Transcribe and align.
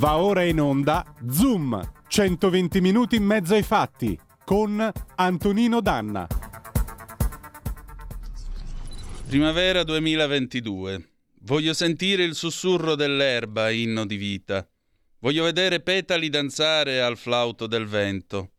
Va 0.00 0.16
ora 0.16 0.44
in 0.44 0.58
onda 0.58 1.04
Zoom, 1.28 1.78
120 2.08 2.80
minuti 2.80 3.16
in 3.16 3.22
mezzo 3.22 3.52
ai 3.52 3.62
fatti, 3.62 4.18
con 4.46 4.90
Antonino 5.16 5.82
Danna. 5.82 6.26
Primavera 9.26 9.84
2022. 9.84 11.08
Voglio 11.40 11.74
sentire 11.74 12.24
il 12.24 12.34
sussurro 12.34 12.94
dell'erba, 12.94 13.68
inno 13.68 14.06
di 14.06 14.16
vita. 14.16 14.66
Voglio 15.18 15.44
vedere 15.44 15.80
petali 15.80 16.30
danzare 16.30 17.02
al 17.02 17.18
flauto 17.18 17.66
del 17.66 17.84
vento. 17.84 18.52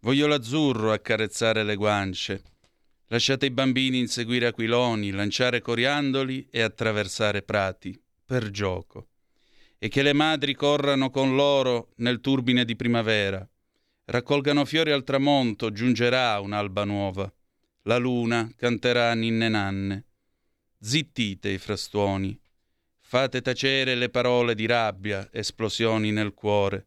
Voglio 0.00 0.26
l'azzurro 0.26 0.90
accarezzare 0.90 1.62
le 1.62 1.76
guance. 1.76 2.42
Lasciate 3.06 3.46
i 3.46 3.52
bambini 3.52 4.00
inseguire 4.00 4.48
aquiloni, 4.48 5.12
lanciare 5.12 5.60
coriandoli 5.60 6.48
e 6.50 6.62
attraversare 6.62 7.42
prati, 7.42 7.96
per 8.26 8.50
gioco. 8.50 9.10
E 9.84 9.88
che 9.88 10.00
le 10.00 10.14
madri 10.14 10.54
corrano 10.54 11.10
con 11.10 11.36
loro 11.36 11.92
nel 11.96 12.20
turbine 12.20 12.64
di 12.64 12.74
primavera. 12.74 13.46
Raccolgano 14.06 14.64
fiori 14.64 14.92
al 14.92 15.04
tramonto, 15.04 15.72
giungerà 15.72 16.40
un'alba 16.40 16.84
nuova. 16.84 17.30
La 17.82 17.98
luna 17.98 18.50
canterà 18.56 19.12
ninne 19.12 19.50
nanne. 19.50 20.06
Zittite 20.80 21.50
i 21.50 21.58
frastuoni. 21.58 22.34
Fate 22.98 23.42
tacere 23.42 23.94
le 23.94 24.08
parole 24.08 24.54
di 24.54 24.64
rabbia, 24.64 25.28
esplosioni 25.30 26.12
nel 26.12 26.32
cuore. 26.32 26.86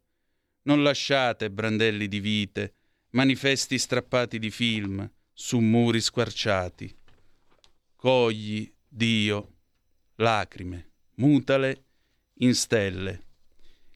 Non 0.63 0.81
lasciate 0.81 1.51
brandelli 1.51 2.07
di 2.07 2.19
vite, 2.19 2.73
manifesti 3.11 3.77
strappati 3.77 4.39
di 4.39 4.49
film, 4.49 5.07
su 5.33 5.59
muri 5.59 6.01
squarciati. 6.01 6.97
Cogli, 7.95 8.73
Dio, 8.87 9.57
lacrime, 10.15 10.93
mutale 11.17 11.83
in 12.39 12.53
stelle. 12.53 13.23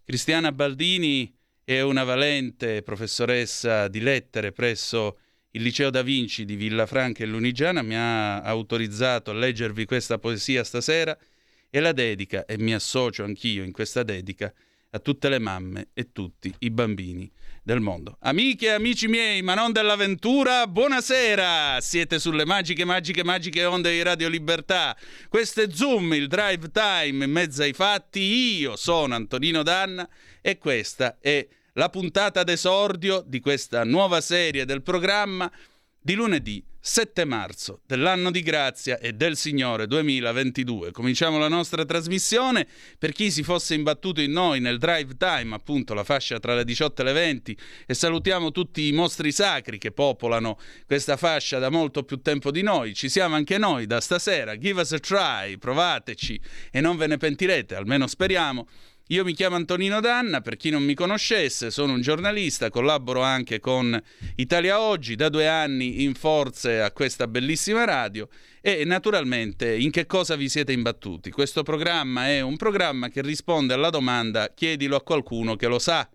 Cristiana 0.04 0.52
Baldini 0.52 1.34
è 1.64 1.82
una 1.82 2.04
valente 2.04 2.82
professoressa 2.82 3.88
di 3.88 4.00
lettere 4.00 4.52
presso 4.52 5.18
il 5.52 5.62
Liceo 5.64 5.90
da 5.90 6.02
Vinci 6.02 6.46
di 6.46 6.56
Villafranca 6.56 7.24
e 7.24 7.28
Lunigiana, 7.28 7.82
mi 7.82 7.96
ha 7.96 8.42
autorizzato 8.42 9.32
a 9.32 9.34
leggervi 9.34 9.86
questa 9.86 10.18
poesia 10.18 10.64
stasera 10.64 11.18
e 11.70 11.80
la 11.80 11.92
dedica, 11.92 12.46
e 12.46 12.58
mi 12.58 12.74
associo 12.74 13.24
anch'io 13.24 13.64
in 13.64 13.72
questa 13.72 14.04
dedica, 14.04 14.54
a 14.92 15.00
tutte 15.00 15.30
le 15.30 15.40
mamme 15.40 15.90
e 15.94 16.12
tutti 16.12 16.54
i 16.60 16.70
bambini 16.70 17.32
del 17.64 17.80
mondo. 17.80 18.18
Amiche 18.22 18.68
e 18.68 18.72
amici 18.72 19.08
miei, 19.08 19.42
ma 19.42 19.54
non 19.54 19.72
dell'avventura, 19.72 20.68
buonasera! 20.68 21.80
Siete 21.80 22.20
sulle 22.20 22.46
magiche, 22.46 22.86
magiche, 22.86 23.24
magiche 23.24 23.66
onde 23.66 23.92
di 23.92 24.02
Radio 24.02 24.30
Libertà. 24.30 24.98
Questo 25.30 25.62
è 25.62 25.68
Zoom, 25.72 26.14
il 26.14 26.28
drive 26.28 26.72
time 26.72 27.26
in 27.26 27.32
mezzo 27.32 27.62
ai 27.62 27.74
fatti. 27.74 28.20
Io 28.60 28.76
sono 28.76 29.16
Antonino 29.16 29.64
Danna 29.64 30.08
e 30.42 30.58
questa 30.58 31.18
è 31.20 31.48
la 31.74 31.90
puntata 31.90 32.44
d'esordio 32.44 33.24
di 33.26 33.40
questa 33.40 33.84
nuova 33.84 34.22
serie 34.22 34.66
del 34.66 34.82
programma 34.82 35.50
di 36.00 36.16
lunedì 36.16 36.64
7 36.84 37.26
marzo 37.26 37.82
dell'anno 37.86 38.32
di 38.32 38.42
grazia 38.42 38.98
e 38.98 39.14
del 39.14 39.38
Signore 39.38 39.86
2022. 39.86 40.92
Cominciamo 40.92 41.38
la 41.38 41.48
nostra 41.48 41.86
trasmissione. 41.86 42.66
Per 42.98 43.12
chi 43.12 43.30
si 43.30 43.44
fosse 43.44 43.76
imbattuto 43.76 44.20
in 44.20 44.32
noi 44.32 44.60
nel 44.60 44.80
drive 44.80 45.16
time, 45.16 45.54
appunto 45.54 45.94
la 45.94 46.04
fascia 46.04 46.40
tra 46.40 46.56
le 46.56 46.64
18 46.64 47.02
e 47.02 47.06
le 47.06 47.14
20, 47.14 47.58
e 47.86 47.94
salutiamo 47.94 48.50
tutti 48.50 48.88
i 48.88 48.94
mostri 48.94 49.32
sacri 49.32 49.78
che 49.78 49.92
popolano 49.92 50.58
questa 50.88 51.18
fascia 51.18 51.60
da 51.60 51.70
molto 51.70 52.02
più 52.02 52.20
tempo 52.20 52.50
di 52.50 52.64
noi. 52.64 52.96
Ci 52.96 53.10
siamo 53.10 53.36
anche 53.36 53.60
noi 53.60 53.86
da 53.86 54.02
stasera. 54.02 54.58
Give 54.58 54.82
us 54.82 54.92
a 54.94 54.98
try, 54.98 55.58
provateci 55.60 56.42
e 56.72 56.82
non 56.82 56.98
ve 56.98 57.06
ne 57.06 57.18
pentirete, 57.18 57.76
almeno 57.76 58.08
speriamo. 58.08 58.68
Io 59.12 59.26
mi 59.26 59.34
chiamo 59.34 59.58
Antonino 59.58 60.00
Danna, 60.00 60.40
per 60.40 60.56
chi 60.56 60.70
non 60.70 60.84
mi 60.84 60.94
conoscesse, 60.94 61.70
sono 61.70 61.92
un 61.92 62.00
giornalista, 62.00 62.70
collaboro 62.70 63.22
anche 63.22 63.60
con 63.60 64.02
Italia 64.38 64.80
Oggi, 64.80 65.16
da 65.16 65.28
due 65.28 65.50
anni 65.50 66.04
in 66.04 66.14
forze 66.14 66.80
a 66.80 66.94
questa 66.94 67.28
bellissima 67.28 67.84
radio 67.84 68.30
e 68.62 68.86
naturalmente 68.86 69.76
in 69.76 69.92
che 69.92 70.06
cosa 70.06 70.38
vi 70.38 70.48
siete 70.48 70.72
imbattuti? 70.72 71.30
Questo 71.30 71.62
programma 71.62 72.30
è 72.30 72.40
un 72.40 72.56
programma 72.56 73.10
che 73.10 73.22
risponde 73.22 73.74
alla 73.74 73.90
domanda 73.90 74.54
chiedilo 74.56 74.96
a 74.96 75.02
qualcuno 75.02 75.58
che 75.58 75.68
lo 75.68 75.78
sa. 75.78 76.10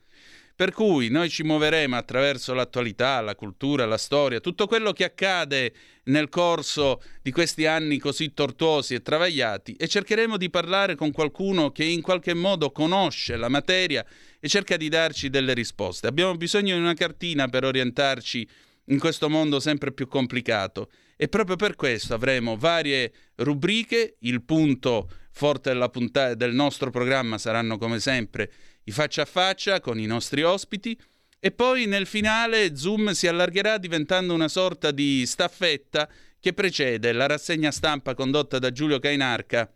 Per 0.57 0.73
cui 0.73 1.11
noi 1.11 1.29
ci 1.29 1.43
muoveremo 1.43 1.97
attraverso 1.97 2.55
l'attualità, 2.55 3.21
la 3.21 3.35
cultura, 3.35 3.85
la 3.85 3.99
storia, 3.99 4.41
tutto 4.41 4.67
quello 4.67 4.93
che 4.93 5.05
accade 5.05 5.71
nel 6.05 6.31
corso 6.31 7.03
di 7.21 7.31
questi 7.31 7.67
anni 7.67 7.99
così 7.99 8.33
tortuosi 8.33 8.95
e 8.95 9.03
travagliati 9.03 9.75
e 9.75 9.87
cercheremo 9.87 10.39
di 10.39 10.49
parlare 10.49 10.95
con 10.95 11.13
qualcuno 11.13 11.73
che 11.73 11.85
in 11.85 12.01
qualche 12.01 12.33
modo 12.33 12.73
conosce 12.73 13.37
la 13.37 13.51
materia 13.51 14.03
e 14.41 14.49
cerca 14.49 14.79
di 14.79 14.89
darci 14.89 15.29
delle 15.29 15.53
risposte. 15.53 16.07
Abbiamo 16.07 16.35
bisogno 16.37 16.75
di 16.75 16.81
una 16.81 16.95
cartina 16.95 17.49
per 17.49 17.65
orientarci 17.65 18.49
in 18.87 18.99
questo 18.99 19.29
mondo 19.29 19.61
sempre 19.61 19.93
più 19.93 20.09
complicato 20.09 20.89
e 21.17 21.29
proprio 21.29 21.57
per 21.57 21.77
questo 21.77 22.15
avremo 22.15 22.57
varie 22.57 23.13
rubriche, 23.35 24.17
il 24.21 24.43
punto 24.43 25.11
forte 25.33 25.69
della 25.69 25.91
puntata 25.91 26.33
del 26.33 26.55
nostro 26.55 26.89
programma 26.89 27.37
saranno 27.37 27.77
come 27.77 28.01
sempre 28.01 28.51
i 28.89 28.93
faccia 28.93 29.23
a 29.23 29.27
faccia 29.27 29.81
con 29.81 29.99
i 29.99 30.07
nostri 30.07 30.43
ospiti 30.43 30.99
e 31.39 31.51
poi 31.51 31.87
nel 31.87 32.07
finale 32.07 32.77
Zoom 32.77 33.11
si 33.11 33.27
allargherà 33.27 33.79
diventando 33.79 34.33
una 34.33 34.49
sorta 34.49 34.91
di 34.91 35.25
staffetta 35.27 36.09
che 36.41 36.53
precede 36.53 37.13
la 37.13 37.27
rassegna 37.27 37.71
stampa 37.71 38.15
condotta 38.15 38.59
da 38.59 38.71
Giulio 38.71 38.99
Cainarca 38.99 39.71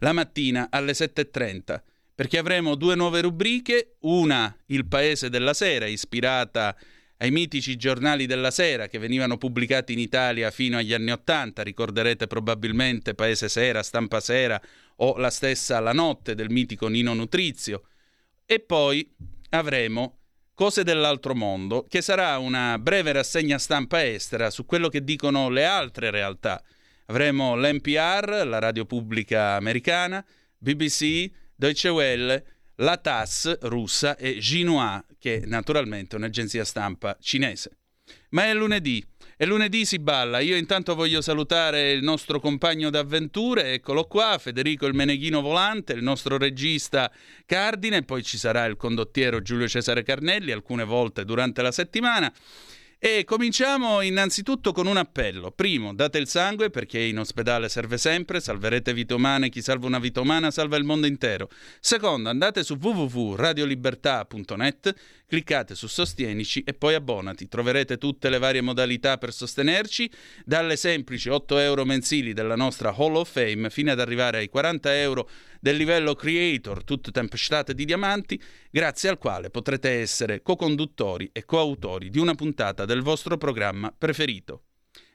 la 0.00 0.12
mattina 0.12 0.68
alle 0.70 0.92
7.30 0.92 1.80
perché 2.14 2.38
avremo 2.38 2.76
due 2.76 2.94
nuove 2.94 3.20
rubriche, 3.20 3.96
una 4.00 4.56
Il 4.66 4.86
Paese 4.86 5.28
della 5.28 5.52
Sera, 5.52 5.86
ispirata 5.86 6.76
ai 7.18 7.30
mitici 7.30 7.76
giornali 7.76 8.26
della 8.26 8.50
sera 8.50 8.86
che 8.86 8.98
venivano 8.98 9.36
pubblicati 9.36 9.92
in 9.92 9.98
Italia 9.98 10.50
fino 10.50 10.76
agli 10.76 10.92
anni 10.92 11.10
Ottanta, 11.10 11.62
ricorderete 11.62 12.26
probabilmente 12.26 13.14
Paese 13.14 13.48
Sera, 13.48 13.82
Stampa 13.82 14.20
Sera 14.20 14.60
o 14.96 15.16
la 15.16 15.30
stessa 15.30 15.80
La 15.80 15.92
Notte 15.92 16.34
del 16.34 16.50
mitico 16.50 16.88
Nino 16.88 17.14
Nutrizio. 17.14 17.88
E 18.46 18.60
poi 18.60 19.14
avremo 19.50 20.18
Cose 20.54 20.84
dell'altro 20.84 21.34
mondo, 21.34 21.84
che 21.88 22.00
sarà 22.00 22.38
una 22.38 22.78
breve 22.78 23.10
rassegna 23.10 23.58
stampa 23.58 24.06
estera 24.06 24.50
su 24.50 24.64
quello 24.64 24.88
che 24.88 25.02
dicono 25.02 25.48
le 25.48 25.64
altre 25.64 26.12
realtà. 26.12 26.62
Avremo 27.06 27.56
l'NPR, 27.56 28.46
la 28.46 28.60
radio 28.60 28.84
pubblica 28.84 29.56
americana, 29.56 30.24
BBC, 30.56 31.28
Deutsche 31.56 31.88
Welle, 31.88 32.44
la 32.76 32.96
TAS 32.98 33.58
russa 33.62 34.16
e 34.16 34.36
Xinhua, 34.36 35.04
che 35.18 35.42
naturalmente 35.44 36.14
è 36.14 36.18
un'agenzia 36.20 36.64
stampa 36.64 37.16
cinese. 37.20 37.78
Ma 38.30 38.46
è 38.46 38.54
lunedì 38.54 39.04
e 39.36 39.46
lunedì 39.46 39.84
si 39.84 39.98
balla. 39.98 40.40
Io 40.40 40.56
intanto 40.56 40.94
voglio 40.94 41.20
salutare 41.20 41.92
il 41.92 42.02
nostro 42.02 42.40
compagno 42.40 42.90
d'avventure, 42.90 43.74
eccolo 43.74 44.04
qua, 44.04 44.38
Federico 44.38 44.86
il 44.86 44.94
Meneghino 44.94 45.40
Volante, 45.40 45.92
il 45.92 46.02
nostro 46.02 46.36
regista 46.36 47.10
Cardine, 47.46 48.02
poi 48.02 48.22
ci 48.22 48.38
sarà 48.38 48.64
il 48.64 48.76
condottiero 48.76 49.40
Giulio 49.40 49.68
Cesare 49.68 50.02
Carnelli 50.02 50.52
alcune 50.52 50.84
volte 50.84 51.24
durante 51.24 51.62
la 51.62 51.72
settimana. 51.72 52.32
E 53.06 53.24
cominciamo 53.24 54.00
innanzitutto 54.00 54.72
con 54.72 54.86
un 54.86 54.96
appello. 54.96 55.50
Primo, 55.50 55.92
date 55.92 56.16
il 56.16 56.26
sangue 56.26 56.70
perché 56.70 57.00
in 57.00 57.18
ospedale 57.18 57.68
serve 57.68 57.98
sempre, 57.98 58.40
salverete 58.40 58.94
vite 58.94 59.12
umane, 59.12 59.50
chi 59.50 59.60
salva 59.60 59.86
una 59.86 59.98
vita 59.98 60.22
umana 60.22 60.50
salva 60.50 60.78
il 60.78 60.84
mondo 60.84 61.06
intero. 61.06 61.50
Secondo, 61.80 62.30
andate 62.30 62.64
su 62.64 62.78
www.radiolibertà.net, 62.80 64.94
cliccate 65.26 65.74
su 65.74 65.86
Sostienici 65.86 66.62
e 66.64 66.72
poi 66.72 66.94
abbonati. 66.94 67.46
Troverete 67.46 67.98
tutte 67.98 68.30
le 68.30 68.38
varie 68.38 68.62
modalità 68.62 69.18
per 69.18 69.34
sostenerci, 69.34 70.10
dalle 70.42 70.76
semplici 70.76 71.28
8 71.28 71.58
euro 71.58 71.84
mensili 71.84 72.32
della 72.32 72.56
nostra 72.56 72.94
Hall 72.96 73.16
of 73.16 73.30
Fame 73.30 73.68
fino 73.68 73.92
ad 73.92 74.00
arrivare 74.00 74.38
ai 74.38 74.48
40 74.48 74.98
euro 74.98 75.28
del 75.64 75.76
livello 75.76 76.14
Creator, 76.14 76.84
tutte 76.84 77.10
tempestate 77.10 77.72
di 77.72 77.86
diamanti, 77.86 78.38
grazie 78.70 79.08
al 79.08 79.16
quale 79.16 79.48
potrete 79.48 79.88
essere 79.88 80.42
co-conduttori 80.42 81.30
e 81.32 81.46
coautori 81.46 82.10
di 82.10 82.18
una 82.18 82.34
puntata 82.34 82.84
del 82.84 83.00
vostro 83.00 83.38
programma 83.38 83.90
preferito. 83.96 84.64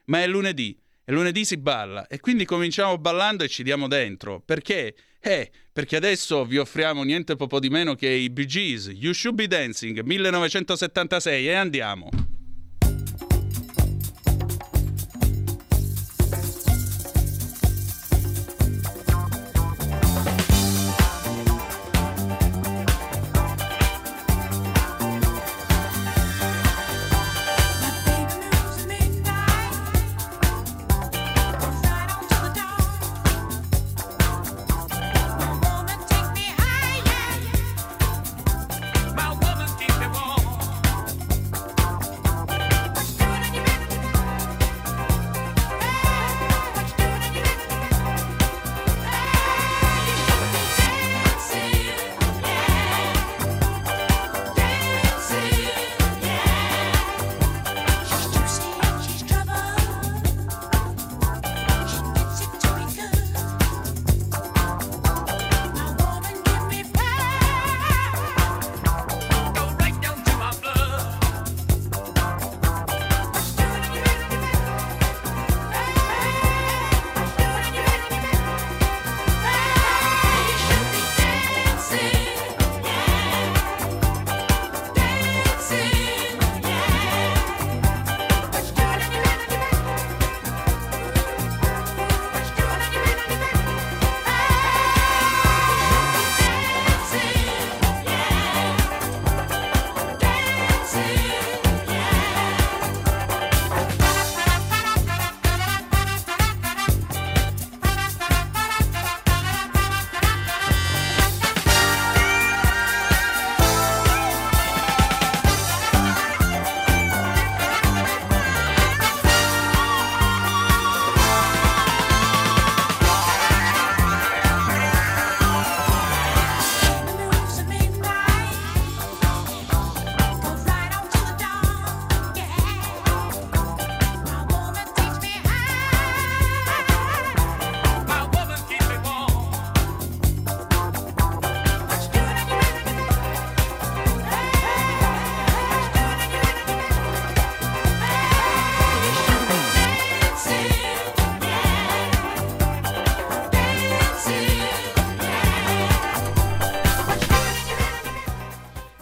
Ma 0.06 0.22
è 0.22 0.26
lunedì, 0.26 0.76
e 1.04 1.12
lunedì 1.12 1.44
si 1.44 1.56
balla, 1.56 2.08
e 2.08 2.18
quindi 2.18 2.44
cominciamo 2.46 2.98
ballando 2.98 3.44
e 3.44 3.48
ci 3.48 3.62
diamo 3.62 3.86
dentro. 3.86 4.42
Perché? 4.44 4.96
Eh, 5.20 5.52
perché 5.72 5.94
adesso 5.94 6.44
vi 6.44 6.58
offriamo 6.58 7.04
niente 7.04 7.36
poco 7.36 7.60
di 7.60 7.68
meno 7.68 7.94
che 7.94 8.08
i 8.08 8.28
Bee 8.28 8.46
Gees, 8.46 8.90
You 8.92 9.12
Should 9.12 9.36
Be 9.36 9.46
Dancing 9.46 10.00
1976 10.00 11.46
e 11.46 11.52
andiamo. 11.52 12.29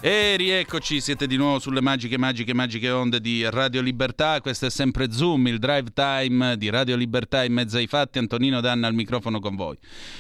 E 0.09 0.37
rieccoci, 0.37 1.03
siete 1.03 1.27
di 1.27 1.37
nuovo 1.37 1.59
sulle 1.59 1.83
magiche, 1.83 2.17
magiche, 2.17 2.55
magiche 2.55 2.89
onde 2.89 3.21
di 3.21 3.47
Radio 3.51 3.83
Libertà. 3.83 4.41
Questo 4.41 4.65
è 4.65 4.71
sempre 4.71 5.13
Zoom, 5.13 5.49
il 5.49 5.59
drive 5.59 5.91
time 5.93 6.57
di 6.57 6.71
Radio 6.71 6.97
Libertà 6.97 7.45
in 7.45 7.53
mezzo 7.53 7.77
ai 7.77 7.87
fatti. 7.87 8.17
Antonino 8.17 8.63
Danna 8.63 8.87
al 8.87 8.95
microfono 8.95 9.39
con 9.39 9.55
voi. 9.55 9.77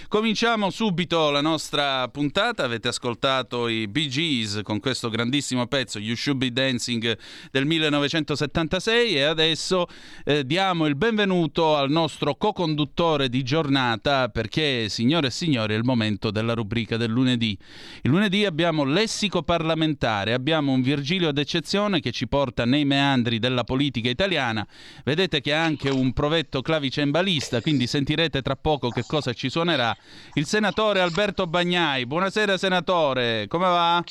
Cominciamo 0.08 0.68
subito 0.68 1.30
la 1.30 1.40
nostra 1.40 2.06
puntata. 2.08 2.64
Avete 2.64 2.88
ascoltato 2.88 3.66
i 3.66 3.88
Bee 3.88 4.08
Gees 4.08 4.60
con 4.62 4.78
questo 4.78 5.08
grandissimo 5.08 5.66
pezzo, 5.68 5.98
You 5.98 6.14
Should 6.14 6.38
Be 6.38 6.52
Dancing 6.52 7.16
del 7.50 7.64
1976 7.64 9.14
e 9.14 9.22
adesso 9.22 9.86
eh, 10.26 10.44
diamo 10.44 10.84
il 10.84 10.96
benvenuto 10.96 11.76
al 11.76 11.88
nostro 11.88 12.34
co-conduttore 12.34 13.30
di 13.30 13.42
giornata 13.42 14.28
perché, 14.28 14.90
signore 14.90 15.28
e 15.28 15.30
signori, 15.30 15.72
è 15.72 15.78
il 15.78 15.84
momento 15.84 16.30
della 16.30 16.52
rubrica 16.52 16.98
del 16.98 17.10
lunedì. 17.10 17.56
Il 18.02 18.10
lunedì 18.10 18.44
abbiamo 18.44 18.84
lessico 18.84 19.42
parlamentare 19.42 19.76
parlamentare. 19.78 20.32
Abbiamo 20.32 20.72
un 20.72 20.82
Virgilio 20.82 21.32
d'eccezione 21.32 22.00
che 22.00 22.10
ci 22.10 22.26
porta 22.26 22.64
nei 22.64 22.84
meandri 22.84 23.38
della 23.38 23.62
politica 23.64 24.08
italiana. 24.08 24.66
Vedete 25.04 25.40
che 25.40 25.54
ha 25.54 25.62
anche 25.62 25.88
un 25.88 26.12
provetto 26.12 26.60
clavicembalista, 26.60 27.60
quindi 27.60 27.86
sentirete 27.86 28.42
tra 28.42 28.56
poco 28.56 28.88
che 28.90 29.04
cosa 29.06 29.32
ci 29.32 29.48
suonerà. 29.48 29.96
Il 30.34 30.46
senatore 30.46 31.00
Alberto 31.00 31.46
Bagnai. 31.46 32.06
Buonasera 32.06 32.58
senatore, 32.58 33.46
come 33.46 33.66
va? 33.66 34.04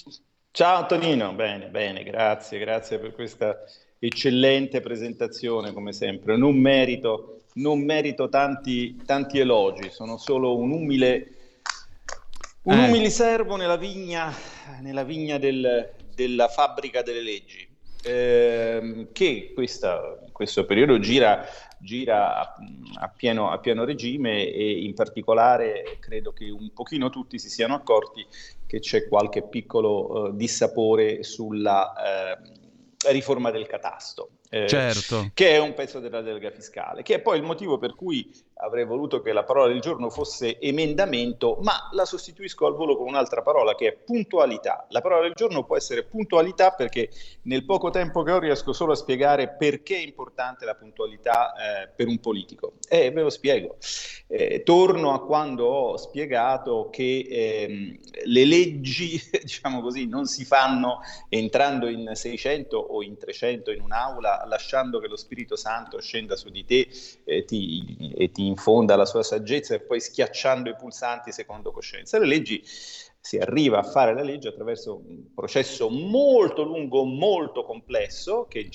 Ciao 0.51 0.77
Antonino, 0.77 1.33
bene, 1.33 1.67
bene, 1.67 2.03
grazie, 2.03 2.57
grazie 2.57 2.97
per 2.97 3.13
questa 3.13 3.57
eccellente 3.99 4.79
presentazione 4.79 5.73
come 5.73 5.91
sempre. 5.91 6.37
Non 6.37 6.55
merito, 6.55 7.41
non 7.55 7.83
merito 7.83 8.29
tanti, 8.29 8.99
tanti 9.05 9.37
elogi, 9.37 9.89
sono 9.91 10.17
solo 10.17 10.57
un 10.57 10.71
umile 10.71 11.36
un 12.67 12.79
eh. 12.79 12.87
umile 12.89 13.09
servo 13.09 13.55
nella 13.55 13.77
vigna, 13.77 14.33
nella 14.81 15.03
vigna 15.03 15.37
del, 15.37 15.89
della 16.13 16.49
fabbrica 16.49 17.01
delle 17.01 17.21
leggi, 17.21 17.65
eh, 18.03 19.07
che 19.13 19.51
questa, 19.53 20.19
in 20.25 20.33
questo 20.33 20.65
periodo 20.65 20.99
gira, 20.99 21.45
gira 21.79 22.39
a, 22.39 22.55
a, 22.99 23.07
pieno, 23.07 23.51
a, 23.51 23.59
pieno, 23.59 23.85
regime 23.85 24.51
e 24.51 24.81
in 24.81 24.93
particolare 24.93 25.97
credo 25.99 26.33
che 26.33 26.49
un 26.49 26.71
pochino 26.73 27.09
tutti 27.09 27.39
si 27.39 27.49
siano 27.49 27.73
accorti 27.73 28.25
che 28.65 28.79
c'è 28.79 29.07
qualche 29.07 29.43
piccolo 29.43 30.25
uh, 30.25 30.35
dissapore 30.35 31.23
sulla 31.23 31.93
uh, 32.37 33.09
riforma 33.11 33.49
del 33.49 33.65
catasto 33.65 34.31
eh, 34.49 34.67
certo. 34.67 35.31
che 35.33 35.51
è 35.51 35.57
un 35.57 35.73
pezzo 35.73 35.99
della 35.99 36.21
delega 36.21 36.51
fiscale, 36.51 37.01
che 37.03 37.15
è 37.15 37.19
poi 37.19 37.37
il 37.37 37.43
motivo 37.43 37.77
per 37.77 37.95
cui 37.95 38.29
avrei 38.59 38.85
voluto 38.85 39.21
che 39.21 39.33
la 39.33 39.43
parola 39.43 39.67
del 39.67 39.81
giorno 39.81 40.09
fosse 40.09 40.59
emendamento, 40.59 41.57
ma 41.61 41.89
la 41.91 42.05
sostituisco 42.05 42.65
al 42.65 42.75
volo 42.75 42.97
con 42.97 43.07
un'altra 43.07 43.41
parola 43.41 43.75
che 43.75 43.87
è 43.87 43.93
puntualità. 43.93 44.85
La 44.89 45.01
parola 45.01 45.21
del 45.21 45.33
giorno 45.33 45.63
può 45.63 45.75
essere 45.75 46.03
puntualità 46.03 46.71
perché 46.71 47.09
nel 47.43 47.65
poco 47.65 47.89
tempo 47.89 48.23
che 48.23 48.31
ho 48.31 48.39
riesco 48.39 48.73
solo 48.73 48.93
a 48.93 48.95
spiegare 48.95 49.49
perché 49.49 49.97
è 49.97 50.01
importante 50.01 50.65
la 50.65 50.75
puntualità 50.75 51.53
eh, 51.53 51.87
per 51.95 52.07
un 52.07 52.19
politico. 52.19 52.73
E 52.87 53.05
eh, 53.05 53.11
ve 53.11 53.21
lo 53.21 53.29
spiego. 53.29 53.77
Eh, 54.27 54.63
torno 54.63 55.13
a 55.13 55.23
quando 55.23 55.65
ho 55.65 55.97
spiegato 55.97 56.89
che 56.91 57.27
ehm, 57.29 57.97
le 58.25 58.45
leggi, 58.45 59.21
diciamo 59.41 59.81
così, 59.81 60.07
non 60.07 60.25
si 60.25 60.45
fanno 60.45 60.99
entrando 61.29 61.87
in 61.87 62.11
600 62.13 62.77
o 62.77 63.03
in 63.03 63.17
300 63.17 63.71
in 63.71 63.81
un'aula 63.81 64.43
lasciando 64.47 64.99
che 64.99 65.07
lo 65.07 65.15
Spirito 65.15 65.55
Santo 65.55 65.99
scenda 65.99 66.35
su 66.35 66.49
di 66.49 66.65
te 66.65 66.87
eh, 67.23 67.45
ti, 67.45 68.13
e 68.15 68.31
ti 68.31 68.46
infonda 68.47 68.95
la 68.95 69.05
sua 69.05 69.23
saggezza 69.23 69.75
e 69.75 69.81
poi 69.81 69.99
schiacciando 69.99 70.69
i 70.69 70.75
pulsanti 70.75 71.31
secondo 71.31 71.71
coscienza. 71.71 72.17
Le 72.17 72.25
leggi 72.25 72.63
si 73.27 73.37
arriva 73.37 73.79
a 73.79 73.83
fare 73.83 74.13
la 74.13 74.21
legge 74.21 74.47
attraverso 74.47 75.01
un 75.05 75.33
processo 75.35 75.89
molto 75.89 76.63
lungo, 76.63 77.03
molto 77.03 77.65
complesso, 77.65 78.45
che, 78.47 78.69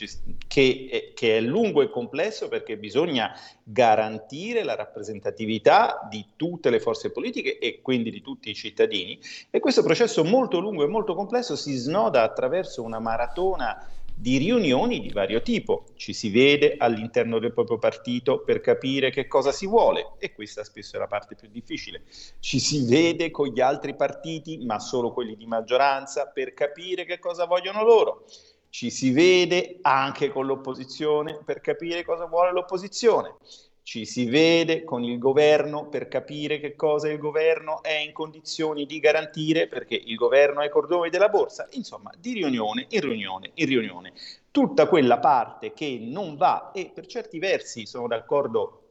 che, 0.47 0.89
è, 0.91 1.13
che, 1.15 1.39
è, 1.39 1.41
lungo 1.41 1.81
e 1.81 1.89
complesso 1.89 2.49
perché 2.49 2.77
bisogna 2.77 3.35
garantire 3.63 4.63
la 4.63 4.75
rappresentatività 4.75 6.07
di 6.11 6.33
tutte 6.37 6.69
le 6.69 6.81
forze 6.81 7.11
politiche 7.11 7.59
e 7.59 7.81
quindi 7.81 8.11
di 8.11 8.21
tutti 8.21 8.51
i 8.51 8.55
cittadini. 8.55 9.19
E 9.49 9.59
questo 9.59 9.83
processo 9.83 10.23
molto 10.23 10.61
lungo 10.61 10.85
e 10.85 10.89
molto 10.89 11.15
complesso 11.15 11.57
si 11.57 11.75
snoda 11.75 12.23
attraverso 12.23 12.83
una 12.83 12.99
maratona 12.99 13.89
di 14.23 14.37
riunioni 14.37 15.01
di 15.01 15.11
vario 15.11 15.43
tipo. 15.43 15.87
Ci 15.97 16.13
si 16.13 16.31
vede 16.31 16.77
all'interno 16.79 17.41
del 17.41 17.53
proprio 17.53 17.79
partito 17.79 18.45
per 18.45 18.61
capire 18.61 19.11
che 19.11 19.27
cosa 19.27 19.51
si 19.51 19.67
vuole 19.67 20.13
e 20.19 20.33
questa 20.33 20.63
spesso 20.63 20.95
è 20.95 21.01
la 21.01 21.09
parte 21.09 21.35
più 21.35 21.49
difficile. 21.49 22.05
Ci 22.39 22.61
si 22.61 22.87
vede 22.87 23.33
con 23.33 23.49
gli 23.49 23.61
altri 23.61 23.97
partiti, 23.97 24.65
ma 24.65 24.79
solo 24.79 25.13
quelli 25.13 25.35
di 25.35 25.45
maggioranza, 25.45 26.29
per 26.29 26.55
capire 26.55 27.05
che 27.05 27.19
cosa 27.19 27.47
vogliono 27.47 27.83
loro. 27.83 28.25
Ci 28.69 28.91
si 28.91 29.11
vede 29.11 29.79
anche 29.83 30.31
con 30.31 30.47
l'opposizione 30.47 31.43
per 31.45 31.61
capire 31.61 32.05
cosa 32.05 32.27
vuole 32.27 32.53
l'opposizione 32.53 33.35
ci 33.83 34.05
si 34.05 34.27
vede 34.27 34.85
con 34.85 35.03
il 35.03 35.19
governo 35.19 35.89
per 35.89 36.07
capire 36.09 36.61
che 36.61 36.77
cosa 36.77 37.09
il 37.09 37.19
governo 37.19 37.83
è 37.83 37.97
in 37.97 38.13
condizioni 38.13 38.87
di 38.87 39.01
garantire, 39.01 39.67
perché 39.67 39.95
il 39.95 40.15
governo 40.15 40.61
è 40.61 40.67
i 40.67 40.71
cordoni 40.71 41.11
della 41.11 41.29
borsa, 41.29 41.67
insomma, 41.73 42.13
di 42.17 42.33
riunione 42.33 42.87
in 42.91 43.01
riunione 43.01 43.51
in 43.55 43.67
riunione. 43.67 44.13
Tutta 44.51 44.87
quella 44.87 45.19
parte 45.19 45.73
che 45.73 45.99
non 46.01 46.37
va, 46.37 46.71
e 46.73 46.91
per 46.95 47.07
certi 47.07 47.39
versi 47.39 47.87
sono 47.87 48.07
d'accordo 48.07 48.82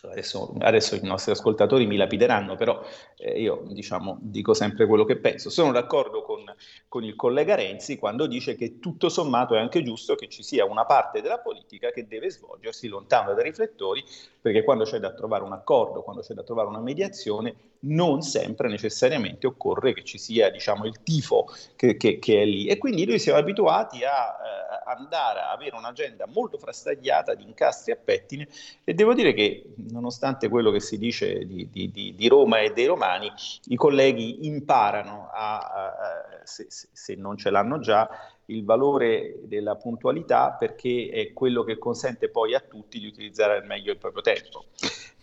Adesso, 0.00 0.54
adesso, 0.60 0.94
i 0.94 1.00
nostri 1.02 1.32
ascoltatori 1.32 1.86
mi 1.86 1.96
lapideranno, 1.96 2.56
però 2.56 2.82
eh, 3.16 3.40
io 3.40 3.62
diciamo, 3.66 4.18
dico 4.20 4.54
sempre 4.54 4.86
quello 4.86 5.04
che 5.04 5.16
penso. 5.16 5.50
Sono 5.50 5.70
d'accordo 5.70 6.22
con, 6.22 6.42
con, 6.88 7.04
il 7.04 7.14
collega 7.14 7.54
Renzi 7.54 7.98
quando 7.98 8.26
dice 8.26 8.54
che 8.54 8.78
tutto 8.78 9.08
sommato 9.08 9.54
è 9.54 9.58
anche 9.58 9.82
giusto 9.82 10.14
che 10.14 10.28
ci 10.28 10.42
sia 10.42 10.64
una 10.64 10.84
parte 10.84 11.20
della 11.20 11.38
politica 11.38 11.90
che 11.90 12.06
deve 12.06 12.30
svolgersi 12.30 12.88
lontano 12.88 13.34
dai 13.34 13.44
riflettori, 13.44 14.02
perché 14.40 14.64
quando 14.64 14.84
c'è 14.84 14.98
da 14.98 15.12
trovare 15.12 15.44
un 15.44 15.52
accordo, 15.52 16.02
quando 16.02 16.22
c'è 16.22 16.34
da 16.34 16.42
trovare 16.42 16.68
una 16.68 16.80
mediazione, 16.80 17.54
non 17.84 18.22
sempre 18.22 18.68
necessariamente 18.68 19.46
occorre 19.46 19.92
che 19.92 20.04
ci 20.04 20.18
sia 20.18 20.50
diciamo, 20.50 20.84
il 20.84 21.02
tifo 21.02 21.48
che, 21.76 21.96
che, 21.96 22.18
che, 22.18 22.42
è 22.42 22.44
lì. 22.44 22.66
E 22.66 22.78
quindi 22.78 23.04
noi 23.06 23.18
siamo 23.18 23.38
abituati 23.38 24.04
a 24.04 24.10
eh, 24.10 24.90
andare 24.90 25.40
a 25.40 25.52
avere 25.52 25.76
un'agenda 25.76 26.26
molto 26.26 26.58
frastagliata 26.58 27.34
di 27.34 27.44
incastri 27.44 27.92
a 27.92 27.96
pettine 27.96 28.48
e 28.84 28.94
devo 28.94 29.14
dire 29.14 29.32
che 29.32 29.64
nonostante 29.90 30.48
quello 30.48 30.70
che 30.70 30.80
si 30.80 30.98
dice 30.98 31.46
di, 31.46 31.68
di, 31.70 32.14
di, 32.14 32.28
Roma 32.28 32.60
e 32.60 32.72
dei 32.72 32.86
romani, 32.86 33.30
i 33.66 33.76
colleghi 33.76 34.46
imparano, 34.46 35.28
a, 35.32 35.58
a, 35.58 36.40
se, 36.44 36.66
se 36.68 37.14
non 37.14 37.36
ce 37.36 37.50
l'hanno 37.50 37.78
già, 37.78 38.08
il 38.46 38.64
valore 38.64 39.40
della 39.44 39.76
puntualità 39.76 40.52
perché 40.52 41.10
è 41.10 41.32
quello 41.32 41.62
che 41.62 41.78
consente 41.78 42.28
poi 42.28 42.54
a 42.54 42.60
tutti 42.60 42.98
di 42.98 43.06
utilizzare 43.06 43.56
al 43.56 43.66
meglio 43.66 43.92
il 43.92 43.98
proprio 43.98 44.22
tempo. 44.22 44.66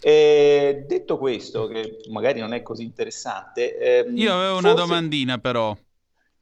E 0.01 0.85
detto 0.87 1.17
questo, 1.17 1.67
che 1.67 1.99
magari 2.09 2.39
non 2.39 2.53
è 2.53 2.61
così 2.61 2.83
interessante, 2.83 3.77
ehm, 3.77 4.17
io 4.17 4.33
avevo 4.33 4.53
forse... 4.53 4.67
una 4.67 4.75
domandina 4.75 5.37
però. 5.37 5.77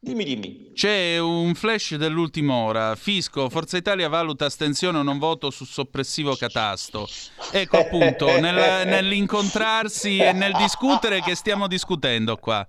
Dimmi, 0.00 0.22
dimmi. 0.24 0.70
C'è 0.74 1.18
un 1.18 1.54
flash 1.54 1.96
dell'ultima 1.96 2.54
ora. 2.54 2.94
Fisco, 2.94 3.48
Forza 3.48 3.76
Italia 3.76 4.08
valuta 4.08 4.44
astensione 4.44 4.98
o 4.98 5.02
non 5.02 5.18
voto 5.18 5.50
su 5.50 5.64
soppressivo 5.64 6.36
catasto. 6.36 7.08
Ecco 7.50 7.78
appunto, 7.78 8.38
nel, 8.38 8.86
nell'incontrarsi 8.86 10.18
e 10.18 10.32
nel 10.32 10.52
discutere 10.52 11.20
che 11.20 11.34
stiamo 11.34 11.66
discutendo 11.66 12.36
qua. 12.36 12.64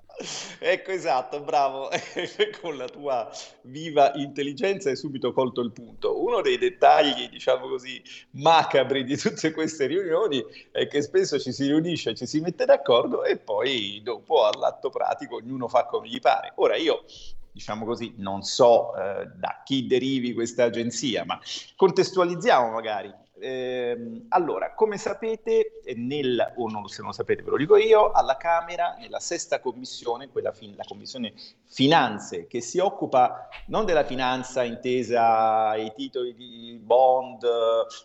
Ecco 0.60 0.92
esatto, 0.92 1.42
bravo. 1.42 1.90
Con 2.62 2.76
la 2.78 2.88
tua 2.88 3.30
viva 3.64 4.12
intelligenza 4.16 4.90
hai 4.90 4.96
subito 4.96 5.32
colto 5.32 5.62
il 5.62 5.72
punto. 5.72 6.22
Uno 6.22 6.42
dei 6.42 6.58
dettagli, 6.58 7.30
diciamo 7.30 7.68
così, 7.68 8.02
macabri 8.32 9.04
di 9.06 9.16
tutte 9.16 9.52
queste 9.52 9.86
riunioni 9.86 10.44
è 10.72 10.88
che 10.88 11.02
spesso 11.02 11.40
ci 11.40 11.54
si 11.54 11.68
riunisce, 11.68 12.16
ci 12.16 12.26
si 12.26 12.42
mette 12.42 12.66
d'accordo 12.66 13.24
e 13.24 13.38
poi 13.38 14.02
dopo 14.04 14.46
all'atto 14.46 14.90
pratico 14.90 15.36
ognuno 15.36 15.68
fa 15.68 15.86
come 15.86 16.10
gli 16.10 16.20
pare. 16.20 16.52
Ora 16.56 16.76
io 16.76 17.06
diciamo 17.52 17.86
così, 17.86 18.14
non 18.18 18.42
so 18.44 18.96
eh, 18.96 19.26
da 19.36 19.62
chi 19.64 19.88
derivi 19.88 20.34
questa 20.34 20.66
agenzia, 20.66 21.24
ma 21.26 21.40
contestualizziamo 21.76 22.72
magari. 22.72 23.14
Eh, 23.40 24.26
allora, 24.30 24.74
come 24.74 24.98
sapete, 24.98 25.82
nel, 25.96 26.54
o 26.58 26.70
non, 26.70 26.88
se 26.88 26.98
non 27.00 27.08
lo 27.08 27.16
sapete 27.16 27.42
ve 27.42 27.52
lo 27.52 27.58
dico 27.58 27.78
io, 27.78 28.12
alla 28.12 28.38
Camera, 28.38 28.96
nella 29.00 29.20
sesta 29.20 29.60
commissione, 29.60 30.30
quella 30.30 30.52
fin, 30.52 30.76
la 30.76 30.84
commissione 30.88 31.34
finanze, 31.66 32.48
che 32.48 32.62
si 32.62 32.80
occupa 32.80 33.48
non 33.68 33.86
della 33.86 34.04
finanza 34.04 34.64
intesa 34.64 35.70
ai 35.70 35.94
titoli 35.96 36.34
di 36.34 36.80
bond, 36.82 37.46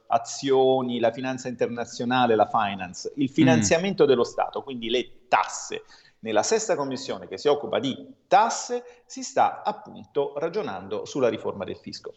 azioni, 0.08 1.00
la 1.00 1.10
finanza 1.10 1.48
internazionale, 1.48 2.34
la 2.34 2.46
finance, 2.46 3.12
il 3.16 3.28
finanziamento 3.28 4.04
mm. 4.04 4.06
dello 4.06 4.24
Stato, 4.24 4.62
quindi 4.62 4.88
le 4.88 5.26
tasse, 5.28 5.82
nella 6.24 6.42
sesta 6.42 6.74
commissione 6.74 7.28
che 7.28 7.36
si 7.36 7.48
occupa 7.48 7.78
di 7.78 8.12
tasse 8.26 9.02
si 9.04 9.22
sta 9.22 9.62
appunto 9.62 10.32
ragionando 10.38 11.04
sulla 11.04 11.28
riforma 11.28 11.64
del 11.64 11.76
fisco. 11.76 12.14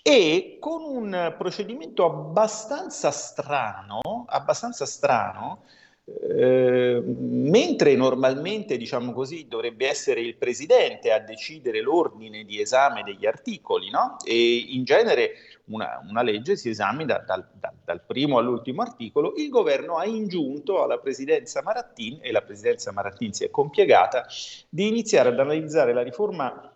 E 0.00 0.58
con 0.60 0.82
un 0.82 1.34
procedimento 1.36 2.04
abbastanza 2.04 3.10
strano, 3.10 4.00
abbastanza 4.28 4.86
strano 4.86 5.64
Eh, 6.04 7.00
mentre 7.00 7.94
normalmente, 7.94 8.76
diciamo 8.76 9.12
così, 9.12 9.46
dovrebbe 9.46 9.88
essere 9.88 10.20
il 10.20 10.36
presidente 10.36 11.12
a 11.12 11.20
decidere 11.20 11.80
l'ordine 11.80 12.44
di 12.44 12.60
esame 12.60 13.04
degli 13.04 13.24
articoli, 13.24 13.88
no? 13.88 14.16
E 14.24 14.56
in 14.70 14.82
genere 14.82 15.34
una, 15.66 16.00
una 16.08 16.22
legge 16.22 16.56
si 16.56 16.70
esamina 16.70 17.18
dal, 17.18 17.48
dal, 17.54 17.74
dal, 17.84 18.02
primo 18.04 18.38
all'ultimo 18.38 18.82
articolo, 18.82 19.34
il 19.36 19.48
governo 19.48 19.96
ha 19.96 20.04
ingiunto 20.04 20.82
alla 20.82 20.98
presidenza 20.98 21.62
Marattin, 21.62 22.18
e 22.20 22.32
la 22.32 22.42
presidenza 22.42 22.90
Marattin 22.90 23.32
si 23.32 23.44
è 23.44 23.50
compiegata, 23.50 24.26
di 24.68 24.88
iniziare 24.88 25.28
ad 25.28 25.38
analizzare 25.38 25.92
la 25.92 26.02
riforma 26.02 26.74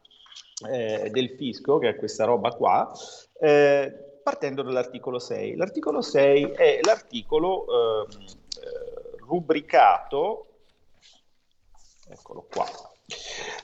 eh, 0.70 1.10
del 1.10 1.30
fisco, 1.30 1.78
che 1.78 1.88
è 1.90 1.96
questa 1.96 2.24
roba 2.24 2.50
qua, 2.52 2.92
eh, 3.40 3.92
partendo 4.22 4.62
dall'articolo 4.62 5.18
6. 5.18 5.56
L'articolo 5.56 6.00
6 6.00 6.52
è 6.52 6.78
l'articolo... 6.82 7.64
Rubricato, 9.26 10.46
eccolo 12.08 12.46
qua, 12.50 12.66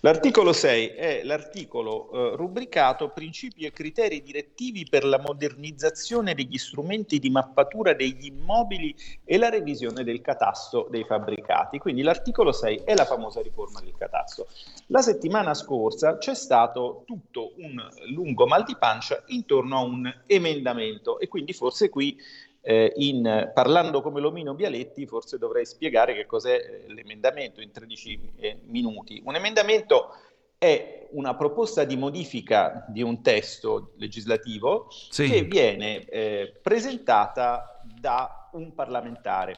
L'articolo 0.02 0.52
6 0.52 0.88
è 0.88 1.23
l'articolo 1.25 2.11
eh, 2.12 2.37
rubricato 2.37 3.09
Principi 3.09 3.64
e 3.64 3.73
criteri 3.73 4.23
direttivi 4.23 4.87
per 4.88 5.04
la 5.04 5.19
modernizzazione 5.19 6.35
degli 6.35 6.59
strumenti 6.59 7.19
di 7.19 7.28
mappatura 7.28 7.92
degli 7.92 8.26
immobili 8.26 8.95
e 9.25 9.38
la 9.38 9.49
revisione 9.49 10.04
del 10.04 10.21
catasto 10.21 10.87
dei 10.90 11.04
fabbricati. 11.04 11.78
Quindi 11.78 12.02
l'articolo 12.02 12.52
6 12.52 12.83
è 12.85 12.95
la 12.95 13.04
famosa 13.04 13.42
riforma 13.42 13.81
del 13.81 13.95
catasto. 13.97 14.47
La 14.88 15.02
settimana 15.02 15.54
scorsa 15.54 16.19
c'è 16.19 16.35
stato 16.35 17.02
tutto 17.04 17.52
un 17.57 17.81
lungo 18.11 18.47
mal 18.47 18.62
di 18.62 18.76
pancia 18.76 19.25
intorno 19.26 19.76
a 19.76 19.83
un 19.83 20.23
emendamento 20.26 21.19
e 21.19 21.26
quindi 21.26 21.52
forse 21.52 21.88
qui 21.88 22.16
eh, 22.62 22.92
in, 22.97 23.50
parlando 23.52 24.00
come 24.00 24.21
l'omino 24.21 24.54
Bialetti, 24.54 25.07
forse 25.07 25.37
dovrei 25.37 25.66
spiegare 25.66 26.14
che 26.14 26.26
cos'è 26.26 26.54
eh, 26.54 26.92
l'emendamento 26.92 27.61
in 27.61 27.73
13 27.73 28.33
eh, 28.37 28.59
minuti. 28.66 29.21
Un 29.25 29.35
emendamento 29.35 30.14
è 30.57 31.09
una 31.11 31.35
proposta 31.35 31.83
di 31.83 31.97
modifica 31.97 32.87
di 32.88 33.02
un 33.02 33.21
testo 33.21 33.92
legislativo 33.97 34.87
sì. 35.11 35.28
che 35.28 35.42
viene 35.42 36.04
eh, 36.04 36.61
presentata 36.62 37.81
da 37.83 38.49
un 38.52 38.73
parlamentare. 38.73 39.57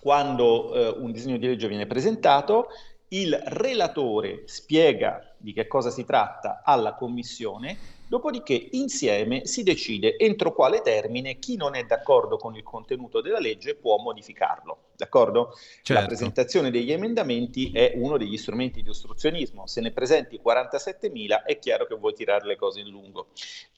Quando 0.00 0.72
eh, 0.74 0.88
un 0.98 1.12
disegno 1.12 1.36
di 1.36 1.46
legge 1.46 1.68
viene 1.68 1.86
presentato, 1.86 2.68
il 3.08 3.38
relatore 3.46 4.44
spiega 4.46 5.34
di 5.36 5.52
che 5.52 5.66
cosa 5.66 5.90
si 5.90 6.04
tratta 6.04 6.62
alla 6.64 6.94
commissione 6.94 7.76
Dopodiché 8.08 8.68
insieme 8.72 9.44
si 9.44 9.62
decide 9.62 10.16
entro 10.16 10.54
quale 10.54 10.80
termine 10.80 11.38
chi 11.38 11.56
non 11.56 11.74
è 11.74 11.84
d'accordo 11.84 12.38
con 12.38 12.56
il 12.56 12.62
contenuto 12.62 13.20
della 13.20 13.38
legge 13.38 13.76
può 13.76 13.98
modificarlo. 13.98 14.87
D'accordo? 14.98 15.56
Certo. 15.82 15.92
La 15.92 16.08
presentazione 16.08 16.72
degli 16.72 16.90
emendamenti 16.90 17.70
è 17.72 17.92
uno 17.94 18.18
degli 18.18 18.36
strumenti 18.36 18.82
di 18.82 18.88
ostruzionismo. 18.88 19.68
Se 19.68 19.80
ne 19.80 19.92
presenti 19.92 20.40
47.000 20.44 21.44
è 21.44 21.56
chiaro 21.60 21.86
che 21.86 21.94
vuoi 21.94 22.14
tirare 22.14 22.44
le 22.44 22.56
cose 22.56 22.80
in 22.80 22.88
lungo. 22.88 23.28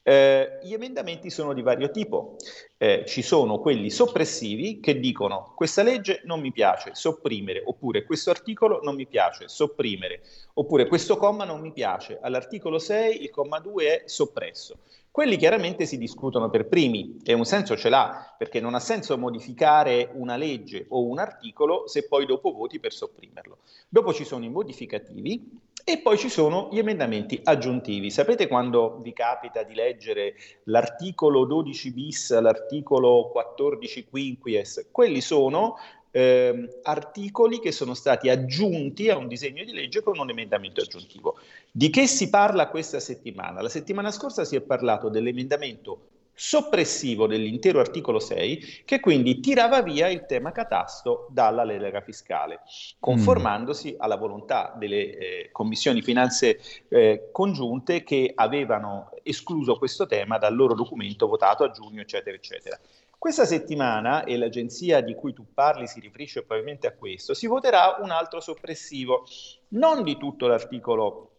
Eh, 0.02 0.60
gli 0.62 0.72
emendamenti 0.72 1.28
sono 1.28 1.52
di 1.52 1.60
vario 1.60 1.90
tipo. 1.90 2.36
Eh, 2.78 3.04
ci 3.06 3.20
sono 3.20 3.58
quelli 3.58 3.90
soppressivi 3.90 4.80
che 4.80 4.98
dicono 4.98 5.52
questa 5.54 5.82
legge 5.82 6.22
non 6.24 6.40
mi 6.40 6.52
piace, 6.52 6.92
sopprimere, 6.94 7.62
oppure 7.66 8.04
questo 8.04 8.30
articolo 8.30 8.80
non 8.82 8.94
mi 8.94 9.06
piace, 9.06 9.46
sopprimere, 9.46 10.22
oppure 10.54 10.86
questo 10.86 11.18
comma 11.18 11.44
non 11.44 11.60
mi 11.60 11.72
piace. 11.72 12.18
All'articolo 12.18 12.78
6 12.78 13.20
il 13.20 13.28
comma 13.28 13.58
2 13.58 13.84
è 13.84 14.02
soppresso. 14.06 14.78
Quelli 15.12 15.36
chiaramente 15.36 15.86
si 15.86 15.98
discutono 15.98 16.50
per 16.50 16.68
primi 16.68 17.16
e 17.24 17.32
un 17.32 17.44
senso 17.44 17.76
ce 17.76 17.88
l'ha, 17.88 18.32
perché 18.38 18.60
non 18.60 18.74
ha 18.74 18.78
senso 18.78 19.18
modificare 19.18 20.08
una 20.14 20.36
legge 20.36 20.86
o 20.90 21.02
un 21.02 21.18
articolo 21.18 21.88
se 21.88 22.06
poi 22.06 22.26
dopo 22.26 22.52
voti 22.52 22.78
per 22.78 22.92
sopprimerlo. 22.92 23.58
Dopo 23.88 24.12
ci 24.12 24.24
sono 24.24 24.44
i 24.44 24.48
modificativi 24.48 25.50
e 25.82 25.98
poi 25.98 26.16
ci 26.16 26.28
sono 26.28 26.68
gli 26.70 26.78
emendamenti 26.78 27.40
aggiuntivi. 27.42 28.08
Sapete 28.08 28.46
quando 28.46 29.00
vi 29.02 29.12
capita 29.12 29.64
di 29.64 29.74
leggere 29.74 30.34
l'articolo 30.64 31.44
12 31.44 31.92
bis, 31.92 32.38
l'articolo 32.38 33.30
14 33.32 34.04
quinquies? 34.08 34.90
Quelli 34.92 35.20
sono 35.20 35.76
eh, 36.10 36.80
articoli 36.82 37.60
che 37.60 37.72
sono 37.72 37.94
stati 37.94 38.28
aggiunti 38.28 39.08
a 39.08 39.16
un 39.16 39.28
disegno 39.28 39.64
di 39.64 39.72
legge 39.72 40.02
con 40.02 40.18
un 40.18 40.30
emendamento 40.30 40.80
aggiuntivo. 40.80 41.38
Di 41.70 41.90
che 41.90 42.06
si 42.06 42.28
parla 42.28 42.68
questa 42.68 43.00
settimana? 43.00 43.62
La 43.62 43.68
settimana 43.68 44.10
scorsa 44.10 44.44
si 44.44 44.56
è 44.56 44.60
parlato 44.60 45.08
dell'emendamento 45.08 46.08
soppressivo 46.32 47.26
dell'intero 47.26 47.80
articolo 47.80 48.18
6 48.18 48.84
che 48.86 48.98
quindi 48.98 49.40
tirava 49.40 49.82
via 49.82 50.08
il 50.08 50.24
tema 50.24 50.52
catasto 50.52 51.26
dalla 51.28 51.66
delega 51.66 52.00
fiscale, 52.00 52.60
conformandosi 52.98 53.92
mm. 53.92 53.94
alla 53.98 54.16
volontà 54.16 54.74
delle 54.74 55.18
eh, 55.18 55.48
commissioni 55.52 56.00
finanze 56.00 56.58
eh, 56.88 57.28
congiunte 57.30 58.04
che 58.04 58.32
avevano 58.34 59.10
escluso 59.22 59.76
questo 59.76 60.06
tema 60.06 60.38
dal 60.38 60.56
loro 60.56 60.74
documento 60.74 61.26
votato 61.26 61.62
a 61.62 61.70
giugno, 61.70 62.00
eccetera, 62.00 62.34
eccetera. 62.34 62.80
Questa 63.20 63.44
settimana, 63.44 64.24
e 64.24 64.38
l'agenzia 64.38 65.02
di 65.02 65.14
cui 65.14 65.34
tu 65.34 65.44
parli 65.52 65.86
si 65.86 66.00
riferisce 66.00 66.40
probabilmente 66.40 66.86
a 66.86 66.94
questo, 66.94 67.34
si 67.34 67.46
voterà 67.46 67.98
un 68.00 68.10
altro 68.10 68.40
soppressivo, 68.40 69.26
non 69.72 70.02
di 70.02 70.16
tutto 70.16 70.46
l'articolo 70.46 71.32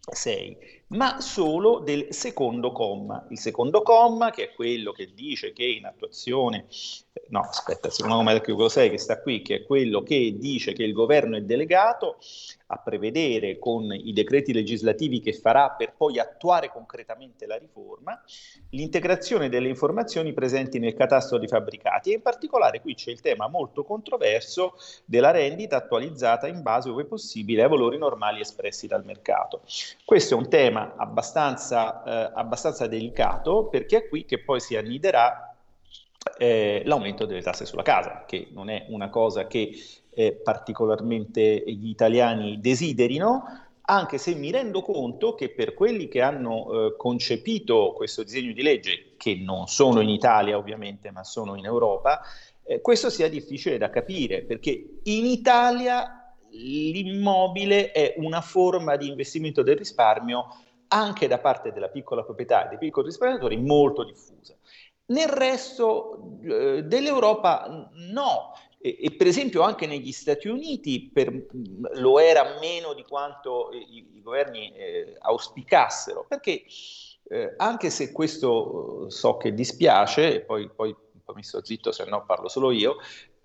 6, 0.00 0.77
ma 0.88 1.20
solo 1.20 1.80
del 1.80 2.06
secondo 2.10 2.72
comma. 2.72 3.26
Il 3.30 3.38
secondo 3.38 3.82
comma, 3.82 4.30
che 4.30 4.44
è 4.44 4.52
quello 4.54 4.92
che 4.92 5.12
dice 5.14 5.52
che 5.52 5.64
in 5.64 5.84
attuazione, 5.84 6.66
no, 7.28 7.40
aspetta, 7.40 7.90
secondo 7.90 8.16
comma 8.16 8.30
dell'articolo 8.30 8.68
6 8.68 8.90
che 8.90 8.98
sta 8.98 9.20
qui, 9.20 9.42
che 9.42 9.56
è 9.56 9.62
quello 9.64 10.02
che 10.02 10.36
dice 10.38 10.72
che 10.72 10.84
il 10.84 10.92
governo 10.92 11.36
è 11.36 11.42
delegato 11.42 12.18
a 12.70 12.78
prevedere 12.78 13.58
con 13.58 13.90
i 13.92 14.12
decreti 14.12 14.52
legislativi 14.52 15.20
che 15.20 15.32
farà 15.32 15.70
per 15.70 15.94
poi 15.96 16.18
attuare 16.18 16.70
concretamente 16.70 17.46
la 17.46 17.56
riforma 17.56 18.20
l'integrazione 18.70 19.48
delle 19.48 19.68
informazioni 19.68 20.34
presenti 20.34 20.78
nel 20.78 20.94
catasto 20.94 21.38
dei 21.38 21.48
fabbricati 21.48 22.10
e 22.10 22.16
in 22.16 22.20
particolare 22.20 22.82
qui 22.82 22.94
c'è 22.94 23.10
il 23.10 23.20
tema 23.20 23.48
molto 23.48 23.84
controverso 23.84 24.74
della 25.06 25.30
rendita 25.30 25.76
attualizzata 25.76 26.46
in 26.46 26.60
base, 26.60 26.90
ove 26.90 27.04
possibile, 27.04 27.62
ai 27.62 27.68
valori 27.68 27.96
normali 27.96 28.40
espressi 28.40 28.86
dal 28.86 29.04
mercato. 29.04 29.62
Questo 30.04 30.34
è 30.34 30.36
un 30.36 30.48
tema 30.50 30.77
abbastanza, 30.96 32.02
eh, 32.02 32.32
abbastanza 32.34 32.86
delicato 32.86 33.66
perché 33.66 33.96
è 33.98 34.08
qui 34.08 34.24
che 34.24 34.42
poi 34.42 34.60
si 34.60 34.76
anniderà 34.76 35.56
eh, 36.36 36.82
l'aumento 36.84 37.26
delle 37.26 37.42
tasse 37.42 37.64
sulla 37.64 37.82
casa, 37.82 38.24
che 38.26 38.48
non 38.52 38.68
è 38.68 38.86
una 38.88 39.08
cosa 39.08 39.46
che 39.46 39.70
eh, 40.10 40.32
particolarmente 40.32 41.62
gli 41.66 41.88
italiani 41.88 42.60
desiderino, 42.60 43.66
anche 43.82 44.18
se 44.18 44.34
mi 44.34 44.50
rendo 44.50 44.82
conto 44.82 45.34
che 45.34 45.50
per 45.50 45.72
quelli 45.72 46.08
che 46.08 46.20
hanno 46.20 46.70
eh, 46.70 46.96
concepito 46.96 47.94
questo 47.96 48.22
disegno 48.22 48.52
di 48.52 48.62
legge, 48.62 49.14
che 49.16 49.36
non 49.36 49.66
sono 49.66 50.00
in 50.00 50.10
Italia 50.10 50.58
ovviamente, 50.58 51.10
ma 51.10 51.24
sono 51.24 51.54
in 51.54 51.64
Europa, 51.64 52.20
eh, 52.64 52.80
questo 52.82 53.08
sia 53.08 53.28
difficile 53.30 53.78
da 53.78 53.88
capire, 53.88 54.42
perché 54.42 54.98
in 55.04 55.24
Italia 55.24 56.34
l'immobile 56.50 57.92
è 57.92 58.14
una 58.18 58.40
forma 58.40 58.96
di 58.96 59.08
investimento 59.08 59.62
del 59.62 59.76
risparmio 59.76 60.46
anche 60.88 61.26
da 61.26 61.38
parte 61.38 61.72
della 61.72 61.88
piccola 61.88 62.24
proprietà 62.24 62.64
e 62.64 62.68
dei 62.70 62.78
piccoli 62.78 63.06
risparmiatori 63.06 63.56
molto 63.56 64.04
diffusa. 64.04 64.56
Nel 65.06 65.28
resto 65.28 66.38
eh, 66.42 66.82
dell'Europa 66.82 67.90
no, 67.92 68.52
e, 68.78 68.98
e, 69.00 69.10
per 69.12 69.26
esempio 69.26 69.62
anche 69.62 69.86
negli 69.86 70.12
Stati 70.12 70.48
Uniti 70.48 71.10
per, 71.12 71.46
lo 71.94 72.18
era 72.18 72.58
meno 72.60 72.92
di 72.92 73.04
quanto 73.04 73.70
i, 73.72 74.16
i 74.16 74.22
governi 74.22 74.72
eh, 74.72 75.16
auspicassero, 75.18 76.26
perché 76.28 76.64
eh, 77.30 77.54
anche 77.56 77.90
se 77.90 78.12
questo 78.12 79.06
eh, 79.06 79.10
so 79.10 79.36
che 79.36 79.54
dispiace, 79.54 80.34
e 80.34 80.40
poi, 80.40 80.70
poi 80.70 80.94
mi 81.34 81.42
sto 81.42 81.64
zitto 81.64 81.92
se 81.92 82.04
no 82.04 82.24
parlo 82.24 82.48
solo 82.48 82.70
io, 82.70 82.96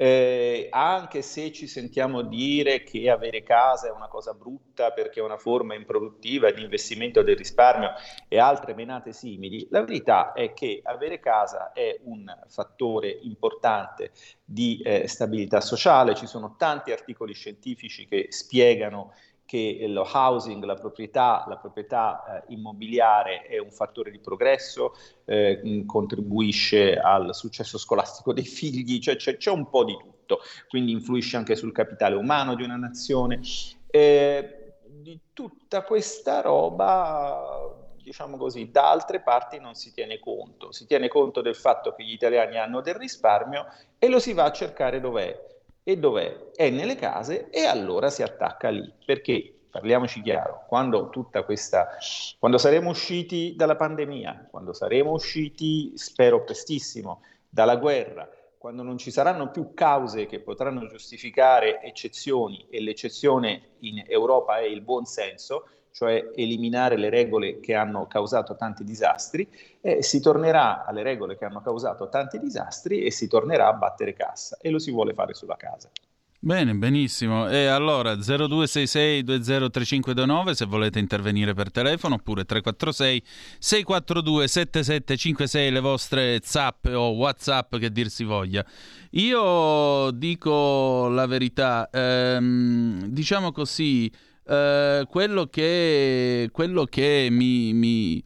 eh, 0.03 0.67
anche 0.69 1.22
se 1.22 1.53
ci 1.53 1.65
sentiamo 1.65 2.24
dire 2.24 2.83
che 2.83 3.10
avere 3.10 3.41
casa 3.41 3.88
è 3.88 3.91
una 3.91 4.10
cosa 4.10 4.33
brutta 4.33 4.91
perché 4.91 5.22
è 5.22 5.24
una 5.24 5.38
forma 5.38 5.75
improduttiva 5.75 6.51
di 6.51 6.62
investimento 6.62 7.24
del 7.24 7.38
risparmio 7.38 7.91
e 8.27 8.38
altre 8.38 8.74
menate 8.74 9.13
simili, 9.13 9.65
la 9.69 9.79
verità 9.79 10.33
è 10.33 10.51
che 10.51 10.81
avere 10.83 11.22
casa 11.22 11.72
è 11.72 12.01
un 12.03 12.25
fattore 12.50 13.17
importante 13.22 14.12
di 14.43 14.81
eh, 14.83 15.07
stabilità 15.07 15.62
sociale, 15.62 16.15
ci 16.15 16.27
sono 16.27 16.55
tanti 16.57 16.91
articoli 16.91 17.33
scientifici 17.33 18.05
che 18.05 18.25
spiegano 18.27 19.13
che 19.46 19.86
lo 19.88 20.08
housing, 20.12 20.64
la 20.64 20.76
proprietà, 20.76 21.46
la 21.48 21.58
proprietà 21.58 22.44
eh, 22.48 22.54
immobiliare 22.54 23.44
è 23.44 23.58
un 23.60 23.72
fattore 23.72 24.12
di 24.12 24.20
progresso, 24.20 24.96
eh, 25.26 25.84
contribuisce 25.86 26.98
al 26.98 27.36
successo 27.36 27.78
scolastico 27.78 28.34
dei 28.34 28.46
figli, 28.46 29.00
cioè 29.00 29.16
c'è, 29.16 29.38
c'è, 29.38 29.52
un 29.52 29.70
po' 29.70 29.84
di 29.84 29.98
tutto, 29.98 30.40
quindi 30.70 30.92
influisce 30.92 31.38
anche 31.38 31.56
sul 31.56 31.72
capitale 31.72 32.16
umano 32.16 32.56
di 32.56 32.64
una 32.64 32.78
nazione. 32.78 33.42
Eh, 33.88 34.60
di 34.86 35.20
tutta 35.34 35.84
questa 35.84 36.42
roba 36.42 37.82
diciamo 38.04 38.38
così, 38.38 38.70
da 38.70 38.92
altre 38.92 39.22
parti 39.22 39.60
non 39.60 39.76
si 39.76 39.94
tiene 39.94 40.20
conto. 40.20 40.72
Si 40.72 40.86
tiene 40.86 41.08
conto 41.08 41.42
del 41.42 41.56
fatto 41.56 41.96
che 41.96 42.04
gli 42.04 42.12
italiani 42.12 42.58
hanno 42.58 42.82
del 42.82 42.96
risparmio 42.96 43.66
e 43.98 44.10
lo 44.10 44.20
si 44.20 44.34
va 44.34 44.44
a 44.44 44.52
cercare 44.52 45.00
dov'è 45.00 45.51
E 45.83 45.98
dov'è? 45.98 46.51
È 46.55 46.69
nelle 46.69 46.96
case 46.96 47.50
e 47.50 47.65
allora 47.65 48.09
si 48.09 48.24
attacca 48.24 48.69
lì. 48.69 48.89
Perché 49.05 49.53
parliamoci 49.69 50.22
chiaro, 50.22 50.63
quando 50.67 51.09
tutta 51.09 51.43
questa 51.43 51.98
quando 52.39 52.57
saremo 52.57 52.89
usciti 52.89 53.53
dalla 53.55 53.75
pandemia, 53.75 54.48
quando 54.50 54.72
saremo 54.72 55.11
usciti, 55.11 55.91
spero 55.96 56.43
prestissimo, 56.43 57.22
dalla 57.50 57.75
guerra, 57.75 58.29
quando 58.57 58.81
non 58.81 58.98
ci 58.98 59.11
saranno 59.11 59.51
più 59.51 59.74
cause 59.74 60.25
che 60.25 60.39
potranno 60.39 60.87
giustificare 60.87 61.81
eccezioni 61.81 62.65
e 62.69 62.79
l'eccezione 62.79 63.72
in 63.79 64.03
Europa 64.07 64.59
è 64.59 64.63
il 64.63 64.79
buon 64.79 65.03
senso, 65.03 65.67
cioè 65.94 66.32
eliminare 66.36 66.98
le 66.98 67.10
regole 67.10 67.60
che 67.60 67.75
hanno 67.75 68.08
causato 68.08 68.56
tanti 68.56 68.84
disastri, 68.84 69.48
eh, 69.79 70.01
si 70.01 70.20
tornerà 70.20 70.86
alle 70.86 71.03
regole 71.03 71.38
che 71.38 71.46
hanno 71.46 71.62
causato 71.62 72.10
tanti 72.10 72.40
disastri 72.40 73.03
e 73.03 73.12
si 73.12 73.27
tornerà 73.27 73.68
a 73.68 73.74
battere 73.74 74.14
cassa 74.14 74.58
e 74.60 74.72
lo 74.72 74.79
si 74.79 74.90
vuole 74.90 75.14
fare 75.14 75.36
sulla 75.36 75.56
casa. 75.56 75.92
Bene, 76.40 76.74
benissimo. 76.75 77.48
E 77.48 77.68
allora 77.68 78.16
0266203529 78.16 80.51
se 80.51 80.66
volete 80.66 81.00
intervenire 81.00 81.53
per 81.53 81.72
telefono 81.72 82.16
oppure 82.16 82.44
346 82.44 83.24
642 83.60 84.48
7756 84.50 85.72
le 85.72 85.79
vostre 85.79 86.42
zap 86.44 86.90
o 86.92 87.12
whatsapp 87.12 87.77
che 87.77 87.90
dir 87.92 88.10
si 88.10 88.25
voglia. 88.25 88.66
Io 89.12 90.12
dico 90.12 91.08
la 91.08 91.25
verità, 91.27 91.88
ehm, 91.90 93.06
diciamo 93.06 93.53
così, 93.53 94.12
eh, 94.48 95.06
quello, 95.10 95.46
che, 95.48 96.50
quello 96.51 96.86
che 96.86 97.27
mi, 97.32 97.74
mi 97.74 98.24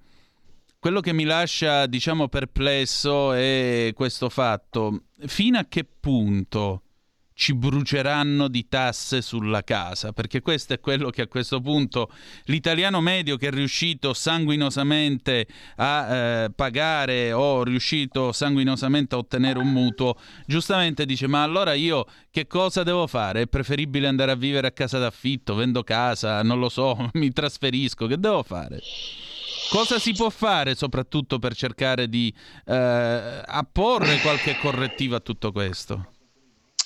quello 0.79 1.01
che 1.01 1.13
mi 1.13 1.23
lascia, 1.23 1.85
diciamo, 1.85 2.27
perplesso 2.27 3.33
è 3.33 3.91
questo 3.93 4.29
fatto. 4.29 5.03
Fino 5.25 5.57
a 5.57 5.65
che 5.65 5.83
punto 5.83 6.83
ci 7.37 7.53
bruceranno 7.53 8.47
di 8.47 8.67
tasse 8.67 9.21
sulla 9.21 9.63
casa, 9.63 10.11
perché 10.11 10.41
questo 10.41 10.73
è 10.73 10.79
quello 10.79 11.11
che 11.11 11.21
a 11.21 11.27
questo 11.27 11.61
punto 11.61 12.09
l'italiano 12.45 12.99
medio 12.99 13.37
che 13.37 13.49
è 13.49 13.51
riuscito 13.51 14.15
sanguinosamente 14.15 15.45
a 15.75 16.15
eh, 16.15 16.49
pagare 16.49 17.31
o 17.33 17.63
riuscito 17.63 18.31
sanguinosamente 18.31 19.13
a 19.13 19.19
ottenere 19.19 19.59
un 19.59 19.71
mutuo, 19.71 20.17
giustamente 20.47 21.05
dice 21.05 21.27
ma 21.27 21.43
allora 21.43 21.73
io 21.73 22.07
che 22.31 22.47
cosa 22.47 22.81
devo 22.81 23.05
fare? 23.05 23.41
È 23.41 23.47
preferibile 23.47 24.07
andare 24.07 24.31
a 24.31 24.35
vivere 24.35 24.65
a 24.65 24.71
casa 24.71 24.97
d'affitto, 24.97 25.53
vendo 25.53 25.83
casa, 25.83 26.41
non 26.41 26.57
lo 26.57 26.69
so, 26.69 27.07
mi 27.13 27.31
trasferisco, 27.31 28.07
che 28.07 28.17
devo 28.17 28.41
fare? 28.41 28.81
Cosa 29.69 29.99
si 29.99 30.13
può 30.13 30.31
fare 30.31 30.73
soprattutto 30.73 31.37
per 31.37 31.53
cercare 31.53 32.09
di 32.09 32.33
eh, 32.65 32.73
apporre 33.45 34.21
qualche 34.21 34.57
correttivo 34.57 35.15
a 35.15 35.19
tutto 35.19 35.51
questo? 35.51 36.13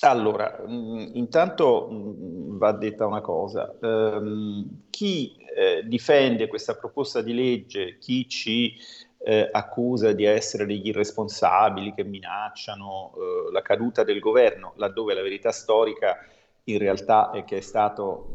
Allora, 0.04 0.60
mh, 0.66 1.10
intanto 1.14 1.88
mh, 1.88 2.58
va 2.58 2.72
detta 2.72 3.06
una 3.06 3.20
cosa, 3.20 3.72
ehm, 3.80 4.86
chi 4.90 5.36
eh, 5.56 5.82
difende 5.86 6.48
questa 6.48 6.74
proposta 6.74 7.22
di 7.22 7.32
legge, 7.32 7.98
chi 7.98 8.28
ci 8.28 8.74
eh, 9.18 9.48
accusa 9.52 10.12
di 10.12 10.24
essere 10.24 10.66
degli 10.66 10.88
irresponsabili 10.88 11.94
che 11.94 12.02
minacciano 12.02 13.12
eh, 13.14 13.52
la 13.52 13.62
caduta 13.62 14.02
del 14.02 14.18
governo, 14.18 14.72
laddove 14.76 15.14
la 15.14 15.22
verità 15.22 15.52
storica 15.52 16.16
in 16.64 16.78
realtà 16.78 17.30
è 17.30 17.44
che 17.44 17.58
è 17.58 17.60
stato, 17.60 18.34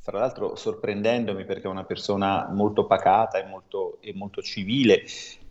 fra 0.00 0.18
l'altro 0.18 0.54
sorprendendomi 0.56 1.44
perché 1.44 1.66
è 1.66 1.70
una 1.70 1.84
persona 1.84 2.48
molto 2.50 2.86
pacata 2.86 3.38
e 3.38 3.44
molto, 3.46 3.98
e 4.00 4.12
molto 4.14 4.40
civile, 4.42 5.02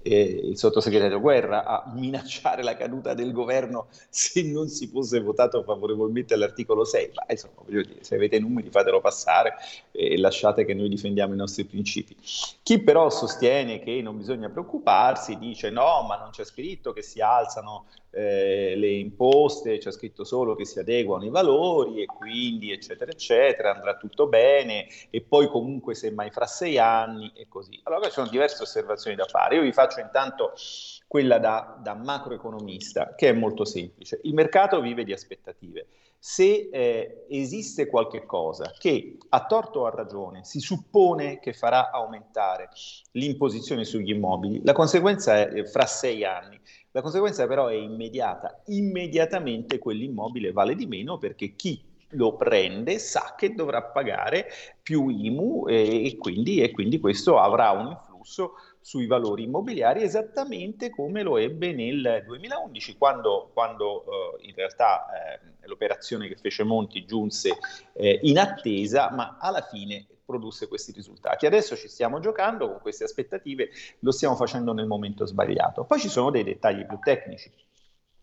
il 0.04 0.58
sottosegretario 0.58 1.20
Guerra 1.20 1.66
a 1.66 1.92
minacciare 1.94 2.64
la 2.64 2.76
caduta 2.76 3.14
del 3.14 3.32
governo 3.32 3.88
se 4.10 4.44
non 4.44 4.68
si 4.68 4.88
fosse 4.88 5.22
votato 5.22 5.64
favorevolmente 5.64 6.34
all'articolo 6.34 6.84
6. 6.84 7.12
Ma 7.14 7.26
insomma, 7.30 7.54
voglio 7.66 7.82
dire, 7.84 8.04
se 8.04 8.16
avete 8.16 8.40
numeri 8.40 8.70
fatelo 8.70 9.00
passare 9.00 9.56
e 9.92 10.18
lasciate 10.18 10.66
che 10.66 10.74
noi 10.74 10.90
difendiamo 10.90 11.34
i 11.34 11.38
nostri 11.38 11.64
principi. 11.66 12.16
Chi 12.64 12.80
però 12.80 13.10
sostiene 13.10 13.80
che 13.80 14.02
non 14.02 14.18
bisogna 14.18 14.50
preoccuparsi 14.50 15.38
dice 15.38 15.70
no, 15.70 16.04
ma 16.08 16.18
non 16.18 16.32
c'è 16.32 16.44
scritto 16.44 16.92
che 16.94 17.02
si 17.02 17.22
alzano 17.22 17.86
eh, 18.16 18.76
le 18.76 18.90
imposte, 18.90 19.80
c'è 19.80 19.92
scritto 19.92 20.24
solo 20.24 20.56
che 20.56 20.66
si 20.66 20.78
adeguano 20.78 21.26
i 21.26 21.30
valori 21.30 22.04
e 22.04 22.06
quindi 22.06 22.72
eccetera 22.72 23.12
eccetera, 23.12 23.74
andrà 23.74 23.98
tutto 23.98 24.28
bene 24.28 24.88
e 25.10 25.22
poi 25.22 25.48
comunque 25.48 25.96
semmai 25.96 26.30
fra 26.30 26.46
sei 26.46 26.78
anni 26.78 27.32
e 27.36 27.48
così. 27.48 27.80
Allora 27.84 28.06
ci 28.06 28.12
sono 28.12 28.30
diverse 28.30 28.62
osservazioni 28.62 29.16
da 29.16 29.26
fare. 29.26 29.56
Io 29.56 29.64
vi 29.64 29.74
faccio 29.74 30.00
intanto 30.00 30.54
quella 31.08 31.40
da, 31.40 31.80
da 31.82 31.96
macroeconomista 31.96 33.16
che 33.16 33.30
è 33.30 33.34
molto 33.34 33.66
semplice. 33.66 34.20
Il 34.24 34.34
mercato 34.34 34.80
vive 34.80 35.04
di 35.04 35.14
aspettative. 35.14 35.88
Se 36.20 36.70
eh, 36.72 37.26
esiste 37.28 37.88
qualche 37.88 38.26
cosa 38.26 38.72
che 38.78 39.18
a 39.28 39.46
torto 39.46 39.82
o 39.82 39.86
a 39.88 39.90
ragione 39.90 40.46
si 40.46 40.60
suppone 40.62 41.40
che 41.40 41.52
farà 41.52 41.92
aumentare 41.92 42.70
l'imposizione 43.12 43.84
sugli 43.84 44.12
immobili, 44.12 44.62
la 44.64 44.72
conseguenza 44.72 45.36
è 45.36 45.54
eh, 45.54 45.66
fra 45.66 45.86
sei 45.86 46.24
anni 46.24 46.58
la 46.94 47.02
conseguenza 47.02 47.48
però 47.48 47.68
è 47.68 47.76
immediata. 47.76 48.62
Immediatamente 48.68 49.80
quell'immobile 49.80 50.52
vale 50.52 50.76
di 50.76 50.86
meno 50.86 51.18
perché 51.18 51.56
chi 51.56 51.82
lo 52.10 52.36
prende 52.36 53.00
sa 53.00 53.34
che 53.36 53.56
dovrà 53.56 53.82
pagare 53.82 54.48
più 54.82 55.10
IMU 55.10 55.68
e, 55.68 56.06
e, 56.06 56.18
quindi, 56.18 56.62
e 56.62 56.72
quindi 56.72 57.00
questo 57.00 57.40
avrà 57.40 57.72
un 57.72 57.88
influsso 57.88 58.54
sui 58.80 59.08
valori 59.08 59.44
immobiliari 59.44 60.04
esattamente 60.04 60.92
come 60.92 61.24
lo 61.24 61.38
ebbe 61.38 61.74
nel 61.74 62.24
2011 62.26 62.98
quando, 62.98 63.50
quando 63.54 64.04
eh, 64.04 64.48
in 64.48 64.54
realtà 64.54 65.06
eh, 65.08 65.68
l'operazione 65.68 66.28
che 66.28 66.36
fece 66.36 66.64
Monti 66.64 67.06
giunse 67.06 67.58
eh, 67.94 68.20
in 68.24 68.38
attesa 68.38 69.10
ma 69.12 69.38
alla 69.40 69.62
fine 69.62 70.06
produsse 70.26 70.68
questi 70.68 70.92
risultati. 70.92 71.46
Adesso 71.46 71.76
ci 71.76 71.88
stiamo 71.88 72.20
giocando 72.20 72.70
con 72.70 72.80
queste 72.82 73.04
aspettative, 73.04 73.70
lo 74.00 74.12
stiamo 74.12 74.36
facendo 74.36 74.74
nel 74.74 74.88
momento 74.88 75.26
sbagliato. 75.26 75.84
Poi 75.84 76.00
ci 76.00 76.10
sono 76.10 76.32
dei 76.32 76.44
dettagli 76.44 76.86
più 76.86 77.00
tecnici. 77.00 77.52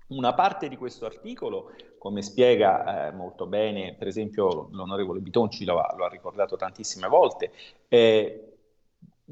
Una 0.09 0.35
parte 0.35 0.69
di 0.69 0.77
questo 0.77 1.07
articolo, 1.07 1.73
come 1.97 2.23
spiega 2.23 3.07
eh, 3.07 3.13
molto 3.13 3.47
bene, 3.47 3.95
per 3.97 4.09
esempio, 4.09 4.69
l'onorevole 4.73 5.21
Bitonci 5.21 5.65
lo 5.65 5.79
ha, 5.79 5.95
lo 5.97 6.05
ha 6.05 6.09
ricordato 6.09 6.57
tantissime 6.57 7.07
volte, 7.07 7.53
eh, 7.87 8.50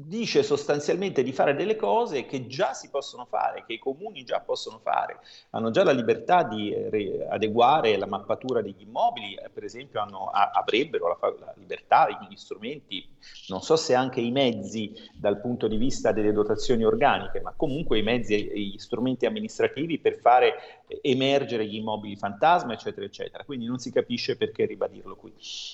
dice 0.01 0.43
sostanzialmente 0.43 1.23
di 1.23 1.33
fare 1.33 1.55
delle 1.55 1.75
cose 1.75 2.25
che 2.25 2.47
già 2.47 2.73
si 2.73 2.89
possono 2.89 3.25
fare, 3.25 3.65
che 3.67 3.73
i 3.73 3.79
comuni 3.79 4.23
già 4.23 4.39
possono 4.39 4.79
fare, 4.81 5.19
hanno 5.49 5.71
già 5.71 5.83
la 5.83 5.91
libertà 5.91 6.43
di 6.43 6.71
eh, 6.71 7.27
adeguare 7.29 7.97
la 7.97 8.05
mappatura 8.05 8.61
degli 8.61 8.81
immobili, 8.81 9.33
eh, 9.33 9.49
per 9.49 9.65
esempio 9.65 9.99
hanno, 9.99 10.29
avrebbero 10.29 11.17
la, 11.19 11.35
la, 11.39 11.53
libertà, 11.57 12.07
gli 12.29 12.35
strumenti, 12.37 13.05
non 13.47 13.61
so 13.61 13.75
se 13.75 13.93
anche 13.93 14.21
i 14.21 14.31
mezzi 14.31 14.93
dal 15.13 15.41
punto 15.41 15.67
di 15.67 15.75
vista 15.75 16.13
delle 16.13 16.31
dotazioni 16.31 16.85
organiche, 16.85 17.41
ma 17.41 17.53
comunque 17.55 17.99
i 17.99 18.03
mezzi 18.03 18.47
e 18.47 18.57
gli 18.57 18.77
strumenti 18.77 19.25
amministrativi 19.25 19.99
per 19.99 20.19
fare 20.19 20.85
eh, 20.87 20.99
emergere 21.01 21.65
gli 21.65 21.75
immobili 21.75 22.15
fantasma, 22.15 22.71
eccetera, 22.71 23.05
eccetera. 23.05 23.43
Quindi 23.43 23.65
non 23.65 23.79
si 23.79 23.91
capisce 23.91 24.37
perché 24.37 24.65
ribadirlo 24.65 25.17
qui. 25.17 25.33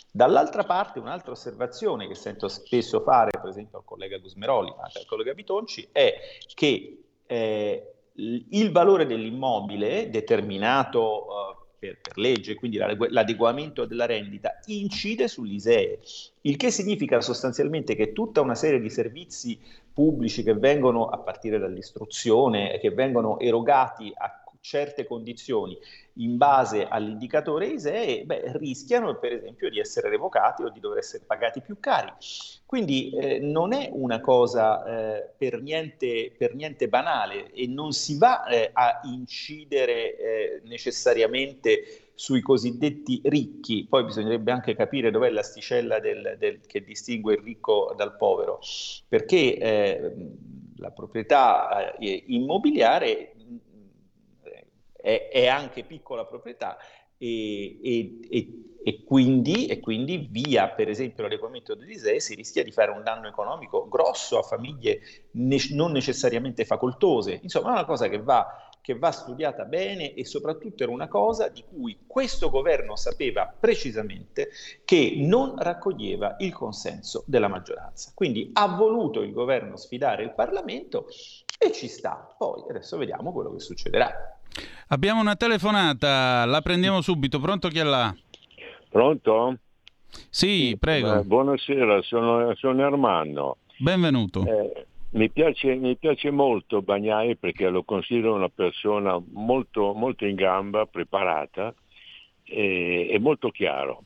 Dall'altra 0.10 0.64
parte, 0.64 0.98
un'altra 0.98 1.32
osservazione 1.32 2.08
che 2.08 2.16
sento 2.16 2.48
spesso 2.48 3.02
fare, 3.02 3.30
per 3.32 3.50
esempio 3.50 3.78
al 3.78 3.86
collega 3.86 4.14
collega 4.16 4.20
Gusmeroli, 4.20 4.74
ma 4.76 4.84
anche 4.84 5.00
al 5.00 5.06
collega 5.06 5.34
Bitonci, 5.34 5.90
è 5.92 6.16
che 6.54 7.04
eh, 7.26 7.94
il 8.14 8.72
valore 8.72 9.06
dell'immobile 9.06 10.10
determinato 10.10 11.26
uh, 11.26 11.64
per, 11.78 12.00
per, 12.00 12.18
legge, 12.18 12.56
quindi 12.56 12.78
l'adeguamento 12.78 13.86
della 13.86 14.06
rendita, 14.06 14.60
incide 14.68 15.28
sull'ISEE, 15.28 16.00
il 16.42 16.56
che 16.56 16.72
significa 16.72 17.20
sostanzialmente 17.22 17.96
che 17.96 18.14
tutta 18.14 18.42
una 18.42 18.56
serie 18.56 18.80
di 18.80 18.90
servizi 18.90 19.60
pubblici 19.94 20.44
che 20.44 20.54
vengono, 20.54 21.08
a 21.08 21.18
partire 21.18 21.60
dall'istruzione, 21.60 22.80
che 22.80 22.92
vengono 22.92 23.40
erogati 23.40 24.12
a 24.16 24.42
certe 24.66 25.06
condizioni 25.06 25.78
in 26.14 26.38
base 26.38 26.88
all'indicatore 26.88 27.68
ISEE, 27.68 28.26
beh, 28.26 28.58
rischiano 28.58 29.20
per 29.20 29.34
esempio 29.34 29.70
di 29.70 29.80
essere 29.80 30.10
revocati 30.10 30.64
o 30.64 30.70
di 30.70 30.80
dover 30.80 30.98
essere 30.98 31.24
pagati 31.26 31.62
più 31.62 31.80
cari. 31.80 32.12
Quindi 32.66 33.12
eh, 33.12 33.40
non 33.40 33.74
è 33.74 33.90
una 33.92 34.22
cosa 34.22 34.84
eh, 35.18 35.30
per, 35.38 35.62
niente, 35.62 36.34
per, 36.36 36.56
niente, 36.56 36.88
banale 36.88 37.52
e 37.52 37.68
non 37.68 37.92
si 37.92 38.18
va 38.18 38.46
eh, 38.48 38.72
a 38.74 39.02
incidere 39.04 40.18
eh, 40.18 40.62
necessariamente 40.64 42.10
sui 42.16 42.42
cosiddetti 42.42 43.22
ricchi, 43.26 43.86
poi 43.88 44.06
bisognerebbe 44.06 44.52
anche 44.52 44.74
capire 44.74 45.12
dov'è 45.12 45.30
l'asticella 45.30 46.00
del, 46.00 46.38
del, 46.40 46.62
che 46.66 46.82
distingue 46.82 47.36
il 47.36 47.42
ricco 47.42 47.94
dal 47.96 48.16
povero, 48.16 48.62
perché 49.08 49.58
eh, 49.58 50.12
la 50.78 50.92
proprietà 50.92 51.96
eh, 51.98 52.24
immobiliare 52.28 53.35
è, 55.06 55.30
è 55.32 55.46
anche 55.46 55.84
piccola 55.84 56.26
proprietà 56.26 56.78
e, 57.18 57.80
e, 57.82 58.20
e, 58.84 59.04
quindi, 59.04 59.68
e 59.68 59.80
quindi 59.80 60.28
via 60.30 60.70
per 60.70 60.90
esempio 60.90 61.24
l'adeguamento 61.24 61.76
dell'ISEE 61.76 62.20
si 62.20 62.34
rischia 62.34 62.64
di 62.64 62.72
fare 62.72 62.92
un 62.92 63.04
danno 63.04 63.28
economico 63.28 63.88
grosso 63.88 64.40
a 64.40 64.42
famiglie 64.42 65.00
ne- 65.32 65.58
non 65.72 65.92
necessariamente 65.92 66.66
facoltose. 66.66 67.40
Insomma 67.44 67.70
è 67.70 67.72
una 67.74 67.86
cosa 67.86 68.10
che 68.10 68.22
va 68.22 68.66
che 68.86 68.96
va 68.96 69.10
studiata 69.10 69.66
bene 69.66 70.14
e 70.14 70.26
soprattutto 70.26 70.84
era 70.84 70.92
una 70.92 71.08
cosa 71.08 71.48
di 71.48 71.64
cui 71.68 72.02
questo 72.06 72.52
governo 72.52 72.96
sapeva 72.96 73.52
precisamente 73.60 74.50
che 74.86 75.16
non 75.18 75.56
raccoglieva 75.58 76.36
il 76.38 76.54
consenso 76.54 77.24
della 77.26 77.48
maggioranza. 77.48 78.12
Quindi 78.14 78.52
ha 78.54 78.68
voluto 78.68 79.24
il 79.24 79.32
governo 79.32 79.76
sfidare 79.76 80.22
il 80.22 80.36
Parlamento 80.36 81.08
e 81.58 81.72
ci 81.72 81.88
sta. 81.88 82.36
Poi 82.38 82.66
adesso 82.70 82.96
vediamo 82.98 83.34
quello 83.34 83.54
che 83.54 83.60
succederà. 83.60 84.35
Abbiamo 84.90 85.22
una 85.22 85.36
telefonata, 85.36 86.46
la 86.46 86.62
prendiamo 86.62 87.02
subito. 87.02 87.40
Pronto 87.40 87.70
chi 87.70 87.80
è 87.80 87.84
là? 87.84 88.16
Pronto? 88.90 89.58
Sì, 90.30 90.78
prego. 90.80 91.20
Eh, 91.20 91.24
buonasera, 91.24 92.02
sono, 92.02 92.54
sono 92.56 92.86
Armando. 92.86 93.58
Benvenuto. 93.78 94.46
Eh, 94.46 94.86
mi, 95.12 95.30
piace, 95.30 95.76
mi 95.76 95.96
piace, 95.98 96.32
molto 96.32 96.82
Bagnai 96.82 97.36
perché 97.36 97.68
lo 97.70 97.84
considero 97.84 98.36
una 98.36 98.50
persona 98.50 99.22
molto, 99.32 99.94
molto 99.94 100.26
in 100.26 100.36
gamba, 100.36 100.86
preparata 100.86 101.74
e, 102.44 103.08
e 103.10 103.20
molto 103.20 103.50
chiaro. 103.50 104.04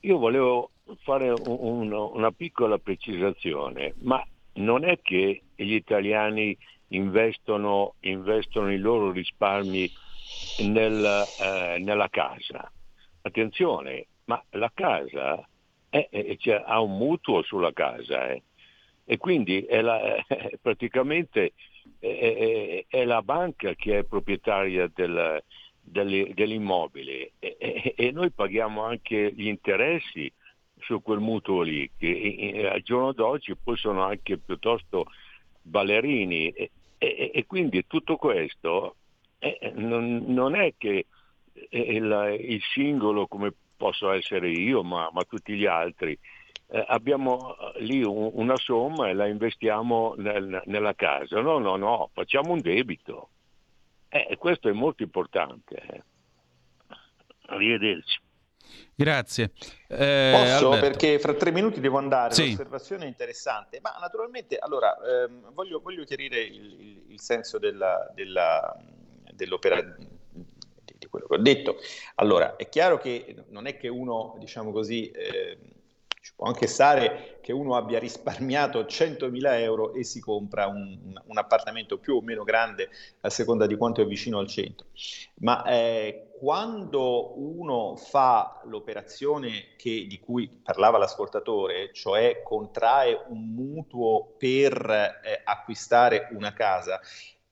Io 0.00 0.18
volevo 0.18 0.70
fare 1.02 1.30
un, 1.30 1.92
una 1.92 2.30
piccola 2.32 2.78
precisazione, 2.78 3.94
ma 4.02 4.24
non 4.54 4.84
è 4.84 5.00
che 5.00 5.42
gli 5.54 5.74
italiani 5.74 6.56
investono, 6.92 7.94
investono 8.00 8.72
i 8.72 8.78
loro 8.78 9.10
risparmi 9.10 9.90
nel, 10.68 11.24
eh, 11.40 11.78
nella 11.78 12.08
casa. 12.08 12.70
Attenzione, 13.22 14.06
ma 14.24 14.42
la 14.50 14.70
casa 14.74 15.46
è, 15.88 16.08
è, 16.10 16.36
cioè, 16.38 16.62
ha 16.64 16.80
un 16.80 16.96
mutuo 16.96 17.42
sulla 17.42 17.72
casa 17.72 18.30
eh. 18.30 18.42
e 19.04 19.16
quindi 19.18 19.62
è 19.62 19.80
la, 19.80 20.00
è 20.26 20.58
praticamente 20.60 21.52
è, 21.98 23.04
la 23.04 23.22
banca 23.22 23.74
che 23.74 23.98
è 23.98 24.04
proprietaria 24.04 24.90
del, 24.92 25.42
dell'immobile 25.82 27.32
e, 27.38 27.94
e, 27.96 28.10
noi 28.10 28.30
paghiamo 28.30 28.82
anche 28.82 29.32
gli 29.34 29.46
interessi 29.46 30.32
su 30.78 31.00
quel 31.00 31.20
mutuo 31.20 31.62
lì, 31.62 31.88
che 31.96 32.68
al 32.72 32.82
giorno 32.82 33.12
d'oggi 33.12 33.54
poi 33.56 33.76
sono 33.76 34.02
anche 34.02 34.38
piuttosto 34.38 35.06
ballerini 35.62 36.52
e, 37.02 37.32
e, 37.34 37.46
quindi 37.46 37.84
tutto 37.88 38.16
questo 38.16 38.96
eh, 39.40 39.72
non, 39.74 40.24
non, 40.28 40.54
è 40.54 40.74
che 40.78 41.06
il, 41.70 42.38
il, 42.40 42.62
singolo 42.72 43.26
come 43.26 43.52
posso 43.76 44.12
essere 44.12 44.50
io, 44.50 44.84
ma, 44.84 45.10
ma 45.12 45.24
tutti 45.24 45.54
gli 45.54 45.66
altri, 45.66 46.16
eh, 46.68 46.84
abbiamo 46.86 47.56
lì 47.78 48.04
un, 48.04 48.30
una 48.34 48.56
somma 48.56 49.08
e 49.08 49.14
la 49.14 49.26
investiamo 49.26 50.14
nel, 50.16 50.62
nella 50.66 50.94
casa. 50.94 51.40
No, 51.40 51.58
no, 51.58 51.74
no, 51.74 52.08
facciamo 52.12 52.52
un 52.52 52.60
debito. 52.60 53.30
Eh, 54.08 54.36
questo 54.38 54.68
è 54.68 54.72
molto 54.72 55.02
importante. 55.02 55.74
Eh. 55.74 56.02
Arrivederci. 57.46 58.20
Grazie. 58.94 59.52
Eh, 59.88 60.30
Posso 60.32 60.72
Alberto. 60.72 60.80
perché 60.80 61.18
fra 61.18 61.34
tre 61.34 61.50
minuti 61.50 61.80
devo 61.80 61.98
andare, 61.98 62.34
sì. 62.34 62.50
l'osservazione 62.50 63.04
è 63.04 63.08
interessante, 63.08 63.80
ma 63.80 63.96
naturalmente 64.00 64.58
allora 64.58 64.96
ehm, 64.96 65.52
voglio, 65.52 65.80
voglio, 65.80 66.04
chiarire 66.04 66.40
il, 66.40 66.80
il, 66.80 67.02
il 67.08 67.20
senso 67.20 67.58
della, 67.58 68.10
della, 68.14 68.76
dell'operazione 69.32 70.10
di 70.98 71.08
quello 71.08 71.26
che 71.26 71.34
ho 71.34 71.38
detto. 71.38 71.76
Allora, 72.16 72.56
è 72.56 72.68
chiaro 72.68 72.98
che 72.98 73.34
non 73.48 73.66
è 73.66 73.76
che 73.76 73.88
uno, 73.88 74.36
diciamo 74.38 74.70
così, 74.70 75.10
eh, 75.10 75.58
ci 76.22 76.32
può 76.36 76.46
anche 76.46 76.68
stare 76.68 77.38
che 77.42 77.52
uno 77.52 77.74
abbia 77.74 77.98
risparmiato 77.98 78.82
100.000 78.82 79.58
euro 79.58 79.92
e 79.92 80.04
si 80.04 80.20
compra 80.20 80.68
un, 80.68 81.20
un, 81.26 81.38
appartamento 81.38 81.98
più 81.98 82.14
o 82.14 82.22
meno 82.22 82.44
grande 82.44 82.90
a 83.22 83.28
seconda 83.28 83.66
di 83.66 83.76
quanto 83.76 84.00
è 84.02 84.06
vicino 84.06 84.38
al 84.38 84.46
centro. 84.46 84.86
Ma 85.40 85.64
eh, 85.64 86.28
quando 86.38 87.36
uno 87.40 87.96
fa 87.96 88.60
l'operazione 88.66 89.74
che, 89.76 90.06
di 90.08 90.20
cui 90.20 90.48
parlava 90.48 90.96
l'ascoltatore, 90.96 91.92
cioè 91.92 92.42
contrae 92.44 93.24
un 93.28 93.52
mutuo 93.52 94.36
per 94.38 95.20
eh, 95.24 95.40
acquistare 95.42 96.28
una 96.30 96.52
casa, 96.52 97.00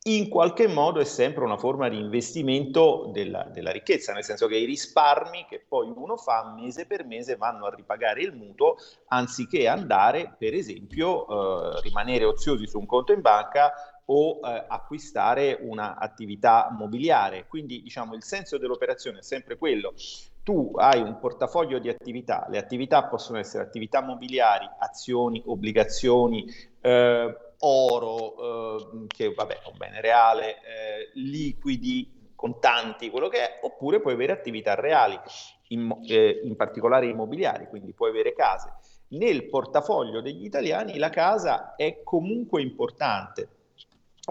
in 0.05 0.31
qualche 0.31 0.67
modo 0.67 0.99
è 0.99 1.05
sempre 1.05 1.45
una 1.45 1.59
forma 1.59 1.91
di 1.91 1.99
investimento 1.99 3.11
della, 3.13 3.43
della, 3.45 3.71
ricchezza, 3.71 4.15
nel 4.15 4.25
senso 4.25 4.47
che 4.47 4.57
i 4.57 4.65
risparmi 4.65 5.45
che 5.47 5.63
poi 5.67 5.93
uno 5.95 6.17
fa 6.17 6.55
mese 6.57 6.87
per 6.87 7.05
mese 7.05 7.37
vanno 7.37 7.67
a 7.67 7.75
ripagare 7.75 8.23
il 8.23 8.33
mutuo 8.33 8.77
anziché 9.09 9.69
andare, 9.69 10.37
per 10.39 10.55
esempio, 10.55 11.27
eh, 11.27 11.81
rimanere 11.83 12.25
oziosi 12.25 12.67
su 12.67 12.79
un 12.79 12.87
conto 12.87 13.13
in 13.13 13.21
banca 13.21 13.73
o 14.07 14.41
eh, 14.43 14.65
acquistare 14.69 15.59
un'attività 15.61 16.75
mobiliare. 16.77 17.47
Quindi 17.47 17.83
diciamo 17.83 18.15
il 18.15 18.25
senso 18.25 18.57
dell'operazione 18.57 19.19
è 19.19 19.23
sempre 19.23 19.59
quello. 19.59 19.93
Tu 20.43 20.73
hai 20.77 21.03
un 21.03 21.19
portafoglio 21.19 21.79
di 21.79 21.91
attività, 21.91 22.47
le 22.49 22.57
attività 22.57 23.05
possono 23.05 23.39
essere 23.39 23.65
attività 23.65 24.01
mobiliari, 24.01 24.67
azioni, 24.79 25.43
obbligazioni, 25.45 26.47
eh, 26.81 27.37
oro, 27.61 28.77
eh, 28.79 29.07
che 29.07 29.33
vabbè 29.33 29.63
è 29.63 29.69
un 29.69 29.77
bene 29.77 30.01
reale, 30.01 30.57
eh, 30.57 31.11
liquidi, 31.15 32.33
contanti, 32.35 33.11
quello 33.11 33.29
che 33.29 33.39
è, 33.39 33.59
oppure 33.63 34.01
puoi 34.01 34.15
avere 34.15 34.33
attività 34.33 34.75
reali, 34.75 35.19
in, 35.69 35.95
eh, 36.09 36.41
in 36.43 36.57
particolare 36.57 37.07
immobiliari, 37.07 37.67
quindi 37.67 37.93
puoi 37.93 38.11
avere 38.11 38.33
case. 38.33 38.73
Nel 39.09 39.49
portafoglio 39.49 40.21
degli 40.21 40.45
italiani 40.45 40.97
la 40.97 41.11
casa 41.11 41.75
è 41.75 42.03
comunque 42.03 42.63
importante, 42.63 43.49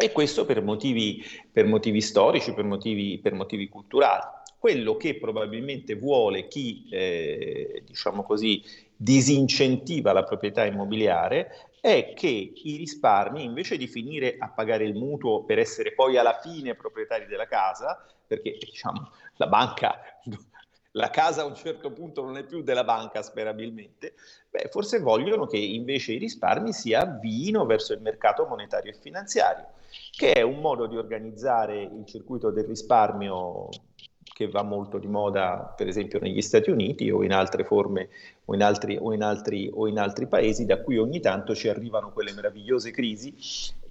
e 0.01 0.11
questo 0.11 0.45
per 0.45 0.61
motivi, 0.61 1.23
per 1.51 1.65
motivi 1.65 1.99
storici, 1.99 2.53
per 2.53 2.63
motivi, 2.63 3.19
per 3.19 3.33
motivi, 3.33 3.67
culturali. 3.67 4.23
Quello 4.57 4.95
che 4.97 5.17
probabilmente 5.17 5.95
vuole 5.95 6.47
chi, 6.47 6.87
eh, 6.89 7.83
diciamo 7.85 8.23
così, 8.23 8.61
disincentiva 8.95 10.13
la 10.13 10.23
proprietà 10.23 10.65
immobiliare 10.65 11.68
è 11.81 12.13
che 12.13 12.27
i 12.27 12.75
risparmi, 12.75 13.43
invece 13.43 13.77
di 13.77 13.87
finire 13.87 14.35
a 14.37 14.49
pagare 14.49 14.85
il 14.85 14.95
mutuo 14.95 15.43
per 15.43 15.59
essere 15.59 15.93
poi 15.93 16.17
alla 16.17 16.39
fine 16.39 16.75
proprietari 16.75 17.25
della 17.25 17.47
casa, 17.47 18.05
perché 18.27 18.57
diciamo 18.59 19.11
la 19.35 19.47
banca, 19.47 19.99
la 20.93 21.09
casa 21.09 21.41
a 21.41 21.45
un 21.45 21.55
certo 21.55 21.91
punto 21.91 22.23
non 22.23 22.37
è 22.37 22.43
più 22.43 22.61
della 22.61 22.83
banca 22.83 23.21
sperabilmente, 23.21 24.15
beh, 24.49 24.69
forse 24.71 24.99
vogliono 24.99 25.45
che 25.45 25.57
invece 25.57 26.13
i 26.13 26.17
risparmi 26.17 26.73
si 26.73 26.93
avviino 26.93 27.65
verso 27.65 27.93
il 27.93 28.01
mercato 28.01 28.45
monetario 28.45 28.91
e 28.91 28.95
finanziario, 28.99 29.67
che 30.11 30.33
è 30.33 30.41
un 30.41 30.59
modo 30.59 30.87
di 30.87 30.97
organizzare 30.97 31.81
il 31.81 32.05
circuito 32.05 32.51
del 32.51 32.65
risparmio 32.65 33.69
che 34.39 34.47
va 34.47 34.63
molto 34.63 34.99
di 34.99 35.07
moda 35.07 35.73
per 35.75 35.89
esempio 35.89 36.17
negli 36.21 36.41
Stati 36.41 36.69
Uniti 36.69 37.11
o 37.11 37.23
in 37.25 37.33
altre 37.33 37.65
forme 37.65 38.07
o 38.45 38.53
in 38.55 38.63
altri, 38.63 38.97
o 38.97 39.11
in 39.11 39.21
altri, 39.21 39.69
o 39.73 39.85
in 39.85 39.99
altri 39.99 40.27
paesi 40.27 40.65
da 40.65 40.81
cui 40.81 40.97
ogni 40.97 41.19
tanto 41.19 41.53
ci 41.53 41.67
arrivano 41.67 42.13
quelle 42.13 42.31
meravigliose 42.31 42.89
crisi 42.91 43.35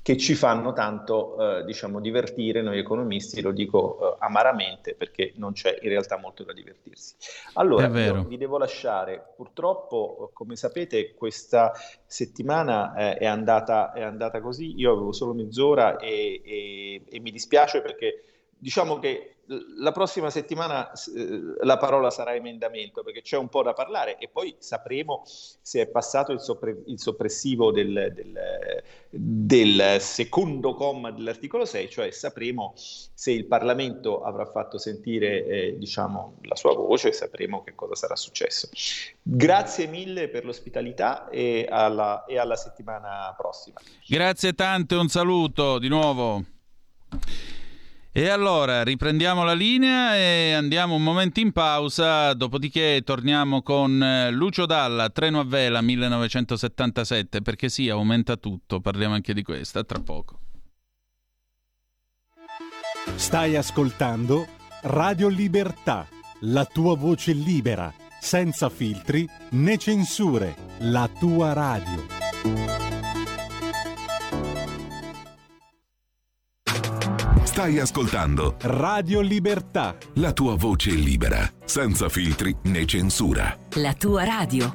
che 0.00 0.16
ci 0.16 0.34
fanno 0.34 0.72
tanto 0.72 1.58
eh, 1.58 1.64
diciamo, 1.66 2.00
divertire 2.00 2.62
noi 2.62 2.78
economisti, 2.78 3.42
lo 3.42 3.52
dico 3.52 3.98
eh, 4.00 4.16
amaramente 4.20 4.94
perché 4.94 5.32
non 5.34 5.52
c'è 5.52 5.80
in 5.82 5.90
realtà 5.90 6.16
molto 6.16 6.44
da 6.44 6.54
divertirsi. 6.54 7.14
Allora, 7.54 7.88
vi 7.88 8.38
devo 8.38 8.56
lasciare, 8.56 9.34
purtroppo 9.36 10.30
come 10.32 10.56
sapete 10.56 11.12
questa 11.12 11.74
settimana 12.06 12.94
eh, 12.94 13.18
è, 13.18 13.26
andata, 13.26 13.92
è, 13.92 14.00
andata, 14.00 14.40
così, 14.40 14.78
io 14.78 14.92
avevo 14.92 15.12
solo 15.12 15.34
mezz'ora 15.34 15.98
e, 15.98 16.40
e, 16.42 17.02
e 17.06 17.20
mi 17.20 17.30
dispiace 17.30 17.82
perché 17.82 18.22
diciamo 18.58 18.98
che 18.98 19.34
la 19.78 19.92
prossima 19.92 20.28
settimana 20.28 20.90
eh, 20.92 21.54
la 21.62 21.78
parola 21.78 22.10
sarà 22.10 22.34
emendamento 22.34 23.02
perché 23.02 23.22
c'è 23.22 23.38
un 23.38 23.48
po' 23.48 23.62
da 23.62 23.72
parlare 23.72 24.18
e 24.18 24.28
poi 24.28 24.54
sapremo 24.58 25.22
se 25.24 25.80
è 25.80 25.86
passato 25.86 26.32
il, 26.32 26.40
soppre- 26.40 26.82
il 26.86 27.00
soppressivo 27.00 27.72
del, 27.72 28.12
del, 28.14 28.82
del, 29.08 29.96
secondo 30.00 30.74
comma 30.74 31.10
dell'articolo 31.10 31.64
6, 31.64 31.88
cioè 31.88 32.10
sapremo 32.10 32.74
se 32.76 33.30
il 33.32 33.46
Parlamento 33.46 34.22
avrà 34.22 34.44
fatto 34.44 34.76
sentire 34.76 35.46
eh, 35.46 35.78
diciamo, 35.78 36.36
la 36.42 36.54
sua 36.54 36.74
voce 36.74 37.08
e 37.08 37.12
sapremo 37.12 37.62
che 37.62 37.74
cosa 37.74 37.94
sarà 37.94 38.16
successo. 38.16 38.68
Grazie 39.22 39.86
mille 39.86 40.28
per 40.28 40.44
l'ospitalità 40.44 41.28
e 41.30 41.66
alla, 41.68 42.24
e 42.26 42.38
alla 42.38 42.56
settimana 42.56 43.34
prossima. 43.36 43.80
Grazie 44.06 44.52
tante, 44.52 44.94
un 44.94 45.08
saluto 45.08 45.78
di 45.78 45.88
nuovo. 45.88 46.44
E 48.10 48.28
allora 48.28 48.82
riprendiamo 48.82 49.44
la 49.44 49.52
linea 49.52 50.16
e 50.16 50.52
andiamo 50.52 50.94
un 50.94 51.02
momento 51.02 51.40
in 51.40 51.52
pausa, 51.52 52.32
dopodiché 52.32 53.02
torniamo 53.04 53.62
con 53.62 54.02
eh, 54.02 54.30
Lucio 54.30 54.66
Dalla, 54.66 55.10
Treno 55.10 55.40
a 55.40 55.44
Vela 55.44 55.82
1977, 55.82 57.42
perché 57.42 57.68
sì, 57.68 57.88
aumenta 57.90 58.36
tutto, 58.36 58.80
parliamo 58.80 59.14
anche 59.14 59.34
di 59.34 59.42
questa 59.42 59.84
tra 59.84 60.00
poco. 60.00 60.40
Stai 63.14 63.56
ascoltando 63.56 64.46
Radio 64.82 65.28
Libertà, 65.28 66.06
la 66.40 66.64
tua 66.64 66.96
voce 66.96 67.32
libera, 67.32 67.92
senza 68.20 68.70
filtri 68.70 69.28
né 69.50 69.76
censure, 69.76 70.56
la 70.78 71.08
tua 71.18 71.52
radio. 71.52 72.87
Stai 77.58 77.80
ascoltando 77.80 78.54
Radio 78.60 79.20
Libertà. 79.20 79.96
La 80.14 80.32
tua 80.32 80.54
voce 80.54 80.92
libera, 80.92 81.38
senza 81.64 82.08
filtri 82.08 82.54
né 82.66 82.84
censura. 82.84 83.58
La 83.82 83.94
tua 83.94 84.22
radio. 84.22 84.72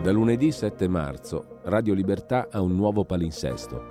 Da 0.00 0.12
lunedì 0.12 0.52
7 0.52 0.86
marzo, 0.86 1.58
Radio 1.64 1.92
Libertà 1.92 2.46
ha 2.52 2.60
un 2.60 2.76
nuovo 2.76 3.04
palinsesto. 3.04 3.82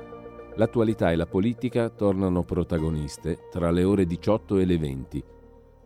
L'attualità 0.55 1.11
e 1.11 1.17
la 1.17 1.27
politica 1.27 1.89
tornano 1.89 2.43
protagoniste 2.43 3.49
tra 3.51 3.71
le 3.71 3.83
ore 3.83 4.05
18 4.05 4.57
e 4.57 4.63
le 4.63 4.77
20. 4.77 5.23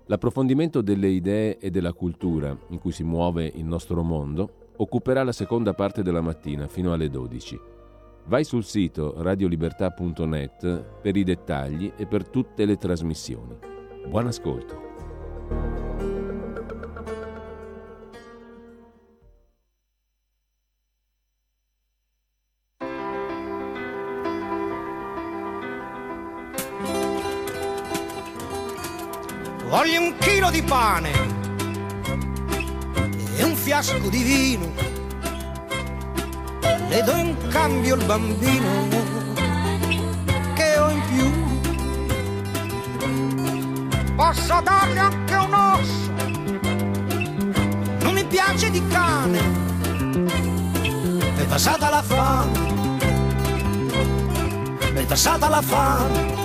L'approfondimento 0.05 0.81
delle 0.81 1.07
idee 1.07 1.57
e 1.57 1.71
della 1.71 1.93
cultura 1.93 2.55
in 2.69 2.77
cui 2.77 2.91
si 2.91 3.03
muove 3.03 3.51
il 3.55 3.65
nostro 3.65 4.03
mondo 4.03 4.67
occuperà 4.75 5.23
la 5.23 5.31
seconda 5.31 5.73
parte 5.73 6.03
della 6.03 6.21
mattina 6.21 6.67
fino 6.67 6.93
alle 6.93 7.09
12. 7.09 7.76
Vai 8.27 8.43
sul 8.43 8.65
sito 8.65 9.13
radiolibertà.net 9.21 10.99
per 11.01 11.15
i 11.15 11.23
dettagli 11.23 11.93
e 11.95 12.05
per 12.05 12.27
tutte 12.27 12.65
le 12.65 12.75
trasmissioni. 12.75 13.57
Buon 14.05 14.27
ascolto. 14.27 14.85
Voglio 29.69 30.01
un 30.01 30.15
chilo 30.19 30.51
di 30.51 30.61
pane 30.63 31.11
e 33.37 33.43
un 33.43 33.55
fiasco 33.55 34.09
di 34.09 34.21
vino 34.21 35.06
le 36.89 37.03
do 37.03 37.15
in 37.15 37.35
cambio 37.49 37.95
il 37.95 38.05
bambino 38.05 38.87
che 40.53 40.77
ho 40.77 40.89
in 40.89 41.01
più. 41.11 41.31
Posso 44.15 44.61
dargli 44.63 44.97
anche 44.97 45.35
un 45.35 45.53
osso, 45.53 46.11
non 47.99 48.13
mi 48.13 48.25
piace 48.25 48.69
di 48.69 48.81
cane, 48.87 49.39
è 51.35 51.43
passata 51.45 51.89
la 51.89 52.01
fame, 52.01 52.97
è 54.93 55.05
passata 55.05 55.49
la 55.49 55.61
fame. 55.61 56.35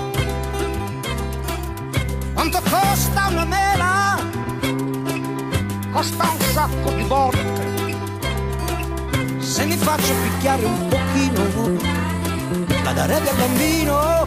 Quanto 2.35 2.61
costa 2.69 3.29
una 3.29 3.45
mela? 3.45 4.19
Costa 5.93 6.31
un 6.31 6.41
sacco 6.53 6.91
di 6.91 7.03
volte 7.05 7.62
se 9.63 9.69
mi 9.69 9.77
faccio 9.77 10.13
picchiare 10.23 10.65
un 10.65 10.89
pochino, 10.89 11.79
la 12.83 12.93
darebbe 12.93 13.29
al 13.31 13.37
bambino. 13.37 14.27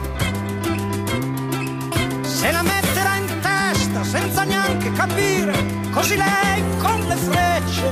Se 2.21 2.52
la 2.52 2.62
metterà 2.62 3.15
in 3.17 3.28
testa 3.41 4.04
senza 4.06 4.43
neanche 4.45 4.93
capire, 4.93 5.54
così 5.91 6.15
lei 6.15 6.63
con 6.78 7.06
le 7.08 7.15
frecce 7.15 7.91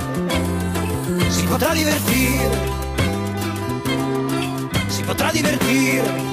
si 1.27 1.43
potrà 1.43 1.73
divertire, 1.73 2.57
si 4.87 5.03
potrà 5.03 5.29
divertire. 5.31 6.31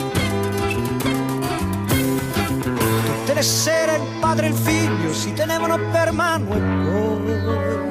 Tutte 3.05 3.35
le 3.35 3.43
sere 3.43 3.97
il 3.97 4.19
padre 4.21 4.47
e 4.47 4.51
il 4.51 4.55
figlio 4.55 5.13
si 5.13 5.33
tenevano 5.33 5.77
per 5.91 6.13
mano 6.13 6.55
e 6.55 6.61
poi 6.61 7.90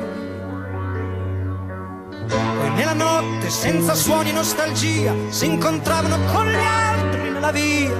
nella 2.90 2.94
notte 2.94 3.50
senza 3.50 3.94
suoni 3.94 4.30
e 4.30 4.34
nostalgia 4.34 5.14
si 5.30 5.46
incontravano 5.46 6.18
con 6.32 6.48
gli 6.48 6.56
altri 6.56 7.30
nella 7.30 7.52
via. 7.52 7.92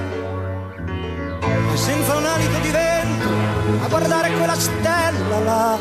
E 1.72 1.76
senza 1.76 2.16
un 2.16 2.24
alito 2.24 2.58
di 2.60 2.70
vento 2.70 3.28
a 3.82 3.88
guardare 3.88 4.32
quella 4.32 4.58
stella 4.58 5.38
là 5.44 5.78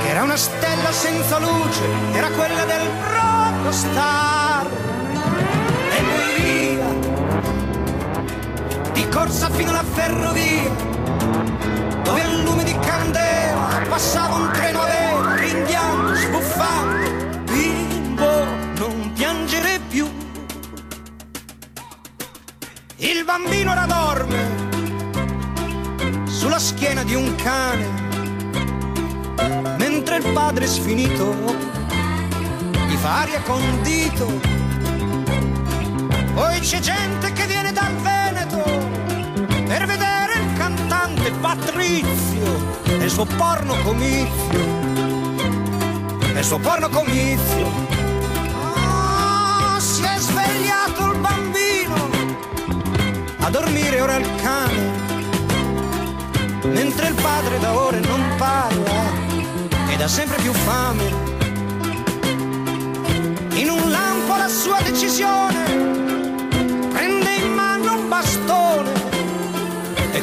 che 0.00 0.08
era 0.08 0.22
una 0.22 0.36
stella 0.36 0.92
senza 0.92 1.38
luce 1.38 1.82
era 2.12 2.28
quella 2.28 2.64
del 2.64 2.88
Rocco 3.14 3.72
Star. 3.72 4.66
E 5.90 6.02
poi 6.02 6.42
via 6.42 6.86
di 8.92 9.08
corsa 9.08 9.48
fino 9.50 9.70
alla 9.70 9.84
ferrovia 9.84 10.91
dove 12.12 12.24
a 12.24 12.28
lume 12.42 12.64
di 12.64 12.78
candela 12.78 13.86
passava 13.88 14.34
un 14.34 14.50
treno 14.52 14.82
a 14.82 14.84
vela 14.84 15.34
ringhiando, 15.36 16.14
sbuffando, 16.14 17.44
bimbo, 17.44 18.44
non 18.76 19.12
piangere 19.14 19.80
più. 19.88 20.06
Il 22.96 23.24
bambino 23.24 23.70
ora 23.70 23.86
dorme 23.86 24.40
sulla 26.26 26.58
schiena 26.58 27.02
di 27.02 27.14
un 27.14 27.34
cane, 27.36 27.88
mentre 29.78 30.16
il 30.16 30.32
padre 30.34 30.66
sfinito 30.66 31.34
gli 32.88 32.96
fa 32.96 33.20
aria 33.20 33.40
con 33.40 33.62
dito. 33.82 34.60
Poi 36.34 36.60
c'è 36.60 36.78
gente 36.78 37.21
cantante 41.22 41.30
Patrizio 41.40 42.80
e 42.84 43.04
il 43.04 43.10
suo 43.10 43.24
porno 43.24 43.74
comizio 43.82 44.80
nel 46.32 46.44
suo 46.44 46.58
porno 46.58 46.88
comizio. 46.88 47.66
Oh, 48.54 49.78
si 49.78 50.02
è 50.02 50.16
svegliato 50.18 51.12
il 51.12 51.18
bambino 51.18 52.10
a 53.40 53.50
dormire 53.50 54.00
ora 54.00 54.16
il 54.16 54.28
cane, 54.36 54.90
mentre 56.62 57.08
il 57.08 57.14
padre 57.14 57.58
da 57.60 57.76
ore 57.76 58.00
non 58.00 58.34
parla 58.38 59.10
ed 59.90 60.00
ha 60.00 60.08
sempre 60.08 60.40
più 60.40 60.52
fame. 60.52 61.30
In 63.54 63.68
un 63.68 63.90
lampo 63.90 64.36
la 64.36 64.48
sua 64.48 64.80
decisione, 64.80 65.61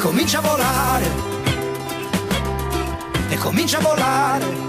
comincia 0.09 0.39
a 0.39 0.41
volare. 0.41 1.05
E 3.29 3.37
comincia 3.37 3.77
a 3.77 3.81
volare 3.81 4.67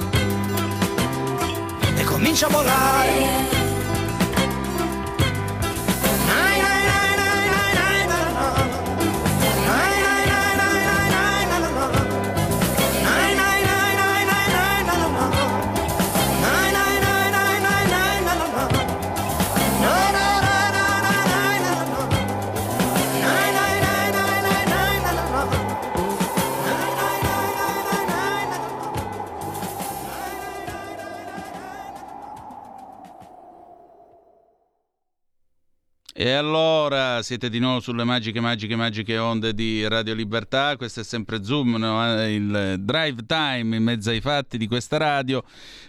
comincia 2.05 2.47
a 2.47 2.51
volare 2.51 3.60
E 36.21 36.33
allora 36.33 37.23
siete 37.23 37.49
di 37.49 37.59
nuovo 37.59 37.81
sulle 37.81 38.05
magiche, 38.05 38.41
magiche, 38.41 38.77
magiche 38.77 39.17
onde 39.17 39.55
di 39.55 39.89
Radio 39.89 40.13
Libertà. 40.13 40.77
Questo 40.77 41.01
è 41.01 41.03
sempre 41.03 41.43
Zoom, 41.43 41.77
no? 41.77 42.27
il 42.27 42.77
drive 42.79 43.25
time 43.25 43.77
in 43.77 43.83
mezzo 43.83 44.11
ai 44.11 44.21
fatti 44.21 44.59
di 44.59 44.67
questa 44.67 44.99
radio. 44.99 45.43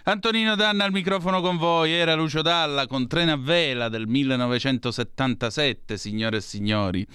Antonino 0.04 0.54
Danna 0.54 0.84
al 0.84 0.92
microfono 0.92 1.42
con 1.42 1.58
voi. 1.58 1.92
Era 1.92 2.14
Lucio 2.14 2.40
Dalla 2.40 2.86
con 2.86 3.06
Trena 3.08 3.32
a 3.32 3.36
Vela 3.36 3.90
del 3.90 4.06
1977, 4.06 5.98
signore 5.98 6.38
e 6.38 6.40
signori. 6.40 7.06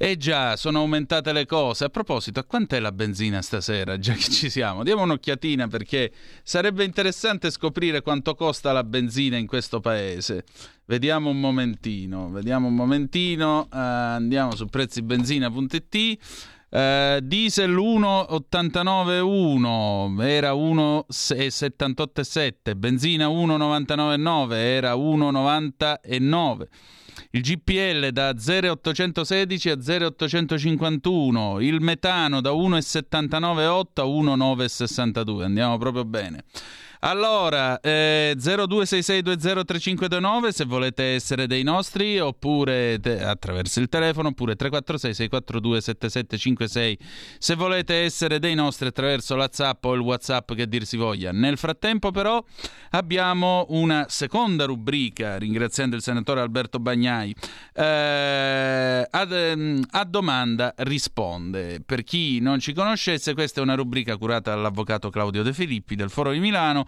Eh 0.00 0.16
già, 0.16 0.56
sono 0.56 0.78
aumentate 0.78 1.32
le 1.32 1.44
cose. 1.44 1.84
A 1.84 1.88
proposito, 1.88 2.38
a 2.38 2.44
quant'è 2.44 2.78
la 2.78 2.92
benzina 2.92 3.42
stasera? 3.42 3.98
Già 3.98 4.12
che 4.12 4.30
ci 4.30 4.48
siamo, 4.48 4.84
diamo 4.84 5.02
un'occhiatina 5.02 5.66
perché 5.66 6.12
sarebbe 6.44 6.84
interessante 6.84 7.50
scoprire 7.50 8.00
quanto 8.00 8.36
costa 8.36 8.70
la 8.70 8.84
benzina 8.84 9.38
in 9.38 9.48
questo 9.48 9.80
paese. 9.80 10.44
Vediamo 10.84 11.30
un 11.30 11.40
momentino, 11.40 12.30
vediamo 12.30 12.68
un 12.68 12.76
momentino, 12.76 13.62
uh, 13.62 13.66
andiamo 13.70 14.54
su 14.54 14.66
prezzibenzina.it. 14.66 16.18
Uh, 16.70 16.76
eh, 16.76 17.20
diesel 17.24 17.74
1,89,1 17.74 20.22
era 20.22 20.52
1,78,7, 20.52 22.76
benzina 22.76 23.26
1,99,9 23.26 24.52
era 24.52 24.94
1,99,9. 24.94 26.68
Il 27.30 27.42
GPL 27.42 28.10
da 28.10 28.38
0,816 28.38 29.70
a 29.70 29.80
0,851, 29.80 31.60
il 31.60 31.80
metano 31.80 32.40
da 32.40 32.50
1,798 32.50 34.00
a 34.00 34.04
1,962, 34.04 35.44
andiamo 35.44 35.78
proprio 35.78 36.04
bene. 36.04 36.44
Allora, 37.00 37.78
eh, 37.80 38.34
0266203529 38.36 40.48
se 40.48 40.64
volete 40.64 41.14
essere 41.14 41.46
dei 41.46 41.62
nostri 41.62 42.18
oppure 42.18 42.98
te, 43.00 43.22
attraverso 43.22 43.78
il 43.78 43.88
telefono 43.88 44.26
oppure 44.28 44.56
346 44.56 45.14
642 45.14 45.80
7756 45.80 46.98
se 47.38 47.54
volete 47.54 48.02
essere 48.02 48.40
dei 48.40 48.56
nostri 48.56 48.88
attraverso 48.88 49.36
la 49.36 49.48
Zap 49.52 49.84
o 49.84 49.94
il 49.94 50.00
Whatsapp 50.00 50.54
che 50.54 50.66
dir 50.66 50.84
si 50.84 50.96
voglia. 50.96 51.30
Nel 51.30 51.56
frattempo 51.56 52.10
però 52.10 52.42
abbiamo 52.90 53.66
una 53.68 54.06
seconda 54.08 54.64
rubrica 54.64 55.38
ringraziando 55.38 55.94
il 55.94 56.02
senatore 56.02 56.40
Alberto 56.40 56.80
Bagnai. 56.80 57.32
Eh, 57.74 59.06
ad, 59.08 59.32
ehm, 59.32 59.84
a 59.90 60.04
domanda 60.04 60.74
risponde. 60.78 61.80
Per 61.84 62.02
chi 62.02 62.40
non 62.40 62.58
ci 62.58 62.72
conoscesse 62.72 63.34
questa 63.34 63.60
è 63.60 63.62
una 63.62 63.76
rubrica 63.76 64.16
curata 64.16 64.50
dall'avvocato 64.50 65.10
Claudio 65.10 65.44
De 65.44 65.52
Filippi 65.52 65.94
del 65.94 66.10
Foro 66.10 66.32
di 66.32 66.40
Milano 66.40 66.86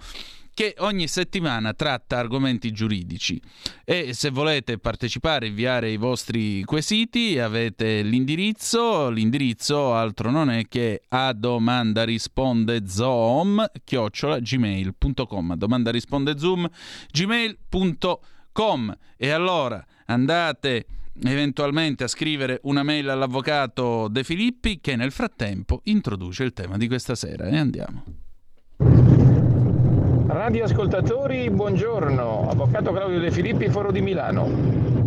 che 0.61 0.75
ogni 0.81 1.09
settimana 1.09 1.73
tratta 1.73 2.19
argomenti 2.19 2.71
giuridici. 2.71 3.41
E 3.83 4.13
se 4.13 4.29
volete 4.29 4.77
partecipare, 4.79 5.47
inviare 5.47 5.91
i 5.91 5.97
vostri 5.97 6.63
quesiti 6.65 7.39
avete 7.39 8.03
l'indirizzo, 8.03 9.09
l'indirizzo 9.09 9.95
altro 9.95 10.31
non 10.31 10.51
è 10.51 10.67
che 10.69 11.03
a 11.09 11.33
domanda 11.33 12.05
risponde 12.05 12.87
zoom 12.87 13.65
gmail.com 13.83 15.55
domanda 15.55 15.91
risponde 15.91 16.39
zoom 16.39 16.69
gmail.com 17.11 18.99
e 19.17 19.31
allora 19.31 19.83
andate 20.07 20.87
eventualmente 21.23 22.05
a 22.05 22.09
scrivere 22.09 22.61
una 22.65 22.83
mail 22.83 23.09
all'avvocato 23.09 24.09
De 24.09 24.25
Filippi 24.25 24.81
che 24.81 24.97
nel 24.97 25.11
frattempo 25.11 25.81
introduce 25.85 26.45
il 26.45 26.53
tema 26.53 26.77
di 26.77 26.87
questa 26.87 27.15
sera. 27.15 27.47
E 27.47 27.57
andiamo. 27.57 28.05
Radioascoltatori, 30.33 31.51
buongiorno. 31.51 32.49
Avvocato 32.49 32.93
Claudio 32.93 33.19
De 33.19 33.33
Filippi, 33.33 33.69
Foro 33.69 33.91
di 33.91 34.01
Milano. 34.01 35.00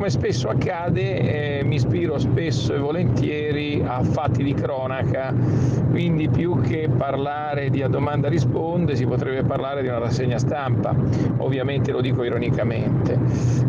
Come 0.00 0.12
spesso 0.12 0.48
accade, 0.48 1.58
eh, 1.58 1.62
mi 1.62 1.74
ispiro 1.74 2.16
spesso 2.16 2.72
e 2.72 2.78
volentieri 2.78 3.82
a 3.86 4.02
fatti 4.02 4.42
di 4.42 4.54
cronaca, 4.54 5.30
quindi 5.90 6.26
più 6.30 6.58
che 6.62 6.88
parlare 6.88 7.68
di 7.68 7.82
a 7.82 7.88
domanda 7.88 8.26
risponde, 8.30 8.96
si 8.96 9.04
potrebbe 9.04 9.42
parlare 9.42 9.82
di 9.82 9.88
una 9.88 9.98
rassegna 9.98 10.38
stampa, 10.38 10.96
ovviamente 11.36 11.92
lo 11.92 12.00
dico 12.00 12.24
ironicamente. 12.24 13.18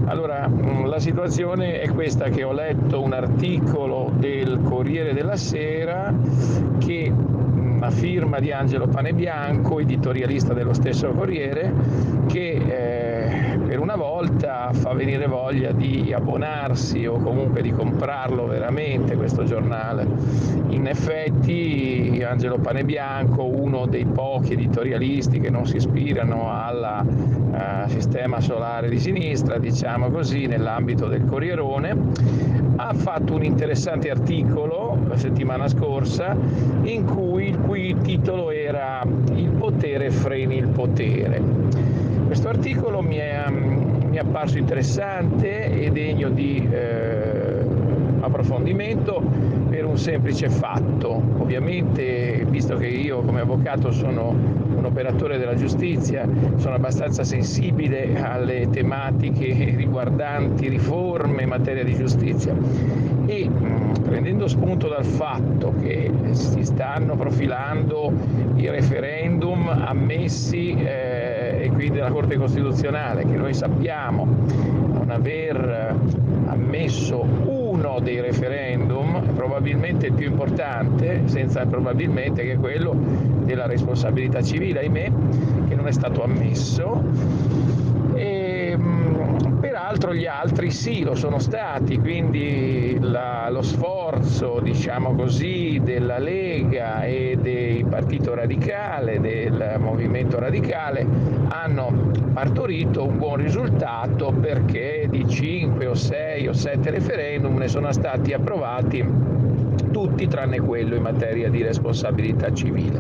Allora, 0.06 0.48
mm, 0.48 0.86
la 0.86 1.00
situazione 1.00 1.82
è 1.82 1.90
questa 1.90 2.30
che 2.30 2.46
ho 2.46 2.54
letto 2.54 3.02
un 3.02 3.12
articolo 3.12 4.10
del 4.16 4.62
Corriere 4.64 5.14
della 5.14 5.36
Sera 5.36 6.14
che 6.78 7.12
una 7.82 7.90
firma 7.90 8.40
di 8.40 8.52
Angelo 8.52 8.88
Panebianco, 8.88 9.80
editorialista 9.80 10.54
dello 10.54 10.72
stesso 10.72 11.10
Corriere, 11.10 11.74
che 12.28 12.52
eh, 12.52 13.21
una 13.94 14.04
volta 14.04 14.70
fa 14.72 14.94
venire 14.94 15.28
voglia 15.28 15.74
di 15.74 16.14
abbonarsi 16.14 17.06
o 17.06 17.18
comunque 17.18 17.62
di 17.62 17.72
comprarlo 17.72 18.48
veramente 18.48 19.18
questo 19.18 19.44
giornale. 19.44 20.08
In 20.70 20.88
effetti 20.88 22.24
Angelo 22.26 22.58
Panebianco, 22.58 23.44
uno 23.44 23.88
dei 23.88 24.06
pochi 24.06 24.54
editorialisti 24.54 25.42
che 25.42 25.50
non 25.50 25.66
si 25.66 25.76
ispirano 25.76 26.50
al 26.50 27.06
uh, 27.06 27.90
sistema 27.90 28.40
solare 28.40 28.88
di 28.88 28.98
sinistra, 28.98 29.58
diciamo 29.58 30.10
così, 30.10 30.46
nell'ambito 30.46 31.08
del 31.08 31.26
Corrierone, 31.26 31.98
ha 32.78 32.94
fatto 32.94 33.34
un 33.34 33.44
interessante 33.44 34.10
articolo 34.10 35.00
la 35.06 35.18
settimana 35.18 35.68
scorsa 35.68 36.34
in 36.84 37.04
cui 37.04 37.50
il 37.50 37.58
cui 37.60 37.98
titolo 38.02 38.52
era 38.52 39.04
Il 39.34 39.50
potere 39.50 40.12
freni 40.12 40.56
il 40.56 40.68
potere. 40.68 41.92
Questo 42.32 42.48
articolo 42.48 43.02
mi 43.02 43.18
è, 43.18 43.44
mi 44.12 44.18
è 44.18 44.20
apparso 44.20 44.58
interessante 44.58 45.72
e 45.72 45.90
degno 45.90 46.30
di 46.30 46.68
eh, 46.70 47.66
approfondimento 48.20 49.24
per 49.70 49.86
un 49.86 49.98
semplice 49.98 50.50
fatto. 50.50 51.22
Ovviamente, 51.38 52.46
visto 52.50 52.76
che 52.76 52.88
io 52.88 53.22
come 53.22 53.40
avvocato 53.40 53.92
sono 53.92 54.36
un 54.76 54.84
operatore 54.84 55.38
della 55.38 55.56
giustizia, 55.56 56.28
sono 56.58 56.76
abbastanza 56.76 57.24
sensibile 57.24 58.22
alle 58.22 58.68
tematiche 58.70 59.74
riguardanti 59.78 60.68
riforme 60.68 61.44
in 61.44 61.48
materia 61.48 61.86
di 61.86 61.96
giustizia 61.96 62.54
e 63.28 63.50
prendendo 64.04 64.50
spunto 64.50 64.90
dal 64.90 65.06
fatto 65.06 65.74
che 65.82 66.12
si 66.32 66.66
stanno 66.66 67.16
profilando 67.16 68.12
i 68.56 68.70
referendum 68.70 69.70
ammessi 69.70 70.74
eh, 70.74 71.41
e 71.62 71.70
quindi 71.70 71.98
dalla 71.98 72.12
Corte 72.12 72.38
Costituzionale, 72.38 73.22
che 73.24 73.38
noi 73.38 73.54
sappiamo 73.54 74.26
non 74.26 75.12
aver 75.12 75.96
ammesso 76.48 77.22
uno 77.22 78.00
dei 78.02 78.20
referendum, 78.20 79.34
probabilmente 79.36 80.08
il 80.08 80.14
più 80.14 80.28
importante, 80.28 81.22
senza 81.26 81.66
probabilmente 81.66 82.44
che 82.44 82.54
è 82.54 82.58
quello 82.58 82.96
della 83.44 83.68
responsabilità 83.68 84.42
civile, 84.42 84.80
ahimè, 84.80 85.12
che 85.68 85.76
non 85.76 85.88
è 85.88 85.92
stato 85.92 86.24
ammesso. 86.24 87.90
Peraltro 89.92 90.18
gli 90.18 90.26
altri 90.26 90.72
sì, 90.72 91.04
lo 91.04 91.16
sono 91.16 91.38
stati, 91.38 91.98
quindi 91.98 92.98
la, 93.02 93.50
lo 93.50 93.62
sforzo, 93.62 94.62
diciamo 94.62 95.14
così, 95.16 95.82
della 95.84 96.18
Lega 96.18 97.04
e 97.04 97.38
del 97.38 97.84
Partito 97.88 98.34
Radicale, 98.34 99.20
del 99.20 99.76
Movimento 99.80 100.40
Radicale, 100.40 101.06
hanno 101.50 102.10
partorito 102.32 103.06
un 103.06 103.18
buon 103.18 103.36
risultato 103.36 104.32
perché 104.32 105.08
di 105.10 105.28
5 105.28 105.86
o 105.86 105.94
6 105.94 106.48
o 106.48 106.54
7 106.54 106.90
referendum 106.90 107.58
ne 107.58 107.68
sono 107.68 107.92
stati 107.92 108.32
approvati 108.32 109.06
tutti 109.92 110.28
tranne 110.28 110.60
quello 110.60 110.96
in 110.96 111.02
materia 111.02 111.50
di 111.50 111.62
responsabilità 111.62 112.54
civile. 112.54 113.00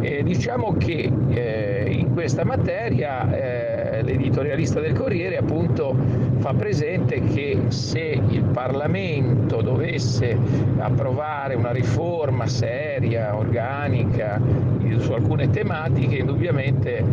Eh, 0.00 0.22
diciamo 0.22 0.74
che 0.76 1.10
eh, 1.30 1.86
in 1.90 2.12
questa 2.12 2.44
materia 2.44 3.32
eh, 3.32 4.02
l'editorialista 4.02 4.80
del 4.80 4.92
Corriere 4.94 5.36
appunto 5.36 5.96
fa 6.38 6.54
presente 6.54 7.22
che 7.22 7.58
se 7.68 8.20
il 8.28 8.42
Parlamento 8.52 9.62
dovesse 9.62 10.36
approvare 10.78 11.54
una 11.54 11.70
riforma 11.70 12.46
seria, 12.46 13.36
organica 13.36 14.40
su 14.98 15.12
alcune 15.12 15.50
tematiche, 15.50 16.16
indubbiamente 16.16 17.04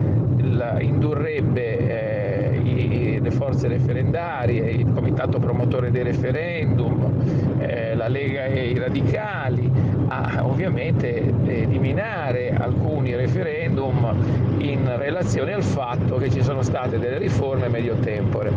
indurrebbe 0.80 1.78
eh, 1.78 2.18
le 2.64 3.32
forze 3.32 3.68
referendarie, 3.68 4.70
il 4.72 4.91
comitato 4.93 5.39
promotore 5.39 5.91
dei 5.91 6.03
referendum, 6.03 7.57
eh, 7.60 7.95
la 7.95 8.07
Lega 8.07 8.45
e 8.45 8.70
i 8.70 8.78
radicali 8.78 9.89
a 10.10 10.39
ovviamente 10.43 11.18
eliminare 11.45 12.53
alcuni 12.53 13.16
referendum 13.16 14.57
in 14.57 14.97
relazione 14.97 15.53
al 15.53 15.64
fatto 15.64 16.18
che 16.18 16.30
ci 16.30 16.41
sono 16.41 16.62
state 16.64 16.97
delle 16.97 17.20
riforme 17.20 17.68
medio 17.68 17.95
tempore. 17.95 18.51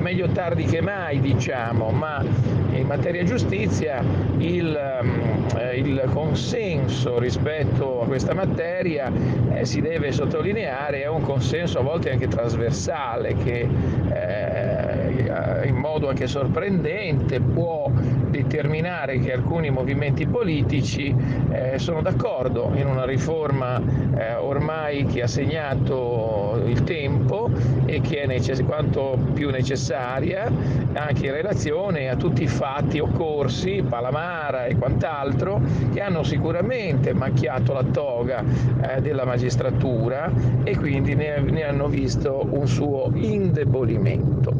Meglio 0.00 0.28
tardi 0.28 0.64
che 0.64 0.80
mai 0.80 1.20
diciamo, 1.20 1.90
ma 1.90 2.24
in 2.72 2.86
materia 2.86 3.24
giustizia 3.24 4.02
il, 4.38 4.74
eh, 5.56 5.76
il 5.76 6.04
consenso 6.12 7.18
rispetto 7.18 8.02
a 8.02 8.06
questa 8.06 8.34
materia 8.34 9.10
eh, 9.52 9.64
si 9.64 9.80
deve 9.80 10.12
sottolineare, 10.12 11.02
è 11.02 11.08
un 11.08 11.22
consenso 11.22 11.80
a 11.80 11.82
volte 11.82 12.10
anche 12.10 12.28
trasversale 12.28 13.34
che 13.42 13.60
eh, 13.60 13.68
in 15.64 15.74
modo 15.76 16.08
anche 16.08 16.26
sorprendente 16.26 17.40
può 17.40 17.90
determinare 18.28 19.18
che 19.18 19.32
alcuni 19.32 19.70
movimenti 19.70 20.26
politici 20.26 21.14
eh, 21.50 21.78
sono 21.78 22.00
d'accordo 22.00 22.72
in 22.74 22.86
una 22.86 23.04
riforma 23.04 23.80
eh, 24.16 24.34
ormai 24.34 25.04
che 25.06 25.22
ha 25.22 25.26
segnato 25.26 26.62
il 26.66 26.82
tempo 26.84 27.50
e 27.84 28.00
che 28.00 28.22
è 28.22 28.26
necess- 28.26 28.64
quanto 28.64 29.18
più 29.34 29.50
necessaria 29.50 30.50
anche 30.94 31.26
in 31.26 31.32
relazione 31.32 32.08
a 32.08 32.16
tutti 32.16 32.42
i 32.42 32.46
fatti 32.46 32.98
occorsi, 32.98 33.82
Palamara 33.86 34.66
e 34.66 34.76
quant'altro, 34.76 35.60
che 35.92 36.00
hanno 36.00 36.22
sicuramente 36.22 37.12
macchiato 37.12 37.72
la 37.72 37.84
toga 37.84 38.42
eh, 38.80 39.00
della 39.00 39.24
magistratura 39.24 40.30
e 40.64 40.76
quindi 40.76 41.14
ne, 41.14 41.40
ne 41.40 41.64
hanno 41.64 41.88
visto 41.88 42.46
un 42.50 42.66
suo 42.66 43.10
indebolimento. 43.14 44.54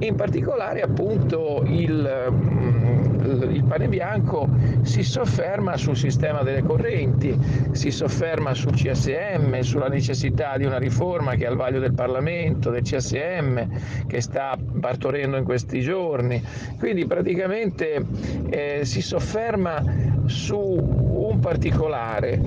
In 0.00 0.14
particolare 0.16 0.80
appunto 0.80 1.62
il, 1.66 2.28
mm, 2.30 3.04
il 3.50 3.64
pane 3.64 3.88
bianco 3.88 4.48
si 4.82 5.02
sofferma 5.02 5.76
sul 5.76 5.96
sistema 5.96 6.42
delle 6.42 6.62
correnti, 6.62 7.36
si 7.72 7.90
sofferma 7.90 8.54
sul 8.54 8.72
CSM, 8.72 9.60
sulla 9.60 9.88
necessità 9.88 10.56
di 10.56 10.64
una 10.64 10.78
riforma 10.78 11.34
che 11.34 11.44
è 11.44 11.46
al 11.46 11.56
vaglio 11.56 11.80
del 11.80 11.94
Parlamento, 11.94 12.70
del 12.70 12.82
CSM, 12.82 14.06
che 14.06 14.20
sta 14.20 14.58
partorendo 14.80 15.36
in 15.36 15.44
questi 15.44 15.80
giorni. 15.80 16.42
Quindi 16.78 17.06
praticamente 17.06 18.04
eh, 18.50 18.84
si 18.84 19.00
sofferma 19.00 19.82
su 20.26 20.58
un 20.58 21.38
particolare 21.40 22.40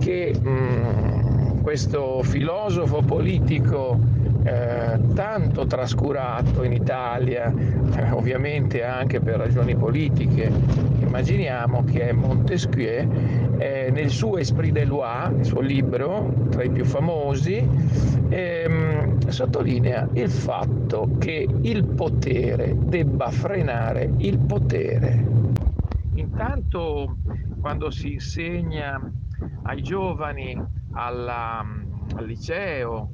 che... 0.00 0.34
Mm, 0.38 1.23
questo 1.64 2.22
filosofo 2.22 3.00
politico 3.00 3.98
eh, 4.44 5.00
tanto 5.14 5.64
trascurato 5.64 6.62
in 6.62 6.72
Italia, 6.72 7.50
eh, 7.96 8.10
ovviamente 8.10 8.84
anche 8.84 9.18
per 9.18 9.38
ragioni 9.38 9.74
politiche, 9.74 10.52
immaginiamo 11.00 11.82
che 11.84 12.10
è 12.10 12.12
Montesquieu, 12.12 13.08
eh, 13.56 13.90
nel 13.90 14.10
suo 14.10 14.36
Esprit 14.36 14.72
de 14.72 14.84
Loi, 14.84 15.38
il 15.38 15.44
suo 15.46 15.62
libro, 15.62 16.34
tra 16.50 16.64
i 16.64 16.68
più 16.68 16.84
famosi, 16.84 17.66
ehm, 18.28 19.26
sottolinea 19.28 20.06
il 20.12 20.28
fatto 20.28 21.12
che 21.18 21.48
il 21.62 21.82
potere 21.82 22.76
debba 22.78 23.30
frenare 23.30 24.12
il 24.18 24.38
potere. 24.38 25.24
Intanto 26.16 27.16
quando 27.58 27.90
si 27.90 28.12
insegna 28.12 29.00
ai 29.62 29.82
giovani 29.82 30.82
alla, 30.94 31.58
al 31.58 32.24
liceo, 32.24 33.10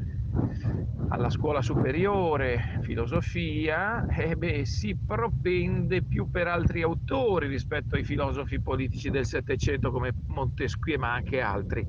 alla 1.08 1.30
scuola 1.30 1.60
superiore, 1.60 2.78
filosofia, 2.82 4.06
eh 4.06 4.36
beh, 4.36 4.64
si 4.64 4.96
propende 4.96 6.02
più 6.02 6.30
per 6.30 6.46
altri 6.46 6.82
autori 6.82 7.48
rispetto 7.48 7.96
ai 7.96 8.04
filosofi 8.04 8.60
politici 8.60 9.10
del 9.10 9.26
Settecento 9.26 9.90
come 9.90 10.14
Montesquieu, 10.28 10.98
ma 10.98 11.14
anche 11.14 11.40
altri. 11.40 11.84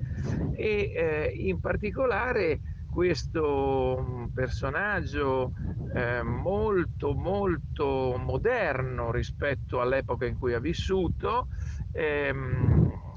E 0.55 0.91
eh, 0.95 1.31
in 1.35 1.59
particolare 1.59 2.61
questo 2.89 4.29
personaggio 4.33 5.53
eh, 5.95 6.23
molto 6.23 7.13
molto 7.13 8.17
moderno 8.17 9.11
rispetto 9.11 9.79
all'epoca 9.79 10.25
in 10.25 10.37
cui 10.37 10.53
ha 10.53 10.59
vissuto 10.59 11.47
ehm, 11.91 13.11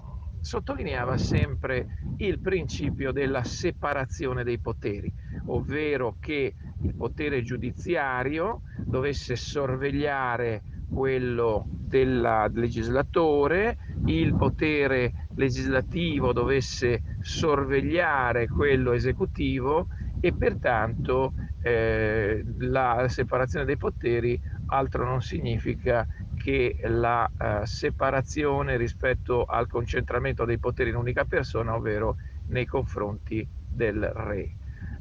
sottolineava 0.44 1.16
sempre 1.16 1.86
il 2.16 2.38
principio 2.38 3.12
della 3.12 3.42
separazione 3.44 4.44
dei 4.44 4.60
poteri, 4.60 5.12
ovvero 5.46 6.16
che 6.20 6.54
il 6.80 6.94
potere 6.94 7.42
giudiziario 7.42 8.60
dovesse 8.86 9.36
sorvegliare 9.36 10.64
quello 10.86 11.70
del 11.80 12.50
legislatore, 12.52 13.78
il 14.04 14.34
potere 14.36 15.14
legislativo 15.36 16.34
dovesse 16.34 17.02
sorvegliare 17.20 18.46
quello 18.46 18.92
esecutivo 18.92 19.88
e 20.20 20.34
pertanto 20.36 21.32
eh, 21.62 22.44
la 22.58 23.06
separazione 23.08 23.64
dei 23.64 23.78
poteri 23.78 24.38
altro 24.66 25.06
non 25.06 25.22
significa 25.22 26.06
che 26.44 26.76
la 26.82 27.26
uh, 27.26 27.64
separazione 27.64 28.76
rispetto 28.76 29.44
al 29.46 29.66
concentramento 29.66 30.44
dei 30.44 30.58
poteri 30.58 30.90
in 30.90 30.96
un'unica 30.96 31.24
persona, 31.24 31.74
ovvero 31.74 32.16
nei 32.48 32.66
confronti 32.66 33.48
del 33.66 34.02
re. 34.14 34.50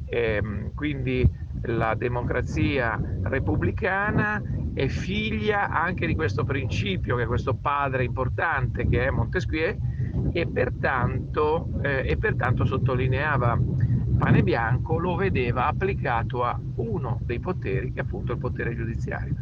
E, 0.05 0.35
ehm, 0.35 0.73
quindi 0.73 1.29
la 1.63 1.95
democrazia 1.95 2.97
repubblicana 3.23 4.41
è 4.73 4.87
figlia 4.87 5.69
anche 5.69 6.07
di 6.07 6.15
questo 6.15 6.45
principio, 6.45 7.17
che 7.17 7.23
è 7.23 7.27
questo 7.27 7.55
padre 7.55 8.05
importante 8.05 8.87
che 8.87 9.07
è 9.07 9.09
Montesquieu, 9.09 9.75
e 10.31 10.47
pertanto, 10.47 11.67
eh, 11.81 12.05
e 12.07 12.15
pertanto 12.15 12.63
sottolineava 12.63 13.59
Pane 14.17 14.43
Bianco 14.43 14.97
lo 14.97 15.15
vedeva 15.15 15.67
applicato 15.67 16.45
a 16.45 16.57
uno 16.75 17.19
dei 17.23 17.39
poteri, 17.39 17.91
che 17.91 17.99
è 17.99 18.03
appunto 18.03 18.31
il 18.31 18.37
potere 18.37 18.73
giudiziario. 18.73 19.35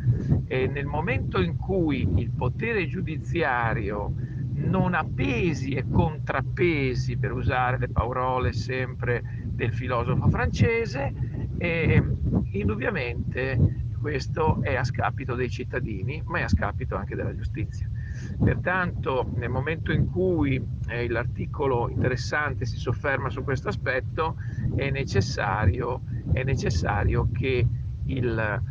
E 0.51 0.67
nel 0.67 0.85
momento 0.85 1.39
in 1.39 1.55
cui 1.55 2.05
il 2.17 2.29
potere 2.29 2.85
giudiziario 2.85 4.13
non 4.55 4.93
ha 4.95 5.05
pesi 5.05 5.75
e 5.75 5.85
contrappesi, 5.89 7.15
per 7.15 7.31
usare 7.31 7.77
le 7.77 7.87
parole 7.87 8.51
sempre 8.51 9.23
del 9.45 9.71
filosofo 9.71 10.27
francese, 10.27 11.13
e 11.57 12.03
indubbiamente 12.51 13.87
questo 13.97 14.61
è 14.61 14.75
a 14.75 14.83
scapito 14.83 15.35
dei 15.35 15.49
cittadini, 15.49 16.21
ma 16.25 16.39
è 16.39 16.41
a 16.41 16.49
scapito 16.49 16.97
anche 16.97 17.15
della 17.15 17.33
giustizia. 17.33 17.89
Pertanto, 18.37 19.31
nel 19.35 19.49
momento 19.49 19.93
in 19.93 20.09
cui 20.09 20.61
eh, 20.89 21.07
l'articolo 21.07 21.87
interessante 21.87 22.65
si 22.65 22.75
sofferma 22.75 23.29
su 23.29 23.41
questo 23.45 23.69
aspetto, 23.69 24.35
è 24.75 24.89
necessario, 24.89 26.01
è 26.33 26.43
necessario 26.43 27.29
che 27.31 27.65
il 28.03 28.61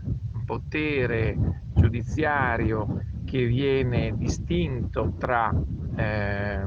potere 0.44 1.68
giudiziario 1.80 3.02
che 3.24 3.46
viene 3.46 4.14
distinto 4.16 5.14
tra 5.18 5.52
eh, 5.96 6.66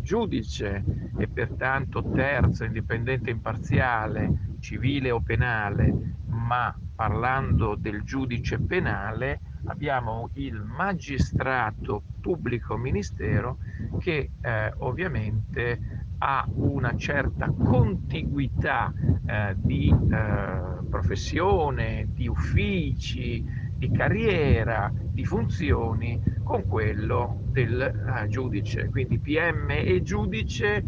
giudice 0.00 0.84
e 1.18 1.28
pertanto 1.28 2.02
terzo, 2.10 2.64
indipendente 2.64 3.30
imparziale, 3.30 4.56
civile 4.60 5.10
o 5.10 5.20
penale, 5.20 6.14
ma 6.26 6.74
parlando 6.94 7.74
del 7.74 8.02
giudice 8.02 8.58
penale, 8.58 9.40
abbiamo 9.66 10.30
il 10.34 10.62
magistrato 10.62 12.02
pubblico 12.20 12.76
ministero 12.76 13.58
che 13.98 14.30
eh, 14.40 14.72
ovviamente 14.78 16.06
ha 16.18 16.44
una 16.54 16.96
certa 16.96 17.48
contiguità 17.50 18.92
eh, 19.26 19.54
di 19.56 19.88
eh, 19.88 20.60
professione, 20.88 22.08
di 22.12 22.26
uffici, 22.26 23.44
di 23.78 23.90
carriera, 23.92 24.92
di 25.12 25.24
funzioni 25.24 26.20
con 26.42 26.66
quello 26.66 27.42
del 27.52 27.80
eh, 27.80 28.28
giudice. 28.28 28.88
Quindi 28.88 29.18
PM 29.18 29.70
e 29.70 30.02
giudice 30.02 30.84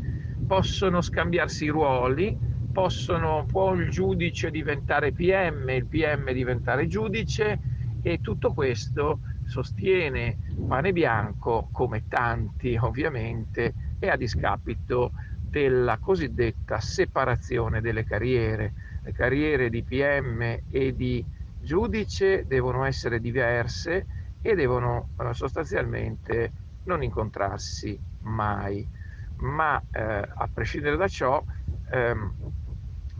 possono 0.46 1.00
scambiarsi 1.00 1.64
i 1.66 1.68
ruoli, 1.68 2.36
possono, 2.72 3.44
può 3.46 3.74
il 3.74 3.90
giudice 3.90 4.50
diventare 4.50 5.12
PM, 5.12 5.68
il 5.70 5.86
PM 5.86 6.32
diventare 6.32 6.86
giudice 6.86 7.60
e 8.02 8.20
tutto 8.20 8.52
questo 8.52 9.20
sostiene 9.44 10.38
Pane 10.66 10.92
Bianco, 10.92 11.68
come 11.72 12.04
tanti 12.08 12.76
ovviamente, 12.80 13.74
è 13.98 14.08
a 14.08 14.16
discapito 14.16 15.12
della 15.40 15.98
cosiddetta 15.98 16.78
separazione 16.80 17.80
delle 17.80 18.04
carriere. 18.04 18.72
Le 19.02 19.12
carriere 19.12 19.70
di 19.70 19.82
PM 19.82 20.60
e 20.68 20.94
di 20.94 21.24
giudice 21.60 22.46
devono 22.46 22.84
essere 22.84 23.20
diverse 23.20 24.06
e 24.40 24.54
devono 24.54 25.10
eh, 25.18 25.34
sostanzialmente 25.34 26.52
non 26.84 27.02
incontrarsi 27.02 28.00
mai. 28.20 28.88
Ma 29.36 29.82
eh, 29.90 30.28
a 30.34 30.50
prescindere 30.52 30.96
da 30.96 31.08
ciò 31.08 31.42
ehm, 31.90 32.34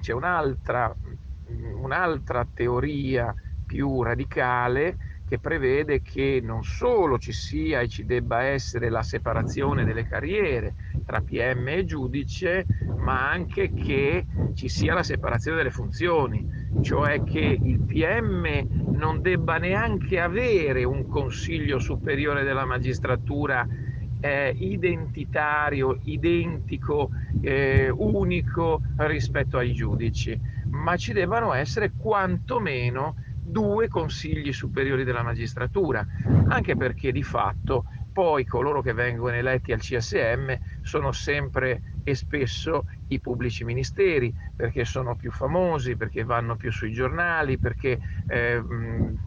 c'è 0.01 0.13
un'altra, 0.13 0.95
un'altra 1.49 2.49
teoria 2.53 3.35
più 3.65 4.03
radicale 4.03 4.97
che 5.31 5.39
prevede 5.39 6.03
che 6.03 6.41
non 6.43 6.65
solo 6.65 7.17
ci 7.17 7.31
sia 7.31 7.79
e 7.79 7.87
ci 7.87 8.05
debba 8.05 8.43
essere 8.43 8.89
la 8.89 9.05
separazione 9.05 9.85
delle 9.85 10.05
carriere 10.05 10.75
tra 11.07 11.21
PM 11.21 11.69
e 11.69 11.85
giudice, 11.85 12.67
ma 12.99 13.31
anche 13.31 13.73
che 13.73 14.27
ci 14.55 14.69
sia 14.69 14.93
la 14.93 15.05
separazione 15.05 15.59
delle 15.59 15.71
funzioni, 15.71 16.45
cioè 16.83 17.23
che 17.23 17.61
il 17.63 17.79
PM 17.79 18.67
non 18.97 19.21
debba 19.21 19.59
neanche 19.59 20.19
avere 20.19 20.83
un 20.83 21.07
consiglio 21.07 21.79
superiore 21.79 22.43
della 22.43 22.65
magistratura 22.65 23.65
eh, 24.19 24.53
identitario, 24.59 25.97
identico, 26.03 27.11
eh, 27.41 27.89
unico 27.89 28.83
rispetto 28.97 29.59
ai 29.59 29.73
giudici, 29.75 30.37
ma 30.71 30.97
ci 30.97 31.13
debbano 31.13 31.53
essere 31.53 31.93
quantomeno 31.97 33.15
due 33.51 33.89
consigli 33.89 34.53
superiori 34.53 35.05
della 35.05 35.23
magistratura, 35.23 36.07
anche 36.49 36.77
perché 36.77 37.13
di 37.13 37.23
fatto 37.23 37.85
poi 38.13 38.45
coloro 38.45 38.83
che 38.83 38.93
vengono 38.93 39.35
eletti 39.37 39.73
al 39.73 39.81
CSM 39.81 40.55
sono 40.83 41.13
sempre 41.13 41.83
e 42.03 42.15
spesso 42.15 42.87
i 43.09 43.21
pubblici 43.21 43.65
ministeri, 43.65 44.33
perché 44.55 44.85
sono 44.85 45.15
più 45.17 45.31
famosi, 45.31 45.97
perché 45.97 46.25
vanno 46.25 46.57
più 46.57 46.73
sui 46.73 46.93
giornali, 46.93 47.59
perché 47.59 48.01
eh, 48.27 48.63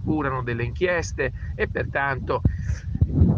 curano 0.03 0.43
delle 0.43 0.63
inchieste 0.63 1.33
e 1.55 1.67
pertanto 1.67 2.41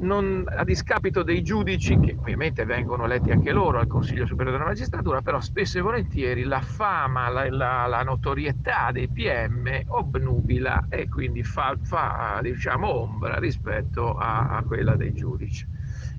non, 0.02 0.46
a 0.48 0.64
discapito 0.64 1.24
dei 1.24 1.42
giudici, 1.42 2.00
che 2.00 2.16
ovviamente 2.18 2.66
vengono 2.66 3.06
eletti 3.06 3.32
anche 3.32 3.52
loro 3.52 3.80
al 3.80 3.88
Consiglio 3.88 4.26
Superiore 4.26 4.58
della 4.58 4.70
Magistratura, 4.70 5.22
però 5.22 5.40
spesso 5.40 5.78
e 5.78 5.82
volentieri 5.82 6.44
la 6.44 6.62
fama, 6.62 7.30
la, 7.30 7.50
la, 7.50 7.86
la 7.88 8.04
notorietà 8.04 8.92
dei 8.92 9.10
PM 9.10 9.82
obnubila 9.88 10.86
e 10.90 11.08
quindi 11.10 11.44
fa, 11.44 11.78
fa 11.82 12.40
diciamo, 12.42 12.88
ombra 12.88 13.40
rispetto 13.40 14.16
a, 14.16 14.50
a, 14.50 14.64
quella 14.64 14.96
dei 14.96 15.14
giudici. 15.14 15.66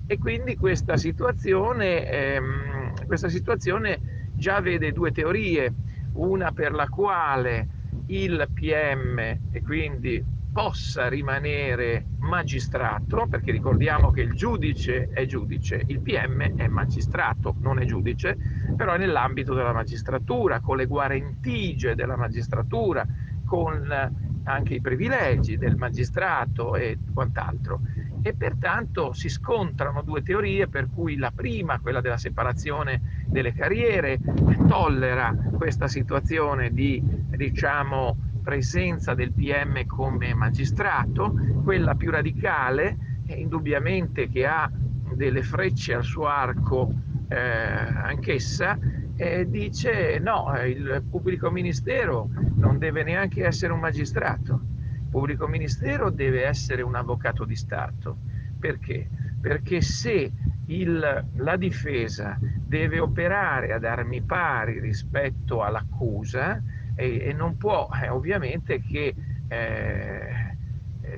E 0.09 0.17
quindi 0.17 0.55
questa 0.55 0.95
situazione, 0.95 2.07
ehm, 2.07 3.05
questa 3.05 3.27
situazione 3.27 4.01
già 4.33 4.61
vede 4.61 4.93
due 4.93 5.11
teorie, 5.11 5.75
una 6.13 6.51
per 6.53 6.71
la 6.71 6.87
quale 6.87 7.67
il 8.05 8.49
PM 8.53 9.19
e 9.49 9.61
quindi 9.61 10.25
possa 10.49 11.09
rimanere 11.09 12.07
magistrato, 12.19 13.27
perché 13.27 13.51
ricordiamo 13.51 14.09
che 14.09 14.21
il 14.21 14.33
giudice 14.33 15.07
è 15.07 15.25
giudice, 15.25 15.83
il 15.87 16.01
PM 16.01 16.41
è 16.55 16.67
magistrato, 16.67 17.57
non 17.59 17.77
è 17.79 17.85
giudice, 17.85 18.37
però 18.75 18.93
è 18.93 18.97
nell'ambito 18.97 19.53
della 19.53 19.73
magistratura, 19.73 20.61
con 20.61 20.77
le 20.77 20.85
guarentigie 20.85 21.95
della 21.95 22.15
magistratura, 22.15 23.05
con 23.43 24.11
anche 24.43 24.73
i 24.75 24.79
privilegi 24.81 25.57
del 25.57 25.75
magistrato 25.75 26.75
e 26.75 27.01
quant'altro. 27.11 27.81
E 28.27 28.33
pertanto 28.33 29.13
si 29.13 29.29
scontrano 29.29 30.01
due 30.01 30.21
teorie 30.21 30.67
per 30.67 30.89
cui 30.93 31.15
la 31.15 31.31
prima, 31.33 31.79
quella 31.79 32.01
della 32.01 32.17
separazione 32.17 33.23
delle 33.25 33.53
carriere, 33.53 34.19
tollera 34.67 35.33
questa 35.55 35.87
situazione 35.87 36.73
di 36.73 37.01
diciamo 37.29 38.17
presenza 38.43 39.13
del 39.13 39.31
PM 39.31 39.85
come 39.85 40.33
magistrato, 40.33 41.33
quella 41.63 41.95
più 41.95 42.11
radicale, 42.11 42.97
indubbiamente 43.27 44.27
che 44.27 44.45
ha 44.45 44.69
delle 45.13 45.41
frecce 45.41 45.93
al 45.93 46.03
suo 46.03 46.27
arco 46.27 46.91
eh, 47.29 47.37
anch'essa, 47.37 48.77
eh, 49.15 49.49
dice 49.49 50.19
no, 50.19 50.51
il 50.65 51.01
pubblico 51.09 51.49
ministero 51.49 52.27
non 52.55 52.77
deve 52.77 53.03
neanche 53.03 53.45
essere 53.45 53.71
un 53.71 53.79
magistrato, 53.79 54.75
pubblico 55.07 55.47
ministero 55.47 56.09
deve 56.09 56.45
essere 56.45 56.81
un 56.81 56.95
avvocato 56.95 57.45
di 57.45 57.55
Stato. 57.55 58.17
Perché? 58.59 59.09
Perché 59.39 59.81
se 59.81 60.31
il, 60.67 61.25
la 61.35 61.55
difesa 61.55 62.37
deve 62.41 62.99
operare 62.99 63.73
ad 63.73 63.85
armi 63.85 64.21
pari 64.21 64.79
rispetto 64.79 65.63
all'accusa, 65.63 66.61
e, 66.97 67.19
e 67.21 67.33
non 67.33 67.57
può 67.57 67.87
eh, 68.01 68.09
ovviamente 68.09 68.81
che 68.81 69.15
eh, 69.47 70.55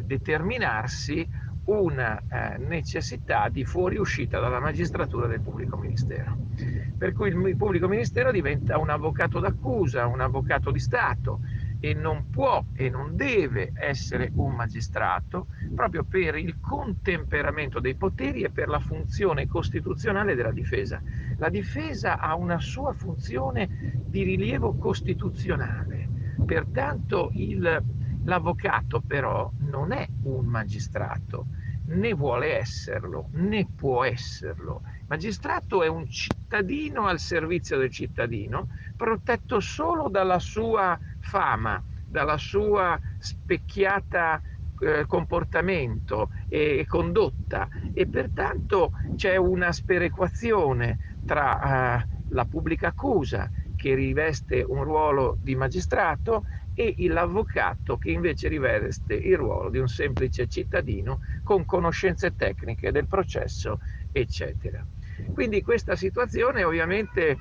determinarsi 0.03 1.27
una 1.65 2.21
eh, 2.27 2.57
necessità 2.57 3.47
di 3.49 3.63
fuoriuscita 3.63 4.39
dalla 4.39 4.59
magistratura 4.59 5.27
del 5.27 5.41
pubblico 5.41 5.77
ministero. 5.77 6.35
Per 6.97 7.13
cui 7.13 7.29
il, 7.29 7.55
pubblico 7.55 7.87
ministero 7.87 8.31
diventa 8.31 8.77
un 8.77 8.89
avvocato 8.89 9.39
d'accusa, 9.39 10.07
un 10.07 10.19
avvocato 10.19 10.71
di 10.71 10.79
Stato 10.79 11.41
e 11.79 11.93
non 11.93 12.29
può 12.29 12.63
e 12.73 12.89
non 12.89 13.15
deve 13.15 13.71
essere 13.73 14.31
un 14.35 14.53
magistrato 14.53 15.47
proprio 15.73 16.03
per 16.03 16.35
il 16.35 16.59
contemperamento 16.59 17.79
dei 17.79 17.95
poteri 17.95 18.43
e 18.43 18.49
per 18.49 18.67
la 18.67 18.79
funzione 18.79 19.47
costituzionale 19.47 20.35
della 20.35 20.51
difesa. 20.51 21.01
La 21.37 21.49
difesa 21.49 22.19
ha 22.19 22.35
una 22.35 22.59
sua 22.59 22.93
funzione 22.93 23.69
di 24.05 24.23
rilievo 24.23 24.75
costituzionale, 24.75 26.07
pertanto 26.45 27.29
il, 27.33 27.83
l'avvocato 28.23 29.01
però 29.01 29.51
non 29.59 29.91
è 29.91 30.07
un 30.23 30.45
magistrato, 30.45 31.47
né 31.85 32.13
vuole 32.13 32.57
esserlo, 32.57 33.29
né 33.33 33.67
può 33.73 34.03
esserlo. 34.03 34.81
Il 34.85 35.05
magistrato 35.07 35.81
è 35.81 35.87
un 35.87 36.07
cittadino 36.07 37.07
al 37.07 37.19
servizio 37.19 37.77
del 37.77 37.89
cittadino, 37.89 38.67
protetto 38.95 39.59
solo 39.59 40.09
dalla 40.09 40.39
sua 40.39 40.97
fama, 41.29 41.81
dalla 42.07 42.37
sua 42.37 42.99
specchiata 43.19 44.41
eh, 44.79 45.05
comportamento 45.05 46.31
e 46.47 46.85
condotta 46.87 47.69
e 47.93 48.07
pertanto 48.07 48.93
c'è 49.15 49.35
una 49.35 49.71
sperequazione 49.71 50.97
tra 51.23 51.99
eh, 52.01 52.07
la 52.29 52.45
pubblica 52.45 52.87
accusa 52.87 53.51
che 53.75 53.93
riveste 53.93 54.65
un 54.67 54.83
ruolo 54.83 55.37
di 55.39 55.55
magistrato 55.55 56.45
e 56.73 56.95
l'avvocato 56.97 57.97
che 57.97 58.09
invece 58.09 58.47
riveste 58.47 59.13
il 59.13 59.37
ruolo 59.37 59.69
di 59.69 59.77
un 59.77 59.87
semplice 59.87 60.47
cittadino 60.47 61.19
con 61.43 61.65
conoscenze 61.65 62.35
tecniche 62.35 62.91
del 62.91 63.07
processo, 63.07 63.79
eccetera. 64.11 64.83
Quindi 65.33 65.61
questa 65.61 65.95
situazione 65.95 66.63
ovviamente 66.63 67.37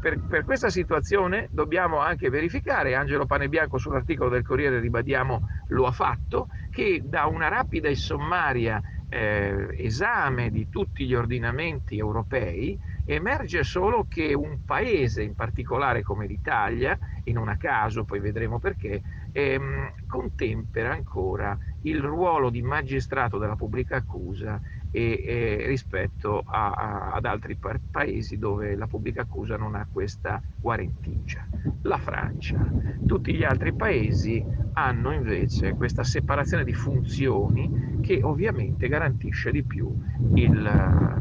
per, 0.00 0.20
per, 0.26 0.44
questa 0.44 0.70
situazione 0.70 1.48
dobbiamo 1.50 1.98
anche 1.98 2.28
verificare, 2.28 2.94
Angelo 2.94 3.26
Panebianco 3.26 3.78
sull'articolo 3.78 4.30
del 4.30 4.42
Corriere 4.42 4.80
ribadiamo 4.80 5.48
lo 5.68 5.86
ha 5.86 5.92
fatto, 5.92 6.48
che 6.70 7.02
da 7.04 7.26
una 7.26 7.48
rapida 7.48 7.88
e 7.88 7.94
sommaria 7.94 8.82
eh, 9.08 9.68
esame 9.78 10.50
di 10.50 10.68
tutti 10.68 11.06
gli 11.06 11.14
ordinamenti 11.14 11.96
europei 11.96 12.78
emerge 13.04 13.62
solo 13.62 14.06
che 14.08 14.34
un 14.34 14.58
paese 14.64 15.22
in 15.22 15.34
particolare 15.34 16.02
come 16.02 16.26
l'Italia, 16.26 16.98
e 17.22 17.32
non 17.32 17.54
caso, 17.58 18.04
poi 18.04 18.18
vedremo 18.18 18.58
perché, 18.58 19.02
ehm, 19.30 19.92
contempera 20.06 20.92
ancora 20.92 21.56
il 21.82 22.00
ruolo 22.00 22.50
di 22.50 22.62
magistrato 22.62 23.38
della 23.38 23.56
pubblica 23.56 23.96
accusa 23.96 24.60
e, 24.94 25.24
e 25.26 25.66
rispetto 25.66 26.44
a, 26.46 26.70
a, 26.70 27.12
ad 27.14 27.24
altri 27.24 27.56
pa- 27.56 27.80
paesi 27.90 28.38
dove 28.38 28.76
la 28.76 28.86
pubblica 28.86 29.22
accusa 29.22 29.56
non 29.56 29.74
ha 29.74 29.88
questa 29.90 30.40
guarentigia. 30.60 31.44
La 31.82 31.98
Francia, 31.98 32.64
tutti 33.04 33.34
gli 33.34 33.42
altri 33.42 33.74
paesi 33.74 34.44
hanno 34.74 35.10
invece 35.10 35.72
questa 35.72 36.04
separazione 36.04 36.62
di 36.62 36.72
funzioni 36.72 37.98
che 38.02 38.20
ovviamente 38.22 38.86
garantisce 38.86 39.50
di 39.50 39.64
più 39.64 39.92
il, 40.34 40.62
la, 40.62 41.20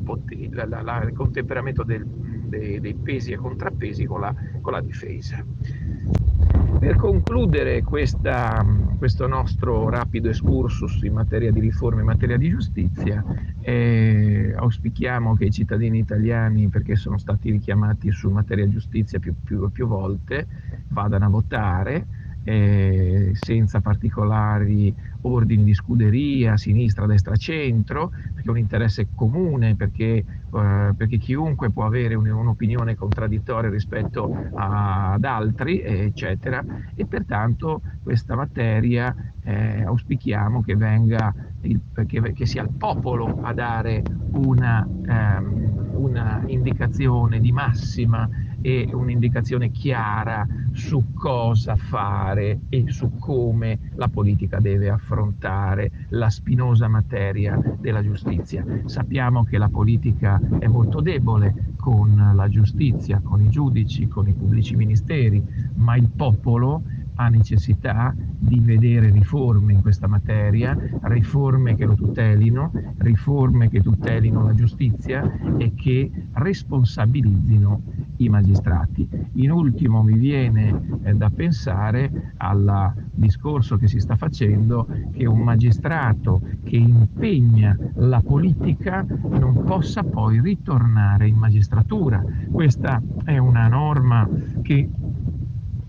la, 0.65 0.81
la, 0.81 1.01
il 1.01 1.13
contemperamento 1.13 1.81
del, 1.81 2.05
dei, 2.05 2.79
dei, 2.79 2.93
pesi 2.93 3.31
e 3.31 3.37
contrappesi 3.37 4.05
con 4.05 4.19
la, 4.19 4.35
con 4.61 4.73
la 4.73 4.81
difesa. 4.81 5.43
Per 6.79 6.95
concludere 6.97 7.81
questa, 7.81 8.65
questo 8.97 9.25
nostro 9.25 9.87
rapido 9.89 10.27
excursus 10.27 11.01
in 11.03 11.13
materia 11.13 11.49
di 11.49 11.61
riforme, 11.61 12.01
in 12.01 12.07
materia 12.07 12.35
di 12.35 12.49
giustizia, 12.49 13.23
eh, 13.63 14.53
auspichiamo 14.57 15.35
che 15.35 15.45
i 15.45 15.51
cittadini 15.51 15.99
italiani, 15.99 16.69
perché 16.69 16.95
sono 16.95 17.17
stati 17.17 17.51
richiamati 17.51 18.11
su 18.11 18.29
materia 18.29 18.67
giustizia 18.67 19.19
più, 19.19 19.33
più, 19.43 19.69
più 19.71 19.87
volte, 19.87 20.47
vadano 20.89 21.25
a 21.25 21.29
votare 21.29 22.07
eh, 22.43 23.31
senza 23.33 23.79
particolari 23.79 24.93
ordini 25.23 25.63
di 25.63 25.73
scuderia, 25.73 26.57
sinistra, 26.57 27.05
destra, 27.05 27.35
centro, 27.35 28.09
perché 28.09 28.47
è 28.47 28.49
un 28.49 28.57
interesse 28.57 29.07
comune, 29.13 29.75
perché, 29.75 30.23
eh, 30.53 30.93
perché 30.95 31.17
chiunque 31.17 31.71
può 31.71 31.85
avere 31.85 32.15
un, 32.15 32.27
un'opinione 32.29 32.95
contraddittoria 32.95 33.69
rispetto 33.69 34.49
a, 34.53 35.13
ad 35.13 35.23
altri, 35.23 35.81
eccetera, 35.81 36.63
e 36.95 37.05
pertanto 37.05 37.81
questa 38.01 38.35
materia 38.35 39.15
eh, 39.43 39.83
auspichiamo 39.83 40.61
che, 40.61 40.75
venga 40.75 41.33
il, 41.61 41.79
che, 42.07 42.33
che, 42.33 42.45
sia 42.45 42.63
il 42.63 42.69
popolo 42.69 43.39
a 43.41 43.53
dare 43.53 44.03
una, 44.31 44.87
ehm, 45.05 45.91
una 45.95 46.43
indicazione 46.47 47.39
di 47.39 47.51
massima 47.51 48.29
e 48.65 48.87
un'indicazione 48.93 49.71
chiara 49.71 50.47
su 50.71 51.03
cosa 51.13 51.75
fare 51.75 52.61
e 52.69 52.85
su 52.87 53.11
come 53.19 53.77
la 53.95 54.07
politica 54.07 54.61
deve 54.61 54.89
affrontare 54.89 55.91
la 56.09 56.29
spinosa 56.29 56.87
materia 56.87 57.59
della 57.77 58.01
giustizia. 58.01 58.63
Sappiamo 58.85 59.43
che 59.43 59.57
la 59.57 59.67
politica 59.67 60.39
è 60.57 60.67
molto 60.67 61.01
debole 61.01 61.73
con 61.75 62.31
la 62.33 62.47
giustizia, 62.47 63.19
con 63.21 63.41
i 63.41 63.49
giudici, 63.49 64.07
con 64.07 64.29
i 64.29 64.33
pubblici 64.33 64.77
ministeri, 64.77 65.43
ma 65.75 65.97
il 65.97 66.09
popolo 66.15 66.83
ha 67.15 67.27
necessità 67.27 68.15
di 68.37 68.59
vedere 68.61 69.11
riforme 69.11 69.73
in 69.73 69.81
questa 69.81 70.07
materia, 70.07 70.77
riforme 71.01 71.75
che 71.75 71.85
lo 71.85 71.95
tutelino, 71.95 72.71
riforme 72.99 73.69
che 73.69 73.81
tutelino 73.81 74.43
la 74.43 74.53
giustizia 74.53 75.25
e 75.57 75.73
che 75.75 76.09
responsabilizzino 76.31 77.81
i 78.17 78.29
magistrati. 78.29 79.07
In 79.33 79.51
ultimo 79.51 80.03
mi 80.03 80.17
viene 80.17 80.99
eh, 81.03 81.13
da 81.13 81.29
pensare 81.29 82.33
al 82.37 82.93
discorso 83.13 83.77
che 83.77 83.87
si 83.87 83.99
sta 83.99 84.15
facendo 84.15 84.87
che 85.11 85.25
un 85.25 85.39
magistrato 85.39 86.41
che 86.63 86.75
impegna 86.75 87.77
la 87.95 88.21
politica 88.21 89.05
non 89.07 89.63
possa 89.63 90.03
poi 90.03 90.41
ritornare 90.41 91.27
in 91.27 91.35
magistratura. 91.35 92.23
Questa 92.51 93.01
è 93.23 93.37
una 93.37 93.67
norma 93.67 94.27
che 94.61 94.89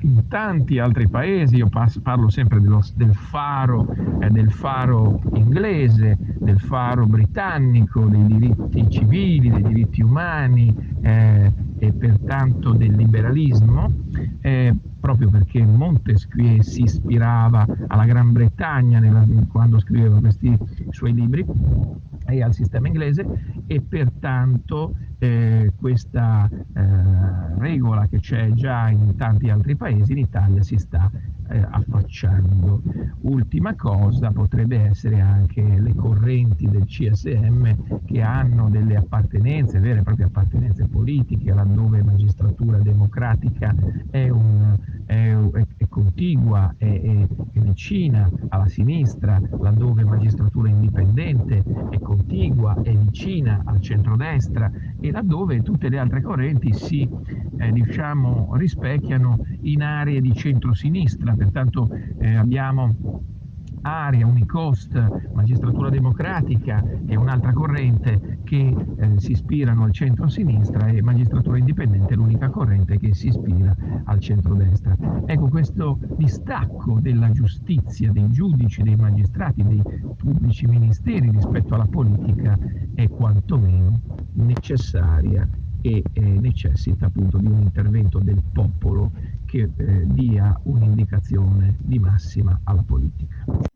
in 0.05 0.29
tanti 0.29 0.79
altri 0.79 1.09
paesi, 1.09 1.57
io 1.57 1.69
parlo 2.03 2.29
sempre 2.29 2.61
dello, 2.61 2.83
del, 2.95 3.15
faro, 3.15 3.89
eh, 4.21 4.29
del 4.29 4.53
faro 4.53 5.23
inglese, 5.33 6.19
del 6.39 6.61
faro 6.61 7.07
britannico, 7.07 8.05
dei 8.05 8.27
diritti 8.27 8.91
civili, 8.91 9.51
dei 9.51 9.63
diritti 9.63 10.03
umani 10.03 10.75
eh, 11.01 11.53
e 11.85 11.93
pertanto 11.93 12.73
del 12.73 12.95
liberalismo, 12.95 13.93
eh, 14.41 14.75
proprio 14.99 15.29
perché 15.29 15.63
Montesquieu 15.63 16.63
si 16.63 16.83
ispirava 16.83 17.67
alla 17.89 18.07
Gran 18.07 18.33
Bretagna 18.33 18.99
nella, 18.99 19.25
quando 19.49 19.79
scriveva 19.81 20.19
questi 20.19 20.57
suoi 20.91 21.13
libri 21.13 21.45
e 22.27 22.43
al 22.43 22.55
sistema 22.55 22.89
inglese 22.89 23.27
e 23.67 23.83
pertanto 23.83 24.95
eh, 25.19 25.73
questa 25.79 26.49
eh, 26.51 27.59
regola 27.59 28.07
che 28.09 28.21
c'è 28.21 28.51
già 28.53 28.89
in 28.89 29.15
tanti 29.17 29.51
altri 29.51 29.77
paesi 29.77 30.13
in 30.13 30.19
Italia 30.19 30.63
si 30.63 30.77
sta 30.79 31.11
eh, 31.49 31.67
affacciando. 31.71 32.83
Ultima 33.23 33.75
cosa 33.75 34.31
potrebbe 34.31 34.81
essere 34.81 35.21
anche 35.21 35.63
le 35.63 35.95
correnti 35.95 36.69
del 36.69 36.85
CSM 36.85 38.03
che 38.05 38.23
hanno 38.23 38.69
delle 38.69 38.97
appartenenze, 38.97 39.79
vere 39.79 40.01
e 40.01 40.03
proprie 40.03 40.27
appartenenze 40.27 40.87
politiche, 40.87 41.53
laddove 41.53 42.03
magistratura 42.03 42.79
democratica 42.79 43.75
è, 44.11 44.29
un, 44.29 44.77
è, 45.07 45.33
è, 45.33 45.67
è 45.79 45.89
contigua, 45.89 46.75
è, 46.77 47.27
vicina 47.75 48.31
alla 48.49 48.69
sinistra, 48.69 49.41
laddove 49.61 50.05
magistratura 50.05 50.69
indipendente 50.69 51.63
è 51.91 52.01
contigua, 52.01 52.81
è 52.83 52.95
vicina 52.95 53.63
al 53.65 53.81
centrodestra 53.81 54.71
e 55.01 55.11
laddove 55.11 55.63
tutte 55.63 55.89
le 55.89 55.99
altre 55.99 56.23
correnti 56.23 56.73
si 56.73 57.09
eh, 57.59 57.73
diciamo, 57.73 58.53
rispecchiano 58.55 59.39
in 59.63 59.83
aree 59.83 60.21
di 60.21 60.35
centrosinistra, 60.35 61.34
pertanto 61.37 61.89
eh, 62.19 62.35
abbiamo 62.35 63.23
Aria, 63.87 64.27
Unicost, 64.27 64.95
Magistratura 65.33 65.91
Democratica 65.91 66.83
e 67.07 67.17
un'altra 67.17 67.53
corrente 67.53 68.41
che 68.45 68.75
eh, 68.97 69.21
si 69.21 69.33
ispirano 69.33 69.85
al 69.85 69.93
centro-sinistra 69.93 70.87
e 70.87 71.03
Magistratura 71.03 71.59
Indipendente 71.59 72.15
è 72.15 72.17
l'unica 72.17 72.49
corrente 72.49 72.99
che 72.99 73.15
si 73.15 73.29
ispira 73.29 73.75
al 74.05 74.21
centro-destra. 74.21 74.97
Ecco, 75.27 75.49
questo 75.49 75.99
distacco 76.17 76.99
della 77.01 77.31
giustizia, 77.31 78.11
dei 78.11 78.31
giudici, 78.31 78.83
dei 78.83 78.97
magistrati, 78.97 79.63
dei 79.63 79.83
pubblici 80.17 80.67
ministeri 80.67 81.31
rispetto 81.31 81.75
alla 81.75 81.87
politica 81.87 82.57
è 82.95 83.09
quantomeno 83.09 84.01
necessaria 84.35 85.47
e 85.87 86.03
eh, 86.15 86.21
necessita 86.23 87.07
appunto 87.07 87.37
di 87.37 87.45
un 87.45 87.61
intervento 87.61 88.19
del 88.19 88.43
popolo 88.55 89.13
che 89.45 89.69
eh, 89.77 90.07
dia 90.07 90.59
un'indicazione 90.63 91.77
di 91.79 91.99
massima 91.99 92.59
alla 92.65 92.83
politica. 92.83 93.74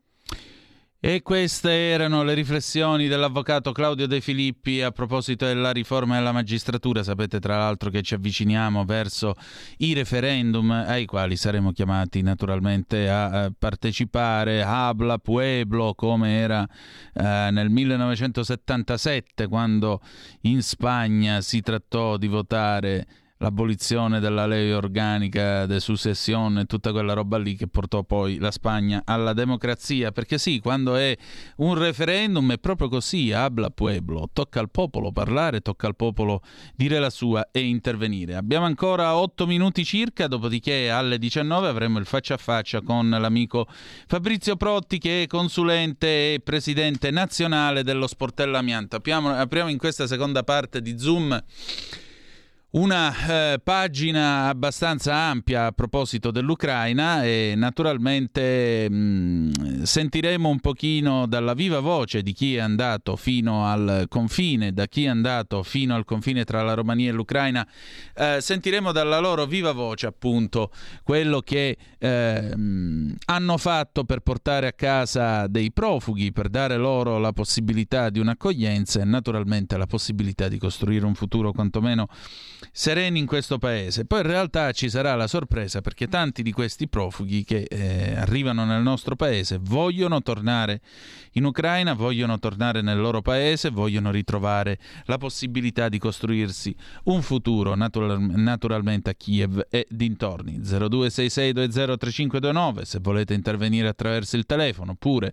E 1.01 1.21
queste 1.21 1.71
erano 1.71 2.23
le 2.23 2.33
riflessioni 2.33 3.07
dell'avvocato 3.07 3.71
Claudio 3.71 4.05
De 4.05 4.19
Filippi 4.19 4.81
a 4.81 4.91
proposito 4.91 5.45
della 5.45 5.71
riforma 5.71 6.17
della 6.17 6.33
magistratura. 6.33 7.03
Sapete 7.03 7.39
tra 7.39 7.57
l'altro 7.57 7.89
che 7.89 8.01
ci 8.01 8.15
avviciniamo 8.15 8.83
verso 8.83 9.33
i 9.77 9.93
referendum 9.93 10.69
ai 10.71 11.05
quali 11.05 11.37
saremo 11.37 11.71
chiamati 11.71 12.21
naturalmente 12.21 13.09
a 13.09 13.49
partecipare. 13.57 14.61
Habla 14.61 15.19
Pueblo 15.19 15.93
come 15.95 16.37
era 16.37 16.67
eh, 17.13 17.49
nel 17.49 17.69
1977 17.69 19.47
quando 19.47 20.01
in 20.41 20.61
Spagna 20.61 21.39
si 21.39 21.61
trattò 21.61 22.17
di 22.17 22.27
votare 22.27 23.07
l'abolizione 23.41 24.19
della 24.19 24.45
legge 24.45 24.73
organica 24.73 25.65
de 25.65 25.79
successione 25.79 26.61
e 26.61 26.65
tutta 26.65 26.91
quella 26.91 27.13
roba 27.13 27.37
lì 27.37 27.55
che 27.55 27.67
portò 27.67 28.03
poi 28.03 28.37
la 28.37 28.51
Spagna 28.51 29.01
alla 29.05 29.33
democrazia. 29.33 30.11
Perché 30.11 30.37
sì, 30.37 30.59
quando 30.59 30.95
è 30.95 31.17
un 31.57 31.75
referendum 31.75 32.51
è 32.51 32.57
proprio 32.57 32.89
così, 32.89 33.31
habla 33.31 33.69
pueblo, 33.69 34.29
tocca 34.31 34.59
al 34.59 34.69
popolo 34.69 35.11
parlare, 35.11 35.61
tocca 35.61 35.87
al 35.87 35.95
popolo 35.95 36.41
dire 36.75 36.99
la 36.99 37.09
sua 37.09 37.47
e 37.51 37.61
intervenire. 37.61 38.35
Abbiamo 38.35 38.65
ancora 38.65 39.15
8 39.15 39.47
minuti 39.47 39.85
circa, 39.85 40.27
dopodiché 40.27 40.89
alle 40.89 41.17
19 41.17 41.67
avremo 41.67 41.97
il 41.97 42.05
faccia 42.05 42.33
a 42.33 42.37
faccia 42.37 42.81
con 42.81 43.09
l'amico 43.09 43.67
Fabrizio 44.07 44.57
Protti 44.57 44.97
che 44.97 45.23
è 45.23 45.27
consulente 45.27 46.33
e 46.33 46.41
presidente 46.43 47.09
nazionale 47.09 47.83
dello 47.83 48.07
Sportello 48.07 48.57
Amianto. 48.57 48.97
Apriamo, 48.97 49.29
apriamo 49.29 49.69
in 49.69 49.77
questa 49.77 50.07
seconda 50.07 50.43
parte 50.43 50.81
di 50.81 50.99
Zoom 50.99 51.41
una 52.71 53.53
eh, 53.53 53.59
pagina 53.63 54.47
abbastanza 54.47 55.15
ampia 55.15 55.65
a 55.65 55.71
proposito 55.71 56.29
dell'Ucraina 56.29 57.23
e 57.23 57.53
naturalmente 57.55 58.87
mh, 58.87 58.95
mm, 58.95 59.81
sentiremo 59.81 60.47
un 60.47 60.59
pochino 60.59 61.25
dalla 61.25 61.55
viva 61.55 61.79
voce 61.79 62.21
di 62.21 62.31
chi 62.31 62.57
è 62.57 62.59
andato 62.59 63.15
fino 63.15 63.65
al 63.65 64.05
confine, 64.07 64.71
da 64.71 64.85
chi 64.85 65.05
è 65.05 65.07
andato 65.07 65.63
fino 65.63 65.95
al 65.95 66.05
confine 66.05 66.43
tra 66.43 66.61
la 66.61 66.75
Romania 66.75 67.09
e 67.09 67.13
l'Ucraina, 67.13 67.67
eh, 68.13 68.37
sentiremo 68.39 68.91
dalla 68.91 69.17
loro 69.17 69.47
viva 69.47 69.71
voce 69.71 70.05
appunto 70.05 70.71
quello 71.01 71.39
che 71.39 71.75
eh, 71.97 72.55
mh, 72.55 72.61
mm, 72.61 73.11
hanno 73.25 73.57
fatto 73.57 74.03
per 74.03 74.19
portare 74.19 74.67
a 74.67 74.73
casa 74.73 75.47
dei 75.47 75.71
profughi, 75.71 76.31
per 76.31 76.49
dare 76.49 76.77
loro 76.77 77.17
la 77.17 77.33
possibilità 77.33 78.11
di 78.11 78.19
un'accoglienza 78.19 79.01
e 79.01 79.05
naturalmente 79.05 79.75
la 79.75 79.87
possibilità 79.87 80.47
di 80.47 80.59
costruire 80.59 81.05
un 81.07 81.15
futuro 81.15 81.51
quantomeno 81.51 82.07
sereni 82.71 83.19
in 83.19 83.25
questo 83.25 83.57
paese. 83.57 84.05
Poi 84.05 84.21
in 84.21 84.27
realtà 84.27 84.71
ci 84.71 84.89
sarà 84.89 85.15
la 85.15 85.27
sorpresa 85.27 85.81
perché 85.81 86.07
tanti 86.07 86.41
di 86.43 86.51
questi 86.51 86.87
profughi 86.87 87.43
che 87.43 87.65
eh, 87.69 88.15
arrivano 88.17 88.65
nel 88.65 88.81
nostro 88.81 89.15
paese 89.15 89.59
vogliono 89.61 90.21
tornare 90.21 90.81
in 91.33 91.45
Ucraina, 91.45 91.93
vogliono 91.93 92.39
tornare 92.39 92.81
nel 92.81 92.99
loro 92.99 93.21
paese, 93.21 93.69
vogliono 93.69 94.09
ritrovare 94.11 94.79
la 95.05 95.17
possibilità 95.17 95.87
di 95.89 95.99
costruirsi 95.99 96.75
un 97.03 97.21
futuro 97.21 97.75
natural- 97.75 98.19
naturalmente 98.19 99.11
a 99.11 99.13
Kiev 99.13 99.67
e 99.69 99.85
dintorni. 99.89 100.59
0266203529 100.59 102.81
se 102.81 102.99
volete 102.99 103.33
intervenire 103.33 103.87
attraverso 103.87 104.35
il 104.35 104.45
telefono 104.45 104.91
oppure 104.91 105.31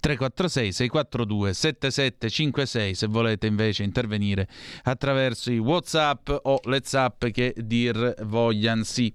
346 0.00 0.72
642 0.72 1.52
7756 1.52 2.94
se 2.94 3.06
volete 3.06 3.46
invece 3.46 3.82
intervenire 3.82 4.48
attraverso 4.84 5.52
i 5.52 5.58
Whatsapp 5.58 6.30
o 6.48 6.60
le 6.64 6.80
zap 6.82 7.30
che 7.30 7.54
dir 7.56 8.14
vogliansi. 8.22 9.14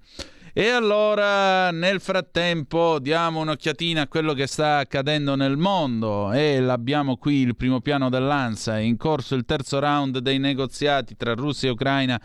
E 0.56 0.68
allora 0.68 1.72
nel 1.72 2.00
frattempo 2.00 3.00
diamo 3.00 3.40
un'occhiatina 3.40 4.02
a 4.02 4.06
quello 4.06 4.34
che 4.34 4.46
sta 4.46 4.76
accadendo 4.76 5.34
nel 5.34 5.56
mondo 5.56 6.30
e 6.30 6.60
l'abbiamo 6.60 7.16
qui 7.16 7.38
il 7.38 7.56
primo 7.56 7.80
piano 7.80 8.08
dell'ANSA, 8.08 8.78
è 8.78 8.82
in 8.82 8.96
corso 8.96 9.34
il 9.34 9.44
terzo 9.46 9.80
round 9.80 10.18
dei 10.18 10.38
negoziati 10.38 11.16
tra 11.16 11.34
Russia 11.34 11.68
e 11.68 11.72
Ucraina 11.72 12.20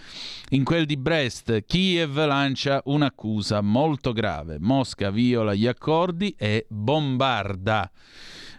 in 0.50 0.64
quel 0.64 0.86
di 0.86 0.96
Brest. 0.96 1.66
Kiev 1.66 2.24
lancia 2.24 2.84
un'accusa 2.86 3.62
molto 3.62 4.14
grave, 4.14 4.58
Mosca 4.60 5.10
viola 5.10 5.56
gli 5.56 5.66
accordi 5.66 6.36
e 6.38 6.68
bombarda. 6.70 7.90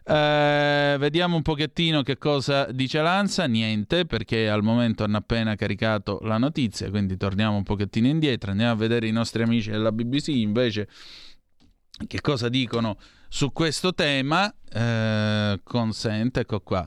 Eh, 0.04 0.96
vediamo 0.98 1.36
un 1.36 1.42
pochettino 1.42 2.02
che 2.02 2.18
cosa 2.18 2.70
dice 2.72 3.00
Lanza. 3.00 3.46
Niente, 3.46 4.06
perché 4.06 4.48
al 4.48 4.62
momento 4.62 5.04
hanno 5.04 5.18
appena 5.18 5.54
caricato 5.54 6.18
la 6.22 6.38
notizia, 6.38 6.90
quindi 6.90 7.16
torniamo 7.16 7.56
un 7.56 7.62
pochettino 7.62 8.06
indietro, 8.06 8.50
andiamo 8.50 8.72
a 8.72 8.76
vedere 8.76 9.06
i 9.06 9.12
nostri 9.12 9.42
amici 9.42 9.70
della 9.70 9.92
BBC 9.92 10.28
invece 10.28 10.88
che 12.06 12.20
cosa 12.20 12.48
dicono 12.48 12.96
su 13.28 13.52
questo 13.52 13.94
tema. 13.94 14.52
Eh, 14.72 15.60
consente, 15.62 16.40
ecco 16.40 16.60
qua. 16.60 16.86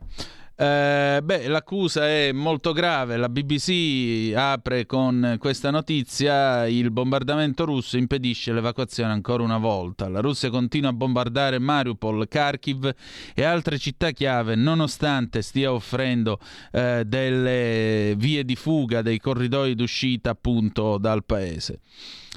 Eh, 0.55 1.19
beh, 1.23 1.47
l'accusa 1.47 2.07
è 2.07 2.31
molto 2.31 2.73
grave. 2.73 3.17
La 3.17 3.27
BBC 3.27 4.33
apre 4.35 4.85
con 4.85 5.37
questa 5.39 5.71
notizia: 5.71 6.67
il 6.67 6.91
bombardamento 6.91 7.65
russo 7.65 7.97
impedisce 7.97 8.53
l'evacuazione 8.53 9.11
ancora 9.11 9.41
una 9.41 9.57
volta. 9.57 10.07
La 10.09 10.19
Russia 10.19 10.51
continua 10.51 10.91
a 10.91 10.93
bombardare 10.93 11.57
Mariupol, 11.57 12.27
Kharkiv 12.27 12.93
e 13.33 13.43
altre 13.43 13.79
città 13.79 14.11
chiave, 14.11 14.53
nonostante 14.55 15.41
stia 15.41 15.73
offrendo 15.73 16.39
eh, 16.71 17.03
delle 17.05 18.13
vie 18.15 18.45
di 18.45 18.55
fuga, 18.55 19.01
dei 19.01 19.19
corridoi 19.19 19.73
d'uscita 19.73 20.29
appunto 20.29 20.99
dal 20.99 21.23
paese. 21.25 21.79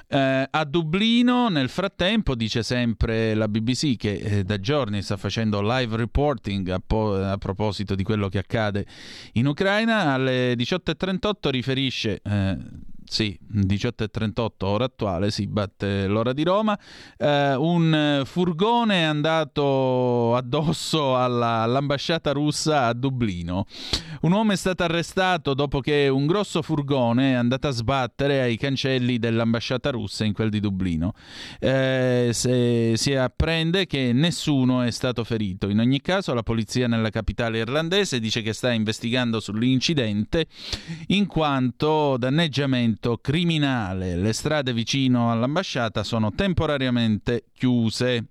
Eh, 0.08 0.48
a 0.48 0.64
Dublino, 0.64 1.48
nel 1.48 1.68
frattempo, 1.68 2.36
dice 2.36 2.62
sempre 2.62 3.34
la 3.34 3.48
BBC 3.48 3.96
che 3.96 4.12
eh, 4.12 4.44
da 4.44 4.60
giorni 4.60 5.02
sta 5.02 5.16
facendo 5.16 5.60
live 5.60 5.96
reporting 5.96 6.68
a, 6.68 6.80
po- 6.84 7.14
a, 7.14 7.36
proposito 7.38 7.96
di 7.96 8.04
quello 8.04 8.28
che 8.28 8.38
accade 8.38 8.86
in 9.32 9.46
Ucraina, 9.46 10.12
alle 10.12 10.54
18.38 10.54 11.50
riferisce... 11.50 12.20
Eh, 12.22 12.56
sì, 13.08 13.38
18.38 13.54 14.50
ora 14.64 14.84
attuale, 14.84 15.30
si 15.30 15.46
batte 15.46 16.06
l'ora 16.06 16.32
di 16.32 16.42
Roma. 16.42 16.78
Eh, 17.16 17.54
un 17.54 18.22
furgone 18.24 19.00
è 19.00 19.02
andato 19.02 20.34
addosso 20.34 21.16
alla, 21.16 21.62
all'ambasciata 21.62 22.32
russa 22.32 22.86
a 22.86 22.92
Dublino. 22.92 23.66
Un 24.22 24.32
uomo 24.32 24.52
è 24.52 24.56
stato 24.56 24.82
arrestato 24.82 25.54
dopo 25.54 25.80
che 25.80 26.08
un 26.08 26.26
grosso 26.26 26.62
furgone 26.62 27.32
è 27.32 27.34
andato 27.34 27.68
a 27.68 27.70
sbattere 27.70 28.40
ai 28.40 28.56
cancelli 28.56 29.18
dell'ambasciata 29.18 29.90
russa 29.90 30.24
in 30.24 30.32
quel 30.32 30.50
di 30.50 30.60
Dublino. 30.60 31.12
Eh, 31.60 32.30
si 32.32 33.14
apprende 33.14 33.86
che 33.86 34.12
nessuno 34.12 34.82
è 34.82 34.90
stato 34.90 35.22
ferito. 35.22 35.68
In 35.68 35.78
ogni 35.78 36.00
caso 36.00 36.34
la 36.34 36.42
polizia 36.42 36.88
nella 36.88 37.10
capitale 37.10 37.58
irlandese 37.58 38.18
dice 38.18 38.42
che 38.42 38.52
sta 38.52 38.72
investigando 38.72 39.38
sull'incidente 39.38 40.46
in 41.08 41.26
quanto 41.26 42.16
danneggiamento 42.18 42.94
movimento 42.96 43.18
criminale. 43.18 44.16
Le 44.16 44.32
strade 44.32 44.72
vicino 44.72 45.30
all'ambasciata 45.30 46.02
sono 46.02 46.32
temporaneamente 46.32 47.44
chiuse. 47.52 48.26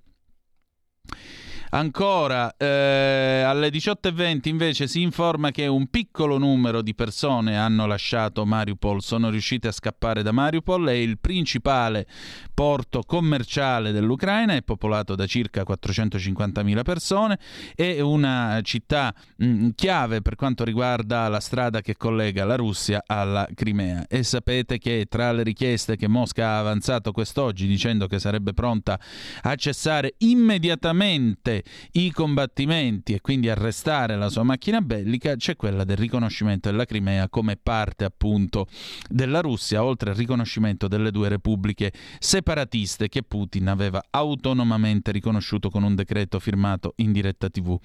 Ancora, 1.76 2.56
eh, 2.56 3.44
alle 3.46 3.68
18.20 3.68 4.48
invece 4.48 4.88
si 4.88 5.02
informa 5.02 5.52
che 5.52 5.68
un 5.68 5.88
piccolo 5.88 6.38
numero 6.38 6.82
di 6.82 6.96
persone 6.96 7.58
hanno 7.58 7.86
lasciato 7.86 8.46
Mariupol, 8.46 9.04
sono 9.04 9.30
riuscite 9.30 9.68
a 9.68 9.74
scappare 9.74 10.24
da 10.24 10.32
Mariupol, 10.32 10.88
è 10.88 10.94
il 10.94 11.20
principale 11.20 12.08
porto 12.54 13.02
commerciale 13.02 13.92
dell'Ucraina, 13.92 14.54
è 14.54 14.62
popolato 14.62 15.16
da 15.16 15.26
circa 15.26 15.64
450.000 15.64 16.82
persone, 16.84 17.40
è 17.76 18.00
una 18.00 18.62
città 18.64 19.14
mh, 19.36 19.46
mm, 19.46 19.70
chiave 19.76 20.22
per 20.22 20.36
quanto 20.36 20.64
riguarda 20.64 21.28
la 21.28 21.42
strada 21.42 21.82
che 21.82 21.98
collega 21.98 22.46
la 22.46 22.56
Russia 22.56 23.04
alla 23.06 23.46
Crimea. 23.54 24.06
E 24.08 24.24
sapete 24.24 24.78
che 24.78 25.08
tra 25.10 25.34
le 25.34 25.44
richieste 25.44 25.98
che 25.98 26.08
Mosca 26.08 26.52
ha 26.52 26.60
avanzato 26.60 27.12
quest'oggi 27.12 27.68
dicendo 27.68 28.08
che 28.08 28.18
sarebbe 28.18 28.54
pronta 28.54 28.98
a 29.42 29.56
cessare 29.56 30.14
immediatamente 30.20 31.64
i 31.94 32.12
combattimenti 32.12 33.14
e 33.14 33.22
quindi 33.22 33.50
arrestare 33.50 34.16
la 34.16 34.30
sua 34.30 34.44
macchina 34.44 34.82
bellica, 34.82 35.36
c'è 35.36 35.56
quella 35.56 35.84
del 35.84 35.98
riconoscimento 35.98 36.70
della 36.70 36.86
Crimea 36.86 37.30
come 37.30 37.58
parte 37.58 38.04
appunto 38.04 38.68
della 39.10 39.42
Russia, 39.42 39.84
oltre 39.84 40.12
al 40.12 40.16
riconoscimento 40.16 40.88
delle 40.88 41.12
due 41.12 41.30
repubbliche 41.30 41.92
separatiste 42.20 43.10
che 43.10 43.24
Putin 43.24 43.68
aveva 43.68 44.04
autonomamente 44.10 45.12
riconosciuto 45.12 45.70
con 45.70 45.84
un 45.84 45.96
decreto 45.96 46.40
firmato 46.40 46.94
in 46.98 47.12
diretta 47.12 47.50
TV. 47.50 47.78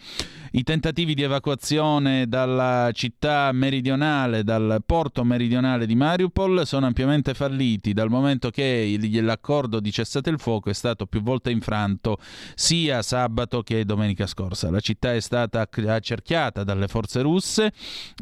I 0.52 0.62
tentativi 0.62 1.14
di 1.14 1.22
evacuazione 1.22 2.26
dalla 2.26 2.90
città 2.92 3.50
meridionale, 3.52 4.44
dal 4.44 4.82
porto 4.84 5.24
meridionale 5.24 5.86
di 5.86 5.94
Mariupol 5.94 6.66
sono 6.66 6.86
ampiamente 6.86 7.34
falliti 7.34 7.92
dal 7.92 8.10
momento 8.10 8.50
che 8.50 8.98
l'accordo 9.20 9.80
di 9.80 9.92
cessate 9.92 10.30
il 10.30 10.38
fuoco 10.38 10.70
è 10.70 10.74
stato 10.74 11.06
più 11.06 11.22
volte 11.22 11.50
infranto 11.50 12.18
sia 12.54 13.02
sabato 13.02 13.59
che 13.62 13.84
domenica 13.84 14.26
scorsa. 14.26 14.70
La 14.70 14.80
città 14.80 15.14
è 15.14 15.20
stata 15.20 15.66
accerchiata 15.70 16.64
dalle 16.64 16.88
forze 16.88 17.20
russe 17.22 17.72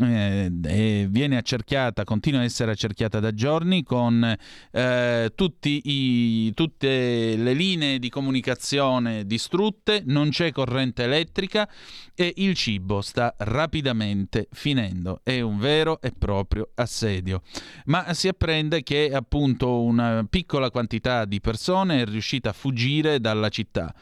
eh, 0.00 0.50
e 0.64 1.06
viene 1.10 1.36
accerchiata, 1.36 2.04
continua 2.04 2.40
a 2.40 2.44
essere 2.44 2.72
accerchiata 2.72 3.20
da 3.20 3.32
giorni 3.32 3.82
con 3.82 4.36
eh, 4.70 5.32
i, 5.62 6.52
tutte 6.54 7.36
le 7.36 7.52
linee 7.52 7.98
di 7.98 8.08
comunicazione 8.08 9.24
distrutte, 9.24 10.02
non 10.06 10.30
c'è 10.30 10.52
corrente 10.52 11.04
elettrica 11.04 11.68
e 12.14 12.32
il 12.38 12.54
cibo 12.54 13.00
sta 13.00 13.34
rapidamente 13.38 14.48
finendo. 14.50 15.20
È 15.22 15.40
un 15.40 15.58
vero 15.58 16.00
e 16.00 16.12
proprio 16.16 16.70
assedio. 16.74 17.42
Ma 17.84 18.12
si 18.12 18.28
apprende 18.28 18.82
che 18.82 19.10
appunto 19.12 19.82
una 19.82 20.26
piccola 20.28 20.70
quantità 20.70 21.24
di 21.24 21.40
persone 21.40 22.02
è 22.02 22.04
riuscita 22.04 22.50
a 22.50 22.52
fuggire 22.52 23.20
dalla 23.20 23.48
città. 23.48 23.94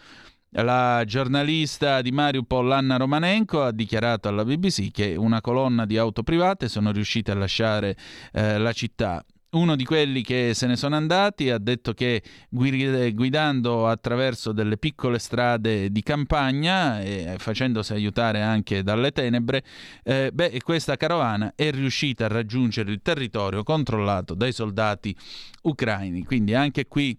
La 0.51 1.03
giornalista 1.05 2.01
di 2.01 2.13
Mariupol 2.13 2.73
Anna 2.73 2.97
Romanenko 2.97 3.63
ha 3.63 3.73
dichiarato 3.73 4.29
alla 4.29 4.45
BBC 4.45 4.91
che 4.91 5.15
una 5.17 5.41
colonna 5.41 5.85
di 5.85 5.99
auto 5.99 6.23
private 6.23 6.69
sono 6.69 6.93
riuscite 6.93 7.33
a 7.33 7.35
lasciare 7.35 7.97
eh, 8.33 8.57
la 8.57 8.73
città. 8.73 9.25
Uno 9.51 9.77
di 9.77 9.85
quelli 9.85 10.23
che 10.23 10.53
se 10.55 10.67
ne 10.67 10.77
sono 10.77 10.97
andati 10.97 11.51
ha 11.51 11.59
detto 11.59 11.95
che 11.95 12.23
guidando 12.49 13.87
attraverso 13.89 14.53
delle 14.53 14.77
piccole 14.77 15.19
strade 15.19 15.91
di 15.91 16.03
campagna 16.03 17.01
e 17.01 17.37
facendosi 17.39 17.93
aiutare 17.93 18.43
anche 18.43 18.83
dalle 18.83 19.13
tenebre, 19.13 19.63
eh, 20.05 20.31
beh, 20.33 20.61
questa 20.63 20.97
carovana 20.97 21.53
è 21.55 21.71
riuscita 21.71 22.27
a 22.27 22.29
raggiungere 22.29 22.91
il 22.91 23.01
territorio 23.03 23.63
controllato 23.63 24.35
dai 24.35 24.53
soldati 24.53 25.17
ucraini. 25.63 26.25
Quindi 26.25 26.55
anche 26.55 26.87
qui 26.87 27.17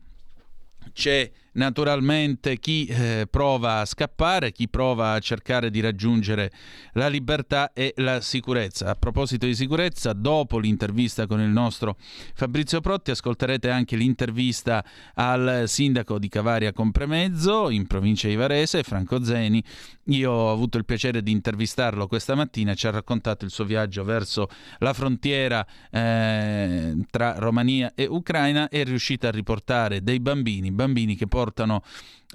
c'è 0.93 1.29
naturalmente 1.57 2.57
chi 2.57 2.85
eh, 2.85 3.27
prova 3.29 3.81
a 3.81 3.85
scappare, 3.85 4.51
chi 4.51 4.69
prova 4.69 5.13
a 5.13 5.19
cercare 5.19 5.69
di 5.69 5.79
raggiungere 5.79 6.51
la 6.93 7.07
libertà 7.07 7.73
e 7.73 7.93
la 7.97 8.21
sicurezza. 8.21 8.89
A 8.89 8.95
proposito 8.95 9.45
di 9.45 9.55
sicurezza, 9.55 10.13
dopo 10.13 10.59
l'intervista 10.59 11.27
con 11.27 11.41
il 11.41 11.49
nostro 11.49 11.97
Fabrizio 12.33 12.79
Protti 12.79 13.11
ascolterete 13.11 13.69
anche 13.69 13.95
l'intervista 13.95 14.83
al 15.15 15.63
sindaco 15.65 16.19
di 16.19 16.29
Cavaria 16.29 16.71
Compremezzo 16.71 17.69
in 17.69 17.87
provincia 17.87 18.27
di 18.27 18.35
Varese, 18.35 18.83
Franco 18.83 19.23
Zeni. 19.23 19.63
Io 20.09 20.31
ho 20.31 20.51
avuto 20.51 20.77
il 20.77 20.85
piacere 20.85 21.21
di 21.21 21.31
intervistarlo 21.31 22.07
questa 22.07 22.33
mattina, 22.33 22.75
ci 22.75 22.87
ha 22.87 22.91
raccontato 22.91 23.43
il 23.43 23.51
suo 23.51 23.65
viaggio 23.65 24.03
verso 24.05 24.47
la 24.77 24.93
frontiera 24.93 25.65
eh, 25.91 26.95
tra 27.09 27.35
Romania 27.37 27.91
e 27.93 28.05
Ucraina 28.05 28.69
e 28.69 28.81
è 28.81 28.85
riuscito 28.85 29.27
a 29.27 29.31
riportare 29.31 30.01
dei 30.01 30.19
bambini, 30.19 30.71
bambini 30.71 31.15
che 31.15 31.27
portano 31.27 31.46
portano 31.47 31.81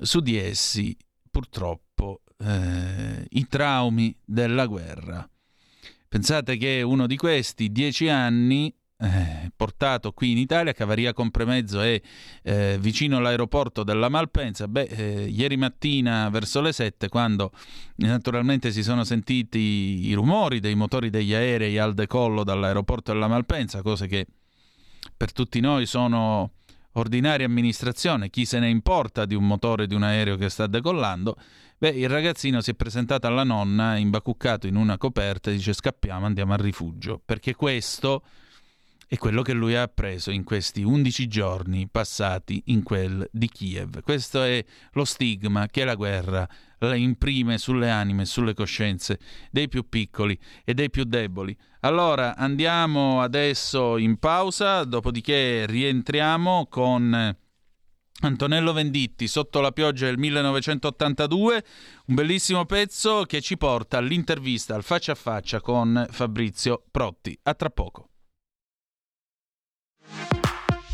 su 0.01 0.21
di 0.21 0.39
essi 0.39 0.97
purtroppo 1.31 2.23
eh, 2.39 3.27
i 3.29 3.47
traumi 3.47 4.17
della 4.25 4.67
guerra. 4.67 5.29
Pensate 6.09 6.57
che 6.57 6.81
uno 6.83 7.07
di 7.07 7.17
questi, 7.17 7.71
dieci 7.71 8.09
anni, 8.09 8.75
eh, 8.99 9.51
portato 9.55 10.13
qui 10.13 10.31
in 10.31 10.39
Italia, 10.39 10.73
Cavaria 10.73 11.13
Compremezzo 11.13 11.81
è 11.81 12.01
eh, 12.43 12.77
vicino 12.81 13.19
all'aeroporto 13.19 13.83
della 13.83 14.09
Malpensa. 14.09 14.67
Beh, 14.69 14.83
eh, 14.83 15.25
ieri 15.25 15.57
mattina 15.57 16.29
verso 16.31 16.61
le 16.61 16.73
7, 16.73 17.09
quando 17.09 17.51
naturalmente 17.97 18.73
si 18.73 18.83
sono 18.83 19.05
sentiti 19.05 20.07
i 20.07 20.13
rumori 20.15 20.61
dei 20.61 20.75
motori 20.75 21.11
degli 21.11 21.35
aerei 21.35 21.79
al 21.79 21.95
decollo 21.95 22.45
dall'aeroporto 22.45 23.13
della 23.13 23.29
Malpensa, 23.29 23.83
cose 23.83 24.07
che 24.07 24.27
per 25.17 25.33
tutti 25.33 25.61
noi 25.61 25.87
sono 25.87 26.53
ordinaria 26.93 27.47
amministrazione, 27.47 28.31
chi 28.31 28.45
se 28.45 28.59
ne 28.59 28.69
importa 28.69 29.25
di 29.25 29.35
un 29.35 29.47
motore 29.47 29.87
di 29.87 29.95
un 29.95 30.03
aereo 30.03 30.37
che 30.37 30.49
sta 30.49 30.67
decollando, 30.67 31.37
beh, 31.79 31.91
il 31.91 32.09
ragazzino 32.09 32.61
si 32.61 32.71
è 32.71 32.75
presentato 32.75 33.27
alla 33.27 33.45
nonna, 33.45 33.97
imbacuccato 33.97 34.67
in 34.67 34.77
una 34.77 34.99
coperta 34.99 35.51
e 35.51 35.55
dice 35.55 35.73
scappiamo, 35.73 36.27
andiamo 36.27 36.53
al 36.53 36.59
rifugio, 36.59 37.21
perché 37.25 37.55
questo 37.55 38.23
è 39.07 39.19
quello 39.19 39.43
che 39.43 39.53
lui 39.53 39.75
ha 39.75 39.83
appreso 39.83 40.31
in 40.31 40.43
questi 40.43 40.83
undici 40.83 41.29
giorni 41.29 41.87
passati 41.87 42.63
in 42.67 42.83
quel 42.83 43.29
di 43.31 43.49
Kiev. 43.49 44.01
Questo 44.01 44.43
è 44.43 44.65
lo 44.93 45.05
stigma 45.05 45.67
che 45.67 45.85
la 45.85 45.95
guerra 45.97 46.49
la 46.87 46.95
imprime 46.95 47.59
sulle 47.59 47.91
anime 47.91 48.25
sulle 48.25 48.55
coscienze 48.55 49.19
dei 49.51 49.69
più 49.69 49.89
piccoli 49.89 50.39
e 50.65 50.75
dei 50.75 50.91
più 50.91 51.05
deboli. 51.05 51.57
Allora 51.81 52.37
andiamo 52.37 53.21
adesso 53.21 53.97
in 53.97 54.19
pausa, 54.19 54.85
dopodiché 54.85 55.67
rientriamo 55.67 56.67
con 56.69 57.37
Antonello 58.21 58.73
Venditti 58.73 59.27
sotto 59.27 59.61
la 59.61 59.73
pioggia 59.73 60.07
del 60.07 60.19
1982, 60.19 61.65
un 62.07 62.15
bellissimo 62.15 62.65
pezzo 62.67 63.25
che 63.25 63.41
ci 63.41 63.57
porta 63.57 63.99
all'intervista 63.99 64.75
al 64.75 64.85
faccia 64.85 65.13
a 65.13 65.17
faccia 65.17 65.61
con 65.61 66.07
Fabrizio 66.09 66.85
Protti. 66.91 67.37
A 67.43 67.55
tra 67.55 67.71
poco. 67.71 68.12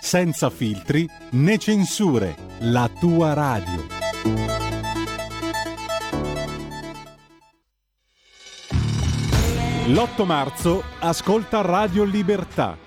senza 0.00 0.50
filtri 0.50 1.08
né 1.32 1.58
censure, 1.58 2.34
la 2.60 2.90
tua 2.98 3.32
radio. 3.34 3.86
L'8 9.88 10.24
marzo 10.24 10.82
ascolta 11.00 11.62
Radio 11.62 12.04
Libertà 12.04 12.86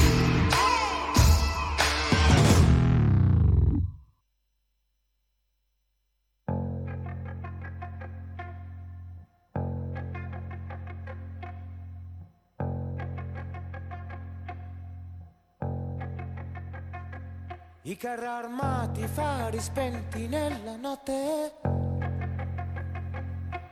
Carri 18.01 18.25
armati, 18.25 19.05
fari 19.05 19.59
spenti 19.59 20.27
nella 20.27 20.75
notte, 20.75 21.53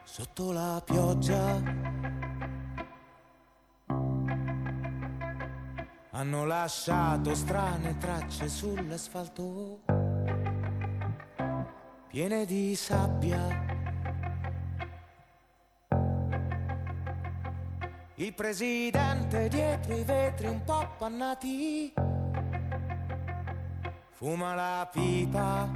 sotto 0.03 0.51
la 0.51 0.79
pioggia. 0.85 1.59
Hanno 6.11 6.45
lasciato 6.45 7.33
strane 7.33 7.97
tracce 7.97 8.49
sull'asfalto, 8.49 9.79
piene 12.07 12.45
di 12.45 12.75
sabbia. 12.75 13.65
Il 18.13 18.33
presidente 18.35 19.47
dietro 19.47 19.95
i 19.95 20.03
vetri 20.03 20.45
un 20.45 20.61
po' 20.63 20.77
appannati 20.77 22.18
fuma 24.19 24.53
la 24.53 24.89
pipa. 24.91 25.69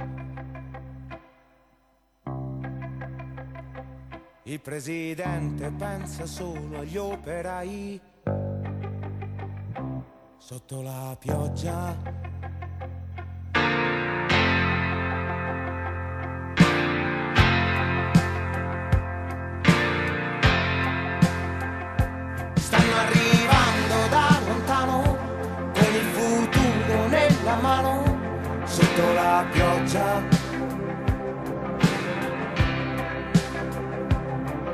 Il 4.42 4.60
presidente 4.60 5.70
pensa 5.70 6.26
solo 6.26 6.80
agli 6.80 6.98
operai 6.98 7.98
sotto 10.36 10.82
la 10.82 11.16
pioggia. 11.18 12.33
Sotto 28.94 29.12
la 29.12 29.44
pioggia. 29.50 30.22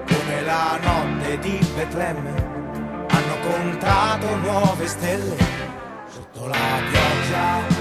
Come 0.06 0.42
la 0.44 0.78
notte 0.82 1.38
di 1.38 1.58
Betlemme 1.74 2.34
hanno 3.08 3.36
contato 3.40 4.36
nuove 4.36 4.86
stelle 4.86 5.36
sotto 6.08 6.46
la 6.46 6.80
pioggia. 6.90 7.78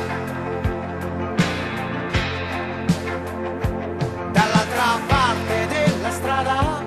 Dall'altra 4.32 5.00
parte 5.08 5.68
della 5.68 6.12
strada, 6.12 6.84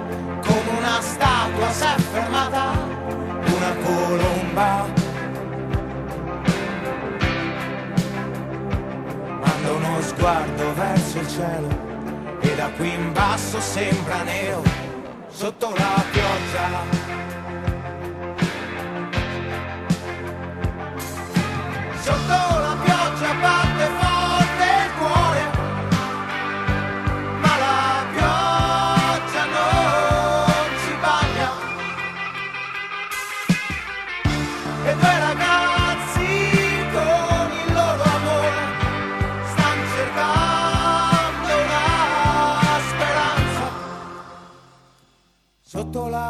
come 0.46 0.78
una 0.78 1.00
statua 1.00 1.70
si 1.70 1.84
è 1.84 2.00
fermata 2.00 2.70
una 3.44 3.74
colomba. 3.84 4.91
Sguardo 10.22 10.72
verso 10.74 11.18
il 11.18 11.26
cielo 11.26 11.68
e 12.38 12.54
da 12.54 12.70
qui 12.76 12.94
in 12.94 13.12
basso 13.12 13.58
sembra 13.58 14.22
nero 14.22 14.62
sotto 15.28 15.74
la 15.74 16.04
pioggia. 16.12 16.68
Sotto 21.98 22.58
la 22.60 22.71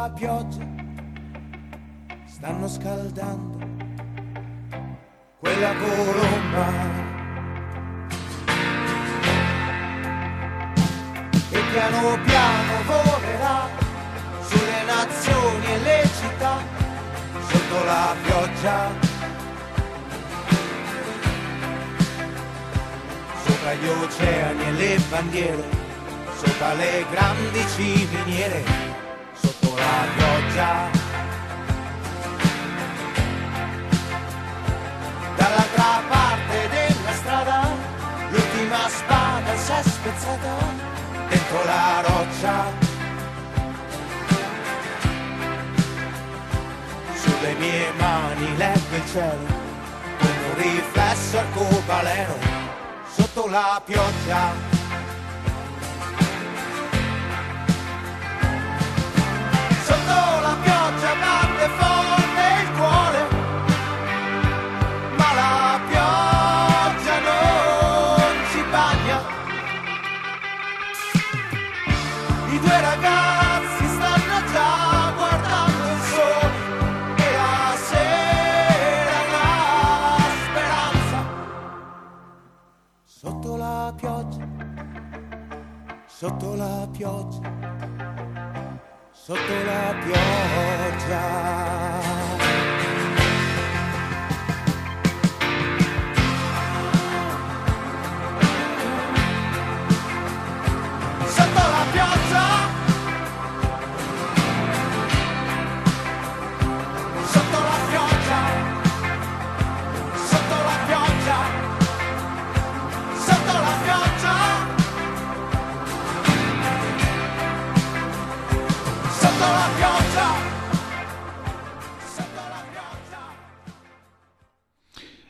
pioggia 0.09 0.65
stanno 2.25 2.67
scaldando 2.67 3.53
quella 5.39 5.73
colomba. 5.75 6.65
E 11.51 11.59
piano 11.71 12.17
piano 12.23 12.73
volerà 12.85 13.67
sulle 14.41 14.83
nazioni 14.85 15.65
e 15.65 15.79
le 15.79 16.09
città 16.19 16.57
sotto 17.47 17.83
la 17.83 18.15
pioggia. 18.23 18.91
Sopra 23.45 23.73
gli 23.73 23.87
oceani 23.87 24.63
e 24.63 24.71
le 24.71 24.99
bandiere, 25.09 25.63
sopra 26.35 26.73
le 26.73 27.05
grandi 27.11 27.59
ciminiere, 27.75 28.63
la 29.83 30.05
pioggia. 30.15 30.71
Dall'altra 35.35 35.91
parte 36.07 36.57
della 36.69 37.13
strada, 37.13 37.59
l'ultima 38.29 38.87
spada 38.87 39.55
si 39.57 39.71
è 39.71 39.81
spezzata 39.83 40.53
dentro 41.29 41.63
la 41.65 42.03
roccia. 42.07 42.55
Sulle 47.15 47.53
mie 47.55 47.91
mani 47.97 48.57
leggo 48.57 48.95
il 48.95 49.05
cielo, 49.11 49.45
come 50.19 50.43
un 50.49 50.55
riflesso 50.55 51.37
arcobaleno, 51.37 52.35
sotto 53.15 53.47
la 53.47 53.81
pioggia. 53.83 54.72
Sotto 86.23 86.55
la 86.55 86.87
pioggia, 86.89 87.51
sotto 89.11 89.53
la 89.65 89.93
pioggia. 90.05 91.43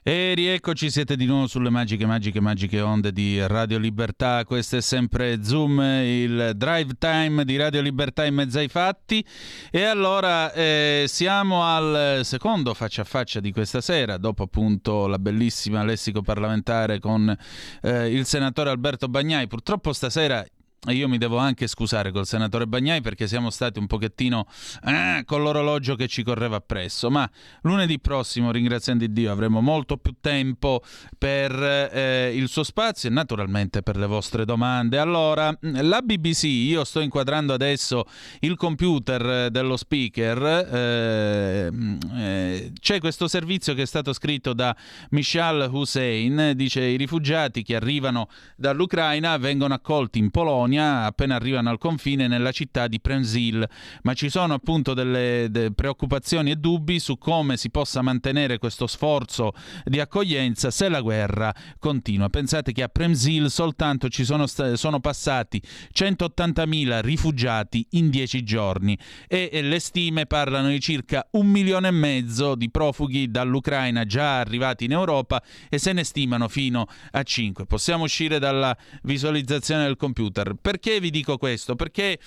E 0.05 0.33
rieccoci, 0.35 0.91
siete 0.91 1.15
di 1.15 1.25
nuovo 1.25 1.47
sulle 1.47 1.69
magiche, 1.69 2.05
magiche, 2.05 2.41
magiche 2.41 2.81
onde 2.81 3.13
di 3.13 3.39
Radio 3.47 3.77
Libertà. 3.77 4.43
Questo 4.43 4.75
è 4.75 4.81
sempre 4.81 5.41
Zoom, 5.45 5.79
il 5.79 6.51
drive 6.57 6.95
time 6.99 7.45
di 7.45 7.55
Radio 7.55 7.79
Libertà 7.79 8.25
in 8.25 8.33
mezzo 8.35 8.59
ai 8.59 8.67
fatti. 8.67 9.25
E 9.71 9.83
allora 9.83 10.51
eh, 10.51 11.05
siamo 11.07 11.63
al 11.63 12.19
secondo 12.25 12.73
faccia 12.73 13.03
a 13.03 13.05
faccia 13.05 13.39
di 13.39 13.53
questa 13.53 13.79
sera, 13.79 14.17
dopo 14.17 14.43
appunto 14.43 15.07
la 15.07 15.19
bellissima 15.19 15.85
lessico 15.85 16.21
parlamentare 16.21 16.99
con 16.99 17.33
eh, 17.81 18.13
il 18.13 18.25
senatore 18.25 18.71
Alberto 18.71 19.07
Bagnai. 19.07 19.47
Purtroppo 19.47 19.93
stasera 19.93 20.45
io 20.91 21.07
mi 21.07 21.17
devo 21.17 21.38
anche 21.38 21.67
scusare 21.67 22.11
col 22.11 22.25
senatore 22.25 22.67
Bagnai 22.67 23.01
perché 23.01 23.25
siamo 23.25 23.49
stati 23.49 23.79
un 23.79 23.88
pochettino 23.88 24.47
eh, 24.84 25.23
con 25.25 25.41
l'orologio 25.41 25.95
che 25.95 26.07
ci 26.07 26.23
correva 26.23 26.57
appresso, 26.57 27.09
ma 27.09 27.29
lunedì 27.61 27.99
prossimo, 27.99 28.51
ringraziando 28.51 29.05
Dio, 29.07 29.31
avremo 29.31 29.61
molto 29.61 29.97
più 29.97 30.15
tempo 30.19 30.84
per 31.17 31.51
eh, 31.53 32.36
il 32.36 32.49
suo 32.49 32.63
spazio 32.63 33.09
e 33.09 33.11
naturalmente 33.13 33.81
per 33.81 33.95
le 33.95 34.07
vostre 34.07 34.43
domande. 34.43 34.97
Allora, 34.97 35.57
la 35.61 36.01
BBC, 36.01 36.43
io 36.43 36.84
sto 36.84 36.99
inquadrando 36.99 37.53
adesso 37.53 38.05
il 38.41 38.57
computer 38.57 39.49
dello 39.49 39.77
speaker, 39.77 40.43
eh, 40.69 41.71
eh, 42.17 42.71
c'è 42.79 42.99
questo 42.99 43.27
servizio 43.29 43.73
che 43.73 43.84
è 43.84 43.88
stato 43.88 44.11
scritto 44.11 44.53
da 44.53 44.75
Michal 45.11 45.69
Hussein, 45.71 46.51
dice 46.55 46.81
i 46.81 46.97
rifugiati 46.97 47.63
che 47.63 47.75
arrivano 47.75 48.27
dall'Ucraina 48.57 49.38
vengono 49.38 49.73
accolti 49.73 50.19
in 50.19 50.29
Polonia 50.29 50.72
Polonia 50.74 51.05
appena 51.05 51.36
arrivano 51.36 51.69
al 51.69 51.78
confine 51.78 52.28
nella 52.28 52.51
città 52.51 52.88
di 52.88 52.99
Premzil, 52.99 53.67
ma 54.03 54.13
ci 54.13 54.30
sono 54.30 54.53
appunto 54.53 54.93
delle, 54.93 55.47
delle 55.49 55.71
preoccupazioni 55.71 56.51
e 56.51 56.55
dubbi 56.55 56.99
su 56.99 57.17
come 57.17 57.57
si 57.57 57.69
possa 57.69 58.01
mantenere 58.01 58.57
questo 58.57 58.88
sforzo 58.88 59.53
di 59.84 59.99
accoglienza 59.99 60.71
se 60.71 60.89
la 60.89 61.01
guerra 61.01 61.53
continua. 61.80 62.30
Pensate 62.30 62.71
che 62.71 62.84
a 62.84 62.88
Premzil 62.88 63.49
soltanto 63.49 64.09
ci 64.09 64.24
sono, 64.24 64.47
sono 64.47 64.99
passati 64.99 65.61
180.000 65.93 67.01
rifugiati 67.01 67.86
in 67.91 68.09
10 68.09 68.43
giorni 68.43 68.97
e, 69.28 69.49
e 69.51 69.61
le 69.61 69.80
stime 69.80 70.26
parlano 70.26 70.69
di 70.69 70.80
circa 70.80 71.28
un 71.32 71.47
milione 71.47 71.89
e 71.89 71.91
mezzo 71.91 72.55
di 72.55 72.69
profughi 72.69 73.30
dall'Ucraina 73.30 74.05
già 74.05 74.39
arrivati 74.39 74.86
in 74.86 74.91
Europa 74.91 75.41
e 75.69 75.78
se 75.78 75.93
ne 75.93 76.03
stimano 76.03 76.47
fino 76.47 76.88
a 77.11 77.21
5. 77.21 77.65
Possiamo 77.65 78.05
uscire 78.05 78.39
dalla 78.39 78.76
visualizzazione 79.03 79.84
del 79.84 79.97
computer. 79.97 80.55
Perché 80.64 81.01
vi 81.01 81.09
dico 81.09 81.38
questo? 81.38 81.76
Perché, 81.76 82.18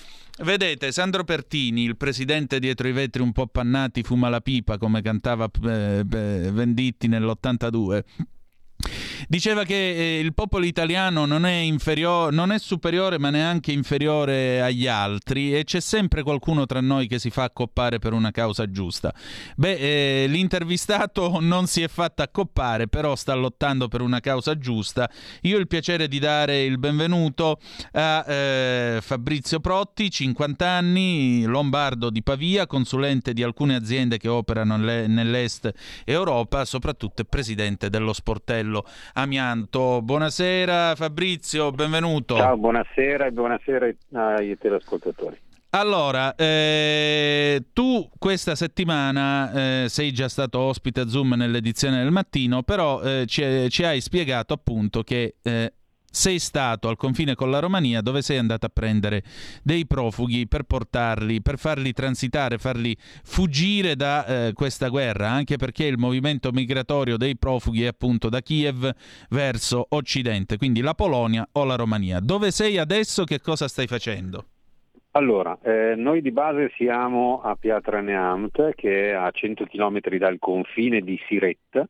vedete, 0.43 0.91
Sandro 0.91 1.23
Pertini, 1.23 1.85
il 1.85 1.97
presidente 1.97 2.59
dietro 2.59 2.87
i 2.87 2.91
vetri 2.91 3.23
un 3.23 3.31
po' 3.31 3.47
pannati, 3.47 4.03
fuma 4.03 4.29
la 4.29 4.41
pipa, 4.41 4.77
come 4.77 5.01
cantava 5.01 5.49
eh, 5.63 6.03
Venditti 6.05 7.07
nell'82 7.07 8.03
Diceva 9.27 9.63
che 9.63 9.75
eh, 9.75 10.19
il 10.19 10.33
popolo 10.33 10.65
italiano 10.65 11.25
non 11.25 11.45
è, 11.45 11.53
inferiore, 11.55 12.33
non 12.33 12.51
è 12.51 12.59
superiore 12.59 13.17
ma 13.17 13.29
neanche 13.29 13.71
inferiore 13.71 14.61
agli 14.61 14.87
altri 14.87 15.55
e 15.55 15.63
c'è 15.63 15.79
sempre 15.79 16.23
qualcuno 16.23 16.65
tra 16.65 16.81
noi 16.81 17.07
che 17.07 17.19
si 17.19 17.29
fa 17.29 17.43
accoppare 17.43 17.99
per 17.99 18.13
una 18.13 18.31
causa 18.31 18.69
giusta. 18.69 19.13
Beh, 19.55 20.23
eh, 20.23 20.27
l'intervistato 20.27 21.39
non 21.41 21.67
si 21.67 21.81
è 21.81 21.87
fatto 21.87 22.21
accoppare, 22.21 22.87
però 22.87 23.15
sta 23.15 23.33
lottando 23.33 23.87
per 23.87 24.01
una 24.01 24.19
causa 24.19 24.57
giusta. 24.57 25.09
Io 25.41 25.57
ho 25.57 25.59
il 25.59 25.67
piacere 25.67 26.07
di 26.07 26.19
dare 26.19 26.63
il 26.63 26.77
benvenuto 26.77 27.59
a 27.93 28.25
eh, 28.27 28.99
Fabrizio 29.01 29.59
Protti, 29.59 30.09
50 30.09 30.67
anni, 30.67 31.43
lombardo 31.43 32.09
di 32.09 32.23
Pavia, 32.23 32.67
consulente 32.67 33.33
di 33.33 33.43
alcune 33.43 33.75
aziende 33.75 34.17
che 34.17 34.27
operano 34.27 34.77
nell'est 34.77 35.71
Europa, 36.05 36.65
soprattutto 36.65 37.23
presidente 37.25 37.89
dello 37.89 38.13
sportello 38.13 38.85
Amianto. 39.13 40.01
Buonasera 40.01 40.95
Fabrizio, 40.95 41.71
benvenuto. 41.71 42.35
Ciao, 42.35 42.57
buonasera 42.57 43.25
e 43.25 43.31
buonasera 43.31 43.89
ai 44.13 44.57
teleascoltatori. 44.57 45.45
Allora, 45.71 46.33
eh, 46.35 47.65
tu 47.73 48.09
questa 48.17 48.55
settimana 48.55 49.83
eh, 49.83 49.89
sei 49.89 50.13
già 50.13 50.29
stato 50.29 50.59
ospite 50.59 51.01
a 51.01 51.07
Zoom 51.07 51.33
nell'edizione 51.33 52.01
del 52.01 52.11
mattino, 52.11 52.63
però 52.63 53.01
eh, 53.01 53.25
ci, 53.27 53.69
ci, 53.69 53.83
hai 53.83 53.99
spiegato 53.99 54.53
appunto 54.53 55.03
che 55.03 55.35
eh, 55.41 55.73
sei 56.17 56.39
stato 56.39 56.89
al 56.89 56.97
confine 56.97 57.35
con 57.35 57.51
la 57.51 57.59
Romania 57.59 58.01
dove 58.01 58.23
sei 58.23 58.39
andato 58.39 58.65
a 58.65 58.71
prendere 58.73 59.21
dei 59.63 59.85
profughi 59.85 60.47
per 60.47 60.63
portarli, 60.63 61.43
per 61.43 61.59
farli 61.59 61.93
transitare, 61.93 62.57
farli 62.57 62.97
fuggire 62.97 63.95
da 63.95 64.25
eh, 64.25 64.53
questa 64.53 64.87
guerra, 64.89 65.29
anche 65.29 65.57
perché 65.57 65.85
il 65.85 65.99
movimento 65.99 66.51
migratorio 66.51 67.17
dei 67.17 67.37
profughi 67.37 67.83
è 67.83 67.87
appunto 67.87 68.29
da 68.29 68.41
Kiev 68.41 68.89
verso 69.29 69.85
occidente, 69.89 70.57
quindi 70.57 70.81
la 70.81 70.95
Polonia 70.95 71.47
o 71.51 71.63
la 71.63 71.75
Romania. 71.75 72.19
Dove 72.19 72.49
sei 72.49 72.79
adesso? 72.79 73.23
Che 73.23 73.39
cosa 73.39 73.67
stai 73.67 73.85
facendo? 73.85 74.45
Allora, 75.11 75.55
eh, 75.61 75.93
noi 75.95 76.21
di 76.21 76.31
base 76.31 76.71
siamo 76.75 77.41
a 77.41 77.55
Piatra 77.55 78.01
Neamt, 78.01 78.73
che 78.73 79.11
è 79.11 79.13
a 79.13 79.29
100 79.29 79.65
km 79.65 79.99
dal 80.17 80.37
confine 80.39 81.01
di 81.01 81.19
Siret, 81.27 81.89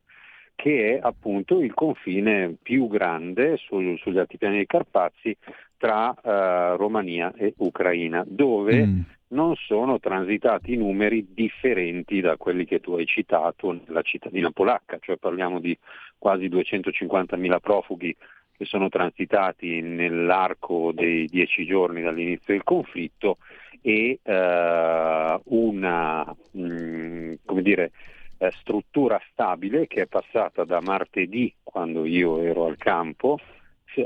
che 0.58 0.96
è 0.96 0.98
appunto 1.00 1.60
il 1.60 1.72
confine 1.72 2.56
più 2.60 2.88
grande 2.88 3.56
sul, 3.58 3.96
sugli 4.00 4.18
altipiani 4.18 4.56
dei 4.56 4.66
Carpazi 4.66 5.36
tra 5.76 6.08
uh, 6.10 6.76
Romania 6.76 7.32
e 7.36 7.54
Ucraina, 7.58 8.24
dove 8.26 8.84
mm. 8.84 9.00
non 9.28 9.54
sono 9.54 10.00
transitati 10.00 10.76
numeri 10.76 11.28
differenti 11.32 12.20
da 12.20 12.36
quelli 12.36 12.64
che 12.64 12.80
tu 12.80 12.94
hai 12.94 13.06
citato 13.06 13.70
nella 13.70 14.02
cittadina 14.02 14.50
polacca, 14.50 14.98
cioè 15.00 15.16
parliamo 15.16 15.60
di 15.60 15.78
quasi 16.18 16.48
250.000 16.48 17.60
profughi 17.60 18.16
che 18.56 18.64
sono 18.64 18.88
transitati 18.88 19.80
nell'arco 19.80 20.90
dei 20.92 21.26
dieci 21.26 21.66
giorni 21.66 22.02
dall'inizio 22.02 22.52
del 22.52 22.64
conflitto 22.64 23.38
e 23.80 24.18
uh, 24.24 25.40
una, 25.54 26.24
mh, 26.50 26.60
mm, 26.60 27.32
come 27.44 27.62
dire, 27.62 27.92
eh, 28.38 28.52
struttura 28.60 29.20
stabile 29.30 29.86
che 29.86 30.02
è 30.02 30.06
passata 30.06 30.64
da 30.64 30.80
martedì, 30.80 31.52
quando 31.62 32.04
io 32.04 32.40
ero 32.40 32.66
al 32.66 32.76
campo, 32.76 33.38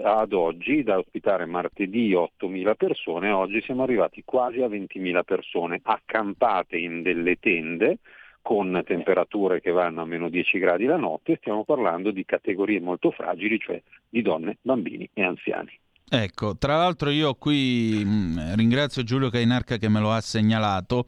ad 0.03 0.33
oggi, 0.33 0.83
da 0.83 0.99
ospitare 0.99 1.45
martedì 1.45 2.13
8.000 2.13 2.75
persone, 2.77 3.31
oggi 3.31 3.61
siamo 3.61 3.83
arrivati 3.83 4.23
quasi 4.25 4.63
a 4.63 4.69
20.000 4.69 5.23
persone 5.23 5.81
accampate 5.83 6.79
in 6.79 7.03
delle 7.03 7.37
tende 7.39 7.99
con 8.41 8.83
temperature 8.85 9.61
che 9.61 9.71
vanno 9.71 10.03
a 10.03 10.07
meno 10.07 10.29
10 10.29 10.59
gradi 10.59 10.85
la 10.85 10.97
notte, 10.97 11.37
stiamo 11.37 11.65
parlando 11.65 12.11
di 12.11 12.25
categorie 12.25 12.81
molto 12.81 13.11
fragili, 13.11 13.59
cioè 13.59 13.81
di 14.09 14.23
donne, 14.23 14.59
bambini 14.63 15.09
e 15.13 15.23
anziani. 15.23 15.79
Ecco, 16.15 16.59
tra 16.59 16.77
l'altro 16.77 17.09
io 17.09 17.35
qui 17.37 18.03
mh, 18.05 18.11
mm, 18.11 18.55
ringrazio 18.55 19.03
Giulio 19.03 19.31
Cainarca 19.31 19.79
che 19.79 19.89
me 19.89 19.99
lo 19.99 20.13
ha 20.13 20.21
segnalato. 20.21 21.07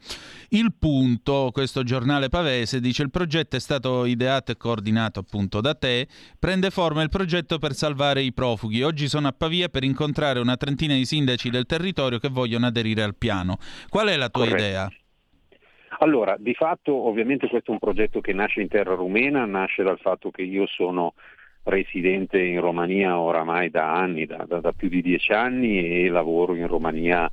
Il 0.49 0.73
punto, 0.79 1.51
questo 1.53 1.83
giornale 1.83 2.27
pavese, 2.27 2.79
dice 2.79 3.03
il 3.03 3.11
progetto 3.11 3.55
è 3.55 3.59
stato 3.59 4.05
ideato 4.05 4.51
e 4.51 4.57
coordinato 4.57 5.19
appunto 5.19 5.61
da 5.61 5.75
te, 5.75 6.07
prende 6.39 6.71
forma 6.71 7.03
il 7.03 7.09
progetto 7.09 7.59
per 7.59 7.73
salvare 7.73 8.23
i 8.23 8.33
profughi. 8.33 8.81
Oggi 8.81 9.07
sono 9.07 9.27
a 9.27 9.31
Pavia 9.31 9.69
per 9.69 9.83
incontrare 9.83 10.39
una 10.39 10.57
trentina 10.57 10.95
di 10.95 11.05
sindaci 11.05 11.51
del 11.51 11.67
territorio 11.67 12.17
che 12.17 12.29
vogliono 12.29 12.65
aderire 12.65 13.03
al 13.03 13.15
piano. 13.15 13.59
Qual 13.89 14.07
è 14.07 14.17
la 14.17 14.29
tua 14.29 14.45
Corretto. 14.45 14.63
idea? 14.63 14.89
Allora, 15.99 16.35
di 16.39 16.55
fatto 16.55 16.93
ovviamente 16.93 17.47
questo 17.47 17.69
è 17.69 17.73
un 17.73 17.79
progetto 17.79 18.21
che 18.21 18.33
nasce 18.33 18.61
in 18.61 18.69
terra 18.69 18.95
rumena, 18.95 19.45
nasce 19.45 19.83
dal 19.83 19.99
fatto 19.99 20.31
che 20.31 20.41
io 20.41 20.65
sono 20.65 21.13
residente 21.65 22.41
in 22.41 22.59
Romania 22.59 23.19
oramai 23.19 23.69
da 23.69 23.93
anni, 23.93 24.25
da, 24.25 24.45
da, 24.47 24.59
da 24.59 24.71
più 24.71 24.89
di 24.89 25.01
dieci 25.01 25.31
anni 25.31 26.03
e 26.03 26.09
lavoro 26.09 26.55
in 26.55 26.67
Romania 26.67 27.29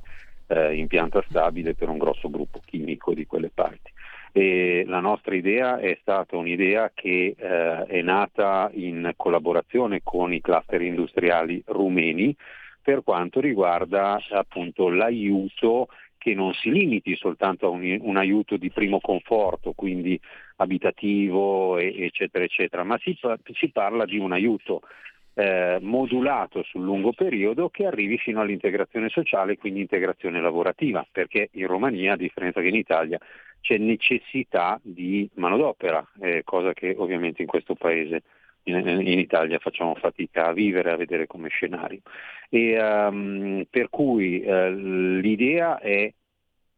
eh, 0.47 0.75
in 0.75 0.87
pianta 0.87 1.23
stabile 1.29 1.73
per 1.73 1.89
un 1.89 1.97
grosso 1.97 2.29
gruppo 2.29 2.59
chimico 2.65 3.13
di 3.13 3.25
quelle 3.25 3.49
parti. 3.53 3.91
E 4.31 4.83
la 4.87 4.99
nostra 4.99 5.35
idea 5.35 5.77
è 5.77 5.95
stata 6.01 6.35
un'idea 6.35 6.91
che 6.93 7.35
eh, 7.37 7.85
è 7.85 8.01
nata 8.01 8.69
in 8.73 9.13
collaborazione 9.15 10.01
con 10.03 10.33
i 10.33 10.41
cluster 10.41 10.81
industriali 10.81 11.63
rumeni 11.67 12.35
per 12.81 13.03
quanto 13.03 13.39
riguarda 13.39 14.19
appunto 14.31 14.89
l'aiuto 14.89 15.87
che 16.23 16.33
non 16.33 16.53
si 16.53 16.71
limiti 16.71 17.17
soltanto 17.17 17.65
a 17.65 17.69
un, 17.69 17.97
un 17.99 18.15
aiuto 18.15 18.55
di 18.55 18.71
primo 18.71 19.01
conforto, 19.01 19.73
quindi 19.73 20.17
abitativo, 20.55 21.77
eccetera, 21.77 22.45
eccetera, 22.45 22.85
ma 22.85 22.97
si, 22.99 23.13
si 23.51 23.69
parla 23.71 24.05
di 24.05 24.17
un 24.17 24.31
aiuto 24.31 24.83
eh, 25.33 25.79
modulato 25.81 26.63
sul 26.63 26.83
lungo 26.83 27.11
periodo 27.11 27.67
che 27.67 27.85
arrivi 27.85 28.17
fino 28.17 28.39
all'integrazione 28.39 29.09
sociale, 29.09 29.57
quindi 29.57 29.81
integrazione 29.81 30.39
lavorativa, 30.39 31.05
perché 31.11 31.49
in 31.53 31.67
Romania, 31.67 32.13
a 32.13 32.17
differenza 32.17 32.61
che 32.61 32.69
in 32.69 32.75
Italia, 32.75 33.19
c'è 33.59 33.77
necessità 33.77 34.79
di 34.81 35.29
manodopera, 35.33 36.07
eh, 36.21 36.43
cosa 36.45 36.71
che 36.71 36.95
ovviamente 36.97 37.41
in 37.41 37.49
questo 37.49 37.75
paese 37.75 38.23
in, 38.63 38.75
in, 38.87 39.19
Italia 39.19 39.59
facciamo 39.59 39.95
fatica 39.95 40.47
a 40.47 40.53
vivere, 40.53 40.91
a 40.91 40.95
vedere 40.95 41.27
come 41.27 41.49
scenario. 41.49 42.01
E, 42.49 42.81
um, 42.81 43.65
per 43.69 43.89
cui 43.89 44.43
uh, 44.45 44.69
l'idea 44.69 45.79
è 45.79 46.11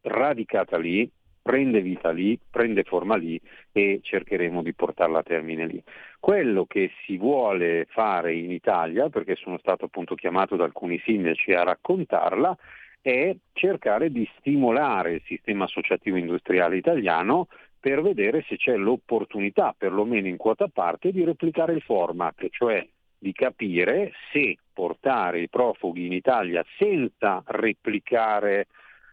radicata 0.02 0.78
lì, 0.78 1.10
prende 1.46 1.80
vita 1.80 2.10
lì, 2.10 2.38
prende 2.50 2.82
forma 2.82 3.16
lì 3.16 3.40
e 3.70 4.00
cercheremo 4.02 4.62
di 4.62 4.74
portarla 4.74 5.20
a 5.20 5.22
termine 5.22 5.66
lì. 5.66 5.82
Quello 6.18 6.66
che 6.66 6.90
si 7.04 7.16
vuole 7.16 7.86
fare 7.88 8.34
in 8.34 8.50
Italia, 8.50 9.08
perché 9.08 9.36
sono 9.36 9.58
stato 9.58 9.84
appunto 9.84 10.16
chiamato 10.16 10.56
da 10.56 10.64
alcuni 10.64 11.00
sindaci 11.04 11.52
a 11.52 11.62
raccontarla, 11.62 12.56
è 13.00 13.36
cercare 13.52 14.10
di 14.10 14.28
stimolare 14.38 15.12
il 15.14 15.22
sistema 15.24 15.64
associativo 15.64 16.16
industriale 16.16 16.76
italiano 16.76 17.46
per 17.78 18.02
vedere 18.02 18.44
se 18.48 18.56
c'è 18.56 18.76
l'opportunità, 18.76 19.74
perlomeno 19.76 20.26
in 20.26 20.36
quota 20.36 20.68
parte, 20.68 21.12
di 21.12 21.24
replicare 21.24 21.72
il 21.72 21.82
format, 21.82 22.46
cioè 22.50 22.86
di 23.18 23.32
capire 23.32 24.12
se 24.32 24.56
portare 24.72 25.40
i 25.40 25.48
profughi 25.48 26.06
in 26.06 26.12
Italia 26.12 26.64
senza 26.78 27.42
replicare 27.46 28.66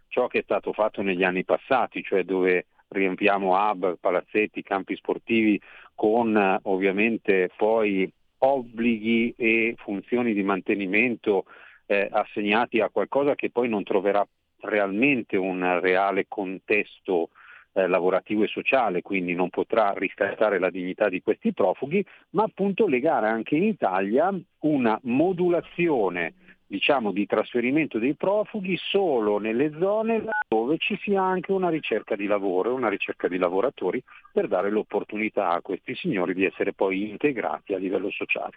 ciò 0.07 0.27
che 0.27 0.39
è 0.39 0.43
stato 0.43 0.73
fatto 0.73 1.01
negli 1.01 1.23
anni 1.23 1.43
passati, 1.43 2.03
cioè 2.03 2.23
dove 2.23 2.67
riempiamo 2.89 3.55
hub, 3.55 3.97
palazzetti, 3.99 4.61
campi 4.61 4.95
sportivi 4.95 5.59
con 5.95 6.59
ovviamente 6.63 7.49
poi 7.55 8.11
obblighi 8.37 9.33
e 9.37 9.75
funzioni 9.77 10.33
di 10.33 10.43
mantenimento 10.43 11.45
eh, 11.85 12.07
assegnati 12.11 12.79
a 12.79 12.89
qualcosa 12.89 13.35
che 13.35 13.49
poi 13.49 13.69
non 13.69 13.83
troverà 13.83 14.25
realmente 14.59 15.37
un 15.37 15.79
reale 15.79 16.25
contesto 16.27 17.29
eh, 17.73 17.87
lavorativo 17.87 18.43
e 18.43 18.47
sociale, 18.47 19.01
quindi 19.01 19.33
non 19.33 19.49
potrà 19.49 19.93
riscattare 19.95 20.59
la 20.59 20.69
dignità 20.69 21.09
di 21.09 21.21
questi 21.21 21.53
profughi, 21.53 22.05
ma 22.31 22.43
appunto 22.43 22.87
legare 22.87 23.27
anche 23.27 23.55
in 23.55 23.63
Italia 23.63 24.33
una 24.59 24.99
modulazione 25.03 26.35
diciamo, 26.73 27.11
di 27.11 27.27
trasferimento 27.27 27.99
dei 27.99 28.15
profughi 28.15 28.75
solo 28.77 29.37
nelle 29.37 29.71
zone 29.79 30.23
dove 30.47 30.77
ci 30.79 30.97
sia 31.03 31.21
anche 31.21 31.51
una 31.51 31.69
ricerca 31.69 32.15
di 32.15 32.25
lavoro, 32.25 32.73
una 32.73 32.89
ricerca 32.89 33.27
di 33.27 33.37
lavoratori 33.37 34.01
per 34.31 34.47
dare 34.47 34.71
l'opportunità 34.71 35.49
a 35.49 35.61
questi 35.61 35.93
signori 35.93 36.33
di 36.33 36.45
essere 36.45 36.73
poi 36.73 37.09
integrati 37.09 37.73
a 37.73 37.77
livello 37.77 38.09
sociale. 38.09 38.55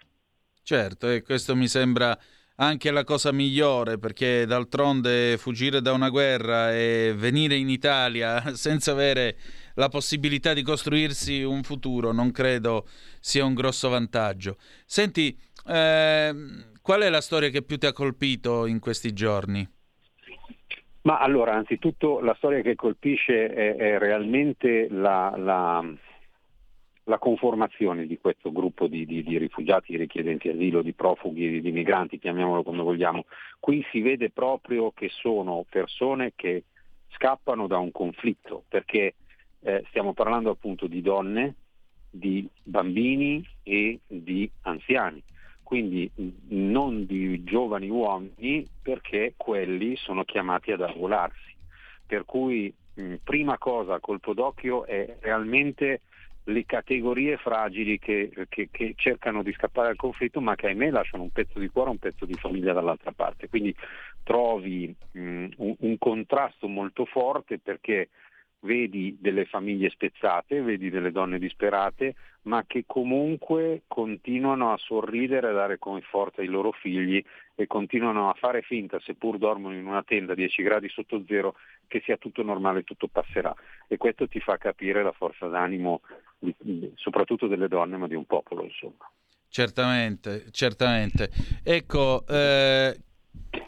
Certo, 0.63 1.09
e 1.09 1.21
questo 1.21 1.55
mi 1.55 1.67
sembra 1.67 2.17
anche 2.57 2.91
la 2.91 3.03
cosa 3.03 3.31
migliore 3.31 3.97
perché 3.97 4.45
d'altronde 4.45 5.37
fuggire 5.37 5.81
da 5.81 5.93
una 5.93 6.09
guerra 6.09 6.73
e 6.73 7.13
venire 7.15 7.55
in 7.55 7.69
Italia 7.69 8.41
senza 8.55 8.91
avere 8.91 9.37
la 9.75 9.89
possibilità 9.89 10.53
di 10.53 10.61
costruirsi 10.61 11.41
un 11.43 11.63
futuro 11.63 12.11
non 12.11 12.31
credo 12.31 12.87
sia 13.19 13.45
un 13.45 13.53
grosso 13.53 13.89
vantaggio. 13.89 14.57
Senti, 14.85 15.37
eh, 15.67 16.33
Qual 16.87 17.01
è 17.01 17.09
la 17.09 17.19
storia 17.19 17.49
che 17.49 17.63
più 17.63 17.77
ti 17.77 17.85
ha 17.85 17.91
colpito 17.91 18.65
in 18.65 18.79
questi 18.79 19.11
giorni? 19.11 19.67
Ma 21.01 21.19
allora, 21.19 21.53
anzitutto 21.53 22.21
la 22.21 22.33
storia 22.37 22.61
che 22.61 22.75
colpisce 22.75 23.49
è, 23.49 23.75
è 23.75 23.97
realmente 23.97 24.87
la, 24.89 25.33
la, 25.35 25.83
la, 27.07 27.17
conformazione 27.17 28.05
di 28.05 28.17
questo 28.17 28.51
gruppo 28.51 28.87
di, 28.87 29.05
di, 29.05 29.23
di, 29.23 29.37
rifugiati, 29.37 29.91
di 29.91 29.97
richiedenti 29.97 30.49
asilo, 30.49 30.81
di 30.81 30.93
profughi, 30.93 31.61
di 31.61 31.71
migranti, 31.71 32.19
chiamiamolo 32.19 32.63
come 32.63 32.83
vogliamo. 32.83 33.25
Qui 33.59 33.85
si 33.91 34.01
vede 34.01 34.29
proprio 34.29 34.91
che 34.91 35.09
sono 35.09 35.65
persone 35.69 36.33
che 36.35 36.63
scappano 37.09 37.67
da 37.67 37.77
un 37.77 37.91
conflitto, 37.91 38.63
perché 38.67 39.15
eh, 39.61 39.83
stiamo 39.89 40.13
parlando 40.13 40.51
appunto 40.51 40.87
di 40.87 41.01
donne, 41.01 41.55
di 42.09 42.47
bambini 42.63 43.45
e 43.63 43.99
di 44.07 44.49
anziani 44.61 45.23
quindi 45.67 46.09
non 46.47 47.05
di 47.05 47.43
giovani 47.43 47.89
uomini 47.89 48.65
perché 48.81 49.33
quelli 49.35 49.97
sono 49.97 50.23
chiamati 50.23 50.71
ad 50.71 50.79
arruolarsi. 50.79 51.57
Per 52.05 52.23
cui 52.23 52.73
mh, 52.93 53.15
prima 53.21 53.57
cosa 53.57 53.99
colpo 53.99 54.33
d'occhio 54.33 54.85
è 54.85 55.17
realmente 55.19 56.03
le 56.47 56.65
categorie 56.65 57.37
fragili 57.37 57.99
che, 57.99 58.31
che, 58.47 58.69
che, 58.71 58.93
cercano 58.95 59.43
di 59.43 59.51
scappare 59.53 59.87
dal 59.87 59.97
conflitto 59.97 60.39
ma 60.39 60.55
che 60.55 60.67
ahimè 60.67 60.91
lasciano 60.91 61.23
un 61.23 61.31
pezzo 61.31 61.59
di 61.59 61.67
cuore, 61.69 61.89
un 61.89 61.97
pezzo 61.97 62.25
di 62.25 62.35
famiglia 62.35 62.73
dall'altra 62.73 63.11
parte. 63.11 63.49
Quindi 63.49 63.75
trovi 64.23 64.93
mh, 65.11 65.47
un, 65.57 65.75
un 65.79 65.97
contrasto 65.97 66.67
molto 66.67 67.05
forte 67.05 67.59
perché 67.59 68.09
vedi 68.61 69.17
delle 69.19 69.45
famiglie 69.45 69.89
spezzate, 69.89 70.61
vedi 70.61 70.89
delle 70.89 71.11
donne 71.11 71.37
disperate, 71.37 72.15
ma 72.43 72.63
che 72.65 72.83
comunque 72.87 73.83
continuano 73.87 74.71
a 74.71 74.77
sorridere, 74.77 75.49
a 75.49 75.53
dare 75.53 75.77
conforto 75.77 76.41
ai 76.41 76.47
loro 76.47 76.71
figli 76.71 77.21
e 77.55 77.67
continuano 77.67 78.29
a 78.29 78.33
fare 78.33 78.61
finta, 78.61 78.99
seppur 79.01 79.37
dormono 79.37 79.75
in 79.75 79.85
una 79.85 80.03
tenda 80.03 80.31
a 80.31 80.35
10 80.35 80.63
gradi 80.63 80.89
sotto 80.89 81.23
zero, 81.27 81.55
che 81.87 82.01
sia 82.05 82.17
tutto 82.17 82.41
normale, 82.41 82.83
tutto 82.83 83.07
passerà. 83.07 83.53
E 83.87 83.97
questo 83.97 84.27
ti 84.27 84.39
fa 84.39 84.57
capire 84.57 85.03
la 85.03 85.11
forza 85.11 85.47
d'animo 85.47 86.01
di, 86.39 86.91
soprattutto 86.95 87.47
delle 87.47 87.67
donne, 87.67 87.97
ma 87.97 88.07
di 88.07 88.15
un 88.15 88.25
popolo, 88.25 88.63
insomma. 88.63 89.09
Certamente, 89.49 90.45
certamente. 90.51 91.29
Ecco, 91.63 92.25
eh, 92.27 92.99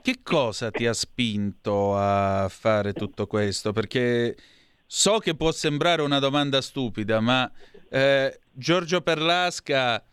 che 0.02 0.20
cosa 0.24 0.72
ti 0.72 0.86
ha 0.86 0.94
spinto 0.94 1.96
a 1.96 2.48
fare 2.50 2.94
tutto 2.94 3.28
questo? 3.28 3.72
Perché 3.72 4.36
So 4.92 5.20
che 5.20 5.36
può 5.36 5.52
sembrare 5.52 6.02
una 6.02 6.18
domanda 6.18 6.62
stupida, 6.62 7.20
ma 7.20 7.50
eh, 7.92 8.40
Giorgio 8.52 9.02
Perlasca 9.02 10.04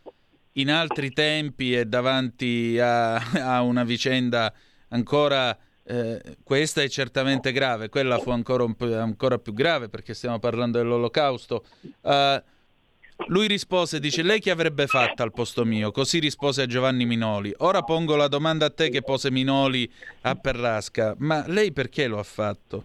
in 0.52 0.70
altri 0.70 1.12
tempi 1.12 1.74
e 1.74 1.86
davanti 1.86 2.78
a, 2.78 3.14
a 3.16 3.62
una 3.62 3.84
vicenda 3.84 4.52
ancora... 4.88 5.58
Eh, 5.88 6.20
questa 6.42 6.82
è 6.82 6.88
certamente 6.88 7.52
grave, 7.52 7.88
quella 7.88 8.18
fu 8.18 8.30
ancora, 8.30 8.64
ancora 9.00 9.38
più 9.38 9.52
grave 9.52 9.88
perché 9.88 10.14
stiamo 10.14 10.40
parlando 10.40 10.78
dell'olocausto. 10.78 11.64
Uh, 12.00 12.42
lui 13.28 13.46
rispose, 13.46 14.00
dice, 14.00 14.22
lei 14.22 14.40
che 14.40 14.50
avrebbe 14.50 14.88
fatto 14.88 15.22
al 15.22 15.32
posto 15.32 15.64
mio? 15.64 15.92
Così 15.92 16.18
rispose 16.18 16.62
a 16.62 16.66
Giovanni 16.66 17.06
Minoli. 17.06 17.54
Ora 17.58 17.82
pongo 17.82 18.16
la 18.16 18.28
domanda 18.28 18.66
a 18.66 18.70
te 18.70 18.90
che 18.90 19.02
pose 19.02 19.30
Minoli 19.30 19.90
a 20.22 20.34
Perlasca, 20.34 21.14
ma 21.18 21.44
lei 21.46 21.72
perché 21.72 22.08
lo 22.08 22.18
ha 22.18 22.24
fatto? 22.24 22.84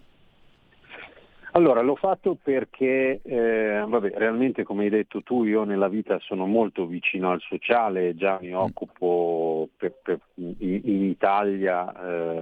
Allora, 1.53 1.81
l'ho 1.81 1.95
fatto 1.95 2.37
perché, 2.41 3.19
eh, 3.21 3.83
vabbè, 3.85 4.13
realmente 4.15 4.63
come 4.63 4.85
hai 4.85 4.89
detto 4.89 5.21
tu, 5.21 5.43
io 5.43 5.65
nella 5.65 5.89
vita 5.89 6.17
sono 6.19 6.45
molto 6.45 6.85
vicino 6.85 7.29
al 7.29 7.41
sociale, 7.41 8.15
già 8.15 8.37
mi 8.39 8.53
occupo 8.53 9.67
per, 9.75 9.93
per, 10.01 10.19
in, 10.35 10.55
in, 10.59 11.03
Italia 11.03 11.91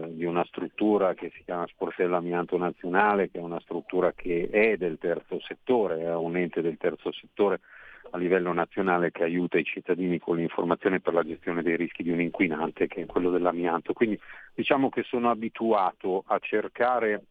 eh, 0.04 0.14
di 0.14 0.26
una 0.26 0.46
struttura 0.46 1.16
che 1.16 1.32
si 1.34 1.44
chiama 1.44 1.66
Sportello 1.66 2.18
Amianto 2.18 2.56
Nazionale, 2.58 3.32
che 3.32 3.40
è 3.40 3.42
una 3.42 3.60
struttura 3.62 4.14
che 4.14 4.48
è 4.52 4.78
del 4.78 5.00
terzo 5.00 5.40
settore, 5.40 6.02
è 6.02 6.14
un 6.14 6.38
ente 6.38 6.62
del 6.62 6.78
terzo 6.78 7.12
settore 7.12 7.62
a 8.12 8.18
livello 8.18 8.54
nazionale 8.54 9.12
che 9.12 9.24
aiuta 9.24 9.58
i 9.58 9.64
cittadini 9.64 10.20
con 10.20 10.38
l'informazione 10.38 11.00
per 11.00 11.14
la 11.14 11.24
gestione 11.24 11.64
dei 11.64 11.78
rischi 11.78 12.04
di 12.04 12.12
un 12.12 12.22
inquinante 12.22 12.88
che 12.88 13.02
è 13.02 13.06
quello 13.08 13.32
dell'amianto. 13.32 13.94
Quindi 13.94 14.20
diciamo 14.54 14.90
che 14.90 15.02
sono 15.02 15.32
abituato 15.32 16.24
a 16.28 16.38
cercare 16.40 17.24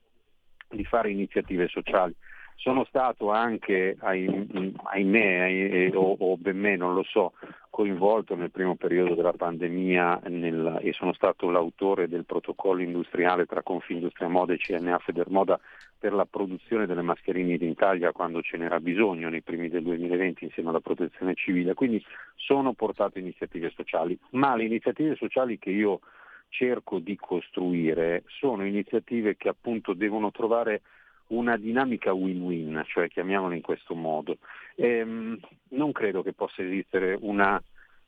di 0.68 0.84
fare 0.84 1.10
iniziative 1.10 1.68
sociali. 1.68 2.14
Sono 2.56 2.84
stato 2.84 3.30
anche, 3.30 3.96
ahimè, 4.00 5.90
o, 5.94 6.16
o 6.18 6.36
ben 6.36 6.58
me, 6.58 6.74
non 6.76 6.92
lo 6.92 7.04
so, 7.04 7.34
coinvolto 7.70 8.34
nel 8.34 8.50
primo 8.50 8.74
periodo 8.74 9.14
della 9.14 9.32
pandemia 9.32 10.22
nel, 10.26 10.80
e 10.82 10.92
sono 10.92 11.12
stato 11.12 11.50
l'autore 11.50 12.08
del 12.08 12.24
protocollo 12.24 12.82
industriale 12.82 13.46
tra 13.46 13.62
Confindustria 13.62 14.26
Moda 14.26 14.54
e 14.54 14.58
CNA 14.58 14.98
Federmoda 14.98 15.60
per 15.96 16.12
la 16.12 16.24
produzione 16.24 16.86
delle 16.86 17.02
mascherine 17.02 17.54
in 17.54 17.68
Italia 17.68 18.10
quando 18.10 18.42
ce 18.42 18.56
n'era 18.56 18.80
bisogno 18.80 19.28
nei 19.28 19.42
primi 19.42 19.68
del 19.68 19.84
2020 19.84 20.44
insieme 20.44 20.70
alla 20.70 20.80
protezione 20.80 21.34
civile. 21.34 21.74
Quindi 21.74 22.04
sono 22.34 22.72
portate 22.72 23.20
iniziative 23.20 23.70
sociali, 23.70 24.18
ma 24.30 24.56
le 24.56 24.64
iniziative 24.64 25.14
sociali 25.14 25.60
che 25.60 25.70
io 25.70 26.00
cerco 26.48 26.98
di 26.98 27.16
costruire 27.16 28.24
sono 28.26 28.64
iniziative 28.64 29.36
che 29.36 29.48
appunto 29.48 29.92
devono 29.92 30.30
trovare 30.30 30.82
una 31.28 31.56
dinamica 31.56 32.12
win-win, 32.12 32.82
cioè 32.86 33.08
chiamiamola 33.08 33.54
in 33.54 33.60
questo 33.60 33.94
modo. 33.94 34.38
Ehm, 34.76 35.38
non 35.70 35.92
credo 35.92 36.22
che 36.22 36.32
possa 36.32 36.62
esistere 36.62 37.16
una 37.20 37.62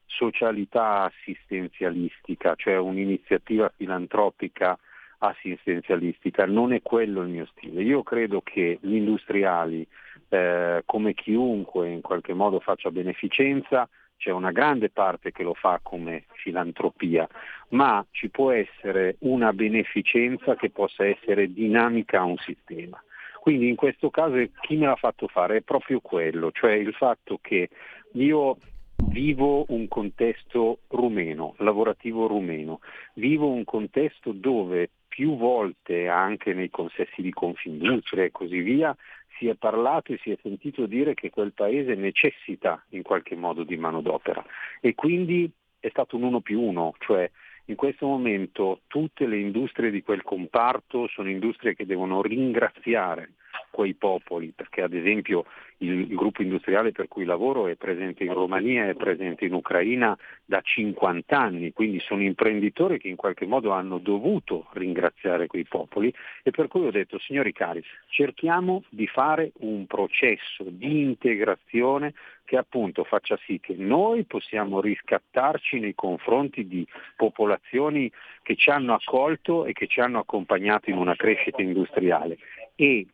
socialità 0.07 1.05
assistenzialistica, 1.05 2.55
cioè 2.57 2.77
un'iniziativa 2.77 3.73
filantropica 3.77 4.79
assistenzialistica, 5.19 6.47
non 6.47 6.73
è 6.73 6.81
quello 6.83 7.23
il 7.23 7.29
mio 7.29 7.47
stile. 7.53 7.83
Io 7.83 8.03
credo 8.03 8.41
che 8.41 8.79
gli 8.81 8.95
industriali, 8.95 9.87
eh, 10.29 10.83
come 10.87 11.15
chiunque 11.15 11.91
in 11.91 12.01
qualche 12.01 12.33
modo 12.33 12.59
faccia 12.61 12.91
beneficenza, 12.91 13.89
c'è 14.21 14.31
una 14.31 14.53
grande 14.53 14.91
parte 14.91 15.33
che 15.33 15.43
lo 15.43 15.55
fa 15.55 15.81
come 15.83 16.27
filantropia, 16.35 17.27
ma 17.71 18.05
ci 18.11 18.29
può 18.29 18.51
essere 18.51 19.17
una 19.21 19.55
beneficenza 19.55 20.57
che 20.57 20.69
possa 20.69 21.07
essere 21.07 21.51
dinamica 21.51 22.21
a 22.21 22.25
un 22.25 22.37
sistema. 22.37 23.03
Quindi 23.41 23.69
in 23.69 23.77
questo 23.77 24.11
caso 24.11 24.37
chi 24.61 24.77
me 24.77 24.85
l'ha 24.85 24.97
fatto 24.97 25.27
fare 25.27 25.57
è 25.57 25.63
proprio 25.63 26.01
quello, 26.01 26.51
cioè 26.53 26.73
il 26.73 26.93
fatto 26.93 27.39
che 27.41 27.71
io 28.13 28.59
vivo 29.07 29.65
un 29.69 29.89
contesto 29.89 30.81
rumeno, 30.89 31.55
lavorativo 31.57 32.27
rumeno, 32.27 32.81
vivo 33.15 33.49
un 33.49 33.65
contesto 33.65 34.33
dove 34.33 34.91
più 35.09 35.39
volte 35.39 36.09
anche 36.09 36.53
nei 36.53 36.69
consessi 36.69 37.23
di 37.23 37.31
Confindustria 37.31 38.25
e 38.25 38.31
così 38.31 38.61
via 38.61 38.95
si 39.41 39.49
è 39.49 39.55
parlato 39.55 40.13
e 40.13 40.19
si 40.23 40.31
è 40.31 40.39
sentito 40.43 40.85
dire 40.85 41.15
che 41.15 41.31
quel 41.31 41.55
paese 41.55 41.95
necessita 41.95 42.85
in 42.91 43.03
qualche 43.03 43.35
modo 43.35 43.65
di 43.65 43.79
manodopera. 43.79 44.45
E 44.81 44.95
quindi 44.95 45.51
è 45.81 45.89
stato 45.89 46.17
un 46.17 46.25
uno 46.25 46.41
più 46.41 46.61
uno, 46.61 46.95
cioè 46.99 47.29
in 47.65 47.75
questo 47.75 48.07
momento 48.07 48.83
tutte 48.87 49.27
le 49.27 49.39
industrie 49.39 49.91
di 49.91 50.03
quel 50.03 50.23
comparto 50.23 51.09
sono 51.09 51.31
industrie 51.31 51.75
che 51.75 51.87
devono 51.87 52.21
ringraziare 52.21 53.33
quei 53.71 53.95
popoli, 53.95 54.53
perché 54.55 54.83
ad 54.83 54.93
esempio 54.93 55.45
il, 55.79 56.01
il, 56.01 56.15
gruppo 56.15 56.43
industriale 56.43 56.93
per 56.93 57.09
cui 57.09 57.25
lavoro 57.25 57.67
è 57.67 57.77
presente 57.77 58.25
in 58.25 58.33
Romania, 58.33 58.89
è 58.89 58.95
presente 58.95 59.45
in 59.45 59.55
Ucraina 59.55 60.17
da 60.45 60.61
50 60.61 61.39
anni, 61.39 61.73
quindi 61.73 62.01
sono 62.01 62.23
imprenditori 62.23 62.99
che 62.99 63.09
in 63.09 63.17
qualche 63.17 63.47
modo 63.47 63.71
hanno 63.71 63.99
dovuto 63.99 64.67
ringraziare 64.73 65.47
quei 65.47 65.65
popoli. 65.65 66.13
E 66.43 66.51
per 66.51 66.69
cui 66.69 66.87
ho 66.87 66.91
detto 66.91 67.19
signori 67.19 67.53
cari, 67.53 67.83
cerchiamo 68.09 68.83
di 68.89 69.07
fare 69.07 69.53
un 69.61 69.87
processo 69.87 70.65
di 70.67 71.01
integrazione 71.01 72.15
che 72.45 72.57
appunto 72.57 73.05
faccia 73.05 73.39
sì 73.47 73.61
che 73.61 73.77
noi 73.79 74.25
possiamo 74.25 74.81
riscattarci 74.81 75.79
nei 75.79 75.95
confronti 75.95 76.67
di 76.67 76.85
popolazioni 77.15 78.11
che 78.43 78.57
ci 78.57 78.71
hanno 78.71 78.95
accolto 78.95 79.67
e 79.67 79.73
che 79.73 79.87
ci 79.87 80.01
hanno 80.01 80.19
accompagnato 80.19 80.91
in 80.91 80.97
una 80.97 81.15
crescita 81.15 81.63
industriale. 81.63 82.39
E 82.75 83.07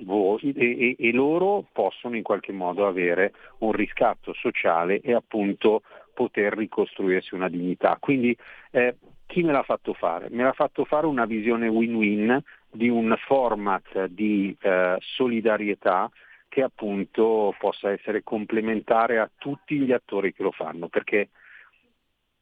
voi, 0.00 0.52
e, 0.56 0.96
e, 0.98 1.12
loro 1.12 1.64
possono 1.72 2.16
in 2.16 2.22
qualche 2.22 2.52
modo 2.52 2.86
avere 2.86 3.32
un 3.58 3.72
riscatto 3.72 4.32
sociale 4.34 5.00
e 5.00 5.12
appunto 5.12 5.82
poter 6.14 6.56
ricostruirsi 6.56 7.34
una 7.34 7.48
dignità. 7.48 7.96
Quindi 8.00 8.36
eh, 8.70 8.96
chi 9.26 9.42
me 9.42 9.52
l'ha 9.52 9.62
fatto 9.62 9.92
fare? 9.94 10.28
Me 10.30 10.42
l'ha 10.42 10.52
fatto 10.52 10.84
fare 10.84 11.06
una 11.06 11.26
visione 11.26 11.68
win-win 11.68 12.42
di 12.70 12.88
un 12.88 13.14
format 13.26 14.06
di 14.06 14.56
eh, 14.60 14.96
solidarietà 15.00 16.10
che 16.48 16.62
appunto 16.62 17.54
possa 17.58 17.90
essere 17.90 18.22
complementare 18.22 19.18
a 19.18 19.30
tutti 19.36 19.78
gli 19.78 19.92
attori 19.92 20.32
che 20.32 20.42
lo 20.42 20.50
fanno, 20.50 20.88
perché 20.88 21.28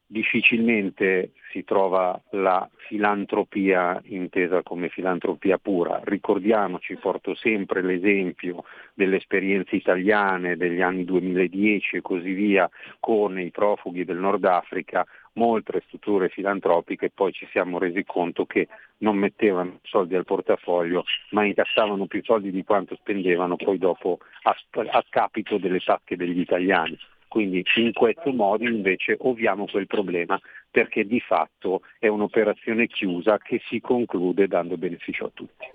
difficilmente 0.06 1.32
si 1.50 1.64
trova 1.64 2.20
la 2.30 2.68
filantropia 2.88 4.00
intesa 4.04 4.62
come 4.62 4.88
filantropia 4.88 5.58
pura. 5.58 6.00
Ricordiamoci, 6.04 6.96
porto 6.96 7.34
sempre 7.34 7.82
l'esempio 7.82 8.64
delle 8.94 9.16
esperienze 9.16 9.76
italiane 9.76 10.56
degli 10.56 10.80
anni 10.80 11.04
2010 11.04 11.96
e 11.96 12.00
così 12.02 12.32
via 12.32 12.68
con 13.00 13.38
i 13.40 13.50
profughi 13.50 14.04
del 14.04 14.18
Nord 14.18 14.44
Africa, 14.44 15.04
molte 15.34 15.82
strutture 15.86 16.28
filantropiche 16.28 17.10
poi 17.10 17.32
ci 17.32 17.46
siamo 17.50 17.78
resi 17.78 18.04
conto 18.04 18.46
che 18.46 18.68
non 18.98 19.16
mettevano 19.16 19.80
soldi 19.82 20.14
al 20.14 20.24
portafoglio 20.24 21.04
ma 21.30 21.44
incassavano 21.44 22.06
più 22.06 22.22
soldi 22.22 22.50
di 22.50 22.64
quanto 22.64 22.96
spendevano 22.96 23.56
poi 23.56 23.76
dopo 23.76 24.18
a, 24.42 24.56
a 24.90 25.04
scapito 25.06 25.58
delle 25.58 25.80
tasche 25.80 26.16
degli 26.16 26.40
italiani. 26.40 26.96
Quindi 27.28 27.64
in 27.76 27.92
questo 27.92 28.32
modo 28.32 28.64
invece 28.64 29.16
ovviamo 29.18 29.66
quel 29.66 29.86
problema 29.86 30.40
perché 30.70 31.04
di 31.04 31.20
fatto 31.20 31.82
è 31.98 32.06
un'operazione 32.06 32.86
chiusa 32.86 33.38
che 33.38 33.60
si 33.68 33.80
conclude 33.80 34.46
dando 34.46 34.76
beneficio 34.76 35.26
a 35.26 35.30
tutti. 35.32 35.66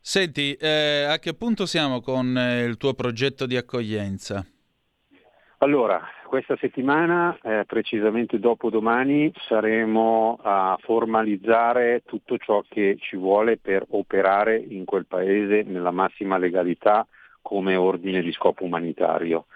Senti, 0.00 0.54
eh, 0.54 1.04
a 1.08 1.18
che 1.18 1.34
punto 1.34 1.66
siamo 1.66 2.00
con 2.00 2.36
eh, 2.36 2.62
il 2.62 2.76
tuo 2.76 2.94
progetto 2.94 3.46
di 3.46 3.56
accoglienza? 3.56 4.46
Allora, 5.58 6.00
questa 6.26 6.56
settimana, 6.60 7.36
eh, 7.42 7.64
precisamente 7.66 8.38
dopo 8.38 8.68
domani, 8.68 9.32
saremo 9.48 10.38
a 10.42 10.76
formalizzare 10.80 12.02
tutto 12.04 12.36
ciò 12.36 12.62
che 12.68 12.98
ci 13.00 13.16
vuole 13.16 13.56
per 13.56 13.84
operare 13.90 14.58
in 14.58 14.84
quel 14.84 15.06
paese 15.06 15.62
nella 15.62 15.90
massima 15.90 16.36
legalità 16.36 17.06
come 17.40 17.74
ordine 17.74 18.20
di 18.22 18.32
scopo 18.32 18.64
umanitario. 18.64 19.46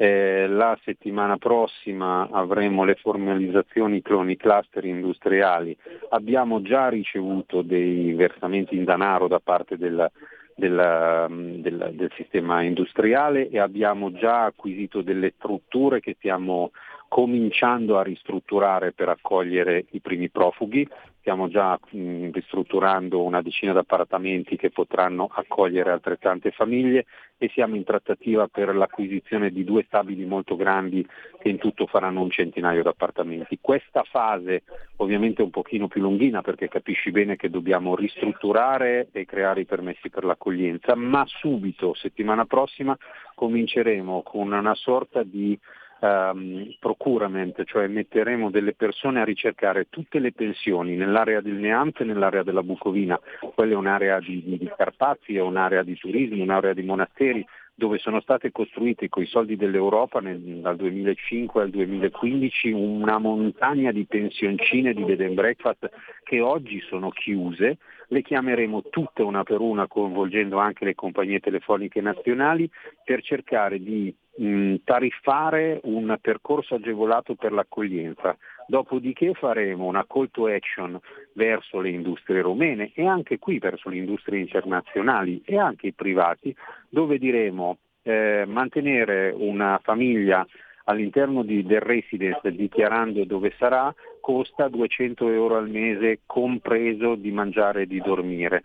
Eh, 0.00 0.46
la 0.46 0.78
settimana 0.84 1.38
prossima 1.38 2.28
avremo 2.30 2.84
le 2.84 2.94
formalizzazioni 2.94 4.00
cloni 4.00 4.36
cluster 4.36 4.84
industriali. 4.84 5.76
Abbiamo 6.10 6.62
già 6.62 6.88
ricevuto 6.88 7.62
dei 7.62 8.12
versamenti 8.12 8.76
in 8.76 8.84
denaro 8.84 9.26
da 9.26 9.40
parte 9.40 9.76
del, 9.76 10.08
del, 10.54 11.26
del, 11.58 11.90
del, 11.94 12.12
sistema 12.14 12.62
industriale 12.62 13.48
e 13.48 13.58
abbiamo 13.58 14.12
già 14.12 14.44
acquisito 14.44 15.02
delle 15.02 15.32
strutture 15.36 15.98
che 15.98 16.14
stiamo 16.16 16.70
cominciando 17.08 17.98
a 17.98 18.02
ristrutturare 18.02 18.92
per 18.92 19.08
accogliere 19.08 19.86
i 19.90 20.00
primi 20.00 20.28
profughi 20.28 20.86
stiamo 21.28 21.48
già 21.48 21.78
mh, 21.90 22.30
ristrutturando 22.30 23.22
una 23.22 23.42
decina 23.42 23.72
di 23.72 23.78
appartamenti 23.78 24.56
che 24.56 24.70
potranno 24.70 25.28
accogliere 25.30 25.90
altrettante 25.90 26.50
famiglie 26.52 27.04
e 27.36 27.50
siamo 27.52 27.76
in 27.76 27.84
trattativa 27.84 28.48
per 28.48 28.74
l'acquisizione 28.74 29.50
di 29.50 29.62
due 29.62 29.84
stabili 29.86 30.24
molto 30.24 30.56
grandi 30.56 31.06
che 31.38 31.50
in 31.50 31.58
tutto 31.58 31.86
faranno 31.86 32.22
un 32.22 32.30
centinaio 32.30 32.80
di 32.80 32.88
appartamenti. 32.88 33.58
Questa 33.60 34.04
fase 34.04 34.62
ovviamente 34.96 35.42
è 35.42 35.44
un 35.44 35.50
pochino 35.50 35.86
più 35.86 36.00
lunghina 36.00 36.40
perché 36.40 36.68
capisci 36.68 37.10
bene 37.10 37.36
che 37.36 37.50
dobbiamo 37.50 37.94
ristrutturare 37.94 39.08
e 39.12 39.26
creare 39.26 39.60
i 39.60 39.66
permessi 39.66 40.08
per 40.08 40.24
l'accoglienza, 40.24 40.94
ma 40.94 41.24
subito, 41.26 41.92
settimana 41.92 42.46
prossima, 42.46 42.96
cominceremo 43.34 44.22
con 44.22 44.50
una 44.50 44.74
sorta 44.74 45.22
di 45.22 45.58
um, 46.00 46.74
procurement, 46.78 47.64
cioè 47.64 47.86
metteremo 47.86 48.50
delle 48.50 48.74
persone 48.74 49.20
a 49.20 49.24
ricercare 49.24 49.86
tutte 49.88 50.18
le 50.18 50.32
pensioni 50.32 50.96
nell'area 50.96 51.40
del 51.40 51.54
Neamp 51.54 52.00
e 52.00 52.04
nell'area 52.04 52.42
della 52.42 52.62
Bucovina, 52.62 53.18
quella 53.54 53.72
è 53.72 53.76
un'area 53.76 54.20
di, 54.20 54.42
di, 54.44 54.58
di 54.58 54.70
Carpazi, 54.76 55.36
è 55.36 55.40
un'area 55.40 55.82
di 55.82 55.96
turismo, 55.96 56.42
un'area 56.42 56.72
di 56.74 56.82
monasteri, 56.82 57.46
dove 57.78 57.98
sono 57.98 58.20
state 58.20 58.50
costruite 58.50 59.08
con 59.08 59.22
i 59.22 59.26
soldi 59.26 59.54
dell'Europa 59.54 60.18
nel, 60.18 60.40
dal 60.40 60.74
2005 60.74 61.62
al 61.62 61.70
2015 61.70 62.72
una 62.72 63.18
montagna 63.18 63.92
di 63.92 64.04
pensioncine 64.04 64.92
di 64.92 65.04
bed 65.04 65.20
and 65.20 65.34
breakfast 65.34 65.88
che 66.24 66.40
oggi 66.40 66.80
sono 66.80 67.10
chiuse, 67.10 67.78
le 68.08 68.22
chiameremo 68.22 68.82
tutte 68.90 69.22
una 69.22 69.44
per 69.44 69.60
una 69.60 69.86
coinvolgendo 69.86 70.58
anche 70.58 70.84
le 70.84 70.96
compagnie 70.96 71.38
telefoniche 71.38 72.00
nazionali 72.00 72.68
per 73.04 73.22
cercare 73.22 73.80
di 73.80 74.12
mh, 74.38 74.76
tariffare 74.82 75.78
un 75.84 76.18
percorso 76.20 76.74
agevolato 76.74 77.36
per 77.36 77.52
l'accoglienza. 77.52 78.36
Dopodiché 78.70 79.32
faremo 79.32 79.86
una 79.86 80.04
call 80.06 80.28
to 80.30 80.46
action 80.46 81.00
verso 81.32 81.80
le 81.80 81.88
industrie 81.88 82.42
romene 82.42 82.90
e 82.92 83.06
anche 83.06 83.38
qui 83.38 83.58
verso 83.58 83.88
le 83.88 83.96
industrie 83.96 84.40
internazionali 84.40 85.40
e 85.46 85.56
anche 85.56 85.86
i 85.86 85.94
privati, 85.94 86.54
dove 86.90 87.16
diremo 87.16 87.78
eh, 88.02 88.44
mantenere 88.46 89.34
una 89.34 89.80
famiglia 89.82 90.46
all'interno 90.84 91.42
di, 91.44 91.64
del 91.64 91.80
residence 91.80 92.52
dichiarando 92.52 93.24
dove 93.24 93.54
sarà 93.56 93.94
costa 94.20 94.68
200 94.68 95.30
euro 95.30 95.56
al 95.56 95.70
mese 95.70 96.20
compreso 96.26 97.14
di 97.14 97.30
mangiare 97.30 97.82
e 97.82 97.86
di 97.86 98.02
dormire 98.02 98.64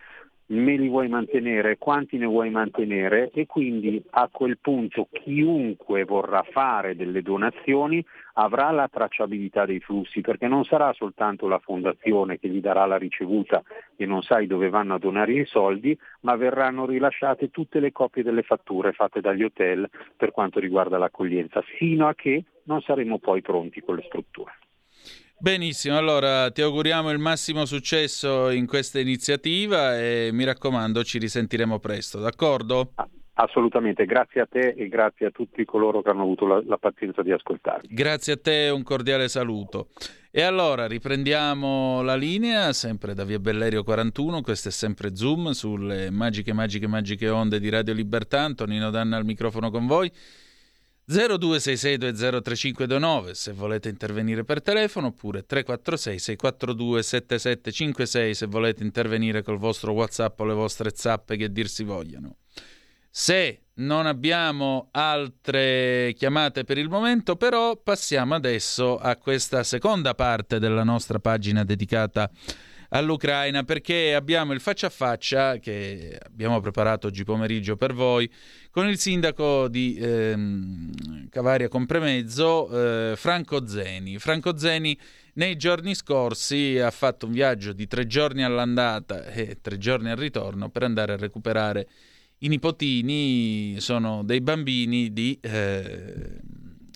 me 0.54 0.78
li 0.78 0.88
vuoi 0.88 1.08
mantenere, 1.08 1.78
quanti 1.78 2.18
ne 2.18 2.26
vuoi 2.26 2.50
mantenere 2.50 3.32
e 3.34 3.46
quindi 3.46 4.02
a 4.12 4.30
quel 4.32 4.58
punto 4.60 5.08
chiunque 5.12 6.04
vorrà 6.06 6.44
fare 6.52 6.96
delle 6.96 7.22
donazioni 7.22 8.04
avrà 8.34 8.72
la 8.72 8.88
tracciabilità 8.88 9.66
dei 9.66 9.80
flussi 9.80 10.22
perché 10.22 10.48
non 10.48 10.64
sarà 10.64 10.94
soltanto 10.94 11.48
la 11.48 11.60
fondazione 11.60 12.40
che 12.40 12.48
gli 12.50 12.62
darà 12.62 12.86
la 12.86 12.98
ricevuta 12.98 13.62
e 13.96 14.06
non 14.06 14.22
sai 14.22 14.48
dove 14.48 14.70
vanno 14.70 14.96
a 14.96 15.00
donare 15.00 15.34
i 15.34 15.46
soldi, 15.46 15.98
ma 16.22 16.36
verranno 16.36 16.86
rilasciate 16.86 17.50
tutte 17.50 17.80
le 17.80 17.92
copie 17.92 18.24
delle 18.24 18.44
fatture 18.44 18.94
fatte 18.94 19.22
dagli 19.22 19.44
hotel 19.44 19.90
per 20.16 20.32
quanto 20.32 20.60
riguarda 20.60 20.98
l'accoglienza, 20.98 21.62
fino 21.62 22.08
a 22.08 22.16
che 22.16 22.44
non 22.64 22.82
saremo 22.82 23.20
poi 23.20 23.42
pronti 23.42 23.82
con 23.82 23.96
le 23.96 24.04
strutture. 24.04 24.63
Benissimo, 25.44 25.98
allora 25.98 26.50
ti 26.52 26.62
auguriamo 26.62 27.12
il 27.12 27.20
massimo 27.20 27.66
successo 27.66 28.50
in 28.50 28.66
questa 28.66 29.02
iniziativa 29.02 30.00
e 30.00 30.30
mi 30.32 30.46
raccomando 30.46 31.04
ci 31.04 31.18
risentiremo 31.18 31.80
presto, 31.80 32.22
d'accordo? 32.22 32.94
Assolutamente, 33.34 34.06
grazie 34.06 34.40
a 34.40 34.46
te 34.46 34.70
e 34.70 34.88
grazie 34.88 35.26
a 35.26 35.32
tutti 35.32 35.66
coloro 35.66 36.02
che 36.02 36.12
hanno 36.12 36.22
avuto 36.22 36.48
la, 36.48 36.64
la 36.66 36.78
pazienza 36.78 37.24
di 37.24 37.34
ascoltarmi. 37.34 37.94
Grazie 37.94 38.34
a 38.34 38.40
te 38.42 38.70
un 38.74 38.84
cordiale 38.84 39.28
saluto. 39.28 39.90
E 40.32 40.44
allora 40.44 40.88
riprendiamo 40.88 42.02
la 42.04 42.16
linea, 42.16 42.72
sempre 42.72 43.14
da 43.14 43.26
Via 43.26 43.40
Bellerio 43.40 43.84
41, 43.84 44.42
questo 44.42 44.70
è 44.70 44.72
sempre 44.72 45.14
Zoom 45.14 45.50
sulle 45.50 46.10
magiche, 46.10 46.54
magiche, 46.54 46.88
magiche 46.88 47.28
onde 47.28 47.60
di 47.60 47.68
Radio 47.68 47.94
Libertà. 47.94 48.44
Antonino 48.44 48.90
Danna 48.92 49.18
al 49.18 49.26
microfono 49.26 49.70
con 49.70 49.88
voi. 49.88 50.10
0266203529 51.10 53.32
se 53.32 53.52
volete 53.52 53.90
intervenire 53.90 54.46
per 54.46 54.62
telefono 54.62 55.08
oppure 55.08 55.46
346 55.46 56.20
642 56.20 57.04
7756 57.04 58.34
se 58.34 58.46
volete 58.46 58.84
intervenire 58.84 59.42
col 59.42 59.58
vostro 59.58 59.92
whatsapp 59.92 60.40
o 60.40 60.46
le 60.46 60.54
vostre 60.54 60.92
zappe 60.94 61.36
che 61.36 61.52
dir 61.52 61.68
si 61.68 61.84
vogliano. 61.84 62.38
Se 63.10 63.60
non 63.76 64.06
abbiamo 64.06 64.90
altre 64.92 66.14
chiamate 66.16 66.64
per 66.64 66.78
il 66.78 66.90
momento, 66.90 67.36
però 67.36 67.76
passiamo 67.76 68.36
adesso 68.36 68.98
a 68.98 69.18
questa 69.18 69.64
seconda 69.64 70.16
parte 70.16 70.58
della 70.58 70.84
nostra 70.84 71.20
pagina 71.20 71.64
dedicata 71.64 72.30
all'Ucraina 72.94 73.64
perché 73.64 74.14
abbiamo 74.14 74.54
il 74.54 74.60
faccia 74.60 74.88
a 74.88 74.92
faccia 74.92 75.58
che 75.58 76.18
abbiamo 76.24 76.60
preparato 76.60 77.08
oggi 77.08 77.24
pomeriggio 77.24 77.76
per 77.76 77.94
voi 77.94 78.32
con 78.70 78.88
il 78.88 79.00
sindaco 79.00 79.68
di 79.68 79.98
ehm, 80.00 81.30
Cavaria 81.30 81.68
Compremezzo, 81.68 83.12
eh, 83.12 83.16
Franco 83.16 83.68
Zeni. 83.68 84.20
Franco 84.20 84.58
Zeni 84.58 84.98
nei 85.34 85.56
giorni 85.56 85.96
scorsi 85.96 86.78
ha 86.78 86.92
fatto 86.92 87.26
un 87.26 87.32
viaggio 87.32 87.74
di 87.74 87.88
tre 87.88 88.06
giorni 88.06 88.44
all'andata 88.44 89.26
e 89.26 89.58
tre 89.60 89.78
giorni 89.78 90.12
al 90.12 90.18
ritorno 90.18 90.70
per 90.70 90.84
andare 90.84 91.14
a 91.14 91.18
recuperare 91.18 91.88
i 92.40 92.48
nipotini, 92.48 93.80
sono 93.80 94.24
dei 94.24 94.42
bambini 94.42 95.14
di 95.14 95.38
eh, 95.42 96.42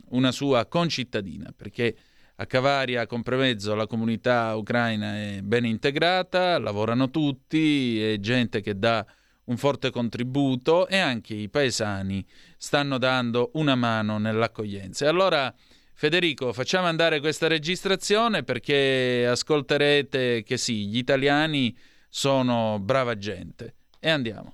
una 0.09 0.31
sua 0.31 0.65
concittadina, 0.65 1.53
perché 1.55 1.95
a 2.39 2.45
Cavaria, 2.45 3.07
Compremezzo, 3.07 3.73
la 3.73 3.87
comunità 3.87 4.55
ucraina 4.55 5.15
è 5.15 5.39
ben 5.41 5.65
integrata, 5.65 6.59
lavorano 6.59 7.09
tutti, 7.09 8.01
è 8.01 8.19
gente 8.19 8.61
che 8.61 8.77
dà 8.77 9.03
un 9.45 9.57
forte 9.57 9.89
contributo 9.89 10.87
e 10.87 10.97
anche 10.97 11.33
i 11.33 11.49
paesani 11.49 12.23
stanno 12.57 12.99
dando 12.99 13.51
una 13.53 13.73
mano 13.73 14.19
nell'accoglienza. 14.19 15.09
Allora, 15.09 15.51
Federico, 15.93 16.53
facciamo 16.53 16.85
andare 16.85 17.19
questa 17.19 17.47
registrazione 17.47 18.43
perché 18.43 19.25
ascolterete 19.27 20.43
che 20.43 20.57
sì, 20.57 20.85
gli 20.87 20.97
italiani 20.97 21.75
sono 22.07 22.77
brava 22.79 23.17
gente. 23.17 23.73
E 23.99 24.11
andiamo. 24.11 24.53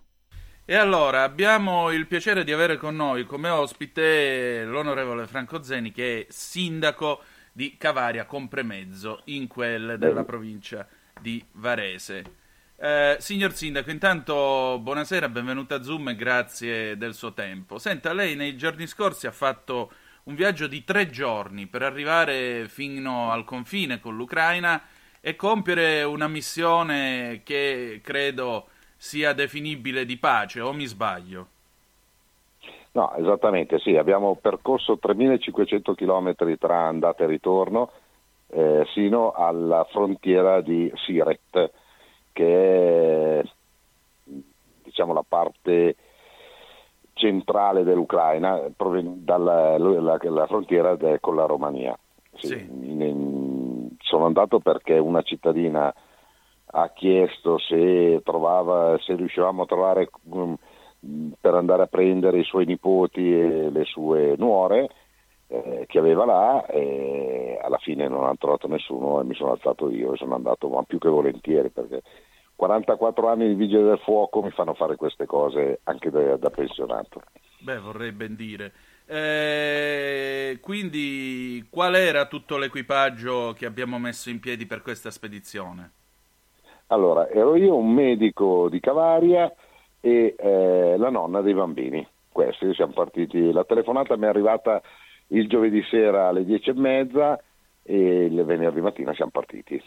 E 0.64 0.76
allora 0.76 1.24
abbiamo 1.24 1.92
il 1.92 2.08
piacere 2.08 2.46
di 2.46 2.54
avere 2.54 2.78
con 2.78 2.96
noi 2.96 3.26
come 3.26 3.50
ospite 3.50 4.64
l'onorevole 4.64 5.28
Franco 5.28 5.62
Zeni, 5.62 5.92
che 5.92 6.22
è 6.22 6.26
sindaco 6.30 7.22
di 7.54 7.78
Cavaria 7.78 8.26
Compremezzo, 8.26 9.22
in 9.26 9.48
quel 9.48 9.98
della 9.98 10.24
provincia 10.24 10.88
di 11.22 11.42
Varese. 11.54 12.42
Eh, 12.76 13.16
signor 13.20 13.54
Sindaco, 13.54 13.92
intanto 13.92 14.80
buonasera, 14.82 15.30
benvenuto 15.30 15.76
a 15.76 15.84
Zoom 15.84 16.10
e 16.10 16.16
grazie 16.16 16.98
del 16.98 17.14
suo 17.14 17.32
tempo. 17.32 17.78
Senta, 17.78 18.12
lei 18.12 18.36
nei 18.36 18.58
giorni 18.58 18.88
scorsi 18.88 19.28
ha 19.28 19.32
fatto 19.32 19.92
un 20.24 20.36
viaggio 20.36 20.68
di 20.68 20.84
tre 20.84 21.10
giorni 21.10 21.68
per 21.68 21.84
arrivare 21.84 22.68
fino 22.68 23.32
al 23.32 23.46
confine 23.46 24.00
con 24.00 24.16
l'Ucraina 24.16 24.82
e 25.22 25.36
compiere 25.36 26.04
una 26.04 26.28
missione 26.28 27.42
che 27.46 28.02
credo 28.04 28.68
sia 28.98 29.34
definibile 29.34 30.06
di 30.06 30.18
pace, 30.18 30.60
o 30.60 30.74
mi 30.74 30.86
sbaglio? 30.86 31.53
No, 32.94 33.14
esattamente, 33.16 33.80
sì, 33.80 33.96
abbiamo 33.96 34.38
percorso 34.40 35.00
3.500 35.02 35.96
km 35.96 36.58
tra 36.58 36.86
andata 36.86 37.24
e 37.24 37.28
ritorno 37.28 37.90
eh, 38.50 38.86
sino 38.94 39.32
alla 39.32 39.84
frontiera 39.90 40.62
di 40.62 40.92
Siret, 40.96 41.72
che 42.32 43.40
è 43.40 43.44
diciamo, 44.84 45.14
la 45.14 45.26
parte 45.28 45.96
centrale 47.14 47.84
dell'Ucraina, 47.84 48.62
dalla 48.78 49.78
la, 49.78 50.18
la 50.22 50.48
frontiera 50.48 50.96
con 51.20 51.36
la 51.36 51.46
Romania. 51.46 51.98
Sì, 52.36 52.48
sì. 52.48 52.56
In, 52.56 53.90
sono 54.00 54.26
andato 54.26 54.60
perché 54.60 54.98
una 54.98 55.22
cittadina 55.24 55.94
ha 56.76 56.90
chiesto 56.90 57.58
se, 57.58 58.22
trovava, 58.24 58.98
se 59.00 59.16
riuscivamo 59.16 59.64
a 59.64 59.66
trovare 59.66 60.10
um, 60.30 60.56
per 61.40 61.54
andare 61.54 61.84
a 61.84 61.88
prendere 61.88 62.40
i 62.40 62.44
suoi 62.44 62.66
nipoti 62.66 63.34
e 63.34 63.70
le 63.70 63.84
sue 63.84 64.36
nuore 64.38 64.90
eh, 65.48 65.86
che 65.88 66.00
aveva 66.00 66.26
là 66.26 66.66
e 66.66 67.60
alla 67.62 67.78
fine 67.78 68.08
non 68.08 68.24
hanno 68.24 68.38
trovato 68.38 68.68
nessuno 68.68 69.20
e 69.20 69.24
mi 69.24 69.36
sono 69.36 69.52
alzato 69.52 69.90
io 69.90 70.14
e 70.14 70.18
sono 70.18 70.36
andato 70.36 70.70
ma 70.70 70.84
più 70.84 70.98
che 71.00 71.10
volentieri 71.10 71.70
perché 71.70 72.02
44 72.56 73.30
anni 73.30 73.48
di 73.48 73.56
vigile 73.56 73.84
del 73.84 74.00
fuoco 74.00 74.42
mi 74.42 74.52
fanno 74.52 74.74
fare 74.74 74.96
queste 74.96 75.26
cose 75.26 75.80
anche 75.84 76.10
da, 76.10 76.38
da 76.38 76.50
pensionato. 76.50 77.22
Beh, 77.60 77.80
vorrei 77.80 78.12
ben 78.12 78.36
dire. 78.36 78.72
Eh, 79.06 80.60
quindi 80.62 81.66
qual 81.70 81.96
era 81.96 82.26
tutto 82.26 82.58
l'equipaggio 82.58 83.54
che 83.54 83.66
abbiamo 83.66 84.00
messo 84.00 84.30
in 84.30 84.40
piedi 84.40 84.66
per 84.66 84.82
questa 84.82 85.12
spedizione? 85.12 85.92
Allora, 86.88 87.28
ero 87.28 87.56
io 87.56 87.76
un 87.76 87.92
medico 87.92 88.70
di 88.70 88.80
Cavaria 88.80 89.52
e 90.06 90.36
eh, 90.38 90.96
la 90.98 91.10
nonna 91.10 91.40
dei 91.40 91.54
bambini. 91.54 92.06
Questi 92.30 92.74
siamo 92.74 92.92
partiti. 92.92 93.54
La 93.54 93.64
telefonata 93.64 94.18
mi 94.18 94.26
è 94.26 94.28
arrivata 94.28 94.82
il 95.28 95.48
giovedì 95.48 95.82
sera 95.90 96.28
alle 96.28 96.44
dieci 96.44 96.72
e 96.72 96.74
mezza 96.74 97.42
e 97.82 98.26
il 98.26 98.44
venerdì 98.44 98.82
mattina 98.82 99.14
siamo 99.14 99.32
partiti. 99.32 99.82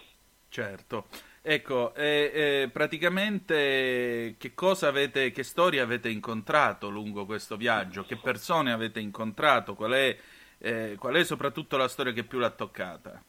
Certo. 0.49 1.05
Ecco, 1.43 1.95
eh, 1.95 2.31
eh, 2.33 2.71
praticamente 2.73 4.37
che 4.39 4.55
cosa 4.55 4.89
avete, 4.89 5.31
che 5.33 5.43
storia 5.43 5.83
avete 5.83 6.09
incontrato 6.09 6.89
lungo 6.89 7.27
questo 7.27 7.57
viaggio? 7.57 8.05
Che 8.05 8.17
persone 8.17 8.73
avete 8.73 9.01
incontrato? 9.01 9.75
Qual 9.75 9.93
è, 9.93 10.17
eh, 10.59 10.97
qual 10.99 11.15
è 11.15 11.25
soprattutto 11.25 11.77
la 11.77 11.89
storia 11.89 12.13
che 12.13 12.25
più 12.25 12.39
l'ha 12.39 12.51
toccata? 12.51 13.23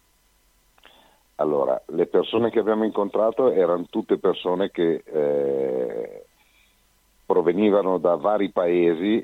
Allora, 1.35 1.80
le 1.88 2.07
persone 2.07 2.49
che 2.49 2.59
abbiamo 2.59 2.85
incontrato 2.85 3.51
erano 3.51 3.85
tutte 3.89 4.18
persone 4.18 4.72
che 4.72 5.03
eh, 5.05 6.26
provenivano 7.27 7.99
da 7.99 8.15
vari 8.15 8.49
paesi 8.51 9.23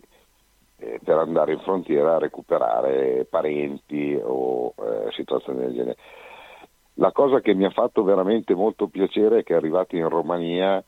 eh, 0.77 0.99
per 1.03 1.17
andare 1.17 1.53
in 1.53 1.59
frontiera 1.59 2.15
a 2.15 2.19
recuperare 2.19 3.25
parenti 3.27 4.19
o 4.21 4.73
eh, 4.77 5.11
situazioni 5.13 5.59
del 5.59 5.73
genere. 5.73 5.97
La 6.95 7.11
cosa 7.11 7.39
che 7.39 7.55
mi 7.55 7.65
ha 7.65 7.71
fatto 7.71 8.03
veramente 8.03 8.53
molto 8.53 8.87
piacere 8.87 9.39
è 9.39 9.43
che 9.43 9.55
arrivati 9.55 9.95
in 9.97 10.09
Romania 10.09 10.83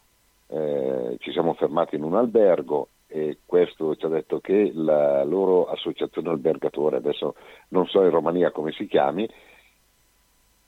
eh, 0.47 1.15
ci 1.19 1.31
siamo 1.31 1.53
fermati 1.53 1.95
in 1.95 2.03
un 2.03 2.15
albergo 2.15 2.89
e 3.07 3.39
questo 3.45 3.95
ci 3.95 4.05
ha 4.05 4.09
detto 4.09 4.39
che 4.39 4.71
la 4.73 5.23
loro 5.23 5.65
associazione 5.65 6.29
albergatore, 6.29 6.97
adesso 6.97 7.35
non 7.69 7.87
so 7.87 8.03
in 8.03 8.09
Romania 8.09 8.51
come 8.51 8.71
si 8.73 8.85
chiami, 8.87 9.27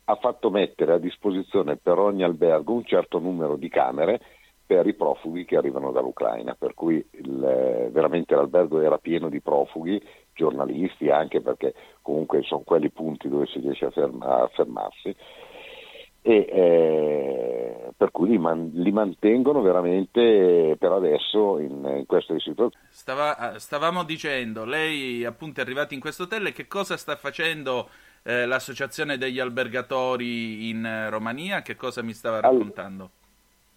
ha 0.05 0.15
fatto 0.15 0.49
mettere 0.49 0.93
a 0.93 0.99
disposizione 0.99 1.75
per 1.75 1.99
ogni 1.99 2.23
albergo 2.23 2.73
un 2.73 2.85
certo 2.85 3.19
numero 3.19 3.57
di 3.57 3.67
camere 3.67 4.21
per 4.68 4.85
i 4.85 4.94
profughi 4.94 5.45
che 5.45 5.56
arrivano 5.56 5.91
dall'Ucraina, 5.91 6.53
per 6.53 6.73
cui 6.73 7.03
il, 7.11 7.89
veramente 7.89 8.35
l'albergo 8.35 8.81
era 8.81 8.98
pieno 8.98 9.30
di 9.30 9.39
profughi, 9.39 9.99
giornalisti 10.34 11.10
anche 11.10 11.41
perché 11.41 11.73
comunque 12.02 12.44
sono 12.44 12.61
quelli 12.65 12.89
punti 12.89 13.30
dove 13.30 13.48
si 13.48 13.60
riesce 13.60 13.85
a, 13.85 13.91
ferma, 13.91 14.44
a 14.44 14.48
fermarsi 14.49 15.15
e 16.22 16.45
eh, 16.52 17.91
per 17.95 18.11
cui 18.11 18.27
li, 18.27 18.38
man, 18.38 18.69
li, 18.73 18.91
mantengono 18.91 19.61
veramente 19.61 20.76
per 20.77 20.91
adesso 20.91 21.57
in, 21.60 21.85
in 21.99 22.06
queste 22.06 22.38
situazioni. 22.39 22.85
Stava, 22.89 23.57
stavamo 23.57 24.03
dicendo, 24.03 24.65
lei 24.65 25.23
appunto 25.23 25.61
è 25.61 25.64
arrivato 25.64 25.94
in 25.94 26.02
questo 26.02 26.23
hotel, 26.23 26.52
che 26.52 26.68
cosa 26.68 26.98
sta 26.98 27.15
facendo 27.15 27.88
eh, 28.23 28.45
l'associazione 28.45 29.18
degli 29.18 29.39
albergatori 29.39 30.68
in 30.68 30.84
eh, 30.85 31.10
Romania? 31.10 31.61
Che 31.61 31.77
cosa 31.77 32.03
mi 32.03 32.11
stava 32.11 32.41
raccontando? 32.41 33.11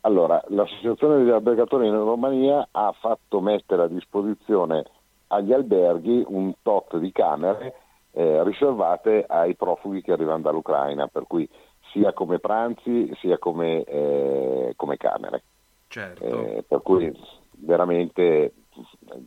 Allora, 0.03 0.43
l'associazione 0.49 1.19
degli 1.19 1.31
albergatori 1.31 1.87
in 1.87 1.95
Romania 1.95 2.67
ha 2.71 2.93
fatto 2.99 3.41
mettere 3.41 3.83
a 3.83 3.89
disposizione 3.89 4.85
agli 5.29 5.53
alberghi 5.53 6.25
un 6.27 6.55
tot 6.63 6.97
di 6.97 7.13
camere 7.13 7.75
eh, 8.13 8.43
riservate 8.43 9.25
ai 9.29 9.55
profughi 9.55 10.03
che 10.03 10.13
arrivano 10.13 10.41
dall'Ucraina, 10.41 11.07
per 11.07 11.25
cui 11.27 11.49
sia 11.93 12.13
come 12.13 12.39
pranzi 12.39 13.13
sia 13.17 13.39
come, 13.39 13.85
eh, 13.85 14.73
come 14.77 14.97
camere. 14.97 15.43
Certo. 15.89 16.25
Eh, 16.25 16.65
per 16.67 16.83
cui 16.83 17.13
veramente 17.51 18.53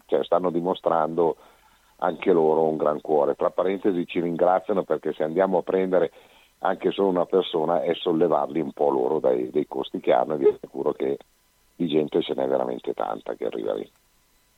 cioè, 0.06 0.24
stanno 0.24 0.50
dimostrando 0.50 1.36
anche 1.98 2.32
loro 2.32 2.64
un 2.64 2.78
gran 2.78 3.00
cuore. 3.02 3.36
Tra 3.36 3.50
parentesi 3.50 4.06
ci 4.08 4.20
ringraziano 4.20 4.84
perché 4.84 5.14
se 5.14 5.24
andiamo 5.24 5.60
a 5.60 5.64
prendere 5.64 6.12
anche 6.64 6.92
solo 6.92 7.10
una 7.10 7.26
persona 7.26 7.82
è 7.82 7.94
sollevarli 7.94 8.62
un 8.62 8.72
po' 8.72 8.90
loro 8.90 9.20
dai, 9.20 9.50
dai 9.50 9.68
costi 9.68 10.00
che 10.00 10.14
hanno 10.14 10.36
e 10.36 10.38
vi 10.38 10.48
assicuro 10.48 10.94
che 10.94 11.18
di 11.76 11.88
gente 11.88 12.22
ce 12.22 12.34
n'è 12.34 12.48
veramente 12.48 12.94
tanta 12.94 13.34
che 13.36 13.46
arriva 13.46 13.74
lì. 13.74 13.90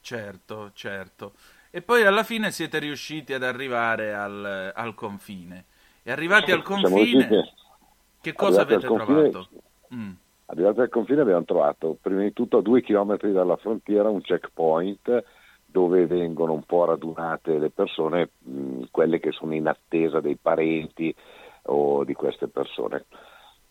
Certo, 0.02 0.72
certo. 0.74 1.34
E 1.72 1.82
poi 1.82 2.06
alla 2.06 2.24
fine 2.24 2.52
siete 2.52 2.78
riusciti 2.78 3.34
ad 3.34 3.44
arrivare 3.44 4.14
al, 4.14 4.72
al 4.74 4.94
confine. 4.94 5.66
E 6.04 6.12
arrivati 6.12 6.52
al 6.52 6.62
confine, 6.62 7.54
che 8.22 8.34
cosa 8.34 8.62
avete 8.62 8.86
confine, 8.86 9.30
trovato? 9.30 9.50
Mm. 9.94 10.12
Arrivati 10.46 10.82
al 10.82 10.90
confine 10.90 11.22
abbiamo 11.22 11.44
trovato 11.44 11.98
prima 12.00 12.22
di 12.22 12.34
tutto 12.34 12.60
a 12.60 12.62
due 12.62 12.84
chilometri 12.84 13.32
dalla 13.32 13.56
frontiera 13.56 14.10
un 14.10 14.22
checkpoint 14.22 15.24
dove 15.66 16.06
vengono 16.06 16.54
un 16.54 16.64
po' 16.64 16.86
radunate 16.86 17.58
le 17.58 17.72
persone, 17.72 18.30
mh, 18.38 18.84
quelle 18.92 19.20
che 19.20 19.32
sono 19.32 19.56
in 19.56 19.68
attesa 19.68 20.22
dei 20.22 20.38
parenti 20.40 21.14
o 21.66 22.04
di 22.04 22.14
queste 22.14 22.48
persone. 22.48 23.06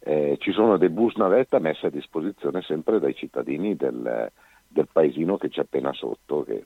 Eh, 0.01 0.37
ci 0.39 0.53
sono 0.53 0.77
dei 0.77 0.91
bus 0.91 1.15
navetta 1.15 1.59
messi 1.59 1.87
a 1.87 1.91
disposizione 1.91 2.61
sempre 2.63 2.99
dai 2.99 3.15
cittadini 3.15 3.75
del, 3.75 4.31
del 4.69 4.89
paesino 4.93 5.39
che 5.39 5.49
c'è 5.49 5.63
appena 5.63 5.93
sotto, 5.93 6.45
che 6.45 6.65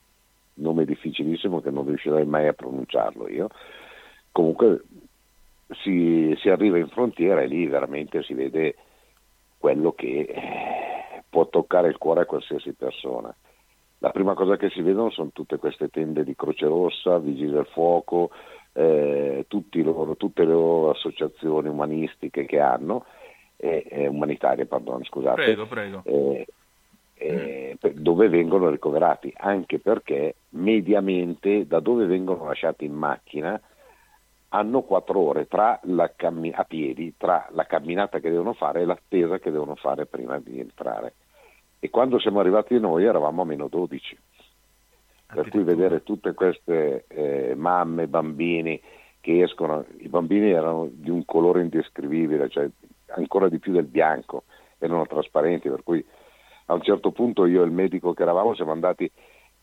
nome 0.55 0.84
difficilissimo 0.84 1.60
che 1.60 1.70
non 1.70 1.86
riuscirei 1.86 2.26
mai 2.26 2.48
a 2.48 2.52
pronunciarlo 2.52 3.28
io. 3.28 3.48
Comunque 4.32 4.82
si, 5.82 6.34
si 6.40 6.48
arriva 6.48 6.78
in 6.78 6.88
frontiera 6.88 7.40
e 7.40 7.46
lì 7.46 7.66
veramente 7.66 8.22
si 8.22 8.34
vede 8.34 8.74
quello 9.59 9.92
che 9.92 10.20
eh, 10.20 11.22
può 11.28 11.48
toccare 11.48 11.88
il 11.88 11.98
cuore 11.98 12.22
a 12.22 12.26
qualsiasi 12.26 12.72
persona. 12.72 13.34
La 13.98 14.10
prima 14.10 14.34
cosa 14.34 14.56
che 14.56 14.70
si 14.70 14.80
vedono 14.80 15.10
sono 15.10 15.30
tutte 15.32 15.59
queste 15.59 15.88
tende 15.88 16.22
di 16.22 16.36
Croce 16.36 16.66
Rossa, 16.66 17.18
Vigili 17.18 17.50
del 17.50 17.66
Fuoco, 17.66 18.30
eh, 18.78 19.46
loro, 19.82 20.16
tutte 20.16 20.44
le 20.44 20.52
loro 20.52 20.90
associazioni 20.90 21.68
umanistiche 21.68 22.44
che 22.44 22.60
hanno, 22.60 23.05
eh, 23.56 23.84
eh, 23.88 24.06
umanitarie, 24.06 24.66
pardon, 24.66 25.02
scusate, 25.05 25.42
prego, 25.42 25.66
prego. 25.66 26.02
Eh, 26.05 26.46
eh, 27.14 27.76
dove 27.94 28.28
vengono 28.28 28.70
ricoverati, 28.70 29.32
anche 29.36 29.80
perché 29.80 30.36
mediamente 30.50 31.66
da 31.66 31.80
dove 31.80 32.06
vengono 32.06 32.46
lasciati 32.46 32.84
in 32.84 32.94
macchina 32.94 33.60
hanno 34.50 34.82
quattro 34.82 35.18
ore 35.18 35.46
cammi- 36.14 36.52
a 36.55 36.64
piedi 36.64 37.14
tra 37.18 37.48
la 37.50 37.66
camminata 37.66 38.20
che 38.20 38.30
devono 38.30 38.52
fare 38.52 38.82
e 38.82 38.84
l'attesa 38.84 39.38
che 39.38 39.50
devono 39.50 39.74
fare 39.74 40.06
prima 40.06 40.38
di 40.38 40.60
entrare. 40.60 41.14
E 41.80 41.90
quando 41.90 42.18
siamo 42.20 42.38
arrivati 42.38 42.78
noi 42.78 43.05
eravamo 43.05 43.42
a 43.42 43.44
meno 43.44 43.66
12. 43.66 44.16
Per 45.30 45.50
cui 45.50 45.62
vedere 45.62 46.02
tutte 46.02 46.32
queste 46.32 47.05
eh, 47.09 47.55
mamme, 47.55 48.06
bambini 48.06 48.80
che 49.20 49.42
escono, 49.42 49.84
i 49.98 50.09
bambini 50.09 50.50
erano 50.50 50.88
di 50.90 51.10
un 51.10 51.24
colore 51.26 51.60
indescrivibile, 51.60 52.48
cioè 52.48 52.68
ancora 53.09 53.48
di 53.48 53.59
più 53.59 53.72
del 53.72 53.84
bianco, 53.84 54.44
erano 54.78 55.06
trasparenti, 55.06 55.68
per 55.68 55.82
cui 55.82 56.05
a 56.66 56.74
un 56.74 56.82
certo 56.82 57.10
punto 57.10 57.44
io 57.44 57.62
e 57.62 57.66
il 57.66 57.72
medico 57.72 58.14
che 58.14 58.22
eravamo 58.22 58.55
siamo 58.55 58.72
andati 58.72 59.10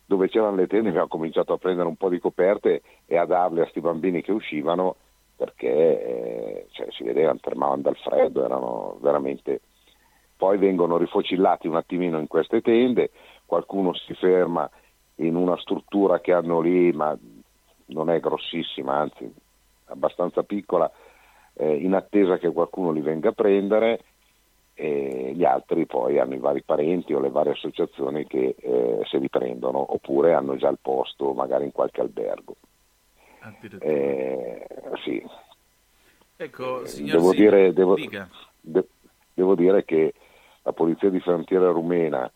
dove 0.05 0.29
c'erano 0.29 0.55
le 0.55 0.67
tende, 0.67 0.89
abbiamo 0.89 1.07
cominciato 1.07 1.53
a 1.53 1.57
prendere 1.57 1.87
un 1.87 1.95
po' 1.95 2.09
di 2.09 2.19
coperte 2.19 2.81
e 3.07 3.17
a 3.17 3.25
darle 3.25 3.61
a 3.61 3.63
questi 3.63 3.81
bambini 3.81 4.21
che 4.21 4.31
uscivano 4.31 4.97
perché 5.35 5.67
eh, 5.67 6.67
cioè, 6.71 6.87
si 6.91 7.03
vedevano, 7.03 7.39
tremavano 7.41 7.81
dal 7.81 7.97
freddo, 7.97 8.45
erano 8.45 8.97
veramente... 9.01 9.61
Poi 10.37 10.57
vengono 10.57 10.97
rifocillati 10.97 11.65
un 11.65 11.77
attimino 11.77 12.19
in 12.19 12.27
queste 12.27 12.59
tende, 12.59 13.11
qualcuno 13.45 13.93
si 13.93 14.13
ferma 14.15 14.69
in 15.15 15.35
una 15.35 15.57
struttura 15.57 16.19
che 16.19 16.33
hanno 16.33 16.59
lì, 16.61 16.91
ma 16.91 17.17
non 17.87 18.09
è 18.09 18.19
grossissima, 18.19 18.95
anzi 18.95 19.31
abbastanza 19.85 20.43
piccola, 20.43 20.91
eh, 21.53 21.75
in 21.75 21.93
attesa 21.93 22.37
che 22.37 22.51
qualcuno 22.51 22.91
li 22.91 23.01
venga 23.01 23.29
a 23.29 23.33
prendere 23.33 24.03
e 24.73 25.31
gli 25.33 25.45
altri 25.45 25.85
poi 25.85 26.19
hanno 26.19 26.33
i 26.33 26.39
vari 26.39 26.61
parenti 26.61 27.13
o 27.13 27.21
le 27.21 27.29
varie 27.29 27.53
associazioni 27.53 28.27
che 28.27 28.55
eh, 28.59 28.99
se 29.05 29.19
li 29.19 29.29
prendono 29.29 29.93
oppure 29.93 30.33
hanno 30.33 30.57
già 30.57 30.67
il 30.67 30.79
posto 30.81 31.31
magari 31.33 31.63
in 31.63 31.71
qualche 31.71 32.01
albergo. 32.01 32.55
Eh, 33.79 34.67
sì. 35.03 35.25
Ecco, 36.35 36.81
eh, 36.81 36.87
signor 36.87 37.17
devo, 37.17 37.31
Sì, 37.31 37.37
dire, 37.37 37.73
devo, 37.73 37.95
de- 38.59 38.87
devo 39.33 39.55
dire 39.55 39.85
che 39.85 40.13
la 40.63 40.73
polizia 40.73 41.09
di 41.09 41.19
frontiera 41.21 41.69
rumena 41.69 42.29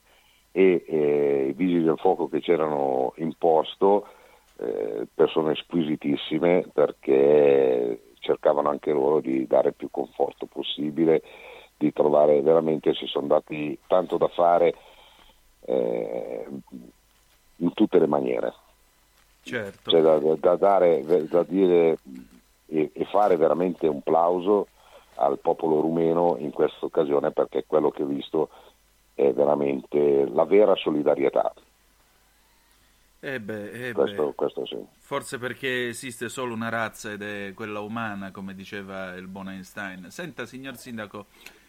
e 0.51 0.83
eh, 0.87 1.47
i 1.49 1.53
vigili 1.53 1.83
del 1.83 1.97
fuoco 1.97 2.27
che 2.27 2.39
c'erano 2.39 3.13
in 3.17 3.33
posto, 3.37 4.07
eh, 4.57 5.07
persone 5.13 5.55
squisitissime 5.55 6.65
perché 6.73 8.13
cercavano 8.19 8.69
anche 8.69 8.91
loro 8.91 9.19
di 9.19 9.47
dare 9.47 9.71
più 9.71 9.89
conforto 9.89 10.45
possibile 10.45 11.21
di 11.77 11.93
trovare 11.93 12.41
veramente 12.41 12.93
si 12.93 13.05
sono 13.05 13.27
dati 13.27 13.77
tanto 13.87 14.17
da 14.17 14.27
fare 14.27 14.75
eh, 15.61 16.45
in 17.55 17.73
tutte 17.73 17.99
le 17.99 18.07
maniere. 18.07 18.53
Certo. 19.41 19.89
Cioè 19.89 20.01
da, 20.01 20.19
da, 20.35 20.55
dare, 20.57 21.27
da 21.27 21.43
dire 21.43 21.97
e, 22.65 22.91
e, 22.93 23.05
fare 23.05 23.37
veramente 23.37 23.87
un 23.87 24.01
plauso 24.01 24.67
al 25.15 25.39
popolo 25.39 25.79
rumeno 25.79 26.35
in 26.37 26.51
questa 26.51 26.85
occasione 26.85 27.31
perché 27.31 27.63
quello 27.65 27.89
che 27.91 28.03
ho 28.03 28.07
visto 28.07 28.49
è 29.19 29.33
veramente 29.33 30.25
la 30.29 30.45
vera 30.45 30.75
solidarietà. 30.75 31.53
Eh 33.21 33.39
beh, 33.41 33.89
eh 33.89 33.91
questo, 33.91 34.27
beh. 34.27 34.35
questo 34.35 34.65
sì. 34.65 34.77
Forse 34.97 35.37
perché 35.37 35.89
esiste 35.89 36.29
solo 36.29 36.53
una 36.53 36.69
razza 36.69 37.11
ed 37.11 37.21
è 37.21 37.51
quella 37.53 37.81
umana, 37.81 38.31
come 38.31 38.55
diceva 38.55 39.13
il 39.15 39.27
buon 39.27 39.49
Einstein. 39.49 40.09
Senta, 40.09 40.45
signor 40.45 40.77
Sindaco, 40.77 41.25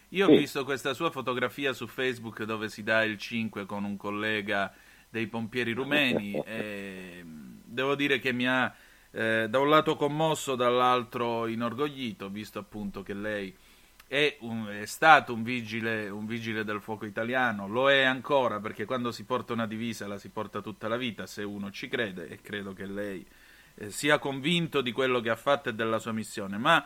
io 0.09 0.27
Sì. 0.27 0.31
ho 0.31 0.37
visto 0.37 0.63
questa 0.63 0.93
sua 0.93 1.11
fotografia 1.11 1.73
su 1.73 1.87
Facebook 1.87 2.43
dove 2.43 2.69
si 2.69 2.83
dà 2.83 3.03
il 3.03 3.17
5 3.17 3.65
con 3.65 3.83
un 3.83 3.97
collega 3.97 4.73
dei 5.09 5.27
pompieri 5.27 5.73
rumeni 5.73 6.41
devo 7.65 7.95
dire 7.95 8.19
che 8.19 8.31
mi 8.31 8.47
ha 8.47 8.73
eh, 9.11 9.47
da 9.49 9.59
un 9.59 9.69
lato 9.69 9.97
commosso, 9.97 10.55
dall'altro 10.55 11.47
inorgoglito, 11.47 12.29
visto 12.29 12.59
appunto 12.59 13.03
che 13.03 13.13
lei 13.13 13.53
è, 14.11 14.35
un- 14.41 14.67
è 14.67 14.85
stato 14.85 15.33
un 15.33 15.41
vigile, 15.41 16.09
un 16.09 16.25
vigile 16.25 16.65
del 16.65 16.81
fuoco 16.81 17.05
italiano, 17.05 17.67
lo 17.67 17.89
è 17.89 18.01
ancora 18.03 18.59
perché 18.59 18.83
quando 18.83 19.11
si 19.13 19.23
porta 19.23 19.53
una 19.53 19.65
divisa 19.67 20.05
la 20.05 20.17
si 20.17 20.29
porta 20.29 20.59
tutta 20.61 20.89
la 20.89 20.97
vita, 20.97 21.25
se 21.25 21.43
uno 21.43 21.71
ci 21.71 21.87
crede 21.87 22.27
e 22.27 22.41
credo 22.41 22.73
che 22.73 22.85
lei 22.85 23.25
eh, 23.75 23.89
sia 23.89 24.19
convinto 24.19 24.81
di 24.81 24.91
quello 24.91 25.21
che 25.21 25.29
ha 25.29 25.37
fatto 25.37 25.69
e 25.69 25.73
della 25.73 25.99
sua 25.99 26.11
missione, 26.11 26.57
ma 26.57 26.85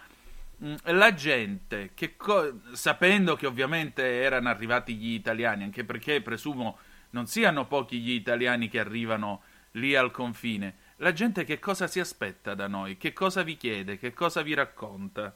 Mm, 0.64 0.76
la 0.86 1.14
gente, 1.14 1.92
che 1.94 2.16
co- 2.16 2.62
sapendo 2.74 3.36
che 3.36 3.46
ovviamente 3.46 4.04
erano 4.22 4.48
arrivati 4.50 4.96
gli 4.96 5.14
italiani, 5.14 5.64
anche 5.64 5.84
perché 5.84 6.22
presumo 6.22 6.78
non 7.10 7.28
siano 7.28 7.68
pochi 7.68 8.00
gli 8.00 8.12
italiani 8.12 8.70
che 8.70 8.80
arrivano 8.80 9.42
lì 9.72 9.96
al 9.96 10.12
confine, 10.12 10.76
la 10.98 11.12
gente 11.12 11.44
che 11.44 11.60
cosa 11.60 11.88
si 11.88 12.00
aspetta 12.00 12.56
da 12.56 12.68
noi? 12.68 12.96
Che 12.98 13.12
cosa 13.12 13.44
vi 13.44 13.58
chiede? 13.58 13.98
Che 13.98 14.14
cosa 14.14 14.42
vi 14.44 14.54
racconta? 14.54 15.36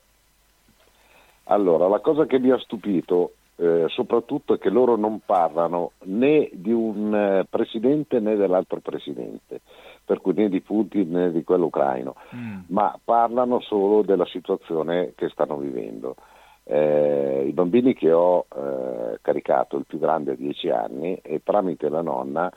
Allora, 1.51 1.87
la 1.87 1.99
cosa 1.99 2.25
che 2.25 2.37
mi 2.37 2.51
ha 2.51 2.59
stupito 2.59 3.33
eh, 3.55 3.85
soprattutto 3.89 4.53
è 4.53 4.57
che 4.59 4.69
loro 4.69 4.95
non 4.95 5.21
parlano 5.25 5.91
né 6.03 6.49
di 6.53 6.71
un 6.71 7.13
eh, 7.13 7.45
presidente 7.49 8.19
né 8.19 8.35
dell'altro 8.35 8.79
presidente, 8.79 9.61
per 10.05 10.21
cui 10.21 10.33
né 10.33 10.47
di 10.47 10.61
Putin 10.61 11.09
né 11.09 11.31
di 11.31 11.43
quello 11.43 11.65
ucraino, 11.65 12.15
ma 12.67 12.97
parlano 13.03 13.59
solo 13.61 14.03
della 14.03 14.25
situazione 14.25 15.13
che 15.15 15.29
stanno 15.29 15.57
vivendo. 15.57 16.15
Eh, 16.63 17.45
I 17.47 17.51
bambini 17.51 17.95
che 17.95 18.11
ho 18.11 18.45
eh, 18.55 19.17
caricato, 19.21 19.75
il 19.75 19.85
più 19.87 19.97
grande 19.97 20.33
ha 20.33 20.35
10 20.35 20.69
anni, 20.69 21.15
e 21.15 21.41
tramite 21.43 21.89
la 21.89 22.01
nonna, 22.01 22.51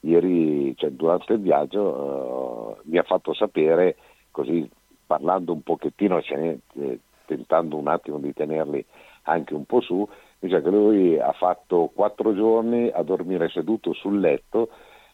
ieri, 0.00 0.76
cioè, 0.76 0.90
durante 0.90 1.32
il 1.32 1.40
viaggio, 1.40 2.76
eh, 2.76 2.80
mi 2.84 2.98
ha 2.98 3.02
fatto 3.02 3.32
sapere, 3.32 3.96
così 4.30 4.68
parlando 5.06 5.52
un 5.52 5.62
pochettino, 5.62 6.20
cioè, 6.20 6.56
eh, 6.74 6.98
tentando 7.26 7.76
un 7.76 7.88
attimo 7.88 8.18
di 8.18 8.32
tenerli 8.32 8.84
anche 9.22 9.54
un 9.54 9.64
po' 9.64 9.80
su, 9.80 10.08
dice 10.38 10.62
che 10.62 10.70
lui 10.70 11.18
ha 11.18 11.32
fatto 11.32 11.90
quattro 11.94 12.34
giorni 12.34 12.88
a 12.88 13.02
dormire 13.02 13.48
seduto 13.48 13.92
sul 13.92 14.20
letto 14.20 14.68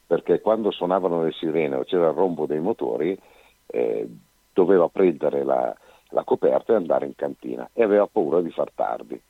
perché 0.07 0.41
quando 0.41 0.71
suonavano 0.71 1.23
le 1.23 1.33
sirene 1.33 1.77
o 1.77 1.85
c'era 1.85 2.09
il 2.09 2.15
rombo 2.15 2.47
dei 2.47 2.61
motori 2.61 3.19
eh, 3.67 4.09
doveva 4.53 4.89
prendere 4.89 5.43
la, 5.43 5.75
la 6.11 6.25
coperta 6.25 6.73
e 6.73 6.77
andare 6.77 7.07
in 7.07 7.15
cantina 7.15 7.69
e 7.73 7.83
aveva 7.83 8.07
paura 8.07 8.41
di 8.43 8.51
far 8.51 8.71
tardi. 8.75 9.21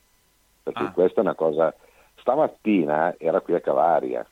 Perché 0.63 0.91
questa 0.93 1.21
è 1.21 1.25
una 1.25 1.35
cosa... 1.35 1.75
Stamattina 2.17 3.17
era 3.19 3.41
qui 3.41 3.55
a 3.55 3.61
Cavaria 3.61 4.25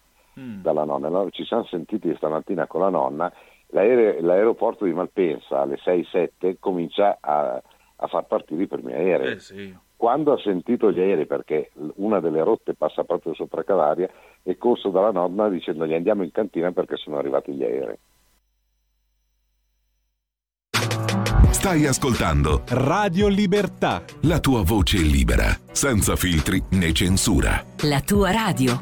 dalla 0.63 0.85
nonna, 0.85 1.09
allora 1.09 1.29
ci 1.31 1.45
siamo 1.45 1.65
sentiti 1.65 2.15
stamattina 2.17 2.67
con 2.67 2.83
la 2.83 2.89
nonna, 2.89 3.33
l'aere- 3.69 4.21
l'aeroporto 4.21 4.85
di 4.85 4.93
Malpensa 4.93 5.61
alle 5.61 5.77
6-7 5.77 6.57
comincia 6.61 7.19
a, 7.21 7.61
a 8.03 8.07
far 8.07 8.25
partire 8.27 8.63
i 8.63 8.67
primi 8.67 8.93
aerei. 8.93 9.33
Eh 9.33 9.39
sì. 9.39 9.77
Quando 9.97 10.33
ha 10.33 10.39
sentito 10.39 10.91
gli 10.91 10.99
aerei, 10.99 11.27
perché 11.27 11.71
una 11.97 12.21
delle 12.21 12.43
rotte 12.43 12.75
passa 12.75 13.05
proprio 13.05 13.35
sopra 13.35 13.63
Cavaria, 13.63 14.09
è 14.43 14.57
corso 14.57 14.89
dalla 14.89 15.11
nonna 15.11 15.49
dicendogli 15.51 15.93
andiamo 15.93 16.23
in 16.23 16.33
cantina 16.33 16.73
perché 16.73 16.97
sono 16.97 17.19
arrivati 17.19 17.53
gli 17.53 17.63
aerei. 17.63 17.99
Stai 21.51 21.85
ascoltando 21.85 22.63
Radio 22.69 23.29
Libertà. 23.29 24.03
la 24.23 24.41
tua 24.41 24.63
voce 24.63 24.97
libera, 24.97 25.49
senza 25.73 26.17
filtri 26.17 26.63
né 26.71 26.91
censura. 26.95 27.63
La 27.83 28.01
tua 28.01 28.31
radio. 28.31 28.81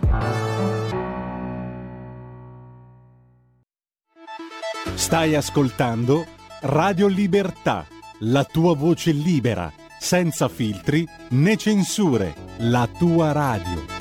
Stai 4.95 5.35
ascoltando 5.35 6.25
Radio 6.63 7.09
Libertà, 7.09 7.85
la 8.21 8.45
tua 8.45 8.75
voce 8.75 9.13
libera, 9.13 9.71
senza 9.99 10.49
filtri 10.49 11.07
né 11.31 11.57
censure, 11.57 12.35
la 12.59 12.89
tua 12.99 13.33
radio. 13.33 13.97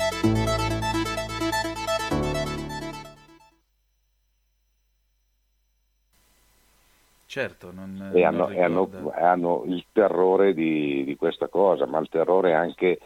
Certo, 7.26 7.70
non, 7.72 8.10
e 8.12 8.20
non 8.20 8.24
hanno, 8.24 8.48
e 8.48 8.62
hanno- 8.62 9.12
hanno 9.14 9.62
il 9.66 9.84
terrore 9.92 10.54
di, 10.54 11.04
di 11.04 11.14
questa 11.14 11.48
cosa, 11.48 11.86
ma 11.86 11.98
il 11.98 12.08
terrore 12.08 12.54
anche 12.54 12.98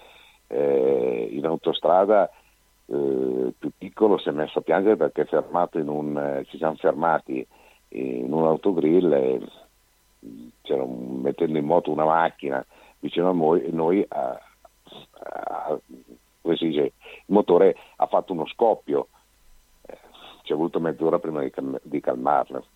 eh, 0.47 1.29
in 1.31 1.45
autostrada 1.45 2.31
eh, 2.87 2.95
il 2.95 3.55
più 3.59 3.71
piccolo 3.77 4.19
si 4.19 4.29
è 4.29 4.33
messo 4.33 4.61
a 4.61 4.63
piangere 4.63 4.97
perché 4.97 5.23
è 5.23 5.27
fermato 5.27 5.79
in 5.79 5.89
un, 5.89 6.17
eh, 6.17 6.45
ci 6.49 6.57
siamo 6.57 6.77
fermati 6.77 7.47
in 7.89 8.33
un 8.33 8.47
autogrill 8.47 9.13
e 9.13 9.41
c'era 10.63 10.83
un- 10.83 11.21
mettendo 11.21 11.59
in 11.59 11.65
moto 11.65 11.91
una 11.91 12.05
macchina 12.05 12.65
vicino 13.01 13.31
a 13.31 13.33
noi, 13.33 13.71
noi 13.73 14.05
a, 14.09 14.41
a 15.13 15.81
come 16.41 16.57
si 16.57 16.67
dice, 16.69 16.83
il 16.83 16.93
motore 17.27 17.77
ha 17.97 18.07
fatto 18.07 18.33
uno 18.33 18.47
scoppio, 18.47 19.09
eh, 19.83 19.99
ci 20.43 20.53
è 20.53 20.57
voluto 20.57 20.81
mezz'ora 20.81 21.19
prima 21.19 21.43
di, 21.43 21.51
cal- 21.51 21.81
di 21.83 22.01
calmarlo. 22.01 22.67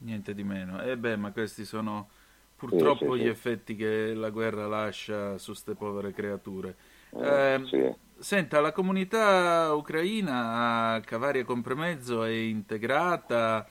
Niente 0.00 0.32
di 0.34 0.44
meno. 0.44 0.80
E 0.80 0.90
eh 0.90 0.96
beh, 0.96 1.16
ma 1.16 1.32
questi 1.32 1.64
sono 1.64 2.08
purtroppo 2.56 3.16
sì, 3.16 3.20
gli 3.20 3.22
sì. 3.22 3.28
effetti 3.28 3.74
che 3.74 4.14
la 4.14 4.30
guerra 4.30 4.66
lascia 4.66 5.38
su 5.38 5.50
queste 5.52 5.74
povere 5.74 6.12
creature. 6.12 6.76
Eh, 7.10 7.54
Eh, 7.54 7.64
sì. 7.64 7.94
Senta, 8.20 8.60
la 8.60 8.72
comunità 8.72 9.72
ucraina 9.74 10.94
a 10.94 11.00
Cavaria 11.00 11.44
Compremezzo 11.44 12.22
è 12.24 12.30
integrata. 12.30 13.68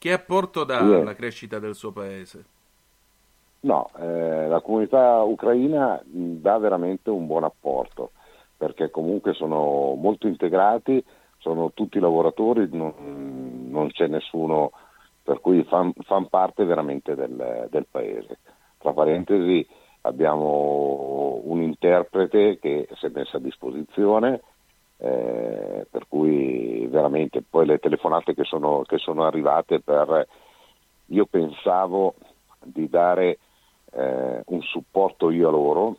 Che 0.00 0.12
apporto 0.12 0.64
dà 0.64 0.78
Sì. 0.78 0.94
alla 0.94 1.14
crescita 1.14 1.58
del 1.58 1.74
suo 1.74 1.92
paese? 1.92 2.44
No, 3.62 3.90
eh, 3.98 4.46
la 4.48 4.62
comunità 4.62 5.22
ucraina 5.22 6.00
dà 6.04 6.56
veramente 6.56 7.10
un 7.10 7.26
buon 7.26 7.44
apporto 7.44 8.12
perché 8.56 8.90
comunque 8.90 9.34
sono 9.34 9.94
molto 9.96 10.26
integrati, 10.26 11.04
sono 11.38 11.72
tutti 11.72 11.98
lavoratori, 11.98 12.68
non, 12.72 13.66
non 13.68 13.90
c'è 13.90 14.06
nessuno 14.06 14.70
per 15.22 15.40
cui 15.40 15.62
fanno 15.64 15.92
parte 16.30 16.64
veramente 16.64 17.14
del, 17.14 17.66
del 17.70 17.86
paese. 17.90 18.38
Tra 18.78 18.94
parentesi 18.94 19.66
abbiamo 20.02 21.40
un 21.44 21.60
interprete 21.62 22.58
che 22.58 22.88
si 22.94 23.06
è 23.06 23.10
messo 23.10 23.36
a 23.36 23.40
disposizione, 23.40 24.40
eh, 25.02 25.86
per 25.90 26.06
cui 26.08 26.86
veramente 26.88 27.42
poi 27.42 27.64
le 27.66 27.78
telefonate 27.78 28.34
che 28.34 28.44
sono, 28.44 28.82
che 28.86 28.98
sono 28.98 29.24
arrivate 29.24 29.80
per... 29.80 30.26
Io 31.06 31.26
pensavo 31.26 32.14
di 32.62 32.88
dare 32.88 33.38
eh, 33.92 34.42
un 34.44 34.62
supporto 34.62 35.30
io 35.30 35.48
a 35.48 35.50
loro 35.50 35.96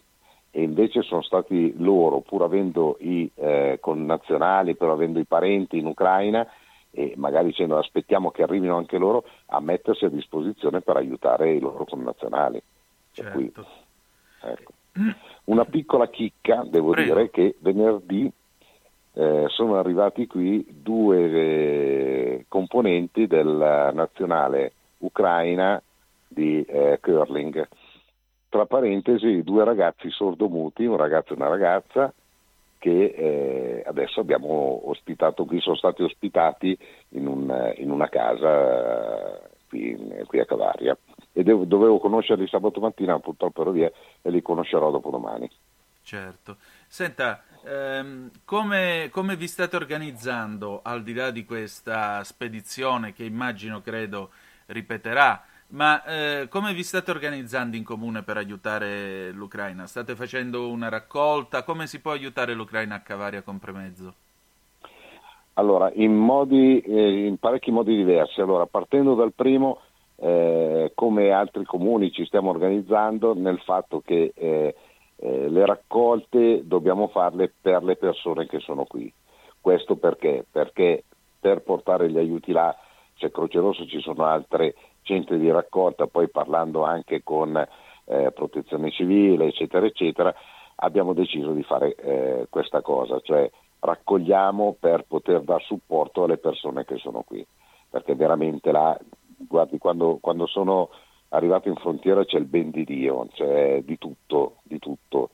e 0.52 0.62
invece 0.62 1.02
sono 1.02 1.22
stati 1.22 1.74
loro, 1.78 2.20
pur 2.20 2.44
avendo 2.44 2.96
i 3.00 3.30
eh, 3.36 3.78
connazionali, 3.82 4.76
pur 4.76 4.90
avendo 4.90 5.20
i 5.20 5.26
parenti 5.26 5.78
in 5.78 5.88
Ucraina 5.88 6.48
e 6.92 7.14
magari 7.18 7.48
dicendo 7.48 7.78
aspettiamo 7.78 8.32
che 8.32 8.44
arrivino 8.44 8.78
anche 8.78 8.98
loro, 8.98 9.24
a 9.48 9.60
mettersi 9.60 10.06
a 10.06 10.10
disposizione 10.10 10.82
per 10.82 10.98
aiutare 10.98 11.54
i 11.54 11.60
loro 11.60 11.86
connazionali. 11.86 12.62
Cui, 13.34 13.52
ecco. 14.42 14.72
Una 15.46 15.66
piccola 15.66 16.08
chicca, 16.10 16.64
devo 16.66 16.92
Prego. 16.92 17.14
dire 17.14 17.30
che 17.30 17.56
venerdì 17.60 18.32
eh, 19.14 19.46
sono 19.50 19.78
arrivati 19.78 20.28
qui 20.28 20.66
due 20.70 21.18
eh, 21.32 22.46
componenti 22.48 23.28
della 23.28 23.92
nazionale 23.92 24.74
ucraina 25.00 25.82
di 26.28 26.64
eh, 26.64 27.00
curling. 27.02 27.68
Tra 28.50 28.66
parentesi, 28.66 29.44
due 29.44 29.64
ragazzi 29.64 30.10
sordomuti, 30.10 30.86
un 30.86 30.98
ragazzo 30.98 31.34
e 31.34 31.36
una 31.36 31.48
ragazza, 31.48 32.14
che 32.78 33.14
eh, 33.16 33.84
adesso 33.86 34.20
abbiamo 34.20 34.90
ospitato 34.90 35.46
qui, 35.46 35.60
sono 35.62 35.76
stati 35.76 36.02
ospitati 36.04 36.78
in, 37.10 37.28
un- 37.28 37.74
in 37.78 37.92
una 37.92 38.10
casa 38.10 39.44
eh, 39.44 39.50
qui, 39.70 40.24
qui 40.26 40.40
a 40.40 40.46
Cavaria. 40.46 40.98
E 41.32 41.44
devo- 41.44 41.64
dovevo 41.66 42.00
conoscerli 42.00 42.48
sabato 42.48 42.80
mattina, 42.80 43.14
ma 43.14 43.20
purtroppo 43.20 43.62
ero 43.62 43.72
via 43.72 43.92
e 44.22 44.30
li 44.32 44.42
conoscerò 44.42 44.90
dopo 44.92 45.12
domani. 45.12 45.50
Certo. 46.04 46.58
Senta, 46.88 47.44
ehm, 47.66 48.30
come, 48.46 49.10
come 49.12 49.36
vi 49.36 49.48
state 49.48 49.76
organizzando 49.76 50.82
al 50.84 51.04
di 51.04 51.14
là 51.14 51.32
di 51.32 51.46
questa 51.46 52.24
spedizione 52.24 53.14
che 53.14 53.24
immagino, 53.24 53.82
credo, 53.82 54.30
ripeterà? 54.68 55.44
Ma 55.68 56.04
eh, 56.04 56.48
come 56.50 56.74
vi 56.74 56.84
state 56.84 57.12
organizzando 57.12 57.78
in 57.78 57.84
comune 57.84 58.24
per 58.24 58.38
aiutare 58.38 59.32
l'Ucraina? 59.32 59.88
State 59.88 60.16
facendo 60.16 60.70
una 60.70 60.90
raccolta? 60.90 61.64
Come 61.64 61.88
si 61.88 62.02
può 62.02 62.12
aiutare 62.12 62.54
l'Ucraina 62.54 62.96
a 62.96 63.00
Cavaria 63.00 63.42
Compremezzo? 63.42 64.14
Allora, 65.54 65.92
in, 65.94 66.14
modi, 66.14 66.80
eh, 66.80 67.26
in 67.26 67.38
parecchi 67.38 67.72
modi 67.72 67.96
diversi. 67.96 68.42
Allora, 68.42 68.66
partendo 68.66 69.16
dal 69.16 69.34
primo, 69.34 69.80
eh, 70.18 70.92
come 70.94 71.32
altri 71.32 71.64
comuni 71.64 72.12
ci 72.12 72.26
stiamo 72.26 72.50
organizzando 72.50 73.34
nel 73.34 73.60
fatto 73.60 74.02
che 74.06 74.34
eh, 75.22 75.50
le 75.50 75.66
raccolte 75.66 76.66
dobbiamo 76.66 77.08
farle 77.08 77.54
per 77.62 77.84
le 77.84 77.96
persone 77.96 78.48
che 78.48 78.60
sono 78.60 78.86
qui. 78.86 79.12
Questo 79.62 79.96
perché? 79.96 80.46
Perché 80.52 81.04
per 81.40 81.62
portare 81.62 82.10
gli 82.10 82.18
aiuti 82.18 82.52
là 82.52 82.76
c'è 83.16 83.30
Croce 83.30 83.60
Rossa, 83.60 83.86
ci 83.86 84.02
sono 84.02 84.26
altre 84.26 84.74
centri 85.04 85.38
di 85.38 85.52
raccolta, 85.52 86.08
poi 86.08 86.28
parlando 86.30 86.84
anche 86.84 87.22
con 87.24 87.56
eh, 88.06 88.32
protezione 88.32 88.90
civile, 88.90 89.46
eccetera, 89.46 89.86
eccetera, 89.86 90.34
abbiamo 90.78 91.14
deciso 91.14 91.52
di 91.52 91.64
fare 91.64 91.94
eh, 91.96 92.48
questa 92.50 92.82
cosa, 92.82 93.20
cioè 93.22 93.50
raccogliamo 93.80 94.76
per 94.80 95.06
poter 95.08 95.42
dar 95.42 95.62
supporto 95.62 96.24
alle 96.24 96.38
persone 96.38 96.84
che 96.84 96.98
sono 96.98 97.22
qui, 97.22 97.46
perché 97.90 98.16
veramente 98.16 98.72
là, 98.72 98.98
guardi, 99.38 99.78
quando, 99.78 100.18
quando 100.20 100.48
sono 100.48 100.90
arrivato 101.32 101.68
in 101.68 101.76
frontiera 101.76 102.26
c'è 102.26 102.38
il 102.38 102.46
ben 102.46 102.72
di 102.72 102.84
Dio, 102.84 103.28
c'è 103.34 103.82
di 103.84 103.98
tutto, 103.98 104.58
di 104.64 104.80
tutto, 104.80 105.32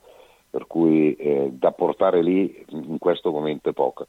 per 0.49 0.68
cui 0.68 1.15
eh, 1.15 1.52
da 1.52 1.72
portare 1.72 2.22
lì 2.22 2.65
in 2.69 2.98
questo 2.98 3.32
momento 3.32 3.69
è 3.69 3.74
poco. 3.74 4.07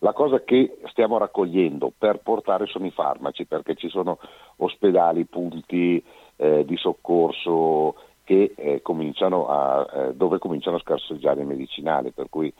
La 0.00 0.12
cosa 0.12 0.42
che 0.44 0.78
stiamo 0.86 1.18
raccogliendo 1.18 1.92
per 1.96 2.20
portare 2.20 2.66
sono 2.66 2.86
i 2.86 2.92
farmaci, 2.92 3.46
perché 3.46 3.74
ci 3.74 3.88
sono 3.88 4.18
ospedali, 4.56 5.24
punti 5.24 6.02
eh, 6.36 6.64
di 6.64 6.76
soccorso 6.76 7.96
che, 8.22 8.54
eh, 8.56 8.82
cominciano 8.82 9.48
a, 9.48 9.88
eh, 9.92 10.14
dove 10.14 10.38
cominciano 10.38 10.76
a 10.76 10.80
scarseggiare 10.80 11.42
i 11.42 11.46
medicinali, 11.46 12.12
per 12.12 12.28
cui 12.28 12.52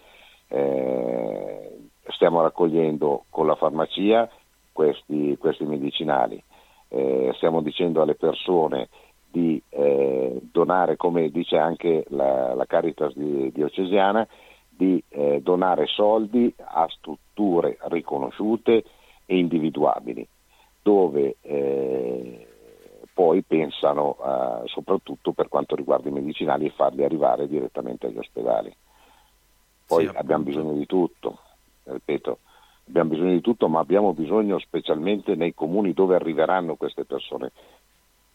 eh, 0.48 1.78
stiamo 2.08 2.42
raccogliendo 2.42 3.24
con 3.30 3.46
la 3.46 3.54
farmacia 3.54 4.28
questi, 4.72 5.36
questi 5.38 5.64
medicinali. 5.64 6.42
Eh, 6.88 7.32
stiamo 7.36 7.60
dicendo 7.62 8.00
alle 8.02 8.14
persone 8.14 8.88
di 9.30 9.62
eh, 9.68 10.40
donare, 10.50 10.96
come 10.96 11.28
dice 11.30 11.58
anche 11.58 12.04
la, 12.08 12.54
la 12.54 12.64
Caritas 12.66 13.14
di- 13.14 13.52
diocesiana, 13.52 14.26
di 14.68 15.02
eh, 15.08 15.40
donare 15.42 15.86
soldi 15.86 16.52
a 16.56 16.86
strutture 16.88 17.76
riconosciute 17.88 18.84
e 19.26 19.36
individuabili, 19.38 20.26
dove 20.82 21.36
eh, 21.42 22.46
poi 23.12 23.42
pensano 23.42 24.16
eh, 24.22 24.68
soprattutto 24.68 25.32
per 25.32 25.48
quanto 25.48 25.74
riguarda 25.74 26.08
i 26.08 26.12
medicinali 26.12 26.66
e 26.66 26.70
farli 26.70 27.04
arrivare 27.04 27.48
direttamente 27.48 28.06
agli 28.06 28.18
ospedali. 28.18 28.74
Poi 29.86 30.04
Sì, 30.04 30.10
abbiamo 30.12 30.44
bisogno 30.44 30.72
di 30.74 30.86
tutto, 30.86 31.38
ripeto, 31.84 32.40
abbiamo 32.88 33.10
bisogno 33.10 33.32
di 33.32 33.40
tutto, 33.40 33.68
ma 33.68 33.80
abbiamo 33.80 34.14
bisogno 34.14 34.58
specialmente 34.58 35.34
nei 35.34 35.54
comuni 35.54 35.92
dove 35.92 36.16
arriveranno 36.16 36.76
queste 36.76 37.04
persone, 37.04 37.52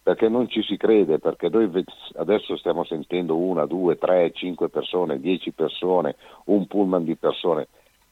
perché 0.03 0.29
non 0.29 0.47
ci 0.47 0.61
si 0.63 0.77
crede, 0.77 1.19
perché 1.19 1.49
noi 1.49 1.69
adesso 2.15 2.55
stiamo 2.57 2.83
sentendo 2.83 3.35
una, 3.35 3.65
due, 3.65 3.97
tre, 3.97 4.31
cinque 4.33 4.69
persone, 4.69 5.19
dieci 5.19 5.51
persone, 5.51 6.15
un 6.45 6.67
pullman 6.67 7.03
di 7.03 7.15
persone, 7.15 7.67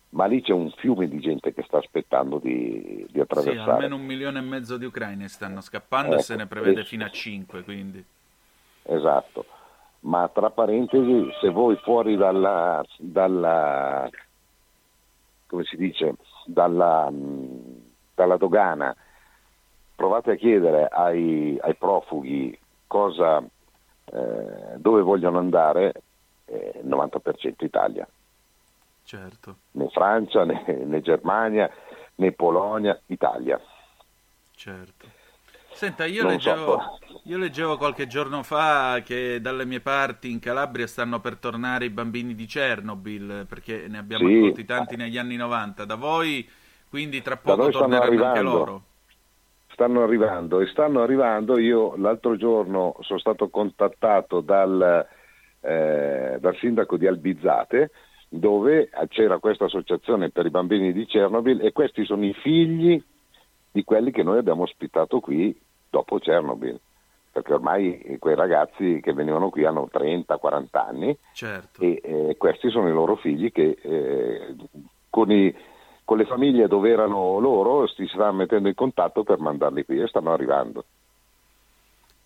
ma 0.10 0.26
lì 0.26 0.42
c'è 0.42 0.54
un 0.54 0.72
fiume 0.72 1.08
di 1.08 1.20
gente 1.20 1.54
che 1.54 1.64
sta 1.64 1.78
aspettando 1.78 2.40
di, 2.40 3.06
di 3.10 3.20
Sì, 3.20 3.22
attraversare. 3.22 3.72
almeno 3.72 3.96
un 3.96 4.04
milione 4.06 4.40
e 4.40 4.42
mezzo 4.42 4.78
di 4.78 4.86
ucraini 4.86 5.28
stanno 5.30 5.62
scappando 5.62 6.16
e 6.16 6.20
Ecco, 6.20 6.24
se 6.24 6.36
ne 6.36 6.48
prevede 6.48 6.82
e- 6.82 6.86
fino 6.86 7.06
a 7.06 7.10
5, 7.10 7.64
quindi... 7.64 8.04
Esatto, 8.84 9.46
ma 10.02 10.28
tra 10.30 10.50
parentesi, 10.50 11.30
se 11.40 11.50
voi 11.50 11.76
fuori 11.78 12.16
dalla, 12.18 12.84
dalla 12.98 14.10
come 15.48 15.64
si 15.66 15.76
dice, 15.78 16.16
dalla, 16.46 17.12
dalla 18.16 18.38
dogana 18.38 18.96
provate 19.96 20.32
a 20.32 20.36
chiedere 20.36 20.88
ai, 20.88 21.58
ai 21.62 21.76
profughi 21.76 22.58
cosa, 22.88 23.42
eh, 24.06 24.78
dove 24.78 25.02
vogliono 25.02 25.38
andare, 25.38 25.94
eh, 26.46 26.82
il 26.82 26.88
90% 26.88 27.64
Italia, 27.64 28.08
Certo, 29.04 29.58
né 29.72 29.90
Francia, 29.90 30.46
né, 30.46 30.64
né 30.66 31.02
Germania, 31.02 31.70
né 32.16 32.32
Polonia, 32.32 33.00
Italia. 33.08 33.60
certo. 34.56 35.20
Senta, 35.74 36.06
io 36.06 36.24
leggevo, 36.26 36.88
io 37.24 37.38
leggevo 37.38 37.78
qualche 37.78 38.06
giorno 38.08 38.44
fa 38.44 39.02
che 39.04 39.40
dalle 39.42 39.66
mie 39.66 39.80
parti 39.80 40.30
in 40.30 40.40
Calabria 40.40 40.86
stanno 40.86 41.20
per 41.20 41.38
tornare 41.38 41.86
i 41.86 41.90
bambini 41.90 42.36
di 42.36 42.46
Chernobyl, 42.46 43.46
perché 43.48 43.88
ne 43.88 43.98
abbiamo 43.98 44.28
Sì. 44.28 44.34
accolti 44.36 44.66
tanti 44.66 44.96
negli 44.96 45.18
anni 45.18 45.36
90. 45.38 45.86
Da 45.86 45.96
voi, 45.96 46.48
quindi 46.90 47.22
tra 47.22 47.38
poco 47.38 47.70
torneranno 47.70 48.22
anche 48.22 48.40
arrivando. 48.40 48.42
loro. 48.42 48.86
Stanno 49.68 50.04
arrivando 50.04 50.60
e 50.60 50.68
stanno 50.68 51.02
arrivando. 51.02 51.58
Io 51.58 51.96
l'altro 51.98 52.36
giorno 52.36 52.96
sono 53.02 53.20
stato 53.20 53.50
contattato 53.50 54.42
dal, 54.42 55.08
eh, 55.62 56.38
dal 56.40 56.56
sindaco 56.58 56.98
di 56.98 57.08
Albizzate 57.08 57.92
dove 58.34 58.90
c'era 59.10 59.40
questa 59.40 59.66
associazione 59.66 60.30
per 60.30 60.46
i 60.46 60.50
bambini 60.52 60.94
di 60.94 61.06
Chernobyl 61.06 61.66
e 61.66 61.72
questi 61.74 62.06
sono 62.06 62.26
i 62.26 62.34
figli 62.34 63.02
di 63.72 63.84
quelli 63.84 64.12
che 64.12 64.24
noi 64.24 64.38
abbiamo 64.38 64.64
ospitato 64.64 65.20
qui 65.20 65.58
dopo 65.90 66.20
Chernobyl. 66.20 66.80
perché 67.32 67.54
ormai 67.54 68.18
quei 68.20 68.36
ragazzi 68.36 69.00
che 69.02 69.14
venivano 69.14 69.50
qui 69.50 69.64
hanno 69.64 69.90
30-40 69.92 70.66
anni 70.72 71.18
certo. 71.34 71.82
e 71.82 72.02
eh, 72.04 72.36
questi 72.38 72.70
sono 72.70 72.90
i 72.90 72.92
loro 72.92 73.16
figli 73.16 73.52
che 73.52 73.78
eh, 73.82 74.56
con, 75.10 75.32
i, 75.32 75.56
con, 76.04 76.18
le 76.18 76.26
famiglie 76.26 76.68
dove 76.68 76.90
erano 76.90 77.40
loro 77.40 77.88
si 77.88 78.06
stanno 78.08 78.34
mettendo 78.34 78.68
in 78.68 78.76
contatto 78.76 79.24
per 79.24 79.40
mandarli 79.40 79.86
qui 79.86 80.02
e 80.02 80.08
stanno 80.08 80.34
arrivando. 80.34 80.84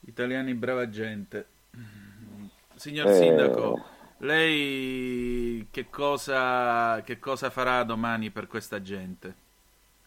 Italiani 0.07 0.53
brava 0.55 0.89
gente. 0.89 1.45
Signor 2.75 3.07
eh... 3.07 3.13
Sindaco, 3.13 3.83
lei 4.19 5.67
che 5.69 5.89
cosa, 5.89 7.01
che 7.03 7.19
cosa 7.19 7.49
farà 7.49 7.83
domani 7.83 8.31
per 8.31 8.47
questa 8.47 8.81
gente? 8.81 9.43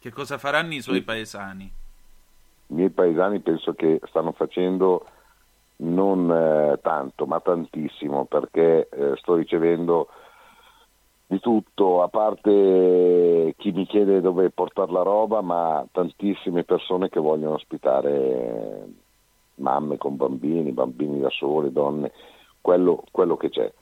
Che 0.01 0.11
cosa 0.11 0.39
faranno 0.39 0.75
i 0.75 0.81
suoi 0.81 1.03
paesani? 1.03 1.73
i 2.69 2.75
miei 2.75 2.91
paesani 2.91 3.41
penso 3.41 3.73
che 3.75 4.01
stanno 4.07 4.33
facendo 4.33 5.07
non 5.77 6.31
eh, 6.31 6.79
tanto, 6.83 7.27
ma 7.27 7.41
tantissimo, 7.41 8.25
perché 8.25 8.89
eh, 8.91 9.17
sto 9.17 9.37
ricevendo 9.37 10.09
di 11.27 11.39
tutto, 11.41 12.03
a 12.03 12.09
parte 12.09 13.55
chi 13.57 13.71
mi 13.73 13.87
chiede 13.87 14.21
dove 14.21 14.51
portare 14.51 14.91
la 14.91 15.03
roba, 15.03 15.41
ma 15.41 15.87
tantissime 15.93 16.65
persone 16.65 17.09
che 17.09 17.21
vogliono 17.21 17.55
ospitare 17.55 18.87
mamme 19.57 19.99
con 19.99 20.17
bambini, 20.17 20.73
bambini 20.73 21.21
da 21.21 21.31
soli, 21.31 21.73
donne, 21.73 22.13
quello, 22.61 23.05
quello 23.11 23.37
che 23.37 23.51
c'è. 23.51 23.73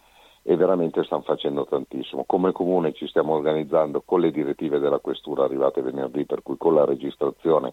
E 0.49 0.55
veramente 0.55 1.03
stanno 1.03 1.23
facendo 1.23 1.67
tantissimo. 1.67 2.25
Come 2.25 2.53
comune 2.53 2.93
ci 2.93 3.09
stiamo 3.09 3.35
organizzando 3.35 4.03
con 4.05 4.21
le 4.21 4.31
direttive 4.31 4.79
della 4.79 5.01
questura 5.01 5.45
arrivate 5.45 5.83
venerdì, 5.83 6.25
per 6.25 6.43
cui 6.43 6.57
con 6.57 6.75
la 6.75 6.85
registrazione 6.85 7.73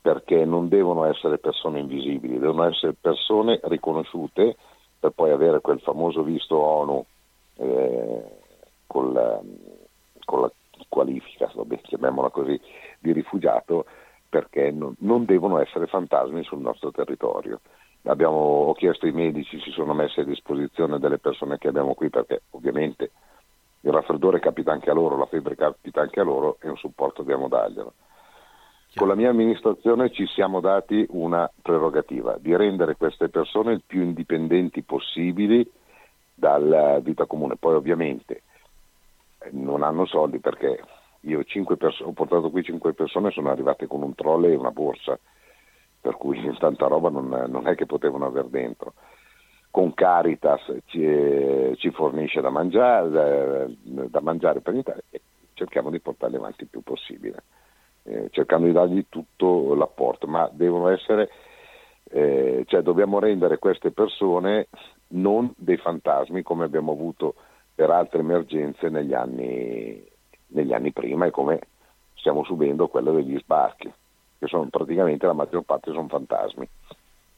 perché 0.00 0.44
non 0.44 0.68
devono 0.68 1.04
essere 1.04 1.38
persone 1.38 1.80
invisibili, 1.80 2.38
devono 2.38 2.64
essere 2.64 2.94
persone 2.98 3.60
riconosciute 3.64 4.56
per 4.98 5.10
poi 5.10 5.30
avere 5.30 5.60
quel 5.60 5.80
famoso 5.80 6.22
visto 6.22 6.56
ONU 6.56 7.04
eh, 7.56 8.22
con, 8.86 9.12
la, 9.12 9.40
con, 10.24 10.40
la, 10.40 10.52
qualifica, 10.88 11.50
vabbè, 11.54 11.80
chiamiamola 11.80 12.30
così, 12.30 12.58
di 12.98 13.12
rifugiato, 13.12 13.84
perché 14.28 14.70
non, 14.70 14.94
non 15.00 15.24
devono 15.24 15.58
essere 15.60 15.86
fantasmi 15.86 16.42
sul 16.44 16.60
nostro 16.60 16.90
territorio. 16.90 17.60
Abbiamo, 18.02 18.36
ho 18.36 18.74
chiesto 18.74 19.06
ai 19.06 19.12
medici, 19.12 19.60
si 19.60 19.70
sono 19.70 19.92
messi 19.92 20.20
a 20.20 20.24
disposizione 20.24 20.98
delle 20.98 21.18
persone 21.18 21.58
che 21.58 21.68
abbiamo 21.68 21.94
qui 21.94 22.08
perché 22.08 22.42
ovviamente 22.50 23.10
il 23.80 23.92
raffreddore 23.92 24.40
capita 24.40 24.72
anche 24.72 24.90
a 24.90 24.94
loro, 24.94 25.16
la 25.16 25.26
febbre 25.26 25.54
capita 25.54 26.00
anche 26.00 26.20
a 26.20 26.24
loro 26.24 26.56
e 26.60 26.68
un 26.68 26.76
supporto 26.76 27.22
dobbiamo 27.22 27.48
darglielo. 27.48 27.92
Con 28.94 29.08
la 29.08 29.14
mia 29.14 29.28
amministrazione 29.28 30.10
ci 30.10 30.26
siamo 30.26 30.60
dati 30.60 31.06
una 31.10 31.48
prerogativa 31.62 32.36
di 32.38 32.56
rendere 32.56 32.96
queste 32.96 33.28
persone 33.28 33.72
il 33.72 33.82
più 33.86 34.02
indipendenti 34.02 34.82
possibili 34.82 35.70
dalla 36.34 36.98
vita 37.00 37.26
comune. 37.26 37.56
Poi 37.56 37.74
ovviamente 37.74 38.42
non 39.50 39.82
hanno 39.82 40.06
soldi 40.06 40.38
perché 40.38 40.82
io 41.20 41.44
perso- 41.76 42.04
ho 42.04 42.12
portato 42.12 42.50
qui 42.50 42.62
cinque 42.62 42.94
persone, 42.94 43.30
sono 43.30 43.50
arrivate 43.50 43.86
con 43.86 44.02
un 44.02 44.14
trolley 44.14 44.52
e 44.52 44.56
una 44.56 44.70
borsa, 44.70 45.18
per 46.00 46.16
cui 46.16 46.40
tanta 46.58 46.86
roba 46.86 47.10
non, 47.10 47.28
non 47.48 47.66
è 47.66 47.74
che 47.74 47.86
potevano 47.86 48.26
aver 48.26 48.46
dentro. 48.46 48.94
Con 49.70 49.94
Caritas 49.94 50.62
ci, 50.86 51.76
ci 51.76 51.90
fornisce 51.90 52.40
da 52.40 52.50
mangiare, 52.50 53.76
da 53.82 54.20
mangiare 54.20 54.60
per 54.60 54.74
l'Italia 54.74 55.02
e 55.10 55.20
cerchiamo 55.52 55.90
di 55.90 56.00
portarli 56.00 56.36
avanti 56.36 56.62
il 56.62 56.68
più 56.68 56.82
possibile 56.82 57.42
eh, 58.08 58.28
cercando 58.30 58.66
di 58.66 58.72
dargli 58.72 59.04
tutto 59.08 59.74
l'apporto, 59.74 60.26
ma 60.26 60.48
devono 60.52 60.88
essere, 60.88 61.30
eh, 62.10 62.64
cioè 62.66 62.80
dobbiamo 62.80 63.18
rendere 63.18 63.58
queste 63.58 63.90
persone 63.90 64.68
non 65.08 65.52
dei 65.56 65.76
fantasmi 65.76 66.42
come 66.42 66.64
abbiamo 66.64 66.92
avuto 66.92 67.34
per 67.74 67.90
altre 67.90 68.20
emergenze 68.20 68.88
negli 68.88 69.12
anni, 69.12 70.02
negli 70.48 70.72
anni 70.72 70.92
prima 70.92 71.26
e 71.26 71.30
come 71.30 71.60
stiamo 72.14 72.44
subendo 72.44 72.88
quella 72.88 73.10
degli 73.10 73.38
sbarchi, 73.38 73.92
che 74.38 74.46
sono 74.46 74.66
praticamente 74.70 75.26
la 75.26 75.32
maggior 75.32 75.62
parte 75.62 75.92
sono 75.92 76.08
fantasmi. 76.08 76.68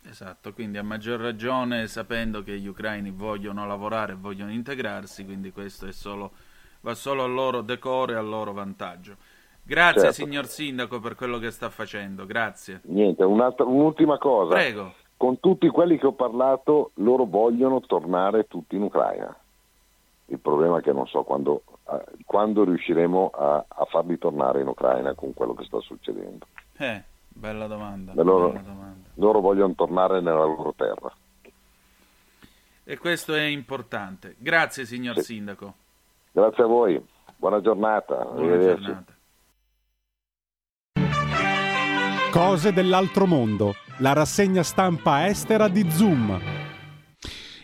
Esatto, 0.08 0.52
quindi 0.52 0.78
a 0.78 0.82
maggior 0.82 1.20
ragione 1.20 1.86
sapendo 1.86 2.42
che 2.42 2.58
gli 2.58 2.66
ucraini 2.66 3.10
vogliono 3.10 3.66
lavorare, 3.66 4.14
vogliono 4.14 4.50
integrarsi, 4.50 5.24
quindi 5.24 5.52
questo 5.52 5.90
solo, 5.92 6.32
va 6.80 6.94
solo 6.94 7.24
al 7.24 7.32
loro 7.32 7.60
decoro 7.60 8.12
e 8.12 8.16
al 8.16 8.26
loro 8.26 8.52
vantaggio. 8.52 9.16
Grazie 9.62 10.00
certo. 10.00 10.14
signor 10.14 10.46
Sindaco 10.46 10.98
per 11.00 11.14
quello 11.14 11.38
che 11.38 11.50
sta 11.50 11.70
facendo, 11.70 12.26
grazie. 12.26 12.80
Niente, 12.84 13.24
un'ultima 13.24 14.18
cosa. 14.18 14.54
Prego. 14.54 14.94
Con 15.16 15.38
tutti 15.38 15.68
quelli 15.68 15.98
che 15.98 16.06
ho 16.06 16.12
parlato, 16.12 16.92
loro 16.94 17.24
vogliono 17.26 17.80
tornare 17.80 18.48
tutti 18.48 18.76
in 18.76 18.82
Ucraina. 18.82 19.36
Il 20.26 20.38
problema 20.38 20.78
è 20.78 20.82
che 20.82 20.92
non 20.92 21.06
so 21.06 21.22
quando, 21.22 21.62
quando 22.24 22.64
riusciremo 22.64 23.30
a, 23.34 23.64
a, 23.66 23.84
farli 23.86 24.18
tornare 24.18 24.60
in 24.60 24.68
Ucraina 24.68 25.14
con 25.14 25.34
quello 25.34 25.54
che 25.54 25.64
sta 25.64 25.80
succedendo. 25.80 26.46
Eh, 26.76 27.02
bella 27.28 27.66
domanda. 27.66 28.12
Loro, 28.22 28.48
bella 28.48 28.60
domanda. 28.60 29.08
loro 29.14 29.40
vogliono 29.40 29.74
tornare 29.74 30.20
nella 30.20 30.44
loro 30.44 30.72
terra. 30.76 31.12
E 32.84 32.98
questo 32.98 33.34
è 33.34 33.42
importante. 33.42 34.36
Grazie 34.38 34.84
signor 34.84 35.16
sì. 35.16 35.34
Sindaco. 35.34 35.74
Grazie 36.32 36.64
a 36.64 36.66
voi. 36.66 37.04
Buona 37.36 37.60
giornata. 37.60 38.16
Buona 38.24 38.58
giornata. 38.58 39.18
Cose 42.32 42.72
dell'altro 42.72 43.26
mondo, 43.26 43.74
la 43.98 44.12
rassegna 44.12 44.62
stampa 44.62 45.26
estera 45.26 45.68
di 45.68 45.88
Zoom. 45.90 46.59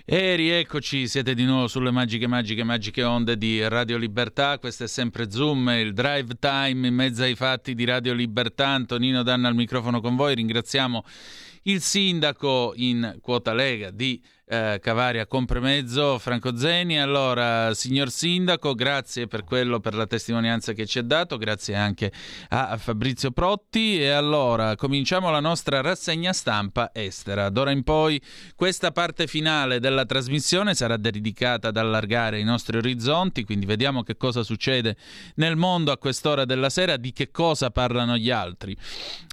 E 0.08 0.36
rieccoci, 0.36 1.08
siete 1.08 1.34
di 1.34 1.44
nuovo 1.44 1.66
sulle 1.66 1.90
magiche, 1.90 2.28
magiche, 2.28 2.62
magiche 2.62 3.02
onde 3.02 3.36
di 3.36 3.66
Radio 3.66 3.96
Libertà. 3.96 4.56
Questo 4.60 4.84
è 4.84 4.86
sempre 4.86 5.32
Zoom, 5.32 5.68
il 5.70 5.92
drive 5.94 6.36
time 6.38 6.86
in 6.86 6.94
mezzo 6.94 7.24
ai 7.24 7.34
fatti 7.34 7.74
di 7.74 7.84
Radio 7.84 8.14
Libertà. 8.14 8.68
Antonino 8.68 9.24
Danna 9.24 9.48
al 9.48 9.56
microfono 9.56 10.00
con 10.00 10.14
voi. 10.14 10.36
Ringraziamo 10.36 11.02
il 11.62 11.80
sindaco 11.80 12.72
in 12.76 13.18
quota 13.20 13.52
Lega 13.52 13.90
di 13.90 14.22
eh, 14.48 14.78
Cavaria 14.81 15.27
Compremezzo, 15.27 16.18
Franco 16.18 16.56
Zeni. 16.56 17.01
Allora, 17.01 17.74
signor 17.74 18.10
Sindaco, 18.10 18.74
grazie 18.74 19.27
per 19.27 19.43
quello, 19.43 19.81
per 19.81 19.94
la 19.94 20.06
testimonianza 20.06 20.73
che 20.73 20.86
ci 20.86 21.01
ha 21.01 21.02
dato, 21.02 21.36
grazie 21.36 21.74
anche 21.74 22.12
a 22.51 22.77
Fabrizio 22.77 23.32
Protti. 23.32 24.01
E 24.01 24.09
allora, 24.09 24.77
cominciamo 24.77 25.31
la 25.31 25.40
nostra 25.40 25.81
rassegna 25.81 26.32
stampa 26.32 26.90
estera. 26.93 27.48
D'ora 27.51 27.73
in 27.73 27.82
poi, 27.82 28.20
questa 28.55 28.93
parte 28.93 29.27
finale 29.27 29.81
della 29.81 30.05
trasmissione 30.05 30.74
sarà 30.74 30.97
dedicata 30.97 31.68
ad 31.68 31.77
allargare 31.77 32.39
i 32.39 32.44
nostri 32.44 32.77
orizzonti, 32.77 33.44
quindi 33.44 33.66
vediamo 33.66 34.02
che 34.05 34.16
cosa 34.16 34.44
succede 34.44 34.97
nel 35.36 35.56
mondo 35.56 35.90
a 35.90 35.98
quest'ora 35.98 36.44
della 36.44 36.70
sera, 36.70 36.97
di 36.97 37.12
che 37.12 37.31
cosa 37.32 37.70
parlano 37.70 38.16
gli 38.16 38.31
altri. 38.31 38.77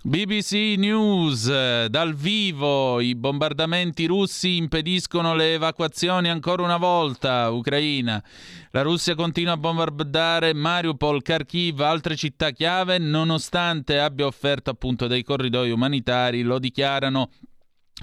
BBC 0.06 0.76
News, 0.77 1.48
eh, 1.48 1.88
dal 1.90 2.14
vivo, 2.14 2.99
i 2.99 3.15
bombardamenti 3.15 4.06
russi 4.06 4.57
impediscono 4.57 5.02
impediscono 5.03 5.35
le 5.35 5.55
evacuazioni 5.55 6.30
ancora 6.30 6.63
una 6.63 6.77
volta, 6.77 7.49
Ucraina. 7.49 8.23
La 8.71 8.81
Russia 8.81 9.15
continua 9.15 9.53
a 9.53 9.57
bombardare 9.57 10.53
Mariupol, 10.53 11.21
Kharkiv, 11.21 11.81
altre 11.81 12.15
città 12.15 12.51
chiave, 12.51 12.97
nonostante 12.97 13.99
abbia 13.99 14.25
offerto 14.25 14.69
appunto 14.69 15.07
dei 15.07 15.23
corridoi 15.23 15.71
umanitari, 15.71 16.41
lo 16.41 16.57
dichiarano 16.57 17.30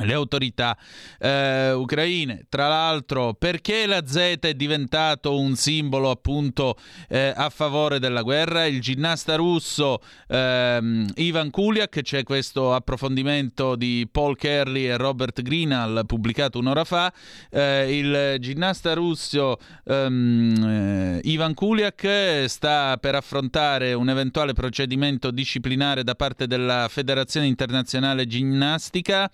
le 0.00 0.12
autorità 0.12 0.76
eh, 1.18 1.72
ucraine. 1.72 2.46
Tra 2.48 2.68
l'altro, 2.68 3.34
perché 3.34 3.86
la 3.86 4.02
Z 4.06 4.38
è 4.40 4.54
diventato 4.54 5.38
un 5.38 5.56
simbolo 5.56 6.10
appunto 6.10 6.76
eh, 7.08 7.32
a 7.34 7.50
favore 7.50 7.98
della 7.98 8.22
guerra? 8.22 8.66
Il 8.66 8.80
ginnasta 8.80 9.36
russo 9.36 10.00
ehm, 10.28 11.06
Ivan 11.16 11.50
Kuliak, 11.50 12.02
c'è 12.02 12.22
questo 12.22 12.74
approfondimento 12.74 13.76
di 13.76 14.08
Paul 14.10 14.36
Kerry 14.36 14.86
e 14.86 14.96
Robert 14.96 15.42
Greenall 15.42 16.04
pubblicato 16.06 16.58
un'ora 16.58 16.84
fa. 16.84 17.12
Eh, 17.50 17.98
il 17.98 18.36
ginnasta 18.40 18.94
russo 18.94 19.58
ehm, 19.84 21.18
eh, 21.22 21.28
Ivan 21.28 21.54
Kuliak 21.54 22.44
sta 22.46 22.96
per 22.98 23.14
affrontare 23.14 23.92
un 23.92 24.08
eventuale 24.08 24.52
procedimento 24.52 25.30
disciplinare 25.30 26.04
da 26.04 26.14
parte 26.14 26.46
della 26.46 26.86
Federazione 26.88 27.46
Internazionale 27.46 28.26
Ginnastica 28.26 29.30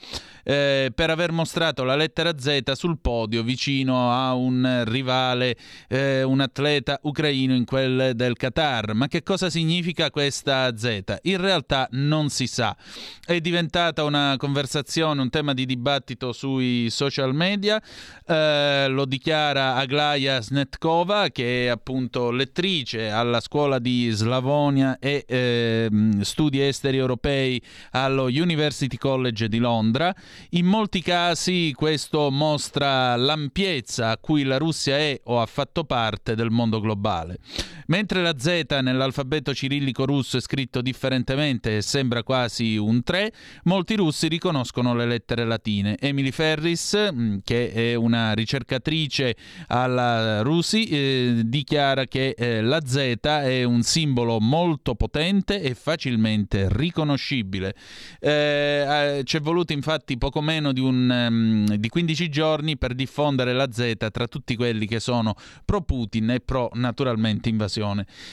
eh, 0.56 0.90
per 0.94 1.10
aver 1.10 1.32
mostrato 1.32 1.84
la 1.84 1.96
lettera 1.96 2.36
Z 2.38 2.72
sul 2.72 2.98
podio 2.98 3.42
vicino 3.42 4.10
a 4.10 4.34
un 4.34 4.84
rivale, 4.86 5.56
eh, 5.88 6.22
un 6.22 6.40
atleta 6.40 6.98
ucraino 7.02 7.54
in 7.54 7.64
quel 7.64 8.12
del 8.14 8.36
Qatar. 8.36 8.94
Ma 8.94 9.08
che 9.08 9.22
cosa 9.22 9.50
significa 9.50 10.10
questa 10.10 10.76
Z? 10.76 11.18
In 11.22 11.40
realtà 11.40 11.88
non 11.92 12.28
si 12.30 12.46
sa. 12.46 12.76
È 13.24 13.38
diventata 13.40 14.04
una 14.04 14.34
conversazione, 14.38 15.20
un 15.20 15.30
tema 15.30 15.52
di 15.52 15.66
dibattito 15.66 16.32
sui 16.32 16.88
social 16.90 17.34
media. 17.34 17.80
Eh, 18.26 18.86
lo 18.88 19.04
dichiara 19.04 19.74
Aglaya 19.74 20.40
Snetkova, 20.40 21.28
che 21.28 21.66
è 21.66 21.68
appunto 21.68 22.30
lettrice 22.30 23.10
alla 23.10 23.40
scuola 23.40 23.78
di 23.78 24.10
Slavonia 24.10 24.98
e 24.98 25.24
ehm, 25.26 26.20
studi 26.20 26.60
esteri 26.60 26.96
europei 26.96 27.60
allo 27.90 28.24
University 28.24 28.96
College 28.96 29.48
di 29.48 29.58
Londra. 29.58 30.14
In 30.50 30.66
molti 30.66 31.02
casi 31.02 31.72
questo 31.74 32.30
mostra 32.30 33.16
l'ampiezza 33.16 34.10
a 34.10 34.18
cui 34.18 34.42
la 34.42 34.58
Russia 34.58 34.96
è 34.96 35.20
o 35.24 35.40
ha 35.40 35.46
fatto 35.46 35.84
parte 35.84 36.34
del 36.34 36.50
mondo 36.50 36.80
globale. 36.80 37.38
Mentre 37.86 38.20
la 38.20 38.34
Z 38.36 38.64
nell'alfabeto 38.82 39.54
cirillico 39.54 40.06
russo 40.06 40.38
è 40.38 40.40
scritto 40.40 40.80
differentemente 40.80 41.76
e 41.76 41.82
sembra 41.82 42.24
quasi 42.24 42.76
un 42.76 43.02
3, 43.02 43.32
molti 43.64 43.94
russi 43.94 44.26
riconoscono 44.26 44.94
le 44.94 45.06
lettere 45.06 45.44
latine. 45.44 45.96
Emily 45.98 46.32
Ferris, 46.32 47.10
mm, 47.12 47.36
che 47.44 47.72
è 47.72 47.94
una 47.94 48.32
ricercatrice 48.32 49.36
alla 49.68 50.42
Rusi, 50.42 50.88
eh, 50.88 51.42
dichiara 51.44 52.06
che 52.06 52.34
eh, 52.36 52.60
la 52.60 52.80
Z 52.84 53.18
è 53.22 53.62
un 53.62 53.82
simbolo 53.82 54.40
molto 54.40 54.96
potente 54.96 55.60
e 55.60 55.74
facilmente 55.74 56.66
riconoscibile. 56.70 57.74
Eh, 58.18 59.20
ci 59.24 59.36
è 59.36 59.40
voluto 59.40 59.72
infatti 59.72 60.18
poco 60.18 60.40
meno 60.40 60.72
di, 60.72 60.80
un, 60.80 61.08
um, 61.08 61.76
di 61.76 61.88
15 61.88 62.28
giorni 62.28 62.76
per 62.76 62.94
diffondere 62.94 63.52
la 63.52 63.70
Z 63.70 63.94
tra 64.10 64.26
tutti 64.26 64.56
quelli 64.56 64.86
che 64.86 64.98
sono 64.98 65.34
pro 65.64 65.82
Putin 65.82 66.30
e 66.30 66.40
pro 66.40 66.70
naturalmente 66.74 67.48
invasione 67.48 67.74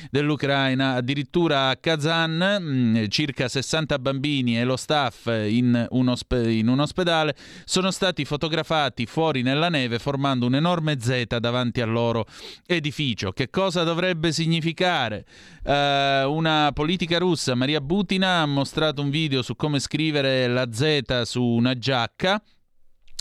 dell'Ucraina. 0.09 0.93
Addirittura 0.93 1.69
a 1.69 1.77
Kazan 1.77 2.37
mh, 2.61 2.99
mm, 2.99 3.05
circa 3.07 3.47
60 3.47 3.99
bambini 3.99 4.59
e 4.59 4.63
lo 4.63 4.75
staff 4.75 5.25
in 5.27 5.87
un, 5.89 6.07
osp- 6.07 6.45
in 6.45 6.67
un 6.67 6.79
ospedale 6.79 7.35
sono 7.65 7.91
stati 7.91 8.25
fotografati 8.25 9.05
fuori 9.05 9.41
nella 9.41 9.69
neve 9.69 9.99
formando 9.99 10.45
un 10.45 10.55
enorme 10.55 10.99
Z 10.99 11.37
davanti 11.39 11.81
al 11.81 11.91
loro 11.91 12.25
edificio. 12.65 13.31
Che 13.31 13.49
cosa 13.49 13.83
dovrebbe 13.83 14.31
significare? 14.31 15.25
Uh, 15.63 16.29
una 16.29 16.71
politica 16.73 17.17
russa, 17.17 17.55
Maria 17.55 17.81
Butina, 17.81 18.41
ha 18.41 18.45
mostrato 18.45 19.01
un 19.01 19.09
video 19.09 19.41
su 19.41 19.55
come 19.55 19.79
scrivere 19.79 20.47
la 20.47 20.67
Z 20.71 21.21
su 21.23 21.43
una 21.43 21.77
giacca 21.77 22.41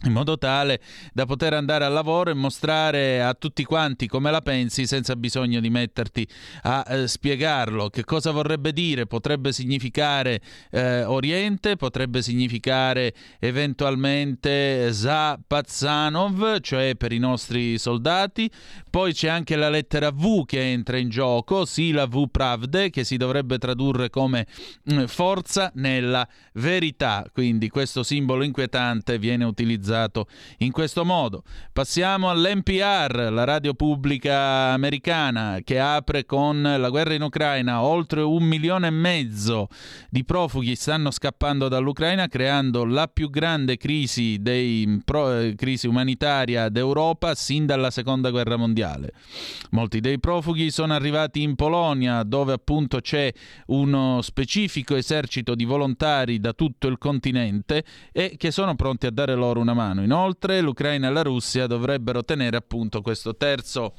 in 0.05 0.13
modo 0.13 0.37
tale 0.39 0.81
da 1.13 1.27
poter 1.27 1.55
andare 1.55 1.85
al 1.85 1.93
lavoro 1.93 2.31
e 2.31 2.35
mostrare 2.35 3.23
a 3.23 3.35
tutti 3.35 3.65
quanti 3.65 4.07
come 4.07 4.31
la 4.31 4.41
pensi 4.41 4.87
senza 4.87 5.15
bisogno 5.17 5.61
di 5.61 5.71
metterti 5.71 6.27
a 6.63 6.85
eh, 6.89 7.09
spiegarlo. 7.09 7.89
Che 7.89 8.05
cosa 8.05 8.31
vorrebbe 8.31 8.73
dire? 8.73 9.07
Potrebbe 9.07 9.53
significare 9.53 10.41
eh, 10.71 11.05
Oriente, 11.05 11.77
potrebbe 11.77 12.23
significare 12.23 13.15
eventualmente 13.39 14.93
Zapazanov, 14.93 16.61
cioè 16.61 16.97
per 16.97 17.13
i 17.13 17.19
nostri 17.19 17.79
soldati. 17.79 18.51
Poi 18.91 19.13
c'è 19.13 19.29
anche 19.29 19.57
la 19.57 19.69
lettera 19.69 20.11
V 20.11 20.45
che 20.45 20.61
entra 20.61 20.97
in 20.97 21.09
gioco, 21.09 21.65
sì 21.65 21.93
la 21.93 22.07
V 22.07 22.29
Pravde, 22.31 22.91
che 22.91 23.05
si 23.05 23.17
dovrebbe 23.17 23.59
tradurre 23.59 24.11
come 24.11 24.47
mh, 24.85 24.95
mm, 24.95 25.05
forza 25.05 25.71
nella 25.77 26.27
verità. 26.55 27.25
Quindi 27.33 27.69
questo 27.69 28.03
simbolo 28.03 28.43
inquietante 28.43 29.19
viene 29.19 29.45
utilizzato 29.45 29.92
utilizzato 29.93 30.27
in 30.59 30.73
questo 30.73 31.05
modo. 31.05 31.43
Passiamo 31.73 32.31
all'NPR, 32.31 33.29
la 33.31 33.45
radio 33.45 33.75
pubblica 33.75 34.73
americana, 34.73 35.59
che 35.63 35.79
apre 35.79 36.25
con 36.25 36.63
la 36.63 36.89
guerra 36.89 37.15
in 37.15 37.23
Ucraina. 37.23 37.83
Oltre 37.83 38.23
un 38.23 38.43
milione 38.43 38.87
e 38.87 38.91
mezzo 38.91 39.69
di 40.09 40.25
profughi 40.25 40.75
stanno 40.75 41.11
scappando 41.11 41.69
dall'Ucraina, 41.69 42.27
creando 42.27 42.85
la 42.85 43.07
più 43.09 43.29
grande 43.29 43.77
crisi, 43.77 44.39
dei, 44.41 45.01
pro, 45.05 45.39
eh, 45.39 45.55
crisi 45.55 45.87
umanitaria 45.87 46.69
d'Europa 46.69 47.35
sin 47.35 47.67
dalla 47.67 47.91
seconda 47.91 48.31
guerra 48.31 48.57
mondiale. 48.57 49.13
Molti 49.71 50.01
dei 50.01 50.19
profughi 50.19 50.71
sono 50.71 50.95
arrivati 50.95 51.43
in 51.43 51.55
Polonia, 51.55 52.23
dove 52.23 52.53
appunto 52.53 53.01
c'è 53.01 53.33
uno 53.67 54.23
specifico 54.23 54.95
esercito 54.95 55.55
di 55.55 55.65
volontari 55.65 56.41
da 56.41 56.53
tutto 56.53 56.87
il 56.87 56.99
continente 56.99 57.85
e 58.13 58.37
che 58.37 58.51
sono 58.51 58.75
pronti 58.75 59.07
a 59.07 59.11
dare 59.11 59.35
loro 59.35 59.61
una 59.61 59.75
mano 59.75 59.82
mano. 59.83 60.03
Inoltre 60.03 60.61
l'Ucraina 60.61 61.09
e 61.09 61.11
la 61.11 61.23
Russia 61.23 61.67
dovrebbero 61.67 62.25
tenere 62.25 62.57
appunto 62.57 63.03
questo 63.03 63.37
terzo 63.37 63.95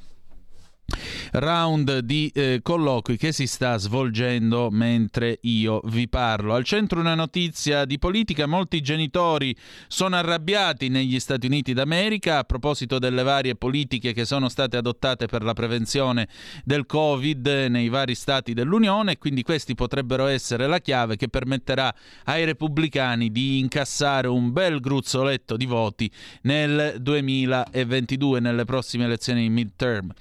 round 1.33 1.99
di 1.99 2.31
eh, 2.33 2.59
colloqui 2.61 3.17
che 3.17 3.31
si 3.31 3.47
sta 3.47 3.77
svolgendo 3.77 4.69
mentre 4.69 5.39
io 5.41 5.81
vi 5.85 6.07
parlo. 6.07 6.53
Al 6.53 6.63
centro 6.63 6.99
una 6.99 7.15
notizia 7.15 7.85
di 7.85 7.97
politica, 7.97 8.45
molti 8.45 8.81
genitori 8.81 9.55
sono 9.87 10.15
arrabbiati 10.15 10.89
negli 10.89 11.19
Stati 11.19 11.47
Uniti 11.47 11.73
d'America 11.73 12.39
a 12.39 12.43
proposito 12.43 12.99
delle 12.99 13.23
varie 13.23 13.55
politiche 13.55 14.13
che 14.13 14.25
sono 14.25 14.49
state 14.49 14.77
adottate 14.77 15.25
per 15.25 15.43
la 15.43 15.53
prevenzione 15.53 16.27
del 16.63 16.85
Covid 16.85 17.47
nei 17.69 17.89
vari 17.89 18.15
stati 18.15 18.53
dell'Unione 18.53 19.17
quindi 19.17 19.43
questi 19.43 19.75
potrebbero 19.75 20.27
essere 20.27 20.67
la 20.67 20.79
chiave 20.79 21.15
che 21.15 21.27
permetterà 21.27 21.93
ai 22.25 22.45
repubblicani 22.45 23.31
di 23.31 23.59
incassare 23.59 24.27
un 24.27 24.51
bel 24.51 24.79
gruzzoletto 24.79 25.57
di 25.57 25.65
voti 25.65 26.11
nel 26.43 26.95
2022 26.99 28.39
nelle 28.39 28.65
prossime 28.65 29.05
elezioni 29.05 29.49
midterm. 29.49 30.11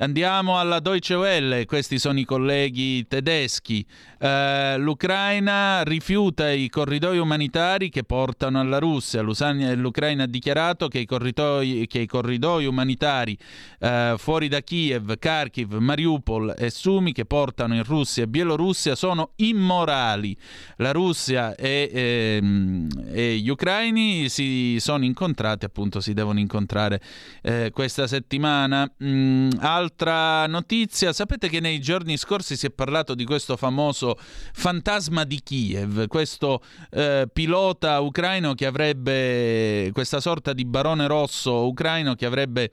Andiamo 0.00 0.60
alla 0.60 0.78
Deutsche 0.78 1.14
Welle, 1.14 1.66
questi 1.66 1.98
sono 1.98 2.20
i 2.20 2.24
colleghi 2.24 3.04
tedeschi. 3.08 3.84
Uh, 4.20 4.78
L'Ucraina 4.78 5.82
rifiuta 5.82 6.52
i 6.52 6.68
corridoi 6.68 7.18
umanitari 7.18 7.88
che 7.88 8.04
portano 8.04 8.60
alla 8.60 8.78
Russia. 8.78 9.22
L'Ucraina 9.22 10.22
ha 10.22 10.26
dichiarato 10.28 10.86
che 10.86 11.00
i 11.00 11.04
corridoi, 11.04 11.88
che 11.88 11.98
i 11.98 12.06
corridoi 12.06 12.66
umanitari 12.66 13.36
uh, 13.80 14.16
fuori 14.18 14.46
da 14.46 14.60
Kiev, 14.60 15.18
Kharkiv, 15.18 15.74
Mariupol 15.74 16.54
e 16.56 16.70
Sumi 16.70 17.10
che 17.10 17.24
portano 17.24 17.74
in 17.74 17.82
Russia 17.82 18.22
e 18.22 18.28
Bielorussia 18.28 18.94
sono 18.94 19.32
immorali. 19.36 20.36
La 20.76 20.92
Russia 20.92 21.56
e, 21.56 21.90
ehm, 21.92 22.88
e 23.10 23.38
gli 23.38 23.48
ucraini 23.48 24.28
si 24.28 24.76
sono 24.78 25.04
incontrati, 25.04 25.64
appunto 25.64 26.00
si 26.00 26.12
devono 26.12 26.38
incontrare 26.38 27.00
eh, 27.42 27.70
questa 27.72 28.06
settimana. 28.06 28.88
Mm, 29.02 29.50
Altra 29.88 30.46
notizia, 30.46 31.14
sapete 31.14 31.48
che 31.48 31.60
nei 31.60 31.80
giorni 31.80 32.18
scorsi 32.18 32.56
si 32.56 32.66
è 32.66 32.70
parlato 32.70 33.14
di 33.14 33.24
questo 33.24 33.56
famoso 33.56 34.18
fantasma 34.52 35.24
di 35.24 35.40
Kiev, 35.42 36.08
questo 36.08 36.62
eh, 36.90 37.26
pilota 37.32 37.98
ucraino 38.00 38.52
che 38.52 38.66
avrebbe, 38.66 39.88
questa 39.94 40.20
sorta 40.20 40.52
di 40.52 40.66
barone 40.66 41.06
rosso 41.06 41.66
ucraino 41.66 42.14
che 42.14 42.26
avrebbe 42.26 42.70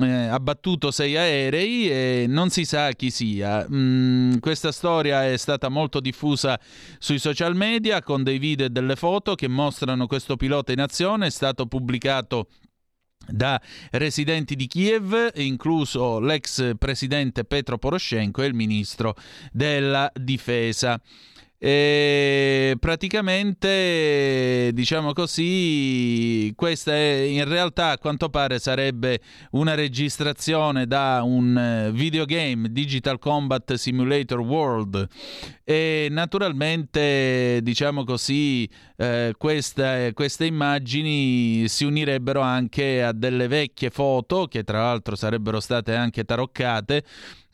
eh, 0.00 0.08
abbattuto 0.08 0.90
sei 0.90 1.16
aerei 1.16 1.88
e 1.88 2.24
non 2.28 2.50
si 2.50 2.64
sa 2.64 2.90
chi 2.90 3.10
sia. 3.10 3.64
Mm, 3.70 4.38
questa 4.38 4.72
storia 4.72 5.24
è 5.24 5.36
stata 5.36 5.68
molto 5.68 6.00
diffusa 6.00 6.58
sui 6.98 7.20
social 7.20 7.54
media 7.54 8.02
con 8.02 8.24
dei 8.24 8.38
video 8.38 8.66
e 8.66 8.70
delle 8.70 8.96
foto 8.96 9.36
che 9.36 9.46
mostrano 9.46 10.08
questo 10.08 10.34
pilota 10.34 10.72
in 10.72 10.80
azione, 10.80 11.26
è 11.26 11.30
stato 11.30 11.66
pubblicato 11.66 12.48
da 13.28 13.60
residenti 13.92 14.56
di 14.56 14.66
Kiev, 14.66 15.32
incluso 15.36 16.18
l'ex 16.20 16.76
presidente 16.78 17.44
Petro 17.44 17.78
Poroshenko 17.78 18.42
e 18.42 18.46
il 18.46 18.54
ministro 18.54 19.14
della 19.52 20.10
difesa. 20.14 21.00
E 21.58 22.76
praticamente, 22.78 24.70
diciamo 24.74 25.14
così, 25.14 26.52
questa 26.54 26.92
è, 26.92 27.22
in 27.22 27.48
realtà 27.48 27.92
a 27.92 27.98
quanto 27.98 28.28
pare 28.28 28.58
sarebbe 28.58 29.20
una 29.52 29.74
registrazione 29.74 30.86
da 30.86 31.22
un 31.24 31.56
eh, 31.56 31.90
videogame 31.92 32.70
Digital 32.70 33.18
Combat 33.18 33.72
Simulator 33.74 34.40
World. 34.40 35.08
E 35.64 36.08
naturalmente, 36.10 37.60
diciamo 37.62 38.04
così, 38.04 38.68
eh, 38.96 39.32
questa, 39.38 40.12
queste 40.12 40.44
immagini 40.44 41.68
si 41.68 41.84
unirebbero 41.84 42.40
anche 42.42 43.02
a 43.02 43.12
delle 43.12 43.48
vecchie 43.48 43.88
foto 43.90 44.46
che 44.46 44.62
tra 44.62 44.82
l'altro 44.82 45.16
sarebbero 45.16 45.60
state 45.60 45.94
anche 45.94 46.24
taroccate 46.24 47.02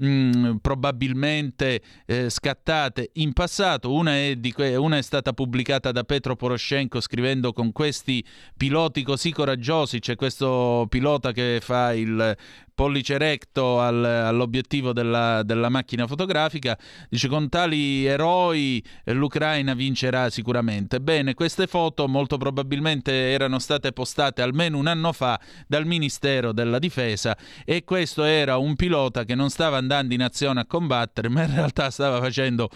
mm, 0.05 0.57
probabilmente 0.57 1.83
eh, 2.07 2.31
scattate 2.31 3.11
in 3.15 3.33
passato. 3.33 3.93
Una 3.93 4.17
è, 4.17 4.39
que- 4.53 4.77
una 4.77 4.99
è, 4.99 5.03
stata 5.03 5.33
pubblicata 5.33 5.93
da 5.93 6.05
Petro 6.05 6.37
Poroshenko 6.37 7.01
scrivendo 7.01 7.53
con 7.53 7.73
questi 7.73 8.25
piloti 8.57 9.03
così 9.03 9.33
coraggiosi. 9.33 9.99
C'è 9.99 10.17
questo 10.17 10.87
pilota 10.89 11.33
che 11.33 11.59
fa 11.61 11.93
il 11.95 12.37
pollice 12.83 13.17
recto 13.17 13.79
al, 13.79 14.05
all'obiettivo 14.05 14.93
della, 14.93 15.45
della, 15.45 15.69
macchina 15.69 16.09
fotografica, 16.09 16.77
dice 17.09 17.29
con 17.29 17.49
tali 17.49 18.07
eroi 18.07 18.83
eh, 19.05 19.13
l'Ucraina 19.13 19.73
vincerà 19.73 20.31
sicuramente. 20.31 21.01
Bene, 21.01 21.35
queste 21.35 21.69
foto 21.69 22.09
molto 22.09 22.39
probabilmente 22.39 23.31
erano 23.31 23.61
state 23.61 23.93
postate 23.93 24.43
almeno 24.43 24.79
un 24.79 24.89
anno 24.89 25.13
fa 25.13 25.39
dal 25.69 25.87
Ministero 25.87 26.51
della 26.51 26.81
Difesa 26.81 27.39
e 27.65 27.85
questo 27.85 28.25
era 28.25 28.57
un 28.57 28.75
pilota 28.75 29.23
che 29.23 29.37
non 29.37 29.49
stava 29.49 29.77
andando 29.77 30.13
in 30.15 30.23
azione 30.23 30.59
a 30.59 30.67
combattere, 30.67 31.29
ma 31.29 31.45
in 31.45 31.55
realtà 31.55 31.89
stava 31.89 32.19
facendo 32.19 32.69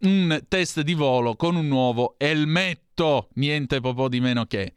un 0.00 0.42
test 0.46 0.82
di 0.82 0.92
volo 0.92 1.36
con 1.36 1.56
un 1.56 1.66
nuovo 1.66 2.16
elmetto, 2.18 3.30
niente 3.36 3.80
po' 3.80 4.08
di 4.10 4.20
meno 4.20 4.44
che. 4.44 4.74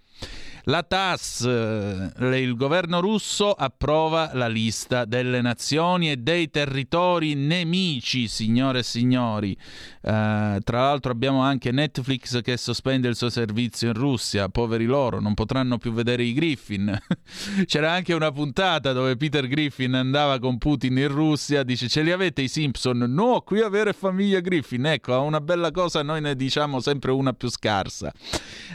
La 0.70 0.84
TAS, 0.84 1.46
eh, 1.46 2.40
il 2.42 2.58
governo 2.58 3.00
russo 3.00 3.54
approva 3.54 4.32
la 4.34 4.50
lista 4.50 5.06
delle 5.06 5.40
nazioni 5.40 6.12
e 6.12 6.18
dei 6.18 6.50
territori 6.50 7.36
nemici, 7.36 8.28
signore 8.28 8.80
e 8.80 8.84
signori. 8.84 9.58
Uh, 10.02 10.60
tra 10.64 10.82
l'altro 10.82 11.12
abbiamo 11.12 11.42
anche 11.42 11.72
Netflix 11.72 12.42
che 12.42 12.58
sospende 12.58 13.08
il 13.08 13.16
suo 13.16 13.30
servizio 13.30 13.88
in 13.88 13.94
Russia, 13.94 14.50
poveri 14.50 14.86
loro, 14.86 15.22
non 15.22 15.34
potranno 15.36 15.78
più 15.78 15.94
vedere 15.94 16.24
i 16.24 16.34
Griffin. 16.34 16.98
C'era 17.66 17.94
anche 17.94 18.14
una 18.14 18.32
puntata 18.32 18.92
dove 18.92 19.16
Peter 19.16 19.48
Griffin 19.48 19.94
andava 19.94 20.38
con 20.40 20.58
Putin 20.58 20.98
in 20.98 21.08
Russia, 21.08 21.64
dice 21.64 21.88
ce 21.88 22.02
li 22.02 22.12
avete 22.12 22.42
i 22.42 22.50
Simpson? 22.50 23.06
No, 23.08 23.42
qui 23.42 23.62
avere 23.62 23.94
famiglia 23.94 24.42
Griffin, 24.42 24.86
ecco, 24.86 25.18
una 25.22 25.40
bella 25.40 25.72
cosa 25.72 26.04
noi 26.04 26.20
ne 26.20 26.36
diciamo 26.36 26.82
sempre 26.82 27.12
una 27.12 27.32
più 27.32 27.50
scarsa. 27.50 28.12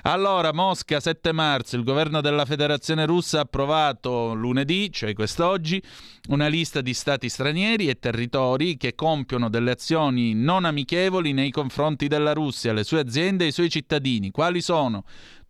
Allora, 0.03 0.55
Mosca, 0.55 1.01
7 1.01 1.33
marzo, 1.33 1.81
il 1.83 1.89
governo 1.89 2.21
della 2.21 2.45
Federazione 2.45 3.07
Russa 3.07 3.39
ha 3.39 3.43
approvato 3.43 4.35
lunedì, 4.35 4.91
cioè 4.93 5.15
quest'oggi, 5.15 5.83
una 6.29 6.47
lista 6.47 6.81
di 6.81 6.95
stati 6.95 7.29
stranieri 7.29 7.89
e 7.89 7.99
territori 7.99 8.77
che 8.77 8.95
compiono 8.95 9.49
delle 9.49 9.73
azioni 9.73 10.33
non 10.33 10.65
amichevoli 10.65 11.33
nei 11.33 11.51
confronti 11.51 12.07
della 12.07 12.33
Russia, 12.33 12.73
le 12.73 12.85
sue 12.85 13.01
aziende 13.01 13.45
e 13.45 13.49
i 13.49 13.53
suoi 13.53 13.69
cittadini. 13.69 14.31
Quali 14.31 14.63
sono? 14.63 15.03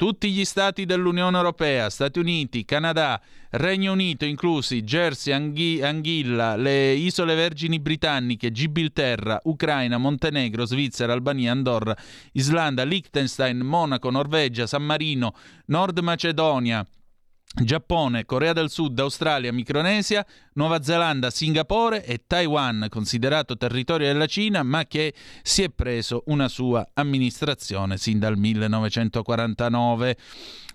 Tutti 0.02 0.32
gli 0.32 0.44
stati 0.44 0.84
dell'Unione 0.84 1.36
Europea, 1.36 1.88
Stati 1.88 2.18
Uniti, 2.18 2.64
Canada, 2.64 3.22
Regno 3.50 3.92
Unito, 3.92 4.24
inclusi 4.24 4.82
Jersey, 4.82 5.32
Anghi- 5.32 5.80
Anghilla, 5.80 6.56
le 6.56 6.90
Isole 6.94 7.36
Vergini 7.36 7.78
Britanniche, 7.78 8.50
Gibilterra, 8.50 9.38
Ucraina, 9.44 9.98
Montenegro, 9.98 10.66
Svizzera, 10.66 11.12
Albania, 11.12 11.52
Andorra, 11.52 11.96
Islanda, 12.32 12.82
Liechtenstein, 12.82 13.58
Monaco, 13.58 14.10
Norvegia, 14.10 14.66
San 14.66 14.82
Marino, 14.82 15.36
Nord 15.66 15.96
Macedonia, 16.00 16.84
Giappone, 17.54 18.24
Corea 18.24 18.54
del 18.54 18.70
Sud, 18.70 18.98
Australia, 18.98 19.52
Micronesia, 19.52 20.24
Nuova 20.54 20.82
Zelanda, 20.82 21.28
Singapore 21.28 22.02
e 22.02 22.22
Taiwan, 22.26 22.86
considerato 22.88 23.58
territorio 23.58 24.06
della 24.06 24.26
Cina, 24.26 24.62
ma 24.62 24.86
che 24.86 25.12
si 25.42 25.62
è 25.62 25.68
preso 25.68 26.22
una 26.26 26.48
sua 26.48 26.88
amministrazione 26.94 27.98
sin 27.98 28.18
dal 28.18 28.38
1949. 28.38 30.16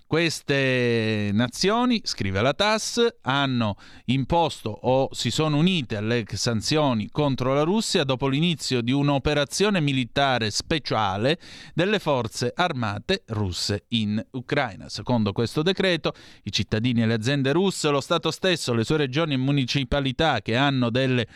Queste 0.07 1.31
nazioni, 1.33 1.99
scrive 2.05 2.39
la 2.39 2.53
TAS, 2.53 3.17
hanno 3.23 3.75
imposto 4.05 4.69
o 4.69 5.09
si 5.11 5.29
sono 5.29 5.57
unite 5.57 5.97
alle 5.97 6.23
sanzioni 6.31 7.09
contro 7.11 7.53
la 7.53 7.63
Russia 7.63 8.05
dopo 8.05 8.29
l'inizio 8.29 8.79
di 8.79 8.93
un'operazione 8.93 9.81
militare 9.81 10.49
speciale 10.49 11.37
delle 11.73 11.99
forze 11.99 12.53
armate 12.55 13.23
russe 13.27 13.83
in 13.89 14.25
Ucraina. 14.31 14.87
Secondo 14.87 15.33
questo 15.33 15.61
decreto, 15.61 16.13
i 16.43 16.53
cittadini 16.53 17.01
e 17.01 17.05
le 17.05 17.15
aziende 17.15 17.51
russe, 17.51 17.89
lo 17.89 17.99
Stato 17.99 18.31
stesso, 18.31 18.73
le 18.73 18.85
sue 18.85 18.95
regioni 18.95 19.33
e 19.33 19.37
municipalità 19.37 20.41
che 20.41 20.55
hanno 20.55 20.89
delle 20.89 21.27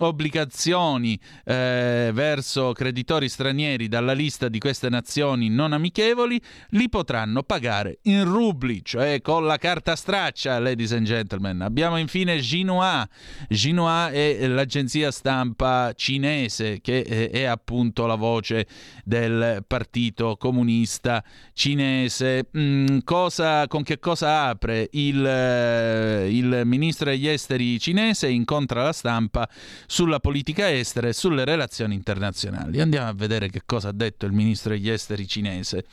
obbligazioni 0.00 1.18
eh, 1.46 2.10
verso 2.12 2.72
creditori 2.72 3.30
stranieri 3.30 3.88
dalla 3.88 4.12
lista 4.12 4.50
di 4.50 4.58
queste 4.58 4.90
nazioni 4.90 5.48
non 5.48 5.72
amichevoli, 5.72 6.38
li 6.72 6.90
potranno 6.90 7.42
pagare 7.42 8.00
in 8.02 8.16
in 8.18 8.24
rubli, 8.24 8.80
cioè 8.84 9.20
con 9.20 9.46
la 9.46 9.56
carta 9.56 9.96
straccia, 9.96 10.58
ladies 10.58 10.92
and 10.92 11.06
gentlemen. 11.06 11.62
Abbiamo 11.62 11.96
infine 11.96 12.38
Xinhua. 12.38 13.08
Xinhua 13.48 14.10
è 14.10 14.46
l'agenzia 14.46 15.10
stampa 15.10 15.92
cinese 15.94 16.80
che 16.80 17.02
è 17.02 17.44
appunto 17.44 18.06
la 18.06 18.14
voce 18.14 18.66
del 19.04 19.64
Partito 19.66 20.36
Comunista 20.36 21.22
Cinese. 21.52 22.48
Mm, 22.56 22.98
cosa, 23.04 23.66
con 23.66 23.82
che 23.82 23.98
cosa 23.98 24.48
apre 24.48 24.88
il, 24.92 25.24
eh, 25.24 26.28
il 26.30 26.62
ministro 26.64 27.10
degli 27.10 27.28
esteri 27.28 27.78
cinese? 27.78 28.28
Incontra 28.28 28.82
la 28.82 28.92
stampa 28.92 29.48
sulla 29.86 30.20
politica 30.20 30.70
estera 30.70 31.08
e 31.08 31.12
sulle 31.12 31.44
relazioni 31.44 31.94
internazionali. 31.94 32.80
Andiamo 32.80 33.08
a 33.08 33.14
vedere 33.14 33.48
che 33.48 33.62
cosa 33.64 33.88
ha 33.88 33.92
detto 33.92 34.26
il 34.26 34.32
ministro 34.32 34.72
degli 34.72 34.90
esteri 34.90 35.26
cinese. 35.26 35.84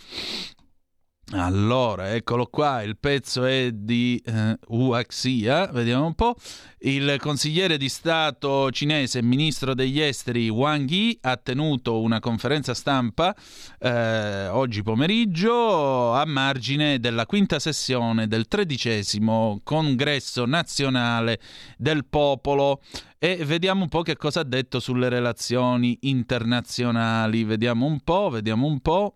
Allora, 1.32 2.14
eccolo 2.14 2.46
qua, 2.46 2.84
il 2.84 2.98
pezzo 3.00 3.46
è 3.46 3.72
di 3.72 4.22
eh, 4.24 4.56
Uaxia, 4.68 5.66
vediamo 5.66 6.06
un 6.06 6.14
po'. 6.14 6.36
Il 6.82 7.16
consigliere 7.20 7.78
di 7.78 7.90
Stato 7.90 8.70
cinese 8.70 9.18
e 9.18 9.22
ministro 9.24 9.74
degli 9.74 10.00
esteri 10.00 10.50
Wang 10.50 10.88
Yi 10.88 11.18
ha 11.22 11.36
tenuto 11.38 12.00
una 12.02 12.20
conferenza 12.20 12.76
stampa 12.76 13.36
eh, 13.80 14.50
oggi 14.50 14.84
pomeriggio 14.84 16.14
a 16.14 16.24
margine 16.26 17.00
della 17.00 17.26
quinta 17.26 17.58
sessione 17.58 18.28
del 18.28 18.48
tredicesimo 18.48 19.62
congresso 19.64 20.46
nazionale 20.46 21.40
del 21.76 22.06
popolo 22.06 22.84
e 23.18 23.38
vediamo 23.38 23.82
un 23.82 23.90
po' 23.90 24.04
che 24.04 24.16
cosa 24.16 24.42
ha 24.42 24.44
detto 24.44 24.80
sulle 24.80 25.10
relazioni 25.10 25.98
internazionali. 26.02 27.44
Vediamo 27.44 27.88
un 27.88 28.00
po', 28.02 28.30
vediamo 28.30 28.68
un 28.68 28.80
po'. 28.80 29.16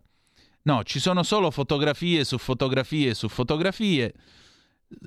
No, 0.63 0.83
ci 0.83 0.99
sono 0.99 1.23
solo 1.23 1.51
fotografie 1.51 2.23
su 2.23 2.37
fotografie 2.37 3.13
su 3.13 3.27
fotografie, 3.29 4.13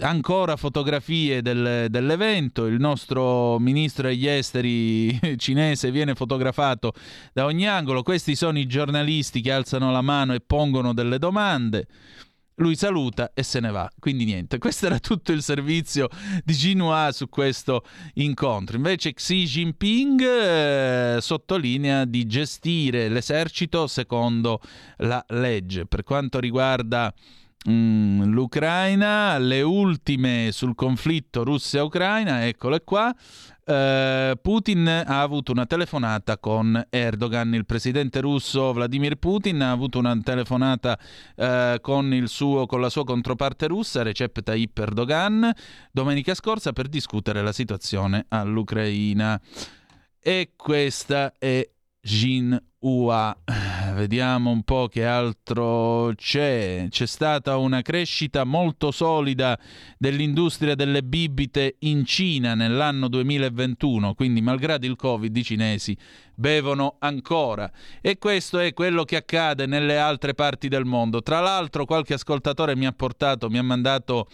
ancora 0.00 0.56
fotografie 0.56 1.42
del, 1.42 1.86
dell'evento, 1.90 2.66
il 2.66 2.80
nostro 2.80 3.58
ministro 3.58 4.08
degli 4.08 4.26
esteri 4.26 5.18
cinese 5.36 5.90
viene 5.90 6.14
fotografato 6.14 6.92
da 7.32 7.44
ogni 7.44 7.66
angolo, 7.68 8.02
questi 8.02 8.34
sono 8.34 8.58
i 8.58 8.66
giornalisti 8.66 9.40
che 9.40 9.52
alzano 9.52 9.90
la 9.90 10.02
mano 10.02 10.34
e 10.34 10.40
pongono 10.40 10.94
delle 10.94 11.18
domande. 11.18 11.86
Lui 12.56 12.76
saluta 12.76 13.32
e 13.34 13.42
se 13.42 13.60
ne 13.60 13.70
va. 13.70 13.90
Quindi 13.98 14.24
niente, 14.24 14.58
questo 14.58 14.86
era 14.86 14.98
tutto 14.98 15.32
il 15.32 15.42
servizio 15.42 16.08
di 16.44 16.52
Xinhua 16.52 17.08
su 17.12 17.28
questo 17.28 17.84
incontro. 18.14 18.76
Invece 18.76 19.14
Xi 19.14 19.44
Jinping 19.44 20.20
eh, 20.20 21.16
sottolinea 21.20 22.04
di 22.04 22.26
gestire 22.26 23.08
l'esercito 23.08 23.86
secondo 23.86 24.60
la 24.98 25.24
legge. 25.28 25.86
Per 25.86 26.02
quanto 26.02 26.38
riguarda 26.40 27.12
mm, 27.68 28.24
l'Ucraina, 28.24 29.38
le 29.38 29.62
ultime 29.62 30.50
sul 30.52 30.74
conflitto 30.74 31.44
Russia-Ucraina, 31.44 32.46
eccole 32.46 32.82
qua. 32.84 33.14
Uh, 33.64 34.36
Putin 34.42 34.88
ha 34.88 35.20
avuto 35.20 35.52
una 35.52 35.66
telefonata 35.66 36.36
con 36.38 36.84
Erdogan, 36.90 37.54
il 37.54 37.64
presidente 37.64 38.20
russo 38.20 38.72
Vladimir 38.72 39.14
Putin 39.16 39.62
ha 39.62 39.70
avuto 39.70 40.00
una 40.00 40.18
telefonata 40.20 40.98
uh, 41.36 41.80
con, 41.80 42.24
suo, 42.26 42.66
con, 42.66 42.80
la 42.80 42.90
sua 42.90 43.04
controparte 43.04 43.68
russa 43.68 44.02
Recep 44.02 44.42
Tayyip 44.42 44.76
Erdogan 44.78 45.52
domenica 45.92 46.34
scorsa 46.34 46.72
per 46.72 46.88
discutere 46.88 47.40
la 47.40 47.52
situazione 47.52 48.26
all'Ucraina. 48.28 49.40
E 50.18 50.52
questa 50.56 51.32
è 51.38 51.68
Jin 52.00 52.60
Ua. 52.80 53.36
Vediamo 53.94 54.50
un 54.50 54.62
po' 54.62 54.88
che 54.88 55.04
altro 55.04 56.12
c'è. 56.16 56.86
C'è 56.88 57.06
stata 57.06 57.56
una 57.56 57.82
crescita 57.82 58.44
molto 58.44 58.90
solida 58.90 59.58
dell'industria 59.98 60.74
delle 60.74 61.02
bibite 61.02 61.76
in 61.80 62.04
Cina 62.04 62.54
nell'anno 62.54 63.08
2021, 63.08 64.14
quindi 64.14 64.40
malgrado 64.40 64.86
il 64.86 64.96
Covid 64.96 65.36
i 65.36 65.44
cinesi 65.44 65.96
bevono 66.42 66.96
ancora. 66.98 67.70
E 68.00 68.18
questo 68.18 68.58
è 68.58 68.74
quello 68.74 69.04
che 69.04 69.14
accade 69.14 69.66
nelle 69.66 69.96
altre 69.96 70.34
parti 70.34 70.66
del 70.66 70.84
mondo. 70.84 71.22
Tra 71.22 71.38
l'altro 71.38 71.84
qualche 71.84 72.14
ascoltatore 72.14 72.74
mi 72.74 72.84
ha 72.84 72.92
portato, 72.92 73.48
mi 73.48 73.58
ha 73.58 73.62
mandato 73.62 74.26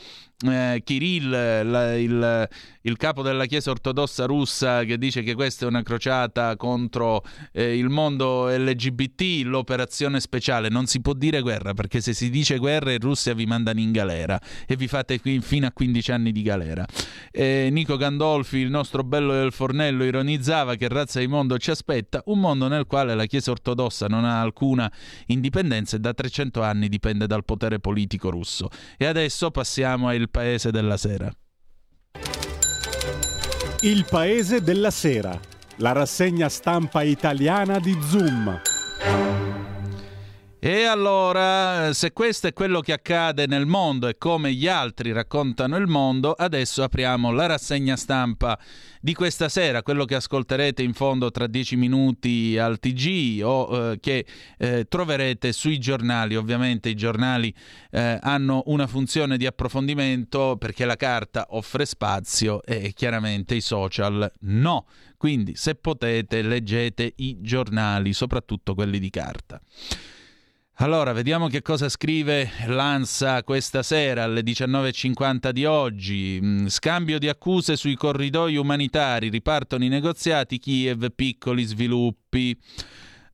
eh, 0.46 0.82
Kirill, 0.84 1.30
la, 1.68 1.96
il, 1.96 2.48
il, 2.82 2.96
capo 2.96 3.22
della 3.22 3.46
Chiesa 3.46 3.70
ortodossa 3.70 4.24
russa, 4.24 4.84
che 4.84 4.96
dice 4.96 5.22
che 5.22 5.34
questa 5.34 5.64
è 5.64 5.68
una 5.68 5.82
crociata 5.82 6.56
contro 6.56 7.24
eh, 7.52 7.76
il 7.76 7.88
mondo 7.88 8.48
LGBT, 8.48 9.44
l'operazione 9.44 10.20
speciale. 10.20 10.68
Non 10.68 10.86
si 10.86 11.00
può 11.00 11.12
dire 11.12 11.40
guerra, 11.40 11.74
perché 11.74 12.00
se 12.00 12.12
si 12.14 12.30
dice 12.30 12.58
guerra 12.58 12.92
in 12.92 13.00
Russia 13.00 13.34
vi 13.34 13.46
mandano 13.46 13.80
in 13.80 13.90
galera 13.90 14.40
e 14.66 14.76
vi 14.76 14.86
fate 14.86 15.20
qui, 15.20 15.40
fino 15.40 15.66
a 15.66 15.72
15 15.72 16.12
anni 16.12 16.30
di 16.30 16.42
galera. 16.42 16.86
Eh, 17.32 17.68
Nico 17.72 17.96
Gandolfi, 17.96 18.58
il 18.58 18.70
nostro 18.70 19.02
bello 19.02 19.32
del 19.32 19.50
fornello, 19.50 20.04
ironizzava 20.04 20.76
che 20.76 20.86
razza 20.88 21.18
di 21.18 21.26
mondo 21.26 21.58
ci 21.58 21.72
aspetta, 21.72 21.97
un 22.26 22.40
mondo 22.40 22.68
nel 22.68 22.86
quale 22.86 23.14
la 23.14 23.26
Chiesa 23.26 23.50
ortodossa 23.50 24.06
non 24.06 24.24
ha 24.24 24.40
alcuna 24.40 24.90
indipendenza 25.26 25.96
e 25.96 26.00
da 26.00 26.12
300 26.12 26.62
anni 26.62 26.88
dipende 26.88 27.26
dal 27.26 27.44
potere 27.44 27.78
politico 27.78 28.30
russo. 28.30 28.68
E 28.96 29.06
adesso 29.06 29.50
passiamo 29.50 30.08
al 30.08 30.28
paese 30.30 30.70
della 30.70 30.96
sera. 30.96 31.30
Il 33.80 34.04
paese 34.10 34.60
della 34.60 34.90
sera, 34.90 35.38
la 35.76 35.92
rassegna 35.92 36.48
stampa 36.48 37.02
italiana 37.02 37.78
di 37.78 37.96
Zoom. 38.02 39.37
E 40.60 40.82
allora, 40.82 41.92
se 41.92 42.12
questo 42.12 42.48
è 42.48 42.52
quello 42.52 42.80
che 42.80 42.92
accade 42.92 43.46
nel 43.46 43.64
mondo 43.64 44.08
e 44.08 44.18
come 44.18 44.52
gli 44.52 44.66
altri 44.66 45.12
raccontano 45.12 45.76
il 45.76 45.86
mondo, 45.86 46.32
adesso 46.32 46.82
apriamo 46.82 47.30
la 47.30 47.46
rassegna 47.46 47.94
stampa 47.94 48.58
di 49.00 49.14
questa 49.14 49.48
sera, 49.48 49.84
quello 49.84 50.04
che 50.04 50.16
ascolterete 50.16 50.82
in 50.82 50.94
fondo 50.94 51.30
tra 51.30 51.46
dieci 51.46 51.76
minuti 51.76 52.58
al 52.58 52.80
TG 52.80 53.40
o 53.44 53.92
eh, 53.92 54.00
che 54.00 54.26
eh, 54.58 54.86
troverete 54.88 55.52
sui 55.52 55.78
giornali. 55.78 56.34
Ovviamente 56.34 56.88
i 56.88 56.96
giornali 56.96 57.54
eh, 57.92 58.18
hanno 58.20 58.64
una 58.66 58.88
funzione 58.88 59.36
di 59.36 59.46
approfondimento 59.46 60.56
perché 60.58 60.84
la 60.84 60.96
carta 60.96 61.46
offre 61.50 61.86
spazio 61.86 62.64
e 62.64 62.92
chiaramente 62.94 63.54
i 63.54 63.60
social 63.60 64.28
no. 64.40 64.86
Quindi 65.16 65.54
se 65.54 65.76
potete 65.76 66.42
leggete 66.42 67.12
i 67.18 67.36
giornali, 67.40 68.12
soprattutto 68.12 68.74
quelli 68.74 68.98
di 68.98 69.10
carta. 69.10 69.60
Allora, 70.80 71.12
vediamo 71.12 71.48
che 71.48 71.60
cosa 71.60 71.88
scrive 71.88 72.48
l'ANSA 72.66 73.42
questa 73.42 73.82
sera 73.82 74.22
alle 74.22 74.42
19.50 74.42 75.50
di 75.50 75.64
oggi. 75.64 76.38
Mm, 76.40 76.66
scambio 76.66 77.18
di 77.18 77.28
accuse 77.28 77.74
sui 77.74 77.96
corridoi 77.96 78.54
umanitari, 78.54 79.28
ripartono 79.28 79.82
i 79.82 79.88
negoziati, 79.88 80.60
Kiev, 80.60 81.08
piccoli 81.16 81.64
sviluppi. 81.64 82.56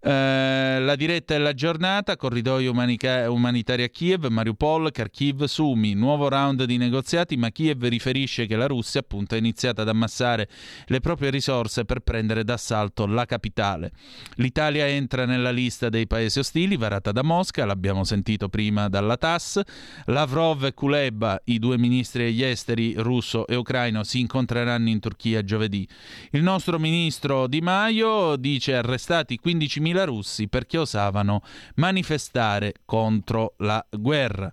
Eh, 0.06 0.81
la 0.81 0.97
diretta 0.97 1.35
è 1.35 1.39
la 1.39 1.55
giornata, 1.55 2.14
corridoi 2.14 2.66
umanica- 2.66 3.31
umanitari 3.31 3.85
a 3.85 3.89
Kiev, 3.89 4.26
Mariupol, 4.26 4.90
Kharkiv, 4.90 5.44
Sumi, 5.44 5.94
nuovo 5.94 6.28
round 6.28 6.64
di 6.64 6.76
negoziati, 6.76 7.39
ma 7.39 7.48
Kiev 7.48 7.85
riferisce 7.86 8.44
che 8.44 8.55
la 8.55 8.66
Russia 8.66 9.01
appunto 9.01 9.35
ha 9.35 9.39
iniziato 9.39 9.81
ad 9.81 9.89
ammassare 9.89 10.47
le 10.89 11.01
proprie 11.01 11.31
risorse 11.31 11.86
per 11.86 12.01
prendere 12.01 12.44
d'assalto 12.44 13.06
la 13.06 13.24
capitale. 13.24 13.93
L'Italia 14.35 14.86
entra 14.86 15.24
nella 15.24 15.51
lista 15.51 15.89
dei 15.89 16.06
paesi 16.06 16.39
ostili, 16.39 16.76
varata 16.76 17.10
da 17.10 17.22
Mosca, 17.22 17.64
l'abbiamo 17.64 18.05
sentito 18.05 18.51
prima 18.51 18.90
dalla 18.90 19.16
TAS. 19.16 19.59
Lavrov 20.05 20.64
e 20.64 20.74
Kuleba, 20.74 21.40
i 21.44 21.59
due 21.59 21.78
ministri 21.78 22.24
degli 22.24 22.43
esteri 22.44 22.93
russo 22.98 23.47
e 23.47 23.55
ucraino, 23.55 24.05
si 24.05 24.20
incontreranno 24.20 24.90
in 24.90 25.01
Turchia 25.01 25.43
giovedì. 25.43 25.89
Il 26.32 26.43
nostro 26.43 26.78
ministro 26.78 27.47
Di 27.47 27.62
Maio 27.62 28.36
dice 28.36 28.76
arrestati 28.76 29.40
15.000 29.43 29.93
20.000 29.94 30.04
russi 30.04 30.48
perché 30.48 30.78
osavano 30.78 31.42
manifestare 31.76 32.74
contro 32.84 33.54
la 33.58 33.84
guerra. 33.90 34.52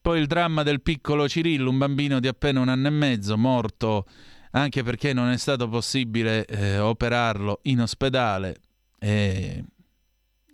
Poi 0.00 0.20
il 0.20 0.26
dramma 0.26 0.62
del 0.62 0.82
piccolo 0.82 1.28
Cirillo, 1.28 1.70
un 1.70 1.78
bambino 1.78 2.20
di 2.20 2.28
appena 2.28 2.60
un 2.60 2.68
anno 2.68 2.88
e 2.88 2.90
mezzo, 2.90 3.36
morto 3.38 4.06
anche 4.52 4.82
perché 4.82 5.12
non 5.12 5.30
è 5.30 5.36
stato 5.36 5.68
possibile 5.68 6.44
eh, 6.46 6.78
operarlo 6.78 7.60
in 7.64 7.80
ospedale. 7.80 8.56
E 8.98 9.64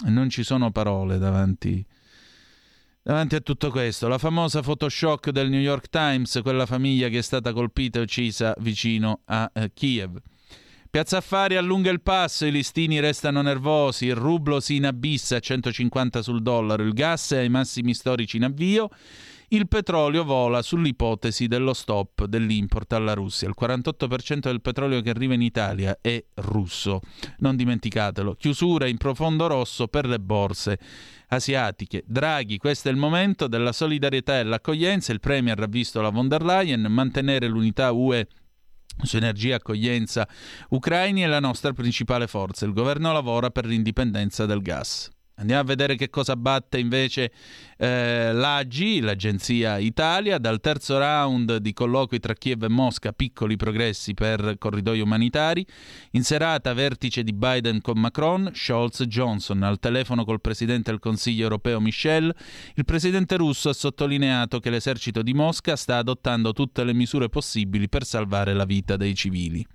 non 0.05 0.29
ci 0.29 0.43
sono 0.43 0.73
parole 0.73 1.19
davanti, 1.19 1.85
davanti 3.03 3.37
a 3.37 3.41
tutto 3.41 3.71
questo. 3.71 4.09
La 4.09 4.19
famosa 4.19 4.61
Photoshop 4.61 5.31
del 5.31 5.49
New 5.49 5.61
York 5.61 5.89
Times, 5.89 6.41
quella 6.43 6.67
famiglia 6.67 7.09
che 7.09 7.19
è 7.19 7.23
stata 7.23 7.53
colpita 7.53 7.99
e 7.99 8.03
uccisa 8.03 8.55
vicino 8.59 9.21
a 9.27 9.51
eh, 9.55 9.71
Kiev. 9.73 10.21
Piazza 10.93 11.17
Affari 11.17 11.57
allunga 11.57 11.91
il 11.91 12.03
passo, 12.03 12.45
i 12.45 12.51
listini 12.51 13.01
restano 13.01 13.41
nervosi, 13.41 14.05
il 14.05 14.15
rublo 14.15 14.61
si 14.61 14.77
inabissa 14.77 15.37
a 15.37 15.41
150 15.41 16.21
sul 16.21 16.43
dollaro, 16.43 16.83
il 16.83 16.93
gas 16.93 17.33
è 17.33 17.39
ai 17.39 17.49
massimi 17.49 17.95
storici 17.95 18.37
in 18.37 18.45
avvio, 18.45 18.91
il 19.49 19.69
petrolio 19.69 20.23
vola 20.23 20.61
sull'ipotesi 20.61 21.47
dello 21.47 21.73
stop 21.73 22.27
dell'import 22.27 22.93
alla 22.93 23.15
Russia. 23.15 23.49
Il 23.49 23.55
48% 23.59 24.41
del 24.41 24.61
petrolio 24.61 25.01
che 25.01 25.09
arriva 25.09 25.33
in 25.33 25.41
Italia 25.41 25.97
è 25.99 26.23
russo, 26.35 27.01
non 27.39 27.57
dimenticatelo. 27.57 28.35
Chiusura 28.35 28.87
in 28.87 28.99
profondo 28.99 29.47
rosso 29.47 29.89
per 29.89 30.07
le 30.07 30.21
borse 30.21 30.79
asiatiche. 31.29 32.05
Draghi, 32.07 32.59
questo 32.59 32.89
è 32.89 32.93
il 32.93 32.99
momento 32.99 33.47
della 33.47 33.73
solidarietà 33.73 34.39
e 34.39 34.43
l'accoglienza. 34.43 35.11
Il 35.13 35.21
Premier 35.21 35.59
ha 35.59 35.67
visto 35.67 36.03
la 36.03 36.11
von 36.11 36.29
der 36.29 36.45
Leyen 36.45 36.83
mantenere 36.83 37.49
l'unità 37.49 37.93
UE 37.93 38.27
su 39.03 39.17
energia 39.17 39.51
e 39.51 39.55
accoglienza 39.55 40.29
ucraini 40.71 41.23
è 41.23 41.27
la 41.27 41.41
nostra 41.41 41.73
principale 41.73 42.27
forza. 42.27 42.67
Il 42.67 42.73
governo 42.73 43.13
lavora 43.13 43.51
per 43.51 43.67
l'indipendenza 43.67 44.47
del 44.47 44.63
gas. 44.63 45.11
Andiamo 45.43 45.63
a 45.63 45.65
vedere 45.65 45.97
che 45.97 46.09
cosa 46.09 46.37
batte 46.37 46.79
invece 46.79 47.33
eh, 47.77 48.33
l'AGI, 48.33 49.01
l'Agenzia 49.01 49.77
Italia, 49.79 50.39
dal 50.39 50.61
terzo 50.61 50.99
round 50.99 51.57
di 51.57 51.73
colloqui 51.73 52.21
tra 52.21 52.33
Kiev 52.33 52.63
e 52.63 52.69
Mosca, 52.69 53.13
piccoli 53.13 53.57
progressi 53.57 54.15
per 54.15 54.55
corridoi 54.57 55.01
umanitari. 55.01 55.67
In 56.13 56.23
serata 56.23 56.73
vertice 56.75 57.25
di 57.25 57.33
Biden 57.33 57.81
con 57.81 57.99
Macron, 57.99 58.53
Scholz 58.55 59.03
Johnson. 59.03 59.65
Al 59.65 59.81
telefono 59.81 60.25
col 60.25 60.41
Presidente 60.41 60.93
del 60.93 61.01
Consiglio 61.01 61.43
europeo 61.43 61.81
Michel, 61.81 62.33
il 62.75 62.85
Presidente 62.85 63.37
russo 63.37 63.69
ha 63.69 63.75
sottolineato 63.75 64.61
che 64.61 64.71
l'esercito 64.71 65.23
di 65.23 65.35
Mosca 65.35 65.75
sta 65.75 65.97
adottando 65.97 66.53
tutte 66.53 66.85
le 66.85 66.95
misure 66.95 67.29
possibili 67.29 67.89
per 67.89 68.05
salvare 68.05 68.55
la 68.55 68.65
vita 68.65 68.97
dei 68.97 69.17
civili. 69.17 69.67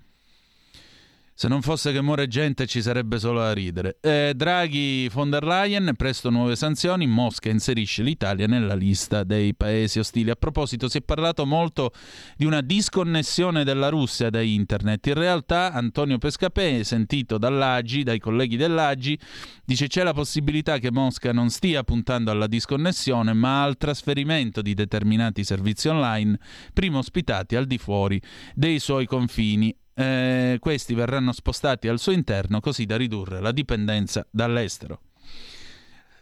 Se 1.39 1.47
non 1.47 1.61
fosse 1.61 1.91
che 1.91 2.01
muore 2.01 2.25
gente 2.27 2.65
ci 2.65 2.81
sarebbe 2.81 3.19
solo 3.19 3.41
da 3.41 3.53
ridere. 3.53 3.99
Eh, 4.01 4.33
Draghi, 4.35 5.07
von 5.07 5.29
der 5.29 5.43
Leyen, 5.43 5.93
presto 5.95 6.31
nuove 6.31 6.55
sanzioni, 6.55 7.05
Mosca 7.05 7.47
inserisce 7.49 8.01
l'Italia 8.01 8.47
nella 8.47 8.73
lista 8.73 9.23
dei 9.23 9.53
paesi 9.53 9.99
ostili. 9.99 10.31
A 10.31 10.35
proposito, 10.35 10.89
si 10.89 10.97
è 10.97 11.01
parlato 11.03 11.45
molto 11.45 11.91
di 12.35 12.45
una 12.45 12.61
disconnessione 12.61 13.63
della 13.63 13.89
Russia 13.89 14.31
da 14.31 14.41
internet. 14.41 15.05
In 15.05 15.13
realtà 15.13 15.73
Antonio 15.73 16.17
Pescapè, 16.17 16.81
sentito 16.81 17.37
dall'Agi, 17.37 18.01
dai 18.01 18.17
colleghi 18.17 18.57
dell'Agi, 18.57 19.15
dice 19.63 19.85
c'è 19.85 20.01
la 20.01 20.13
possibilità 20.13 20.79
che 20.79 20.91
Mosca 20.91 21.31
non 21.31 21.51
stia 21.51 21.83
puntando 21.83 22.31
alla 22.31 22.47
disconnessione, 22.47 23.33
ma 23.33 23.61
al 23.61 23.77
trasferimento 23.77 24.63
di 24.63 24.73
determinati 24.73 25.43
servizi 25.43 25.87
online, 25.87 26.39
prima 26.73 26.97
ospitati 26.97 27.55
al 27.55 27.67
di 27.67 27.77
fuori 27.77 28.19
dei 28.55 28.79
suoi 28.79 29.05
confini 29.05 29.71
eh, 29.97 30.57
questi 30.59 30.93
verranno 30.93 31.31
spostati 31.31 31.87
al 31.87 31.99
suo 31.99 32.11
interno 32.11 32.59
così 32.59 32.85
da 32.85 32.97
ridurre 32.97 33.41
la 33.41 33.51
dipendenza 33.51 34.25
dall'estero. 34.29 35.01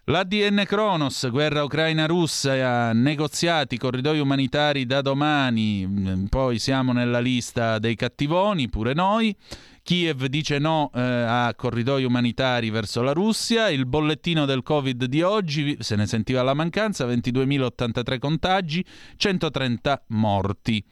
L'ADN 0.06 0.64
Kronos, 0.66 1.28
guerra 1.32 1.64
ucraina-russa, 1.64 2.94
negoziati, 2.94 3.78
corridoi 3.78 4.20
umanitari 4.20 4.86
da 4.86 5.02
domani, 5.02 5.86
mm, 5.86 6.26
poi 6.26 6.60
siamo 6.60 6.94
nella 6.94 7.20
lista 7.20 7.80
dei 7.80 7.96
cattivoni, 7.96 8.70
pure 8.70 8.94
noi. 8.94 9.36
Kiev 9.82 10.26
dice 10.26 10.58
no 10.58 10.90
eh, 10.94 11.02
a 11.02 11.54
corridoi 11.56 12.04
umanitari 12.06 12.70
verso 12.70 13.02
la 13.02 13.14
Russia. 13.14 13.70
Il 13.70 13.88
bollettino 13.88 14.46
del 14.46 14.64
Covid 14.64 15.06
di 15.06 15.22
oggi, 15.22 15.76
se 15.80 15.96
ne 15.96 16.06
sentiva 16.06 16.44
la 16.44 16.54
mancanza, 16.54 17.06
22.083 17.06 18.20
contagi, 18.20 18.86
130 19.18 20.04
morti. 20.08 20.84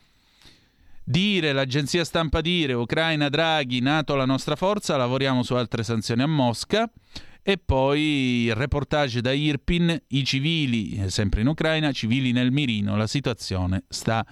Dire, 1.06 1.52
l'agenzia 1.52 2.06
stampa 2.06 2.40
dire, 2.40 2.74
Ucraina, 2.74 3.28
Draghi, 3.28 3.82
NATO 3.82 4.16
la 4.16 4.26
nostra 4.26 4.56
forza, 4.56 4.96
lavoriamo 4.96 5.44
su 5.44 5.54
altre 5.54 5.84
sanzioni 5.84 6.22
a 6.22 6.28
Mosca. 6.28 6.90
E 7.42 7.58
poi 7.58 8.46
il 8.46 8.56
reportage 8.56 9.20
da 9.20 9.34
Irpin, 9.34 10.02
i 10.08 10.24
civili, 10.24 10.96
eh, 10.96 11.10
sempre 11.10 11.42
in 11.42 11.48
Ucraina, 11.48 11.92
civili 11.92 12.32
nel 12.32 12.54
mirino, 12.54 12.96
la 12.96 13.06
situazione 13.06 13.84
sta 13.90 14.26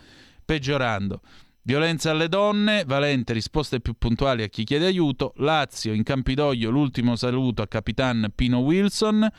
peggiorando. 0.45 1.19
Violenza 1.63 2.09
alle 2.09 2.27
donne, 2.27 2.85
Valente 2.85 3.33
risposte 3.33 3.81
più 3.81 3.93
puntuali 3.93 4.41
a 4.41 4.47
chi 4.47 4.63
chiede 4.63 4.87
aiuto, 4.87 5.33
Lazio 5.35 5.93
in 5.93 6.01
Campidoglio 6.01 6.71
l'ultimo 6.71 7.15
saluto 7.15 7.61
a 7.61 7.67
Capitan 7.67 8.31
Pino 8.33 8.59
Wilson. 8.59 9.29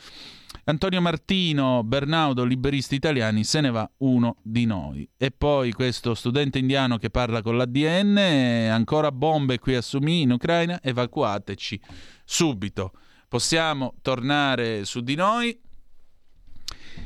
Antonio 0.63 1.01
Martino, 1.01 1.83
Bernaudo, 1.83 2.45
liberisti 2.45 2.95
italiani, 2.95 3.43
se 3.43 3.59
ne 3.59 3.71
va 3.71 3.91
uno 3.97 4.37
di 4.41 4.63
noi. 4.65 5.05
E 5.17 5.31
poi 5.31 5.73
questo 5.73 6.13
studente 6.13 6.59
indiano 6.59 6.97
che 6.97 7.09
parla 7.09 7.41
con 7.41 7.57
l'ADN, 7.57 8.17
ancora 8.71 9.11
bombe 9.11 9.59
qui 9.59 9.75
a 9.75 9.81
Sumi 9.81 10.21
in 10.21 10.31
Ucraina, 10.31 10.81
evacuateci 10.81 11.81
subito. 12.23 12.93
Possiamo 13.27 13.95
tornare 14.01 14.85
su 14.85 15.01
di 15.01 15.15
noi. 15.15 15.59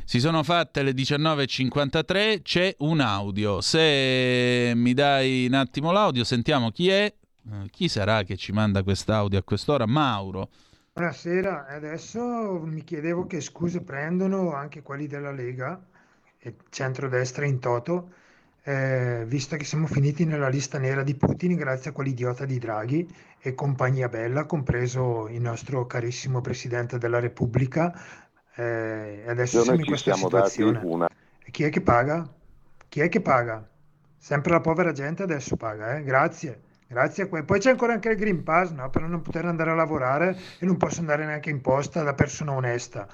Si 0.03 0.19
sono 0.19 0.43
fatte 0.43 0.84
le 0.84 0.91
19.53, 0.91 2.41
c'è 2.41 2.76
un 2.80 2.99
audio. 2.99 3.61
Se 3.61 4.72
mi 4.76 4.93
dai 4.93 5.45
un 5.47 5.53
attimo 5.53 5.91
l'audio, 5.91 6.23
sentiamo 6.23 6.72
chi 6.72 6.89
è. 6.89 7.14
Eh, 7.49 7.69
chi 7.69 7.88
sarà 7.88 8.23
che 8.23 8.35
ci 8.35 8.51
manda 8.51 8.84
quest'audio 8.84 9.39
a 9.39 9.43
quest'ora? 9.43 9.85
Mauro. 9.85 10.49
Buonasera, 10.93 11.68
adesso 11.68 12.59
mi 12.65 12.84
chiedevo 12.84 13.27
che 13.27 13.39
scuse 13.39 13.81
prendono 13.81 14.53
anche 14.53 14.81
quelli 14.81 15.05
della 15.05 15.31
Lega 15.31 15.80
e 16.39 16.55
centrodestra 16.69 17.45
in 17.45 17.59
toto, 17.59 18.14
eh, 18.64 19.23
visto 19.27 19.55
che 19.57 19.64
siamo 19.64 19.85
finiti 19.85 20.26
nella 20.26 20.49
lista 20.49 20.80
nera 20.80 21.03
di 21.03 21.14
Putin 21.14 21.55
grazie 21.55 21.91
a 21.91 21.93
quell'idiota 21.93 22.45
di 22.45 22.57
Draghi 22.57 23.07
e 23.39 23.53
compagnia 23.53 24.09
bella, 24.09 24.45
compreso 24.45 25.27
il 25.27 25.39
nostro 25.39 25.85
carissimo 25.85 26.41
Presidente 26.41 26.97
della 26.97 27.19
Repubblica. 27.19 27.93
Eh, 28.59 29.23
adesso 29.27 29.61
siamo 29.61 29.77
in 29.77 29.85
questa 29.85 30.13
situazione. 30.13 30.79
Una... 30.84 31.07
E 31.43 31.51
chi 31.51 31.63
è 31.63 31.69
che 31.69 31.81
paga? 31.81 32.27
Chi 32.89 33.01
è 33.01 33.07
che 33.07 33.21
paga? 33.21 33.67
Sempre 34.17 34.51
la 34.51 34.61
povera 34.61 34.91
gente 34.91 35.21
adesso 35.21 35.55
paga, 35.55 35.97
eh? 35.97 36.03
Grazie. 36.03 36.61
Grazie 36.88 37.23
a 37.23 37.27
que- 37.27 37.43
Poi 37.43 37.59
c'è 37.59 37.69
ancora 37.69 37.93
anche 37.93 38.09
il 38.09 38.17
Green 38.17 38.41
Pass, 38.43 38.71
no? 38.71 38.89
Per 38.89 39.03
non 39.03 39.21
poter 39.21 39.45
andare 39.45 39.71
a 39.71 39.75
lavorare 39.75 40.35
e 40.57 40.65
non 40.65 40.77
posso 40.77 41.01
andare 41.01 41.25
neanche 41.25 41.51
in 41.51 41.61
posta 41.61 42.01
da 42.01 42.15
persona 42.15 42.53
onesta. 42.53 43.07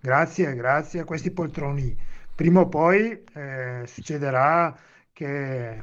Grazie, 0.00 0.54
grazie 0.54 1.00
a 1.00 1.04
questi 1.04 1.30
poltroni. 1.30 1.96
Prima 2.34 2.60
o 2.60 2.68
poi 2.68 3.22
eh, 3.34 3.82
succederà 3.86 4.76
che 5.12 5.80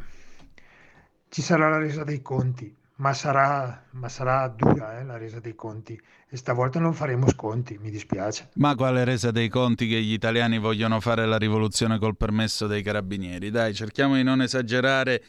ci 1.29 1.41
sarà 1.41 1.69
la 1.69 1.77
resa 1.77 2.03
dei 2.03 2.21
conti, 2.21 2.75
ma 2.97 3.13
sarà, 3.13 3.88
ma 3.91 4.07
sarà 4.07 4.47
dura 4.47 4.99
eh, 4.99 5.03
la 5.03 5.17
resa 5.17 5.39
dei 5.39 5.55
conti 5.55 5.99
e 6.30 6.38
stavolta 6.38 6.80
non 6.80 6.93
faremo 6.93 7.30
sconti, 7.30 7.77
mi 7.77 7.89
dispiace. 7.89 8.49
Ma 8.55 8.76
quale 8.76 9.03
resa 9.03 9.31
dei 9.31 9.49
conti 9.49 9.88
che 9.88 10.01
gli 10.01 10.13
italiani 10.13 10.59
vogliono 10.59 10.99
fare 10.99 11.26
la 11.26 11.38
rivoluzione 11.38 11.99
col 11.99 12.15
permesso 12.15 12.67
dei 12.67 12.81
carabinieri? 12.81 13.49
Dai, 13.51 13.73
cerchiamo 13.73 14.15
di 14.15 14.23
non 14.23 14.41
esagerare 14.41 15.23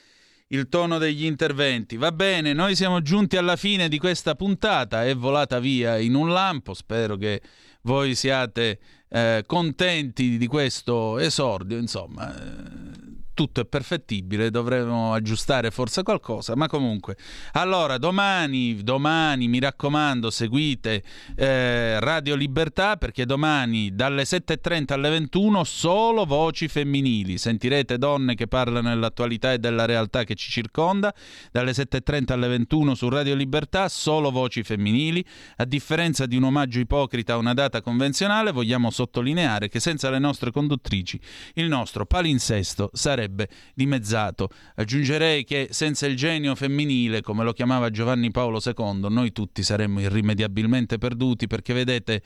il 0.49 0.69
tono 0.69 0.99
degli 0.99 1.25
interventi. 1.25 1.97
Va 1.97 2.13
bene, 2.13 2.53
noi 2.53 2.77
siamo 2.77 3.03
giunti 3.03 3.37
alla 3.37 3.57
fine 3.57 3.89
di 3.89 3.99
questa 3.99 4.35
puntata, 4.35 5.05
è 5.05 5.15
volata 5.17 5.59
via 5.59 5.99
in 5.99 6.15
un 6.15 6.31
lampo, 6.31 6.73
spero 6.73 7.17
che 7.17 7.43
voi 7.83 8.15
siate 8.15 8.79
eh, 9.09 9.43
contenti 9.47 10.39
di 10.39 10.47
questo 10.47 11.19
esordio, 11.19 11.77
insomma. 11.79 12.33
Eh, 12.35 13.16
tutto 13.37 13.61
è 13.61 13.67
perfettibile, 13.67 14.51
dovremmo 14.51 15.13
aggiustare 15.13 15.71
forse 15.71 16.03
qualcosa, 16.03 16.57
ma 16.57 16.69
comunque. 16.69 17.19
Allora, 17.53 17.99
domani, 17.99 18.83
domani 18.83 19.47
mi 19.47 19.61
raccomando, 19.61 20.31
seguite 20.31 21.03
eh, 21.37 22.01
Radio 22.01 22.35
Libertà 22.35 22.97
perché 22.97 23.27
domani 23.27 23.95
dalle 23.95 24.23
7.30 24.23 24.95
alle 24.95 25.11
21 25.11 25.65
solo 25.65 26.25
voci 26.25 26.67
femminili. 26.67 27.37
Sentirete 27.37 27.99
donne 27.99 28.35
che 28.35 28.47
parlano 28.47 28.89
dell'attualità 28.89 29.53
e 29.53 29.59
della 29.59 29.85
realtà 29.85 30.25
che 30.25 30.35
ci 30.35 30.51
circonda. 30.51 31.15
Dalle 31.53 31.73
7.30 31.73 32.33
alle 32.33 32.49
21 32.49 32.95
su 32.95 33.11
Radio 33.11 33.35
Libertà 33.35 33.91
solo 33.91 34.31
voci 34.31 34.63
femminili. 34.63 35.23
A 35.57 35.67
differenza 35.67 36.25
di 36.25 36.37
un 36.37 36.45
omaggio 36.45 36.79
ipocrita 36.79 37.35
a 37.35 37.37
una 37.37 37.53
data 37.53 37.83
convenzionale, 37.83 38.51
vogliamo 38.51 38.91
sottolineare 38.91 39.69
che 39.69 39.79
senza 39.79 40.09
le 40.09 40.19
nostre 40.19 40.51
conduttrici 40.51 41.21
il 41.55 41.69
nostro 41.69 42.07
palinsesto 42.07 42.91
sarebbe 42.93 43.25
sarebbe 43.27 43.49
dimezzato. 43.75 44.49
Aggiungerei 44.77 45.45
che 45.45 45.69
senza 45.71 46.07
il 46.07 46.17
genio 46.17 46.55
femminile, 46.55 47.21
come 47.21 47.45
lo 47.45 47.53
chiamava 47.53 47.91
Giovanni 47.91 48.31
Paolo 48.31 48.61
II, 48.65 49.07
noi 49.09 49.33
tutti 49.33 49.63
saremmo 49.63 50.01
irrimediabilmente 50.01 50.99
perduti 50.99 51.47
perché 51.47 51.75
vedete, 51.75 52.23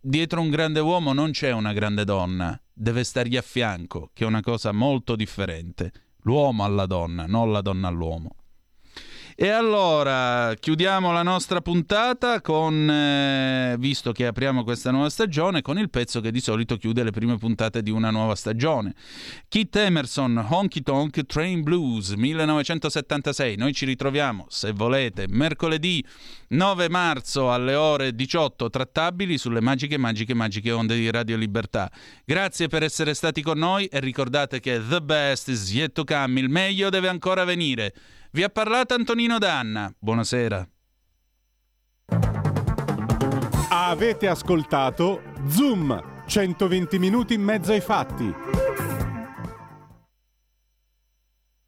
dietro 0.00 0.40
un 0.40 0.50
grande 0.50 0.80
uomo 0.80 1.12
non 1.12 1.32
c'è 1.32 1.52
una 1.52 1.72
grande 1.72 2.04
donna, 2.04 2.58
deve 2.72 3.04
stargli 3.04 3.36
a 3.36 3.42
fianco, 3.42 4.10
che 4.14 4.24
è 4.24 4.26
una 4.26 4.40
cosa 4.40 4.72
molto 4.72 5.16
differente. 5.16 5.92
L'uomo 6.22 6.64
alla 6.64 6.86
donna, 6.86 7.26
non 7.26 7.52
la 7.52 7.60
donna 7.60 7.88
all'uomo. 7.88 8.37
E 9.40 9.50
allora 9.50 10.52
chiudiamo 10.58 11.12
la 11.12 11.22
nostra 11.22 11.60
puntata 11.60 12.40
con, 12.40 12.90
eh, 12.90 13.76
visto 13.78 14.10
che 14.10 14.26
apriamo 14.26 14.64
questa 14.64 14.90
nuova 14.90 15.08
stagione, 15.10 15.62
con 15.62 15.78
il 15.78 15.90
pezzo 15.90 16.20
che 16.20 16.32
di 16.32 16.40
solito 16.40 16.76
chiude 16.76 17.04
le 17.04 17.12
prime 17.12 17.38
puntate 17.38 17.80
di 17.80 17.92
una 17.92 18.10
nuova 18.10 18.34
stagione. 18.34 18.96
Kit 19.46 19.76
Emerson, 19.76 20.44
Honky 20.48 20.82
Tonk 20.82 21.24
Train 21.24 21.62
Blues, 21.62 22.14
1976. 22.14 23.54
Noi 23.54 23.72
ci 23.74 23.84
ritroviamo, 23.84 24.46
se 24.48 24.72
volete, 24.72 25.26
mercoledì 25.28 26.04
9 26.48 26.88
marzo 26.88 27.52
alle 27.52 27.74
ore 27.74 28.14
18, 28.14 28.70
trattabili 28.70 29.36
sulle 29.36 29.60
magiche, 29.60 29.98
magiche, 29.98 30.34
magiche 30.34 30.72
onde 30.72 30.94
di 30.94 31.10
Radio 31.10 31.36
Libertà. 31.36 31.90
Grazie 32.24 32.68
per 32.68 32.82
essere 32.82 33.14
stati 33.14 33.42
con 33.42 33.58
noi 33.58 33.86
e 33.86 34.00
ricordate 34.00 34.60
che 34.60 34.80
the 34.88 35.00
best 35.02 35.48
is 35.48 35.72
yet 35.72 35.92
to 35.92 36.04
come, 36.04 36.40
il 36.40 36.48
meglio 36.48 36.88
deve 36.88 37.08
ancora 37.08 37.44
venire. 37.44 37.94
Vi 38.30 38.42
ha 38.42 38.48
parlato 38.48 38.94
Antonino 38.94 39.38
Danna. 39.38 39.92
Buonasera. 39.98 40.68
Avete 43.70 44.28
ascoltato 44.28 45.22
Zoom, 45.48 46.24
120 46.26 46.98
minuti 46.98 47.34
in 47.34 47.42
mezzo 47.42 47.72
ai 47.72 47.80
fatti. 47.80 48.87